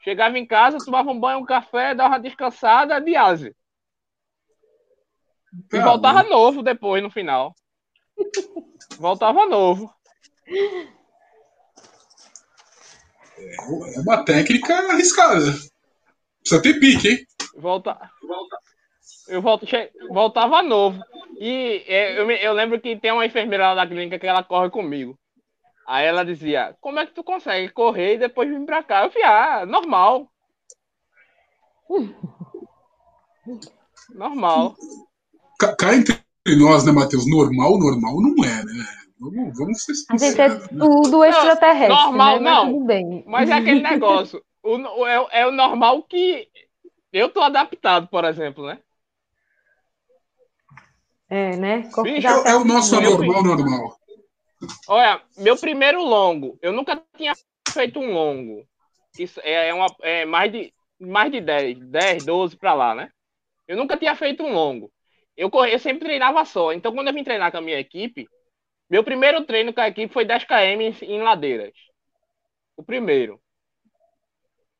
Chegava 0.00 0.38
em 0.38 0.46
casa, 0.46 0.78
tomava 0.84 1.10
um 1.10 1.18
banho, 1.18 1.38
um 1.38 1.44
café, 1.44 1.94
dava 1.94 2.14
uma 2.14 2.20
descansada, 2.20 3.00
diálise. 3.00 3.54
E 5.72 5.78
Tá 5.78 5.84
voltava 5.84 6.22
bom. 6.22 6.28
novo 6.28 6.62
depois, 6.62 7.02
no 7.02 7.10
final. 7.10 7.54
Voltava 8.96 9.46
novo. 9.46 9.92
É 13.38 14.00
uma 14.00 14.24
técnica 14.24 14.74
arriscada. 14.90 15.52
Precisa 16.40 16.62
ter 16.62 16.80
pique, 16.80 17.08
hein? 17.08 17.26
Volta... 17.56 18.10
Eu 19.28 19.42
volto... 19.42 19.66
che- 19.66 19.92
voltava 20.10 20.62
novo. 20.62 21.02
E 21.38 21.84
é, 21.86 22.18
eu, 22.18 22.26
me- 22.26 22.42
eu 22.42 22.52
lembro 22.52 22.80
que 22.80 22.96
tem 22.96 23.12
uma 23.12 23.26
enfermeira 23.26 23.68
lá 23.68 23.74
da 23.74 23.86
clínica 23.86 24.18
que 24.18 24.26
ela 24.26 24.42
corre 24.42 24.70
comigo. 24.70 25.18
Aí 25.86 26.06
ela 26.06 26.24
dizia, 26.24 26.76
como 26.80 26.98
é 26.98 27.06
que 27.06 27.12
tu 27.14 27.22
consegue 27.22 27.70
correr 27.72 28.14
e 28.14 28.18
depois 28.18 28.48
vir 28.48 28.64
pra 28.66 28.82
cá? 28.82 29.04
Eu 29.04 29.10
falei, 29.10 29.26
ah, 29.26 29.66
normal. 29.66 30.30
Normal. 34.14 34.74
Cá 35.58 35.74
cá 35.76 35.88
entre 36.46 36.58
nós, 36.60 36.84
né, 36.84 36.92
Matheus? 36.92 37.28
Normal, 37.28 37.78
normal 37.78 38.20
não 38.20 38.44
é, 38.44 38.64
né? 38.64 38.84
Vamos, 39.20 39.58
vamos 39.58 39.82
ser 39.84 39.92
A 40.10 40.16
gente 40.16 40.40
é 40.40 40.48
sinceros. 40.48 40.70
né? 40.70 40.84
tudo 40.86 41.24
extraterrestre, 41.24 41.88
normal, 41.88 42.40
né? 42.40 42.50
Mas 42.50 42.66
não. 42.72 42.86
bem. 42.86 43.24
Mas 43.26 43.50
é 43.50 43.52
aquele 43.54 43.80
negócio. 43.80 44.42
O, 44.62 44.76
é, 45.06 45.20
o- 45.20 45.28
é 45.30 45.46
o 45.46 45.50
normal 45.52 46.02
que 46.04 46.48
eu 47.12 47.28
tô 47.28 47.40
adaptado, 47.40 48.06
por 48.08 48.24
exemplo, 48.24 48.66
né? 48.66 48.78
É, 51.30 51.56
né? 51.56 51.90
É, 52.06 52.50
é 52.50 52.56
o 52.56 52.64
nosso 52.64 52.94
Eu 52.94 53.02
normal, 53.02 53.42
normal. 53.42 53.98
Olha, 54.88 55.20
meu 55.36 55.56
primeiro 55.56 56.02
longo, 56.02 56.58
eu 56.62 56.72
nunca 56.72 57.00
tinha 57.16 57.34
feito 57.70 57.98
um 58.00 58.12
longo. 58.12 58.64
Isso 59.18 59.40
é, 59.42 59.68
é 59.68 59.74
uma, 59.74 59.86
é 60.02 60.24
mais 60.24 60.50
de 60.50 60.72
mais 61.00 61.30
de 61.30 61.40
10, 61.40 61.78
10, 61.78 62.24
12 62.24 62.56
pra 62.56 62.74
lá, 62.74 62.94
né? 62.94 63.08
Eu 63.68 63.76
nunca 63.76 63.96
tinha 63.96 64.16
feito 64.16 64.42
um 64.42 64.52
longo. 64.52 64.90
Eu, 65.38 65.48
corri, 65.48 65.72
eu 65.72 65.78
sempre 65.78 66.04
treinava 66.04 66.44
só. 66.44 66.72
Então, 66.72 66.92
quando 66.92 67.06
eu 67.06 67.14
vim 67.14 67.22
treinar 67.22 67.52
com 67.52 67.58
a 67.58 67.60
minha 67.60 67.78
equipe, 67.78 68.28
meu 68.90 69.04
primeiro 69.04 69.44
treino 69.44 69.72
com 69.72 69.80
a 69.80 69.86
equipe 69.86 70.12
foi 70.12 70.24
10 70.24 70.42
km 70.42 71.02
em, 71.02 71.22
ladeiras. 71.22 71.72
O 72.76 72.82
primeiro. 72.82 73.40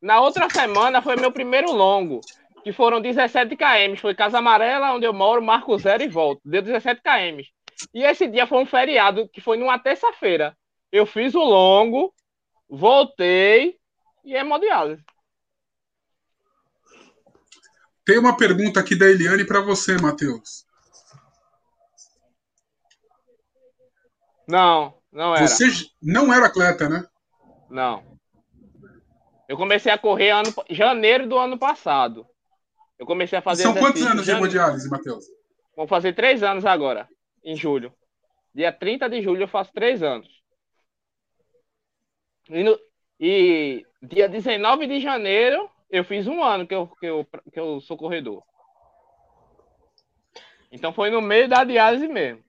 Na 0.02 0.20
outra 0.20 0.50
semana 0.50 1.00
foi 1.00 1.14
meu 1.14 1.30
primeiro 1.30 1.70
longo, 1.70 2.20
que 2.64 2.72
foram 2.72 3.00
17 3.00 3.56
km. 3.56 4.00
Foi 4.00 4.16
Casa 4.16 4.38
Amarela, 4.38 4.92
onde 4.92 5.06
eu 5.06 5.12
moro, 5.12 5.40
Marco 5.40 5.78
Zero 5.78 6.02
e 6.02 6.08
volto. 6.08 6.40
Deu 6.44 6.60
17 6.60 7.02
km. 7.02 7.40
E 7.94 8.02
esse 8.02 8.26
dia 8.26 8.44
foi 8.44 8.58
um 8.58 8.66
feriado, 8.66 9.28
que 9.28 9.40
foi 9.40 9.56
numa 9.56 9.78
terça-feira. 9.78 10.56
Eu 10.90 11.06
fiz 11.06 11.36
o 11.36 11.44
longo, 11.44 12.12
voltei 12.68 13.76
e 14.24 14.34
é 14.34 14.40
hemodiálise. 14.40 15.04
Tem 18.08 18.16
uma 18.16 18.34
pergunta 18.34 18.80
aqui 18.80 18.96
da 18.96 19.04
Eliane 19.04 19.44
para 19.44 19.60
você, 19.60 19.98
Matheus. 19.98 20.64
Não, 24.48 24.98
não 25.12 25.36
era. 25.36 25.46
Você 25.46 25.66
não 26.00 26.32
era 26.32 26.46
atleta, 26.46 26.88
né? 26.88 27.06
Não. 27.68 28.18
Eu 29.46 29.58
comecei 29.58 29.92
a 29.92 29.98
correr 29.98 30.30
ano, 30.30 30.48
janeiro 30.70 31.28
do 31.28 31.36
ano 31.36 31.58
passado. 31.58 32.26
Eu 32.98 33.04
comecei 33.04 33.38
a 33.38 33.42
fazer 33.42 33.64
São 33.64 33.74
quantos 33.74 34.00
anos 34.00 34.24
de 34.24 34.30
hemodiálise, 34.30 34.88
Matheus? 34.88 35.26
Vão 35.76 35.86
fazer 35.86 36.14
três 36.14 36.42
anos 36.42 36.64
agora, 36.64 37.06
em 37.44 37.54
julho. 37.54 37.92
Dia 38.54 38.72
30 38.72 39.06
de 39.10 39.20
julho 39.20 39.42
eu 39.42 39.48
faço 39.48 39.70
três 39.74 40.02
anos. 40.02 40.42
E, 42.48 42.64
no- 42.64 42.80
e 43.20 43.84
dia 44.02 44.26
19 44.30 44.86
de 44.86 44.98
janeiro 44.98 45.70
eu 45.90 46.04
fiz 46.04 46.26
um 46.26 46.42
ano 46.42 46.66
que 46.66 46.74
eu, 46.74 46.86
que 46.86 47.06
eu, 47.06 47.26
que 47.52 47.58
eu 47.58 47.80
sou 47.80 47.96
corredor. 47.96 48.42
Então 50.70 50.92
foi 50.92 51.10
no 51.10 51.20
meio 51.20 51.48
da 51.48 51.64
diálise 51.64 52.06
mesmo. 52.06 52.44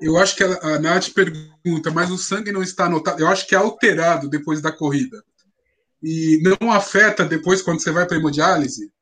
Eu 0.00 0.16
acho 0.18 0.34
que 0.36 0.42
a, 0.42 0.74
a 0.74 0.78
Nath 0.78 1.10
pergunta, 1.10 1.90
mas 1.90 2.10
o 2.10 2.18
sangue 2.18 2.50
não 2.50 2.62
está 2.62 2.86
anotado. 2.86 3.20
Eu 3.20 3.28
acho 3.28 3.46
que 3.46 3.54
é 3.54 3.58
alterado 3.58 4.28
depois 4.28 4.60
da 4.60 4.72
corrida. 4.72 5.22
E 6.02 6.42
não 6.42 6.70
afeta 6.70 7.24
depois 7.24 7.62
quando 7.62 7.80
você 7.80 7.90
vai 7.90 8.06
para 8.06 8.16
hemodiálise? 8.16 8.92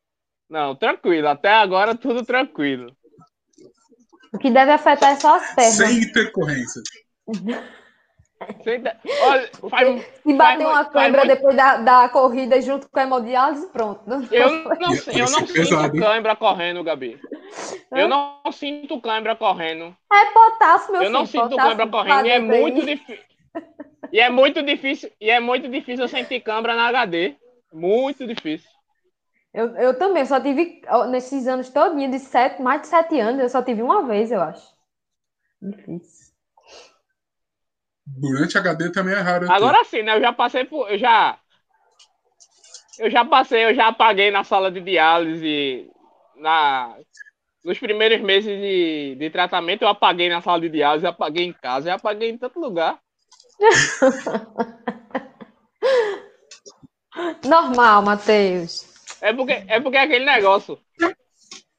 Não, 0.48 0.76
tranquilo. 0.76 1.28
Até 1.28 1.52
agora 1.52 1.94
tudo 1.94 2.24
tranquilo. 2.24 2.94
O 4.32 4.38
que 4.38 4.50
deve 4.50 4.70
afetar 4.70 5.12
é 5.12 5.16
só 5.16 5.36
as 5.36 5.54
pernas. 5.54 5.74
Sem 5.74 5.98
intercorrência. 6.02 6.82
Ainda- 8.66 8.96
Olha, 9.22 9.50
faz- 9.70 10.06
Se 10.22 10.34
bater 10.34 10.66
uma 10.66 10.84
câimbra 10.84 11.24
muito- 11.24 11.36
depois 11.36 11.56
da, 11.56 11.76
da 11.78 12.08
corrida 12.08 12.60
junto 12.60 12.88
com 12.88 12.98
a 12.98 13.02
hemodiálise, 13.02 13.66
pronto. 13.68 14.00
Eu 14.30 14.48
não, 14.50 14.72
eu 14.72 14.78
não 14.80 14.94
sinto 15.46 15.74
hein? 15.74 16.00
cãibra 16.00 16.36
correndo, 16.36 16.82
Gabi. 16.84 17.20
Eu 17.90 18.08
não 18.08 18.40
sinto 18.52 19.00
cãibra 19.00 19.36
correndo. 19.36 19.96
É 20.12 20.24
potássio, 20.32 20.92
meu 20.92 21.02
Eu 21.02 21.10
não 21.10 21.26
filho. 21.26 21.42
sinto 21.44 21.50
potássio 21.50 21.76
cãibra 21.76 21.86
correndo. 21.88 22.26
E 22.26 22.30
é 22.30 22.38
muito 22.38 22.86
difícil. 22.86 23.24
E 24.12 24.20
é 24.20 24.30
muito 24.30 24.62
difícil. 24.62 25.10
E 25.20 25.30
é 25.30 25.40
muito 25.40 25.68
difícil 25.68 26.04
eu 26.04 26.08
sentir 26.08 26.40
cãibra 26.40 26.74
na 26.74 26.88
HD. 26.88 27.34
Muito 27.72 28.26
difícil. 28.26 28.70
Eu, 29.54 29.76
eu 29.76 29.98
também, 29.98 30.24
só 30.24 30.40
tive, 30.40 30.80
nesses 31.10 31.46
anos 31.46 31.68
todinhos, 31.68 32.10
de 32.10 32.18
sete, 32.18 32.62
mais 32.62 32.80
de 32.82 32.86
sete 32.88 33.20
anos, 33.20 33.40
eu 33.40 33.48
só 33.50 33.62
tive 33.62 33.82
uma 33.82 34.02
vez, 34.06 34.30
eu 34.32 34.40
acho. 34.40 34.66
Difícil. 35.60 36.31
Durante 38.18 38.58
HD 38.58 38.90
também 38.90 39.14
é 39.14 39.20
raro. 39.20 39.46
ter. 39.46 39.52
Agora 39.52 39.84
sim, 39.84 40.02
né? 40.02 40.16
Eu 40.16 40.20
já 40.20 40.32
passei 40.32 40.64
por. 40.64 40.90
Eu 40.90 40.98
já. 40.98 41.38
Eu 42.98 43.10
já 43.10 43.24
passei, 43.24 43.64
eu 43.64 43.74
já 43.74 43.88
apaguei 43.88 44.30
na 44.30 44.44
sala 44.44 44.70
de 44.70 44.80
diálise. 44.80 45.90
Na, 46.36 46.94
nos 47.64 47.78
primeiros 47.78 48.20
meses 48.20 48.60
de, 48.60 49.16
de 49.18 49.30
tratamento, 49.30 49.82
eu 49.82 49.88
apaguei 49.88 50.28
na 50.28 50.42
sala 50.42 50.60
de 50.60 50.68
diálise, 50.68 51.06
apaguei 51.06 51.46
em 51.46 51.52
casa, 51.52 51.90
eu 51.90 51.94
apaguei 51.94 52.30
em 52.30 52.38
tanto 52.38 52.60
lugar. 52.60 52.98
Normal, 57.44 58.02
Matheus. 58.02 58.86
É 59.20 59.32
porque, 59.32 59.64
é 59.68 59.80
porque 59.80 59.96
aquele 59.96 60.24
negócio. 60.24 60.78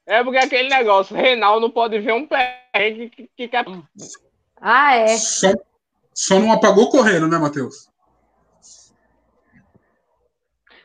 É 0.06 0.22
porque 0.22 0.38
aquele 0.38 0.68
negócio. 0.68 1.16
Renal 1.16 1.60
não 1.60 1.70
pode 1.70 1.98
ver 1.98 2.12
um 2.12 2.26
perrengue 2.26 3.10
que, 3.10 3.30
que 3.36 3.48
quer. 3.48 3.64
Ah, 4.60 4.96
é. 4.96 5.16
Só, 5.16 5.52
só 6.14 6.38
não 6.38 6.52
apagou 6.52 6.88
correndo, 6.88 7.28
né, 7.28 7.38
Matheus? 7.38 7.88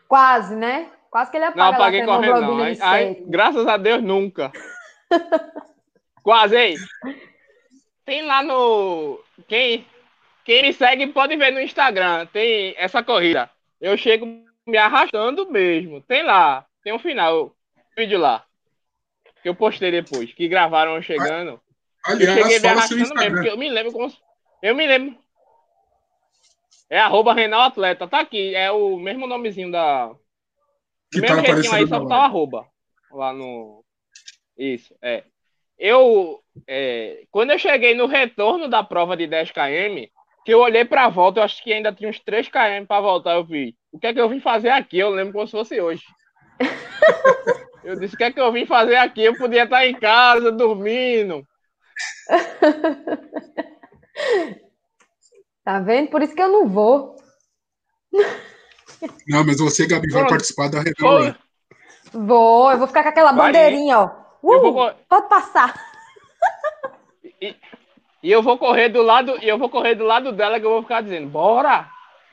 Quase, 0.07 0.55
né? 0.55 0.89
Quase 1.11 1.31
que 1.31 1.37
ele 1.37 1.45
Não 1.45 1.51
apaga 1.51 1.69
lá 1.69 1.75
apaguei 1.75 2.05
correndo, 2.05 2.41
não. 2.41 2.63
Ai, 2.63 2.77
ai, 2.81 3.23
graças 3.27 3.67
a 3.67 3.77
Deus, 3.77 4.01
nunca. 4.01 4.51
Quase, 6.23 6.55
ei. 6.55 6.75
Tem 8.05 8.25
lá 8.25 8.41
no. 8.43 9.19
Quem, 9.47 9.85
quem 10.43 10.63
me 10.63 10.73
segue 10.73 11.07
pode 11.07 11.35
ver 11.35 11.51
no 11.51 11.61
Instagram. 11.61 12.25
Tem 12.27 12.73
essa 12.77 13.03
corrida. 13.03 13.49
Eu 13.79 13.95
chego 13.97 14.25
me 14.67 14.77
arrastando 14.77 15.49
mesmo. 15.49 16.01
Tem 16.01 16.23
lá. 16.23 16.65
Tem 16.83 16.93
um 16.93 16.99
final. 16.99 17.55
Vídeo 17.95 18.19
lá. 18.19 18.43
Que 19.41 19.49
eu 19.49 19.55
postei 19.55 19.91
depois. 19.91 20.33
Que 20.33 20.47
gravaram 20.47 21.01
chegando. 21.01 21.61
Eu 22.07 22.17
cheguei 22.17 22.29
Aliás, 22.29 22.61
me 22.61 22.67
arrastando 22.67 22.99
mesmo, 22.99 23.13
Instagram. 23.13 23.33
porque 23.35 23.49
eu 23.49 23.57
me 23.57 23.69
lembro 23.69 23.91
como. 23.91 24.13
Eu 24.61 24.75
me 24.75 24.85
lembro. 24.85 25.17
É 26.89 26.99
arroba 26.99 27.33
Renal 27.33 27.61
Atleta. 27.61 28.07
Tá 28.07 28.19
aqui. 28.19 28.55
É 28.55 28.71
o 28.71 28.97
mesmo 28.97 29.27
nomezinho 29.27 29.71
da. 29.71 30.11
Que 31.11 31.21
mesmo 31.21 31.37
tá 31.37 31.43
jeitinho 31.43 31.73
aí, 31.73 31.87
só 31.87 31.99
botar 31.99 32.19
o 32.19 32.21
arroba. 32.21 32.67
Lá 33.11 33.33
no. 33.33 33.83
Isso, 34.57 34.93
é. 35.01 35.23
Eu. 35.77 36.43
é, 36.67 37.23
quando 37.31 37.51
eu 37.51 37.59
cheguei 37.59 37.95
no 37.95 38.05
retorno 38.05 38.67
da 38.67 38.83
prova 38.83 39.15
de 39.15 39.25
10 39.27 39.51
km, 39.51 40.09
que 40.43 40.53
eu 40.53 40.59
olhei 40.59 40.83
pra 40.83 41.07
volta, 41.07 41.39
eu 41.39 41.43
acho 41.43 41.63
que 41.63 41.71
ainda 41.71 41.93
tinha 41.93 42.09
uns 42.09 42.19
3 42.19 42.49
km 42.49 42.85
pra 42.87 42.99
voltar. 42.99 43.35
Eu 43.35 43.43
vi. 43.43 43.75
O 43.91 43.99
que 43.99 44.07
é 44.07 44.13
que 44.13 44.19
eu 44.19 44.29
vim 44.29 44.39
fazer 44.39 44.69
aqui? 44.69 44.99
Eu 44.99 45.09
lembro 45.09 45.33
como 45.33 45.47
se 45.47 45.51
fosse 45.51 45.79
hoje. 45.79 46.03
Eu 47.81 47.97
disse: 47.97 48.13
o 48.13 48.17
que 48.17 48.23
é 48.25 48.31
que 48.31 48.39
eu 48.39 48.51
vim 48.51 48.67
fazer 48.67 48.97
aqui? 48.97 49.23
Eu 49.23 49.35
podia 49.35 49.63
estar 49.63 49.87
em 49.87 49.95
casa, 49.95 50.51
dormindo. 50.51 51.43
Tá 55.63 55.79
vendo? 55.79 56.09
Por 56.09 56.21
isso 56.21 56.35
que 56.35 56.41
eu 56.41 56.47
não 56.51 56.67
vou. 56.67 57.15
Não, 59.27 59.45
mas 59.45 59.57
você, 59.59 59.85
Gabi, 59.87 60.09
vai 60.11 60.21
Pronto. 60.21 60.29
participar 60.31 60.69
da. 60.69 60.79
Foi. 60.99 61.25
né? 61.27 61.35
Vou, 62.11 62.71
eu 62.71 62.77
vou 62.77 62.87
ficar 62.87 63.03
com 63.03 63.09
aquela 63.09 63.31
Vai, 63.31 63.47
bandeirinha, 63.47 63.99
ó. 63.99 64.03
Eu 64.41 64.57
Uh, 64.57 64.61
vou 64.61 64.73
co- 64.73 64.95
pode 65.07 65.27
passar. 65.29 65.73
E 67.41 68.29
eu 68.31 68.41
vou 68.41 68.57
correr 68.57 68.89
do 68.89 69.01
lado, 69.01 69.37
e 69.41 69.47
eu 69.47 69.57
vou 69.57 69.69
correr 69.69 69.95
do 69.95 70.03
lado 70.05 70.31
dela 70.31 70.59
que 70.59 70.65
eu 70.65 70.71
vou 70.71 70.81
ficar 70.81 71.01
dizendo: 71.01 71.27
bora! 71.29 71.87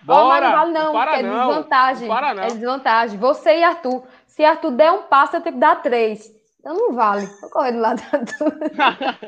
Ó, 0.09 0.29
mas 0.29 0.41
Bora! 0.41 0.47
não 0.47 0.53
vale 0.53 0.73
não, 0.73 0.93
para 0.93 1.19
é 1.19 1.23
não, 1.23 1.47
desvantagem. 1.49 2.09
não 2.09 2.15
para 2.17 2.35
não. 2.35 2.43
É 2.43 2.47
desvantagem. 2.47 3.19
Você 3.19 3.59
e 3.59 3.65
Arthur. 3.65 4.05
Se 4.27 4.45
Arthur 4.45 4.71
der 4.73 4.93
um 4.93 5.03
passo, 5.05 5.37
eu 5.37 5.41
tenho 5.41 5.55
que 5.55 5.61
dar 5.61 5.77
três. 5.83 6.31
Então 6.67 6.75
não 6.75 6.95
vale. 6.97 7.27
Vou 7.41 7.49
correr 7.49 7.71
do 7.71 7.79
lado 7.79 8.03
da. 8.11 9.19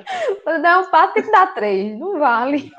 Quando 0.42 0.62
der 0.62 0.76
um 0.76 0.90
passo, 0.90 1.14
tem 1.14 1.22
que 1.22 1.30
dar 1.30 1.54
três. 1.54 1.96
Não 1.96 2.18
vale. 2.18 2.72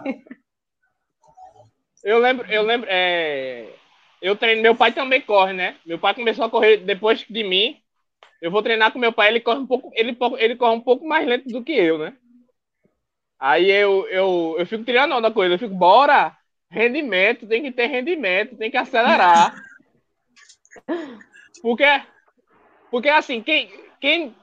Eu 2.04 2.20
lembro, 2.20 2.46
eu 2.52 2.62
lembro, 2.62 2.88
é, 2.90 3.74
eu 4.22 4.36
treino, 4.36 4.62
meu 4.62 4.76
pai 4.76 4.92
também 4.92 5.22
corre, 5.22 5.54
né? 5.54 5.78
Meu 5.86 5.98
pai 5.98 6.14
começou 6.14 6.44
a 6.44 6.50
correr 6.50 6.78
depois 6.78 7.26
de 7.30 7.44
mim. 7.44 7.82
Eu 8.42 8.52
vou 8.52 8.62
treinar 8.62 8.92
com 8.92 9.00
meu 9.00 9.14
pai, 9.14 9.30
ele 9.30 9.40
corre 9.40 9.60
um 9.60 9.68
pouco, 9.68 9.92
ele, 9.94 10.18
ele 10.38 10.56
corre 10.58 10.76
um 10.76 10.82
pouco 10.82 11.08
mais 11.08 11.26
lento 11.26 11.48
do 11.48 11.64
que 11.64 11.74
eu, 11.74 11.98
né? 11.98 12.14
Aí 13.40 13.70
eu, 13.72 14.08
eu, 14.10 14.56
eu 14.60 14.66
fico 14.66 14.84
treinando 14.84 15.22
da 15.22 15.32
coisa, 15.32 15.56
eu 15.56 15.60
fico, 15.60 15.76
bora! 15.76 16.36
Rendimento, 16.70 17.48
tem 17.48 17.64
que 17.64 17.72
ter 17.72 17.88
rendimento, 17.88 18.58
tem 18.58 18.70
que 18.70 18.78
acelerar. 18.78 19.56
Porque, 21.62 21.84
porque 22.90 23.10
assim, 23.10 23.42
quem, 23.42 23.70
quem, 24.00 24.34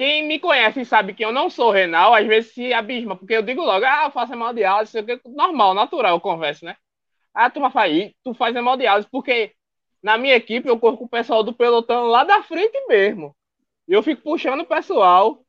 quem 0.00 0.26
me 0.26 0.38
conhece 0.38 0.82
sabe 0.82 1.12
que 1.12 1.22
eu 1.22 1.30
não 1.30 1.50
sou 1.50 1.70
renal, 1.70 2.14
às 2.14 2.26
vezes 2.26 2.54
se 2.54 2.72
abisma, 2.72 3.14
porque 3.14 3.34
eu 3.34 3.42
digo 3.42 3.60
logo, 3.60 3.84
ah, 3.84 4.04
eu 4.06 4.10
faço 4.10 4.32
hemodiálise, 4.32 4.96
normal, 5.26 5.74
natural, 5.74 6.16
eu 6.16 6.20
converso, 6.20 6.64
né? 6.64 6.74
Ah, 7.34 7.50
tu 7.50 7.60
vai 7.60 8.14
tu 8.24 8.32
faz 8.32 8.56
hemodiálise, 8.56 9.06
porque 9.12 9.52
na 10.02 10.16
minha 10.16 10.34
equipe 10.34 10.66
eu 10.66 10.78
corro 10.78 10.96
com 10.96 11.04
o 11.04 11.08
pessoal 11.08 11.42
do 11.42 11.52
pelotão 11.52 12.06
lá 12.06 12.24
da 12.24 12.42
frente 12.42 12.82
mesmo. 12.88 13.36
Eu 13.86 14.02
fico 14.02 14.22
puxando 14.22 14.62
o 14.62 14.66
pessoal 14.66 15.44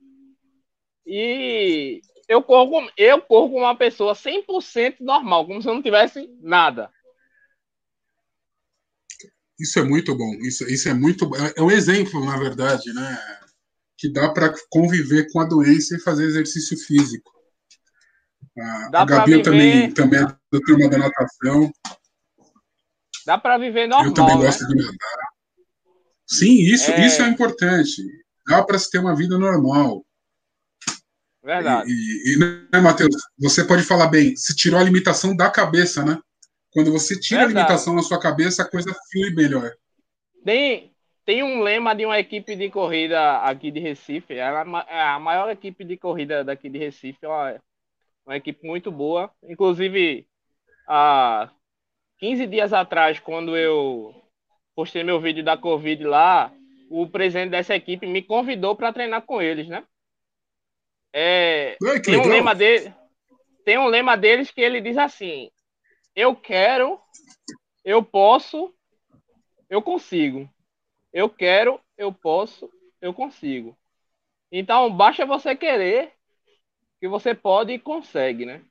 e 1.06 2.02
eu 2.28 2.44
corro 2.44 2.92
eu 2.98 3.22
corro 3.22 3.52
com 3.52 3.60
uma 3.60 3.76
pessoa 3.78 4.14
100% 4.14 4.98
normal, 5.00 5.48
como 5.48 5.62
se 5.62 5.70
eu 5.70 5.74
não 5.74 5.82
tivesse 5.82 6.30
nada. 6.42 6.92
Isso 9.58 9.80
é 9.80 9.84
muito 9.84 10.14
bom. 10.14 10.34
Isso, 10.42 10.70
isso 10.70 10.90
é 10.90 10.94
muito 10.94 11.32
é 11.56 11.62
um 11.62 11.72
exemplo, 11.72 12.26
na 12.26 12.38
verdade, 12.38 12.92
né? 12.92 13.18
Que 14.02 14.12
dá 14.12 14.30
para 14.30 14.52
conviver 14.72 15.32
com 15.32 15.40
a 15.40 15.46
doença 15.46 15.96
e 15.96 16.00
fazer 16.00 16.26
exercício 16.26 16.76
físico. 16.76 17.32
A, 18.58 19.02
a 19.02 19.06
Gabi 19.06 19.44
também, 19.44 19.94
também 19.94 20.22
é 20.22 20.24
da 20.24 20.60
turma 20.66 20.90
da 20.90 20.98
natação. 20.98 21.72
Dá 23.28 23.38
para 23.38 23.60
viver 23.60 23.86
normal. 23.86 24.08
Eu 24.08 24.14
também 24.16 24.40
né? 24.40 24.46
gosto 24.46 24.66
de 24.66 24.74
nadar. 24.74 25.32
Sim, 26.28 26.64
isso 26.64 26.90
é, 26.90 27.06
isso 27.06 27.22
é 27.22 27.28
importante. 27.28 28.02
Dá 28.48 28.64
para 28.64 28.80
se 28.80 28.90
ter 28.90 28.98
uma 28.98 29.16
vida 29.16 29.38
normal. 29.38 30.04
Verdade. 31.44 31.92
E, 31.92 32.34
e, 32.34 32.38
né, 32.40 32.82
Matheus, 32.82 33.16
você 33.38 33.64
pode 33.64 33.84
falar 33.84 34.08
bem, 34.08 34.36
se 34.36 34.56
tirou 34.56 34.80
a 34.80 34.84
limitação 34.84 35.36
da 35.36 35.48
cabeça, 35.48 36.04
né? 36.04 36.18
Quando 36.72 36.92
você 36.92 37.20
tira 37.20 37.42
Verdade. 37.42 37.60
a 37.60 37.62
limitação 37.62 37.94
na 37.94 38.02
sua 38.02 38.20
cabeça, 38.20 38.64
a 38.64 38.68
coisa 38.68 38.92
flui 39.12 39.30
melhor. 39.36 39.72
Tem, 40.44 40.91
tem 41.26 41.44
um 41.44 41.62
lema 41.62 41.94
de 41.94 42.06
uma 42.06 42.20
equipe 42.20 42.56
de 42.56 42.70
corrida 42.70 43.38
aqui 43.38 43.72
de 43.72 43.80
Recife. 43.80 44.36
Ela 44.36 44.66
é 44.88 45.02
a 45.02 45.20
maior 45.20 45.50
equipe 45.50 45.84
de 45.84 45.98
corrida 45.98 46.44
daqui 46.44 46.70
de 46.70 46.80
Recife. 46.80 47.26
É 47.26 47.60
uma, 48.26 48.38
equipe 48.38 48.66
muito 48.66 48.92
boa. 48.92 49.32
Inclusive, 49.44 50.28
há 50.88 51.52
15 52.18 52.48
dias 52.48 52.74
atrás, 52.74 53.20
quando 53.20 53.56
eu 53.56 54.16
postei 54.76 55.04
meu 55.04 55.20
vídeo 55.20 55.44
da 55.44 55.58
Covid 55.58 56.04
lá, 56.04 56.52
o 56.90 57.08
presidente 57.08 57.52
dessa 57.52 57.76
equipe 57.76 58.08
me 58.08 58.22
convidou 58.22 58.76
para 58.76 58.94
treinar 58.94 59.22
com 59.22 59.42
eles, 59.42 59.68
né? 59.68 59.84
É, 61.14 61.78
tem 62.04 62.18
um 62.18 62.28
lema 62.28 62.56
dele, 62.56 62.94
tem 63.66 63.78
um 63.78 63.88
lema 63.88 64.16
deles 64.16 64.50
que 64.50 64.62
ele 64.62 64.80
diz 64.80 64.98
assim: 64.98 65.52
eu 66.16 66.36
quero, 66.36 67.00
eu 67.84 68.04
posso, 68.04 68.74
eu 69.70 69.82
consigo. 69.82 70.50
Eu 71.14 71.30
quero, 71.30 71.80
eu 71.98 72.12
posso, 72.12 72.70
eu 73.02 73.14
consigo. 73.14 73.78
Então, 74.52 74.92
basta 74.92 75.26
você 75.26 75.56
querer 75.56 76.14
que 77.00 77.08
você 77.08 77.34
pode 77.34 77.74
e 77.74 77.80
consegue, 77.80 78.46
né? 78.46 78.62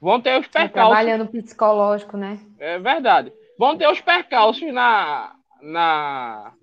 Vão 0.00 0.20
ter 0.20 0.38
os 0.38 0.46
percalços. 0.46 0.72
Trabalhando 0.72 1.30
psicológico, 1.30 2.16
né? 2.16 2.38
É 2.58 2.78
verdade. 2.78 3.32
Vão 3.58 3.76
ter 3.76 3.88
os 3.88 4.00
percalços 4.00 4.72
na, 4.72 5.34
na, 5.60 6.54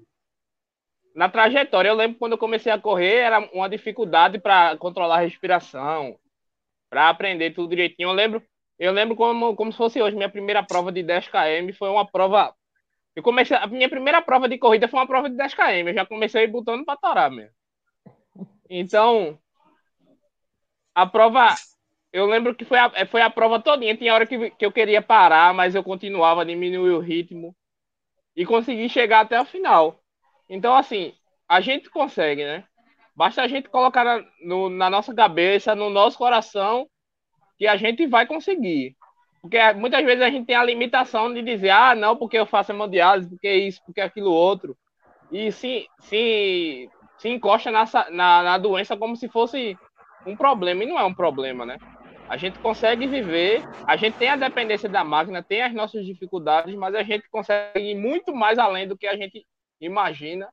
na 1.16 1.30
trajetória. 1.30 1.90
Eu 1.90 1.95
lembro 1.95 2.18
quando 2.18 2.34
eu 2.34 2.38
comecei 2.38 2.72
a 2.72 2.80
correr, 2.80 3.18
era 3.18 3.40
uma 3.54 3.70
dificuldade 3.70 4.40
para 4.40 4.78
controlar 4.78 5.18
a 5.18 5.22
respiração, 5.22 6.18
para 6.90 7.10
aprender 7.10 7.52
tudo 7.52 7.70
direitinho. 7.70 8.10
Eu 8.10 8.14
lembro, 8.14 8.44
eu 8.78 8.91
lembro 8.91 9.16
como, 9.16 9.56
como 9.56 9.72
se 9.72 9.78
fosse 9.78 10.02
hoje. 10.02 10.16
Minha 10.16 10.30
primeira 10.30 10.64
prova 10.64 10.91
de 10.91 11.04
10 11.04 11.28
km 11.28 11.74
foi 11.78 11.90
uma 11.90 12.06
prova. 12.06 12.54
Eu 13.15 13.22
comecei, 13.22 13.56
a 13.56 13.68
minha 13.68 13.90
primeira 13.90 14.22
prova 14.22 14.49
de 14.49 14.57
corrida 14.57 14.88
foi 14.88 14.99
uma 14.99 15.07
prova 15.07 15.30
de 15.30 15.35
10 15.35 15.53
km. 15.53 15.88
Eu 15.88 15.94
já 15.94 16.06
comecei 16.06 16.48
botando 16.48 16.84
para 16.84 16.98
torar 16.98 17.30
mesmo. 17.31 17.53
Então, 18.69 19.38
a 20.95 21.06
prova, 21.06 21.56
eu 22.11 22.26
lembro 22.26 22.56
que 22.56 22.65
foi 22.65 22.80
a, 22.80 23.06
foi 23.06 23.22
a 23.22 23.30
prova 23.30 23.60
todinha. 23.61 23.95
Tinha 23.95 24.14
hora 24.14 24.26
que, 24.26 24.52
que 24.52 24.65
eu 24.65 24.72
queria 24.72 25.02
parar, 25.02 25.53
mas 25.53 25.76
eu 25.76 25.84
continuava, 25.84 26.45
diminuir 26.45 26.91
o 26.91 26.99
ritmo 26.99 27.56
e 28.35 28.45
consegui 28.45 28.90
chegar 28.90 29.22
até 29.22 29.40
o 29.40 29.45
final. 29.45 29.99
Então, 30.49 30.76
assim, 30.76 31.14
a 31.48 31.61
gente 31.61 31.90
consegue, 31.90 32.44
né? 32.44 32.65
Basta 33.15 33.44
a 33.44 33.48
gente 33.48 33.69
colocar 33.69 34.03
na, 34.03 34.26
no, 34.41 34.69
na 34.69 34.90
nossa 34.90 35.14
cabeça, 35.14 35.76
no 35.76 35.90
nosso 35.90 36.18
coração, 36.18 36.90
que 37.57 37.68
a 37.68 37.77
gente 37.77 38.07
vai 38.07 38.26
conseguir. 38.26 38.95
Porque 39.44 39.74
muitas 39.74 40.06
vezes 40.06 40.22
a 40.22 40.30
gente 40.30 40.45
tem 40.45 40.56
a 40.56 40.64
limitação 40.64 41.34
de 41.34 41.41
dizer, 41.41 41.70
ah, 41.70 41.94
não, 41.94 42.15
porque 42.15 42.38
eu 42.38 42.45
faço 42.45 42.72
hemodiálise, 42.72 43.30
porque 43.30 43.53
isso, 43.53 43.82
porque 43.86 43.99
aquilo 43.99 44.32
outro. 44.32 44.78
E 45.30 45.52
se, 45.52 45.86
se, 45.99 46.90
se 47.18 47.28
encosta 47.28 47.70
nessa, 47.70 48.10
na, 48.10 48.41
na 48.41 48.57
doença 48.57 48.95
como 48.95 49.18
se 49.18 49.28
fosse 49.28 49.78
um 50.26 50.34
problema. 50.38 50.86
E 50.86 50.88
não 50.88 50.98
é 50.98 51.03
um 51.03 51.14
problema, 51.14 51.65
né? 51.65 51.78
A 52.30 52.38
gente 52.38 52.57
consegue 52.60 53.06
viver, 53.06 53.61
a 53.86 53.98
gente 53.98 54.18
tem 54.18 54.30
a 54.30 54.38
dependência 54.38 54.88
da 54.88 55.03
máquina, 55.03 55.44
tem 55.44 55.61
as 55.61 55.74
nossas 55.74 56.06
dificuldades, 56.06 56.74
mas 56.76 56.95
a 56.95 57.03
gente 57.03 57.30
consegue 57.30 57.91
ir 57.91 57.95
muito 57.95 58.34
mais 58.34 58.57
além 58.57 58.88
do 58.88 58.98
que 58.98 59.06
a 59.06 59.18
gente 59.18 59.45
imagina 59.82 60.49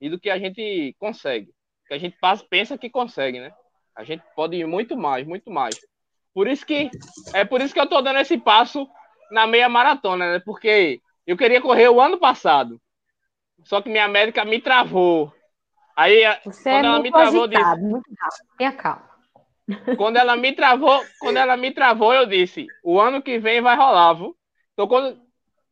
e 0.00 0.08
do 0.08 0.18
que 0.18 0.30
a 0.30 0.38
gente 0.38 0.96
consegue. 0.98 1.52
Que 1.86 1.92
a 1.92 1.98
gente 1.98 2.16
pensa 2.48 2.78
que 2.78 2.88
consegue, 2.88 3.40
né? 3.40 3.52
A 3.94 4.04
gente 4.04 4.24
pode 4.34 4.56
ir 4.56 4.66
muito 4.66 4.96
mais, 4.96 5.26
muito 5.26 5.50
mais. 5.50 5.76
Por 6.34 6.48
isso 6.48 6.64
que 6.64 6.90
é 7.34 7.44
por 7.44 7.60
isso 7.60 7.74
que 7.74 7.80
eu 7.80 7.88
tô 7.88 8.00
dando 8.00 8.18
esse 8.18 8.38
passo 8.38 8.88
na 9.30 9.46
meia 9.46 9.68
maratona, 9.68 10.32
né? 10.32 10.42
Porque 10.44 11.00
eu 11.26 11.36
queria 11.36 11.60
correr 11.60 11.88
o 11.88 12.00
ano 12.00 12.18
passado. 12.18 12.80
Só 13.64 13.80
que 13.80 13.88
minha 13.88 14.08
médica 14.08 14.44
me 14.44 14.60
travou. 14.60 15.32
Aí 15.96 16.22
Você 16.44 16.70
quando 16.70 16.84
é 16.84 16.88
ela 16.88 17.00
me 17.00 17.10
travou, 17.10 17.44
agitado, 17.44 17.76
disse, 17.76 17.90
muito 17.90 18.10
rápido. 18.18 18.56
Tenha 18.58 18.72
calma. 18.72 19.12
Quando 19.96 20.16
ela 20.16 20.36
me 20.36 20.52
travou, 20.52 21.02
quando 21.20 21.36
ela 21.36 21.56
me 21.56 21.70
travou, 21.70 22.12
eu 22.12 22.26
disse: 22.26 22.66
"O 22.82 23.00
ano 23.00 23.22
que 23.22 23.38
vem 23.38 23.60
vai 23.60 23.76
rolar, 23.76 24.14
viu?" 24.14 24.36
Então 24.72 24.88
quando 24.88 25.20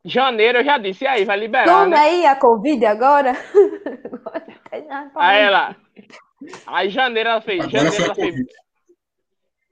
Janeiro 0.05 0.59
eu 0.59 0.65
já 0.65 0.79
disse, 0.79 1.05
e 1.05 1.07
aí, 1.07 1.25
vai 1.25 1.39
liberar. 1.39 1.67
Toma 1.67 1.87
né? 1.89 1.97
aí 1.99 2.27
a 2.27 2.35
Covid 2.35 2.87
agora. 2.87 3.33
aí 5.17 5.41
ela. 5.43 5.77
Aí 6.67 6.89
janeiro 6.89 7.29
ela 7.29 7.41
fez. 7.43 7.65
Agora 7.65 7.71
janeiro 7.71 8.05
ela 8.05 8.15
fez. 8.15 8.35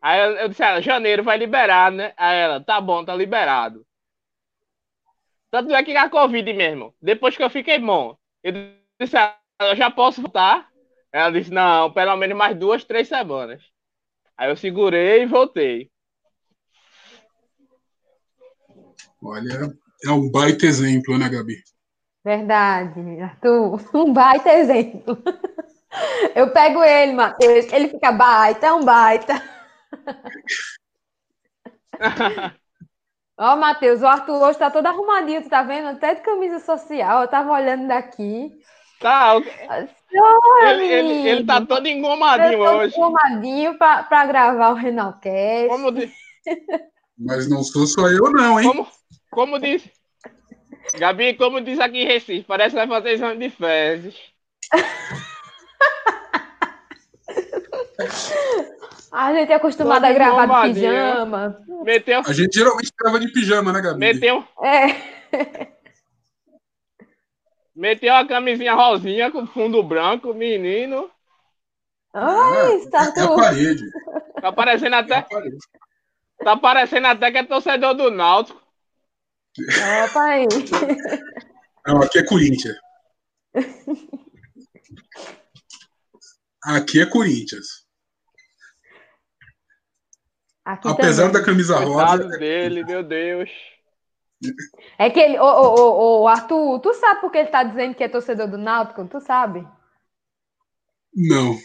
Aí 0.00 0.20
eu, 0.20 0.30
eu 0.36 0.48
disse, 0.48 0.62
ela, 0.62 0.80
janeiro 0.80 1.22
vai 1.22 1.36
liberar, 1.36 1.90
né? 1.90 2.12
Aí 2.16 2.38
ela, 2.38 2.60
tá 2.62 2.80
bom, 2.80 3.04
tá 3.04 3.14
liberado. 3.14 3.84
Tanto 5.50 5.74
é 5.74 5.82
que 5.82 5.96
a 5.96 6.08
Covid 6.08 6.52
mesmo. 6.52 6.94
Depois 7.00 7.36
que 7.36 7.42
eu 7.42 7.50
fiquei 7.50 7.78
bom, 7.78 8.16
eu 8.42 8.52
disse, 9.00 9.16
eu 9.60 9.74
já 9.74 9.90
posso 9.90 10.20
voltar? 10.20 10.68
Ela 11.12 11.30
disse, 11.30 11.50
não, 11.50 11.92
pelo 11.92 12.16
menos 12.16 12.36
mais 12.36 12.56
duas, 12.56 12.84
três 12.84 13.08
semanas. 13.08 13.62
Aí 14.36 14.50
eu 14.50 14.56
segurei 14.56 15.22
e 15.22 15.26
voltei. 15.26 15.90
Olha, 19.22 19.74
é 20.04 20.10
um 20.12 20.30
baita 20.30 20.66
exemplo, 20.66 21.18
né, 21.18 21.28
Gabi? 21.28 21.56
Verdade, 22.24 23.00
Arthur. 23.20 23.80
Um 23.94 24.12
baita 24.12 24.52
exemplo. 24.52 25.18
Eu 26.34 26.52
pego 26.52 26.84
ele, 26.84 27.12
Matheus, 27.12 27.72
ele 27.72 27.88
fica 27.88 28.12
baita, 28.12 28.66
é 28.66 28.72
um 28.72 28.84
baita. 28.84 29.57
Ó, 33.40 33.52
oh, 33.52 33.56
Matheus, 33.56 34.02
o 34.02 34.06
Arthur 34.06 34.42
hoje 34.42 34.58
tá 34.58 34.68
todo 34.68 34.86
arrumadinho, 34.86 35.42
tu 35.42 35.48
tá 35.48 35.62
vendo? 35.62 35.88
Até 35.88 36.16
de 36.16 36.22
camisa 36.22 36.58
social, 36.58 37.22
eu 37.22 37.28
tava 37.28 37.52
olhando 37.52 37.86
daqui. 37.86 38.50
Tá, 39.00 39.36
ele, 40.60 40.84
ele, 40.84 41.28
ele, 41.28 41.44
tá 41.44 41.64
todo 41.64 41.86
engomadinho 41.86 42.60
hoje. 42.60 42.96
Engomadinho 42.96 43.78
pra, 43.78 44.02
pra 44.02 44.26
gravar 44.26 44.70
o 44.70 44.74
Renalcast. 44.74 45.68
Como 45.68 45.92
de... 45.92 46.12
Mas 47.16 47.48
não 47.48 47.62
sou 47.62 47.86
só 47.86 48.08
eu, 48.08 48.28
não, 48.32 48.58
hein? 48.58 48.66
Como, 48.66 48.88
como 49.30 49.60
diz. 49.60 49.88
Gabi, 50.98 51.34
como 51.34 51.60
diz 51.60 51.78
aqui 51.78 51.98
em 51.98 52.06
Recife, 52.06 52.42
parece 52.42 52.70
que 52.70 52.84
vai 52.84 52.88
fazer 52.88 53.10
exame 53.10 53.48
de 53.48 53.54
fezes. 53.54 54.16
A 59.10 59.32
gente 59.32 59.50
é 59.50 59.54
acostumado 59.54 60.04
a 60.04 60.12
gravar 60.12 60.68
de 60.68 60.74
pijama. 60.74 61.64
Meteu... 61.82 62.20
A 62.26 62.32
gente 62.32 62.54
geralmente 62.58 62.92
grava 62.98 63.18
de 63.20 63.32
pijama, 63.32 63.72
né, 63.72 63.80
Gabi? 63.80 63.98
Meteu. 63.98 64.44
É. 64.62 65.68
Meteu 67.74 68.14
a 68.14 68.26
camisinha 68.26 68.74
rosinha 68.74 69.30
com 69.30 69.46
fundo 69.46 69.82
branco, 69.82 70.34
menino. 70.34 71.10
Oi, 72.12 72.82
é, 72.82 72.90
tá 72.90 73.12
é 73.16 73.20
a 73.22 73.28
parede. 73.28 73.84
Tá 74.40 74.52
parecendo 74.52 74.96
É 74.96 74.98
até, 74.98 75.22
parede. 75.22 75.56
tá 76.38 76.56
parecendo 76.56 77.06
até 77.06 77.30
que 77.30 77.38
é 77.38 77.44
torcedor 77.44 77.94
do 77.94 78.10
Náutico. 78.10 78.60
Opa 80.04 80.22
aí. 80.24 80.46
Não, 81.86 82.02
aqui 82.02 82.18
é 82.18 82.24
Corinthians. 82.24 82.76
Aqui 86.64 87.00
é 87.00 87.06
Corinthians. 87.06 87.87
Aqui 90.68 90.86
Apesar 90.86 91.28
também. 91.28 91.40
da 91.40 91.46
camisa 91.46 91.76
Coitado 91.76 92.24
rosa, 92.24 92.38
dele, 92.38 92.84
meu 92.84 93.02
Deus. 93.02 93.48
É 94.98 95.08
que 95.08 95.18
ele. 95.18 95.38
Ô, 95.38 95.44
ô, 95.44 95.64
ô, 95.64 96.20
ô, 96.22 96.28
Arthur, 96.28 96.78
tu 96.80 96.92
sabe 96.92 97.22
por 97.22 97.32
que 97.32 97.38
ele 97.38 97.48
tá 97.48 97.62
dizendo 97.62 97.94
que 97.94 98.04
é 98.04 98.08
torcedor 98.08 98.46
do 98.46 98.58
Náutico? 98.58 99.02
Tu 99.06 99.18
sabe? 99.18 99.66
não. 101.14 101.58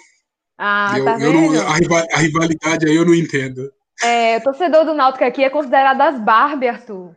Ah, 0.57 0.97
eu, 0.97 1.03
tá 1.03 1.13
eu 1.13 1.19
vendo? 1.19 1.53
não 1.53 1.67
a, 1.67 1.75
riva- 1.75 2.07
a 2.13 2.17
rivalidade 2.19 2.87
aí 2.87 2.95
eu 2.95 3.05
não 3.05 3.13
entendo. 3.13 3.69
É, 4.01 4.37
o 4.37 4.41
torcedor 4.41 4.85
do 4.85 4.93
Náutico 4.93 5.25
aqui 5.25 5.43
é 5.43 5.49
considerado 5.49 5.99
as 5.99 6.17
Barbie, 6.21 6.69
Arthur. 6.69 7.13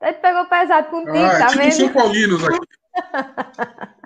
Ele 0.00 0.12
pegou 0.14 0.44
pesado 0.46 0.88
contigo, 0.90 1.16
Ah, 1.16 1.38
tá 1.38 1.46
tipo 1.48 1.58
vendo? 1.58 1.72
São 1.72 1.88
Paulinos 1.92 2.44
aqui. 2.44 2.58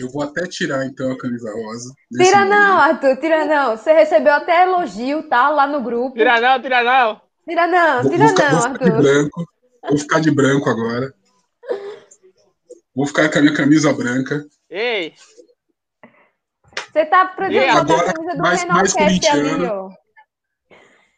Eu 0.00 0.08
vou 0.10 0.22
até 0.22 0.46
tirar 0.46 0.84
então 0.86 1.10
a 1.12 1.18
camisa 1.18 1.52
rosa. 1.52 1.92
Tira 2.16 2.44
não, 2.44 2.76
momento. 2.78 3.04
Arthur, 3.04 3.16
tira 3.20 3.44
não. 3.44 3.76
Você 3.76 3.92
recebeu 3.92 4.32
até 4.32 4.62
elogio, 4.62 5.22
tá? 5.28 5.48
Lá 5.50 5.66
no 5.66 5.82
grupo. 5.82 6.16
Tira 6.16 6.40
não, 6.40 6.60
tira 6.62 6.82
não. 6.82 7.20
Tira 7.48 7.66
não, 7.66 8.02
Vou, 8.02 8.10
tira 8.10 8.24
vou 8.24 8.28
ficar, 8.36 8.52
não, 8.52 8.60
vou 8.60 8.70
ficar 8.72 8.84
de 8.84 8.90
Arthur. 8.90 9.02
branco. 9.02 9.44
Vou 9.88 9.98
ficar 9.98 10.20
de 10.20 10.30
branco 10.30 10.70
agora. 10.70 11.14
Vou 12.94 13.06
ficar 13.06 13.28
com 13.30 13.38
a 13.38 13.42
minha 13.42 13.54
camisa 13.54 13.92
branca. 13.92 14.44
Ei, 14.70 15.14
Você 16.92 17.04
tá 17.06 17.22
apresentando 17.22 17.76
a 17.76 17.80
Agora, 17.98 18.12
camisa 18.12 18.36
do 18.36 18.42
mais- 18.42 18.60
Renal 18.62 18.76
mais 18.76 18.92
Cast 18.94 19.28
ali, 19.28 19.64
ó. 19.66 19.90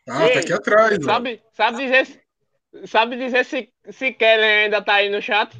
Ah, 0.08 0.28
tá 0.28 0.38
aqui 0.40 0.52
atrás. 0.52 0.98
ó. 1.00 1.04
sabe, 1.04 1.42
sabe 1.52 1.76
dizer, 1.78 2.20
sabe 2.86 3.16
dizer 3.16 3.44
se, 3.44 3.72
se 3.90 4.12
Kellen 4.12 4.64
ainda 4.64 4.82
tá 4.82 4.94
aí 4.94 5.08
no 5.10 5.20
chat? 5.22 5.50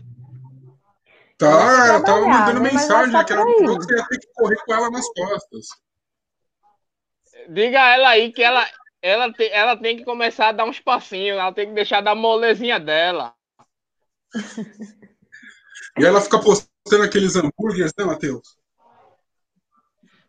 Tá, 1.36 1.48
Ela 1.88 2.04
tava 2.04 2.26
mandando 2.26 2.60
né? 2.60 2.70
Mas 2.72 2.72
mensagem, 2.74 3.12
né? 3.12 3.24
Que 3.24 3.32
ela 3.32 3.42
por 3.44 3.48
aí. 3.50 3.64
falou 3.64 3.78
que 3.78 3.84
você 3.84 3.96
ia 3.96 4.06
ter 4.08 4.18
que 4.18 4.26
correr 4.34 4.56
com 4.64 4.74
ela 4.74 4.90
nas 4.90 5.06
costas. 5.12 5.66
Diga 7.48 7.82
a 7.82 7.94
ela 7.94 8.08
aí 8.10 8.32
que 8.32 8.42
ela, 8.42 8.66
ela, 9.02 9.32
te- 9.32 9.50
ela 9.50 9.76
tem 9.76 9.96
que 9.96 10.04
começar 10.04 10.48
a 10.48 10.52
dar 10.52 10.64
uns 10.64 10.80
passinhos, 10.80 11.38
ela 11.38 11.52
tem 11.52 11.66
que 11.68 11.74
deixar 11.74 12.00
da 12.00 12.14
molezinha 12.14 12.78
dela. 12.78 13.34
E 15.98 16.04
ela 16.04 16.20
fica 16.20 16.40
postando 16.40 17.02
aqueles 17.04 17.36
hambúrgueres, 17.36 17.92
né, 17.98 18.04
Matheus? 18.04 18.56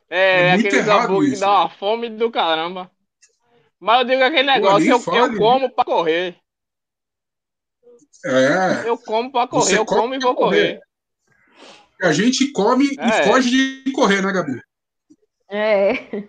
É, 0.09 0.39
É 0.49 0.51
aqueles 0.53 0.73
errado 0.75 1.05
hambúrguer 1.05 1.33
que 1.33 1.39
dá 1.39 1.49
uma 1.51 1.69
fome 1.69 2.09
do 2.09 2.31
caramba. 2.31 2.91
Mas 3.79 3.99
eu 3.99 4.05
digo 4.05 4.23
aquele 4.23 4.51
negócio, 4.51 4.89
eu, 4.91 4.99
fale, 4.99 5.19
eu 5.19 5.31
né? 5.31 5.37
como 5.37 5.69
pra 5.69 5.85
correr. 5.85 6.39
É. 8.25 8.89
Eu 8.89 8.97
como 8.97 9.31
pra 9.31 9.47
correr, 9.47 9.63
Você 9.65 9.77
eu 9.77 9.85
como 9.85 10.15
e 10.15 10.19
vou 10.19 10.35
correr. 10.35 10.79
A 12.01 12.11
gente 12.11 12.51
come 12.51 12.89
É. 12.99 13.21
e 13.21 13.23
foge 13.25 13.49
de 13.83 13.91
correr, 13.91 14.21
né, 14.21 14.31
Gabi? 14.31 14.61
É. 15.49 16.23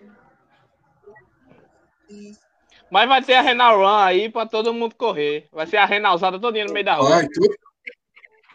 Mas 2.89 3.07
vai 3.07 3.21
ter 3.21 3.33
a 3.33 3.41
Renal 3.41 3.77
Run 3.79 3.85
aí 4.03 4.29
pra 4.29 4.45
todo 4.45 4.73
mundo 4.73 4.95
correr. 4.95 5.47
Vai 5.51 5.67
ser 5.67 5.77
a 5.77 5.85
Renalzada 5.85 6.39
todinha 6.39 6.65
no 6.65 6.73
meio 6.73 6.85
da 6.85 6.95
rua. 6.95 7.09
Vai, 7.09 7.27
to- 7.27 7.55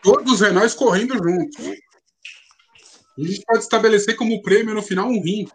todos 0.03 0.33
os 0.35 0.41
renais 0.41 0.75
correndo 0.75 1.15
juntos. 1.23 1.67
A 3.19 3.21
gente 3.23 3.43
pode 3.47 3.59
estabelecer 3.63 4.17
como 4.17 4.41
prêmio 4.43 4.75
no 4.75 4.83
final 4.83 5.07
um 5.07 5.23
rim 5.23 5.47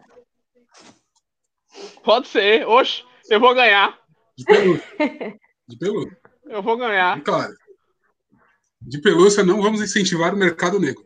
Pode 2.04 2.28
ser. 2.28 2.66
Oxe, 2.66 3.02
eu 3.28 3.40
vou 3.40 3.54
ganhar. 3.54 3.98
de 4.36 4.44
pelúcia. 4.44 4.86
De 5.68 5.76
pelúcia, 5.76 6.18
Eu 6.46 6.62
vou 6.62 6.76
ganhar. 6.76 7.18
é 7.18 7.20
claro. 7.20 7.52
De 8.80 9.00
pelúcia 9.00 9.42
não 9.44 9.60
vamos 9.60 9.82
incentivar 9.82 10.32
o 10.32 10.38
mercado 10.38 10.78
negro. 10.78 11.04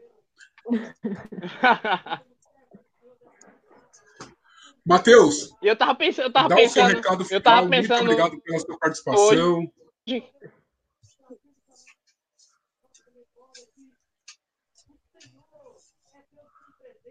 Matheus, 4.84 5.55
eu 5.62 5.76
tava 5.76 5.94
pensando, 5.94 6.26
eu 6.26 6.32
tava 6.32 6.48
dá 6.48 6.55
o 6.56 6.59
seu 6.59 6.66
pensando, 6.66 6.97
recado 6.97 7.24
final. 7.24 7.39
eu 7.39 7.43
tava 7.43 7.60
Muito 7.62 7.70
pensando, 7.70 8.02
obrigado 8.02 8.40
pela 8.40 8.59
sua 8.59 8.78
participação. 8.78 9.72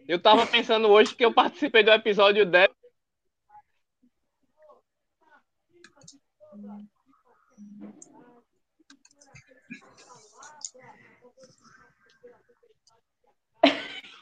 eu 0.08 0.22
tava 0.22 0.46
pensando 0.46 0.90
hoje 0.90 1.16
que 1.16 1.24
eu 1.24 1.34
participei 1.34 1.84
do 1.84 1.92
episódio 1.92 2.46
10. 2.46 2.70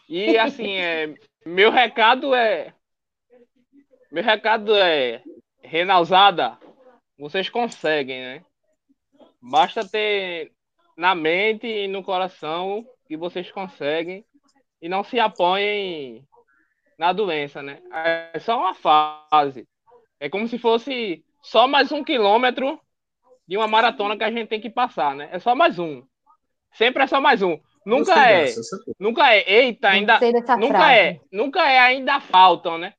E 0.10 0.40
assim, 0.40 0.72
é, 0.74 1.14
meu 1.46 1.70
recado 1.70 2.34
é. 2.34 2.74
Meu 4.12 4.24
recado 4.24 4.76
é. 4.76 5.22
Renalzada, 5.62 6.58
vocês 7.16 7.48
conseguem, 7.48 8.20
né? 8.20 8.46
Basta 9.40 9.88
ter 9.88 10.52
na 10.98 11.14
mente 11.14 11.68
e 11.68 11.88
no 11.88 12.04
coração 12.04 12.84
que 13.06 13.16
vocês 13.16 13.52
conseguem 13.52 14.26
e 14.82 14.90
não 14.90 15.04
se 15.04 15.20
apoiem 15.20 16.28
na 16.98 17.14
doença, 17.14 17.62
né? 17.62 17.80
É 18.34 18.40
só 18.40 18.58
uma 18.58 18.74
fase. 18.74 19.68
É 20.20 20.28
como 20.28 20.48
se 20.48 20.58
fosse 20.58 21.24
só 21.44 21.68
mais 21.68 21.92
um 21.92 22.04
quilômetro 22.04 22.82
de 23.48 23.58
uma 23.58 23.68
maratona 23.68 24.18
que 24.18 24.24
a 24.24 24.32
gente 24.32 24.48
tem 24.48 24.60
que 24.60 24.72
passar, 24.72 25.16
né? 25.16 25.30
É 25.32 25.38
só 25.38 25.54
mais 25.54 25.78
um. 25.78 26.04
Sempre 26.74 27.04
é 27.04 27.08
só 27.08 27.22
mais 27.22 27.44
um. 27.44 27.60
Nunca 27.90 28.28
é. 28.30 28.42
dessa, 28.46 28.60
essa 28.60 28.76
é. 28.76 28.94
Nunca 29.00 29.34
é. 29.34 29.44
Eita, 29.52 29.90
ainda. 29.90 30.20
Nunca 30.58 30.78
frase. 30.78 30.94
é. 30.94 31.20
Nunca 31.32 31.70
é 31.72 31.80
ainda 31.80 32.20
faltam, 32.20 32.78
né? 32.78 32.94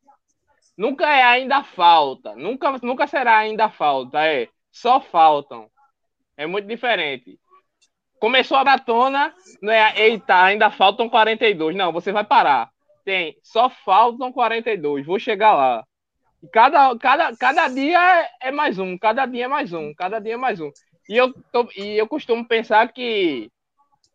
Nunca 0.77 1.09
é 1.11 1.23
ainda 1.23 1.63
falta. 1.63 2.35
Nunca, 2.35 2.79
nunca 2.83 3.07
será 3.07 3.39
ainda 3.39 3.69
falta. 3.69 4.25
É. 4.25 4.49
Só 4.71 5.01
faltam. 5.01 5.69
É 6.37 6.47
muito 6.47 6.67
diferente. 6.67 7.39
Começou 8.19 8.57
a 8.59 8.65
maratona, 8.65 9.35
não 9.63 9.73
é? 9.73 9.95
Eita, 9.99 10.43
ainda 10.43 10.71
faltam 10.71 11.09
42. 11.09 11.75
Não, 11.75 11.93
você 11.93 12.13
vai 12.13 12.25
parar. 12.25 12.71
Tem, 13.05 13.37
só 13.43 13.69
faltam 13.71 14.31
42. 14.33 15.07
Vou 15.07 15.19
chegar 15.19 15.55
lá. 15.55 15.85
E 16.43 16.49
cada, 16.49 16.97
cada, 16.99 17.37
cada 17.37 17.69
dia 17.69 17.99
é- 18.21 18.49
é 18.49 18.51
mais 18.51 18.79
um, 18.79 18.97
cada 18.99 19.27
dia 19.27 19.45
é 19.45 19.49
mais 19.49 19.73
um, 19.73 19.93
cada 19.95 20.19
dia 20.19 20.35
é 20.35 20.37
mais 20.37 20.61
um. 20.61 20.71
E 21.09 21.17
eu, 21.17 21.33
tô- 21.53 21.69
e 21.77 21.97
eu 21.99 22.07
costumo 22.07 22.47
pensar 22.47 22.93
que 22.93 23.51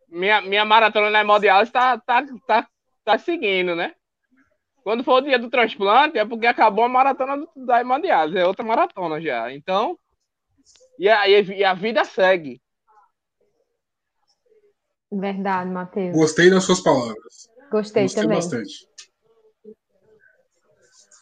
minha, 0.09 0.41
minha 0.41 0.65
maratona 0.65 1.09
na 1.09 1.21
hemodiálise 1.21 1.69
está 1.69 1.97
tá, 1.99 2.25
tá, 2.47 2.67
tá 3.03 3.17
seguindo, 3.17 3.75
né? 3.75 3.93
Quando 4.83 5.03
for 5.03 5.15
o 5.15 5.21
dia 5.21 5.39
do 5.39 5.49
transplante, 5.49 6.17
é 6.17 6.25
porque 6.25 6.45
acabou 6.45 6.85
a 6.85 6.89
maratona 6.89 7.37
do- 7.37 7.49
da 7.65 7.81
hemodiálise, 7.81 8.37
é 8.37 8.45
outra 8.45 8.63
maratona 8.63 9.19
já. 9.19 9.51
Então, 9.51 9.97
e 10.99 11.09
a, 11.09 11.27
e 11.27 11.63
a 11.63 11.73
vida 11.73 12.05
segue. 12.05 12.61
Verdade, 15.11 15.69
Matheus. 15.69 16.15
Gostei 16.15 16.49
das 16.49 16.63
suas 16.63 16.81
palavras. 16.81 17.49
Gostei, 17.71 18.03
Gostei 18.03 18.23
também. 18.23 18.37
bastante. 18.37 18.87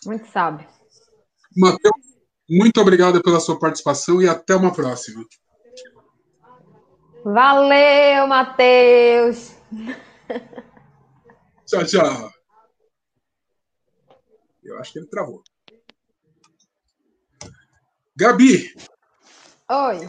Muito 0.05 0.27
sábio. 0.27 0.67
Matheus, 1.55 1.93
muito 2.49 2.81
obrigado 2.81 3.21
pela 3.21 3.39
sua 3.39 3.57
participação 3.57 4.21
e 4.21 4.27
até 4.27 4.55
uma 4.55 4.73
próxima. 4.73 5.23
Valeu, 7.23 8.27
Matheus. 8.27 9.53
Tchau, 11.65 11.85
tchau. 11.85 12.31
Eu 14.63 14.77
acho 14.79 14.93
que 14.93 14.99
ele 14.99 15.07
travou. 15.07 15.43
Gabi, 18.15 18.73
Oi. 19.71 20.07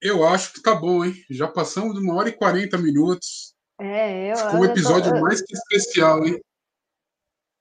eu 0.00 0.26
acho 0.26 0.54
que 0.54 0.62
tá 0.62 0.74
bom, 0.74 1.04
hein? 1.04 1.14
Já 1.30 1.46
passamos 1.46 1.94
de 1.94 2.00
uma 2.00 2.14
hora 2.14 2.28
e 2.30 2.32
40 2.36 2.78
minutos. 2.78 3.54
É, 3.78 4.32
eu, 4.32 4.36
Ficou 4.36 4.54
um 4.54 4.58
tô- 4.60 4.64
episódio 4.70 5.14
eu- 5.14 5.20
mais 5.20 5.42
que 5.42 5.52
especial, 5.54 6.24
hein? 6.26 6.40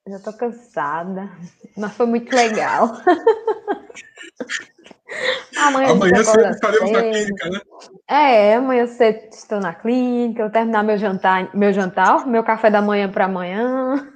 Já 0.08 0.20
tô 0.20 0.32
cansada, 0.32 1.30
mas 1.76 1.94
foi 1.94 2.06
muito 2.06 2.34
legal. 2.34 2.90
amanhã 5.58 5.92
Amanhã 5.92 6.24
cedo 6.24 6.50
estaremos 6.50 6.92
na 6.92 7.02
clínica, 7.02 7.50
né? 7.50 7.62
É, 8.08 8.56
amanhã 8.56 8.88
cedo 8.88 9.30
estou 9.32 9.60
na 9.60 9.74
clínica, 9.74 10.42
eu 10.44 10.52
terminar 10.52 10.84
meu 10.84 10.98
jantar, 10.98 11.56
meu 11.56 11.74
jantar, 11.74 12.28
meu 12.28 12.44
café 12.44 12.70
da 12.70 12.82
manhã 12.82 13.12
para 13.12 13.26
amanhã. 13.26 14.12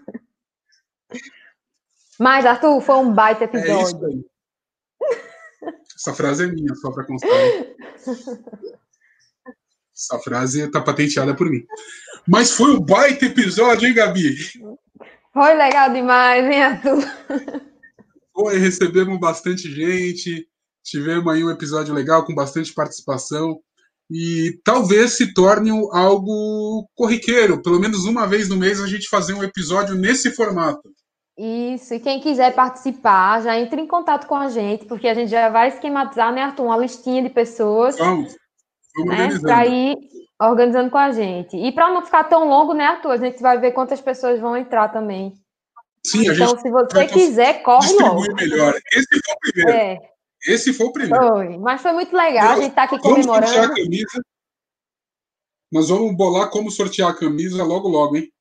Mas, 2.20 2.46
Arthur, 2.46 2.82
foi 2.82 2.96
um 2.96 3.14
baita 3.14 3.46
É 3.46 3.48
isso 3.48 3.58
episódio. 3.58 4.08
aí. 4.08 4.26
Essa 5.96 6.14
frase 6.14 6.44
é 6.44 6.48
minha, 6.48 6.76
só 6.76 6.92
para 6.92 7.06
constar. 7.06 7.30
hein? 7.32 7.76
Essa 9.96 10.20
frase 10.20 10.70
tá 10.72 10.82
patenteada 10.82 11.36
por 11.36 11.50
mim. 11.50 11.66
Mas 12.28 12.52
foi 12.52 12.72
um 12.72 12.80
baita 12.80 13.26
episódio, 13.26 13.88
hein, 13.88 13.94
Gabi? 13.94 14.36
Foi 15.34 15.54
legal 15.54 15.92
demais, 15.94 16.46
hein, 16.46 16.62
Arthur? 16.64 17.00
Foi, 18.34 18.58
recebemos 18.58 19.20
bastante 19.20 19.70
gente, 19.70 20.48
tivemos 20.84 21.32
aí 21.32 21.44
um 21.44 21.52
episódio 21.52 21.94
legal 21.94 22.26
com 22.26 22.34
bastante 22.34 22.74
participação 22.74 23.60
e 24.12 24.60
talvez 24.64 25.18
se 25.18 25.34
torne 25.34 25.70
algo 25.92 26.88
corriqueiro, 26.96 27.62
pelo 27.62 27.80
menos 27.80 28.06
uma 28.06 28.26
vez 28.26 28.50
no 28.50 28.58
mês 28.58 28.82
a 28.82 28.88
gente 28.88 29.08
fazer 29.08 29.34
um 29.34 29.44
episódio 29.44 29.96
nesse 29.96 30.32
formato. 30.32 30.82
Isso, 31.38 31.94
e 31.94 32.00
quem 32.00 32.20
quiser 32.20 32.54
participar, 32.54 33.42
já 33.42 33.58
entre 33.58 33.80
em 33.80 33.88
contato 33.88 34.28
com 34.28 34.36
a 34.36 34.50
gente, 34.50 34.86
porque 34.86 35.08
a 35.08 35.14
gente 35.14 35.30
já 35.32 35.48
vai 35.50 35.70
esquematizar, 35.70 36.34
né, 36.34 36.42
Arthur, 36.42 36.66
uma 36.66 36.78
listinha 36.78 37.22
de 37.22 37.30
pessoas. 37.30 37.98
Vamos, 37.98 38.36
vamos 38.98 39.16
né, 39.16 39.40
Para 39.40 39.66
ir 39.66 39.96
organizando 40.42 40.90
com 40.90 40.98
a 40.98 41.12
gente. 41.12 41.56
E 41.56 41.72
para 41.72 41.94
não 41.94 42.04
ficar 42.04 42.26
tão 42.26 42.50
longo, 42.50 42.74
né, 42.74 42.86
Arthur? 42.86 43.12
A 43.12 43.18
gente 43.18 43.42
vai 43.42 43.58
ver 43.58 43.72
quantas 43.72 44.02
pessoas 44.02 44.40
vão 44.40 44.58
entrar 44.58 44.90
também. 44.90 45.34
Sim, 46.06 46.30
então, 46.30 46.58
se 46.58 46.70
você 46.70 47.06
quiser, 47.08 47.62
corre 47.62 47.94
logo. 47.94 48.34
melhor. 48.36 48.74
Esse 48.94 49.08
foi 49.08 49.34
o 49.34 49.40
primeiro. 49.40 49.72
É. 49.72 49.98
Esse 50.48 50.74
foi 50.74 50.88
o 50.88 50.94
primeiro. 50.94 51.28
Foi, 51.28 51.58
mas 51.58 51.82
foi 51.82 51.92
muito 51.92 52.16
legal, 52.16 52.54
a 52.54 52.56
gente 52.56 52.70
está 52.70 52.84
aqui 52.84 52.98
comemorando. 53.00 53.46
Vamos 53.46 53.50
sortear 53.50 53.72
a 53.72 53.76
camisa. 53.76 54.24
Nós 55.72 55.90
vamos 55.90 56.16
bolar 56.16 56.50
como 56.50 56.72
sortear 56.72 57.10
a 57.12 57.16
camisa 57.16 57.64
logo, 57.64 57.88
logo, 57.88 58.18
hein? 58.18 58.32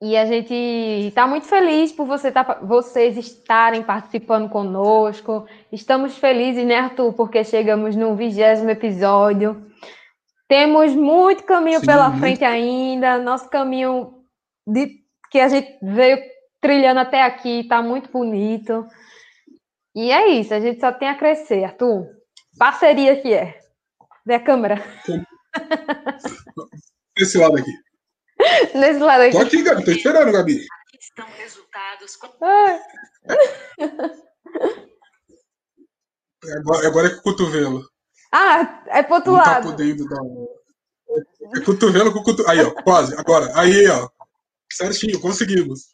E 0.00 0.16
a 0.16 0.26
gente 0.26 0.52
está 0.52 1.28
muito 1.28 1.46
feliz 1.46 1.92
por 1.92 2.06
você 2.06 2.32
tá, 2.32 2.58
vocês 2.60 3.16
estarem 3.16 3.84
participando 3.84 4.48
conosco. 4.48 5.46
Estamos 5.70 6.18
felizes, 6.18 6.66
né, 6.66 6.74
Arthur? 6.74 7.12
Porque 7.12 7.44
chegamos 7.44 7.94
no 7.94 8.16
vigésimo 8.16 8.70
episódio. 8.70 9.64
Temos 10.48 10.92
muito 10.92 11.44
caminho 11.44 11.78
Sim, 11.78 11.86
pela 11.86 12.08
muito. 12.08 12.20
frente 12.20 12.44
ainda. 12.44 13.18
Nosso 13.18 13.48
caminho 13.48 14.24
de, 14.66 15.02
que 15.30 15.38
a 15.38 15.48
gente 15.48 15.78
veio 15.80 16.18
trilhando 16.62 17.00
até 17.00 17.22
aqui 17.22 17.60
está 17.60 17.82
muito 17.82 18.10
bonito. 18.10 18.86
E 19.94 20.10
é 20.10 20.28
isso, 20.28 20.54
a 20.54 20.60
gente 20.60 20.80
só 20.80 20.90
tem 20.90 21.08
a 21.08 21.18
crescer, 21.18 21.64
Arthur. 21.64 22.06
Parceria 22.56 23.20
que 23.20 23.34
é. 23.34 23.60
Vê 24.24 24.34
a 24.34 24.42
câmera. 24.42 24.76
Esse 27.18 27.36
lado 27.36 27.58
aqui. 27.58 27.70
Nesse 28.74 29.00
lado 29.00 29.22
aqui. 29.22 29.32
Tô 29.32 29.42
aqui, 29.42 29.62
Gabi. 29.62 29.84
Tô 29.84 29.90
esperando, 29.90 30.32
Gabi. 30.32 30.54
Aqui 30.54 30.98
estão 30.98 31.26
resultados. 31.36 32.18
Agora, 36.58 36.88
agora 36.88 37.08
é 37.08 37.10
com 37.10 37.18
o 37.18 37.22
cotovelo. 37.22 37.86
Ah, 38.32 38.82
é 38.86 39.02
pro 39.02 39.16
outro 39.16 39.32
Não 39.32 39.42
tá 39.42 39.50
lado. 39.50 39.64
Tá 39.64 39.70
podendo 39.70 40.08
dar. 40.08 40.22
É 41.56 41.60
cotovelo 41.60 42.12
com 42.12 42.22
cotovelo. 42.22 42.50
Aí, 42.50 42.64
ó, 42.64 42.70
quase. 42.82 43.14
Agora. 43.18 43.50
Aí, 43.54 43.86
ó. 43.88 44.08
Certinho, 44.72 45.20
conseguimos. 45.20 45.91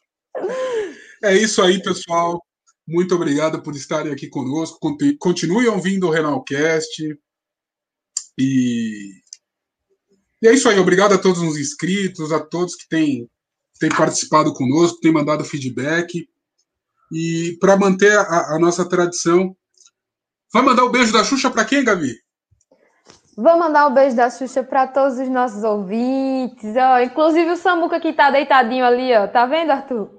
É 1.23 1.35
isso 1.35 1.61
aí, 1.61 1.81
pessoal. 1.81 2.41
Muito 2.87 3.13
obrigado 3.15 3.61
por 3.61 3.75
estarem 3.75 4.11
aqui 4.11 4.27
conosco. 4.27 4.97
Continue 5.19 5.67
ouvindo 5.67 6.07
o 6.07 6.11
Renalcast. 6.11 7.17
E 8.37 9.21
e 10.41 10.47
é 10.47 10.53
isso 10.53 10.69
aí, 10.69 10.79
obrigado 10.79 11.13
a 11.13 11.17
todos 11.17 11.41
os 11.41 11.57
inscritos, 11.57 12.31
a 12.31 12.39
todos 12.39 12.75
que 12.75 12.87
têm, 12.87 13.29
têm 13.77 13.89
participado 13.89 14.53
conosco, 14.53 14.99
têm 15.01 15.11
mandado 15.11 15.43
feedback. 15.43 16.27
E 17.11 17.57
para 17.59 17.75
manter 17.75 18.17
a, 18.17 18.55
a, 18.55 18.59
nossa 18.59 18.87
tradição, 18.87 19.53
vai 20.53 20.63
mandar 20.63 20.85
o 20.85 20.89
beijo 20.89 21.11
da 21.11 21.23
Xuxa 21.23 21.49
para 21.49 21.65
quem, 21.65 21.83
Gabi? 21.83 22.15
Vou 23.35 23.57
mandar 23.57 23.87
o 23.87 23.89
um 23.89 23.93
beijo 23.93 24.15
da 24.15 24.29
Xuxa 24.29 24.63
para 24.63 24.87
todos 24.87 25.17
os 25.17 25.27
nossos 25.27 25.63
ouvintes, 25.63 26.73
ó, 26.77 27.01
inclusive 27.01 27.51
o 27.51 27.57
Samuca 27.57 27.99
que 27.99 28.13
tá 28.13 28.31
deitadinho 28.31 28.85
ali, 28.85 29.13
ó. 29.13 29.27
Tá 29.27 29.45
vendo, 29.45 29.71
Arthur? 29.71 30.18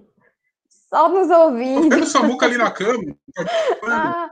Só 0.92 1.08
nos 1.08 1.30
ouvindo. 1.30 1.88
Tá 1.88 1.94
vendo 1.96 2.04
o 2.04 2.06
Samuca 2.06 2.46
ali 2.46 2.58
na 2.58 2.70
cama? 2.70 3.14
Tá, 3.34 3.44
ah, 3.86 4.30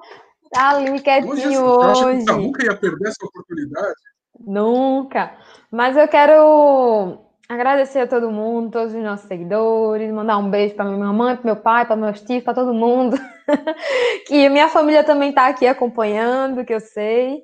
tá 0.50 0.70
ali 0.70 1.00
quietinho 1.00 1.64
hoje. 1.64 2.04
hoje. 2.04 2.22
o 2.22 2.24
Samuca 2.24 2.64
ia 2.64 2.76
perder 2.76 3.08
essa 3.08 3.24
oportunidade. 3.24 3.94
Nunca. 4.40 5.36
Mas 5.70 5.96
eu 5.96 6.08
quero 6.08 7.20
agradecer 7.48 8.00
a 8.00 8.06
todo 8.06 8.30
mundo, 8.30 8.72
todos 8.72 8.92
os 8.92 9.02
nossos 9.02 9.26
seguidores, 9.26 10.12
mandar 10.12 10.36
um 10.38 10.50
beijo 10.50 10.74
para 10.74 10.84
minha 10.84 11.12
mãe, 11.12 11.36
para 11.36 11.44
meu 11.44 11.56
pai, 11.56 11.86
para 11.86 11.96
meus 11.96 12.20
tios, 12.20 12.42
para 12.42 12.54
todo 12.54 12.74
mundo. 12.74 13.16
que 14.26 14.48
minha 14.48 14.68
família 14.68 15.04
também 15.04 15.30
está 15.30 15.46
aqui 15.46 15.66
acompanhando, 15.66 16.64
que 16.64 16.74
eu 16.74 16.80
sei. 16.80 17.42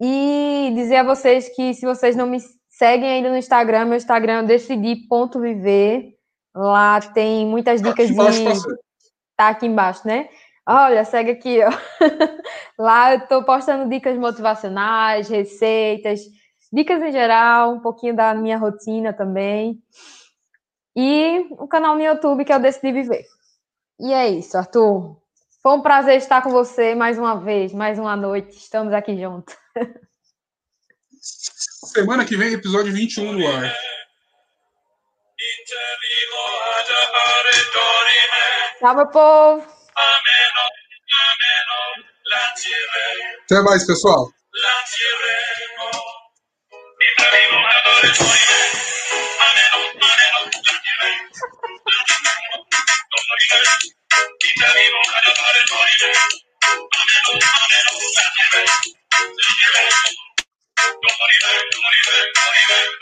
E 0.00 0.72
dizer 0.74 0.96
a 0.96 1.04
vocês 1.04 1.48
que 1.54 1.72
se 1.72 1.86
vocês 1.86 2.16
não 2.16 2.26
me 2.26 2.38
seguem 2.68 3.08
ainda 3.08 3.30
no 3.30 3.36
Instagram, 3.36 3.86
meu 3.86 3.96
Instagram 3.96 4.40
é 4.40 4.42
decidi.viver. 4.42 6.15
Lá 6.56 6.98
tem 7.00 7.44
muitas 7.44 7.82
dicas 7.82 8.08
de. 8.08 8.16
Tá 9.36 9.48
aqui 9.48 9.66
embaixo, 9.66 10.08
né? 10.08 10.30
Olha, 10.66 11.04
segue 11.04 11.32
aqui, 11.32 11.58
ó. 11.62 11.70
Lá 12.82 13.12
eu 13.12 13.18
estou 13.18 13.44
postando 13.44 13.90
dicas 13.90 14.16
motivacionais, 14.16 15.28
receitas, 15.28 16.20
dicas 16.72 17.02
em 17.02 17.12
geral, 17.12 17.74
um 17.74 17.80
pouquinho 17.80 18.16
da 18.16 18.34
minha 18.34 18.56
rotina 18.56 19.12
também. 19.12 19.82
E 20.96 21.46
o 21.50 21.68
canal 21.68 21.94
no 21.94 22.02
YouTube 22.02 22.46
que 22.46 22.52
eu 22.52 22.58
decidi 22.58 22.90
viver. 22.90 23.26
E 24.00 24.14
é 24.14 24.30
isso, 24.30 24.56
Arthur. 24.56 25.20
Foi 25.62 25.72
um 25.72 25.82
prazer 25.82 26.16
estar 26.16 26.40
com 26.40 26.48
você 26.48 26.94
mais 26.94 27.18
uma 27.18 27.38
vez, 27.38 27.74
mais 27.74 27.98
uma 27.98 28.16
noite. 28.16 28.56
Estamos 28.56 28.94
aqui 28.94 29.20
juntos. 29.20 29.54
Semana 31.20 32.24
que 32.24 32.34
vem, 32.34 32.54
episódio 32.54 32.94
21 32.94 33.32
no 33.32 33.46
ar. 33.46 33.74
Salve, 38.80 39.12
povo! 39.12 39.66
Até 43.44 43.62
mais, 43.62 43.86
pessoal! 43.86 44.32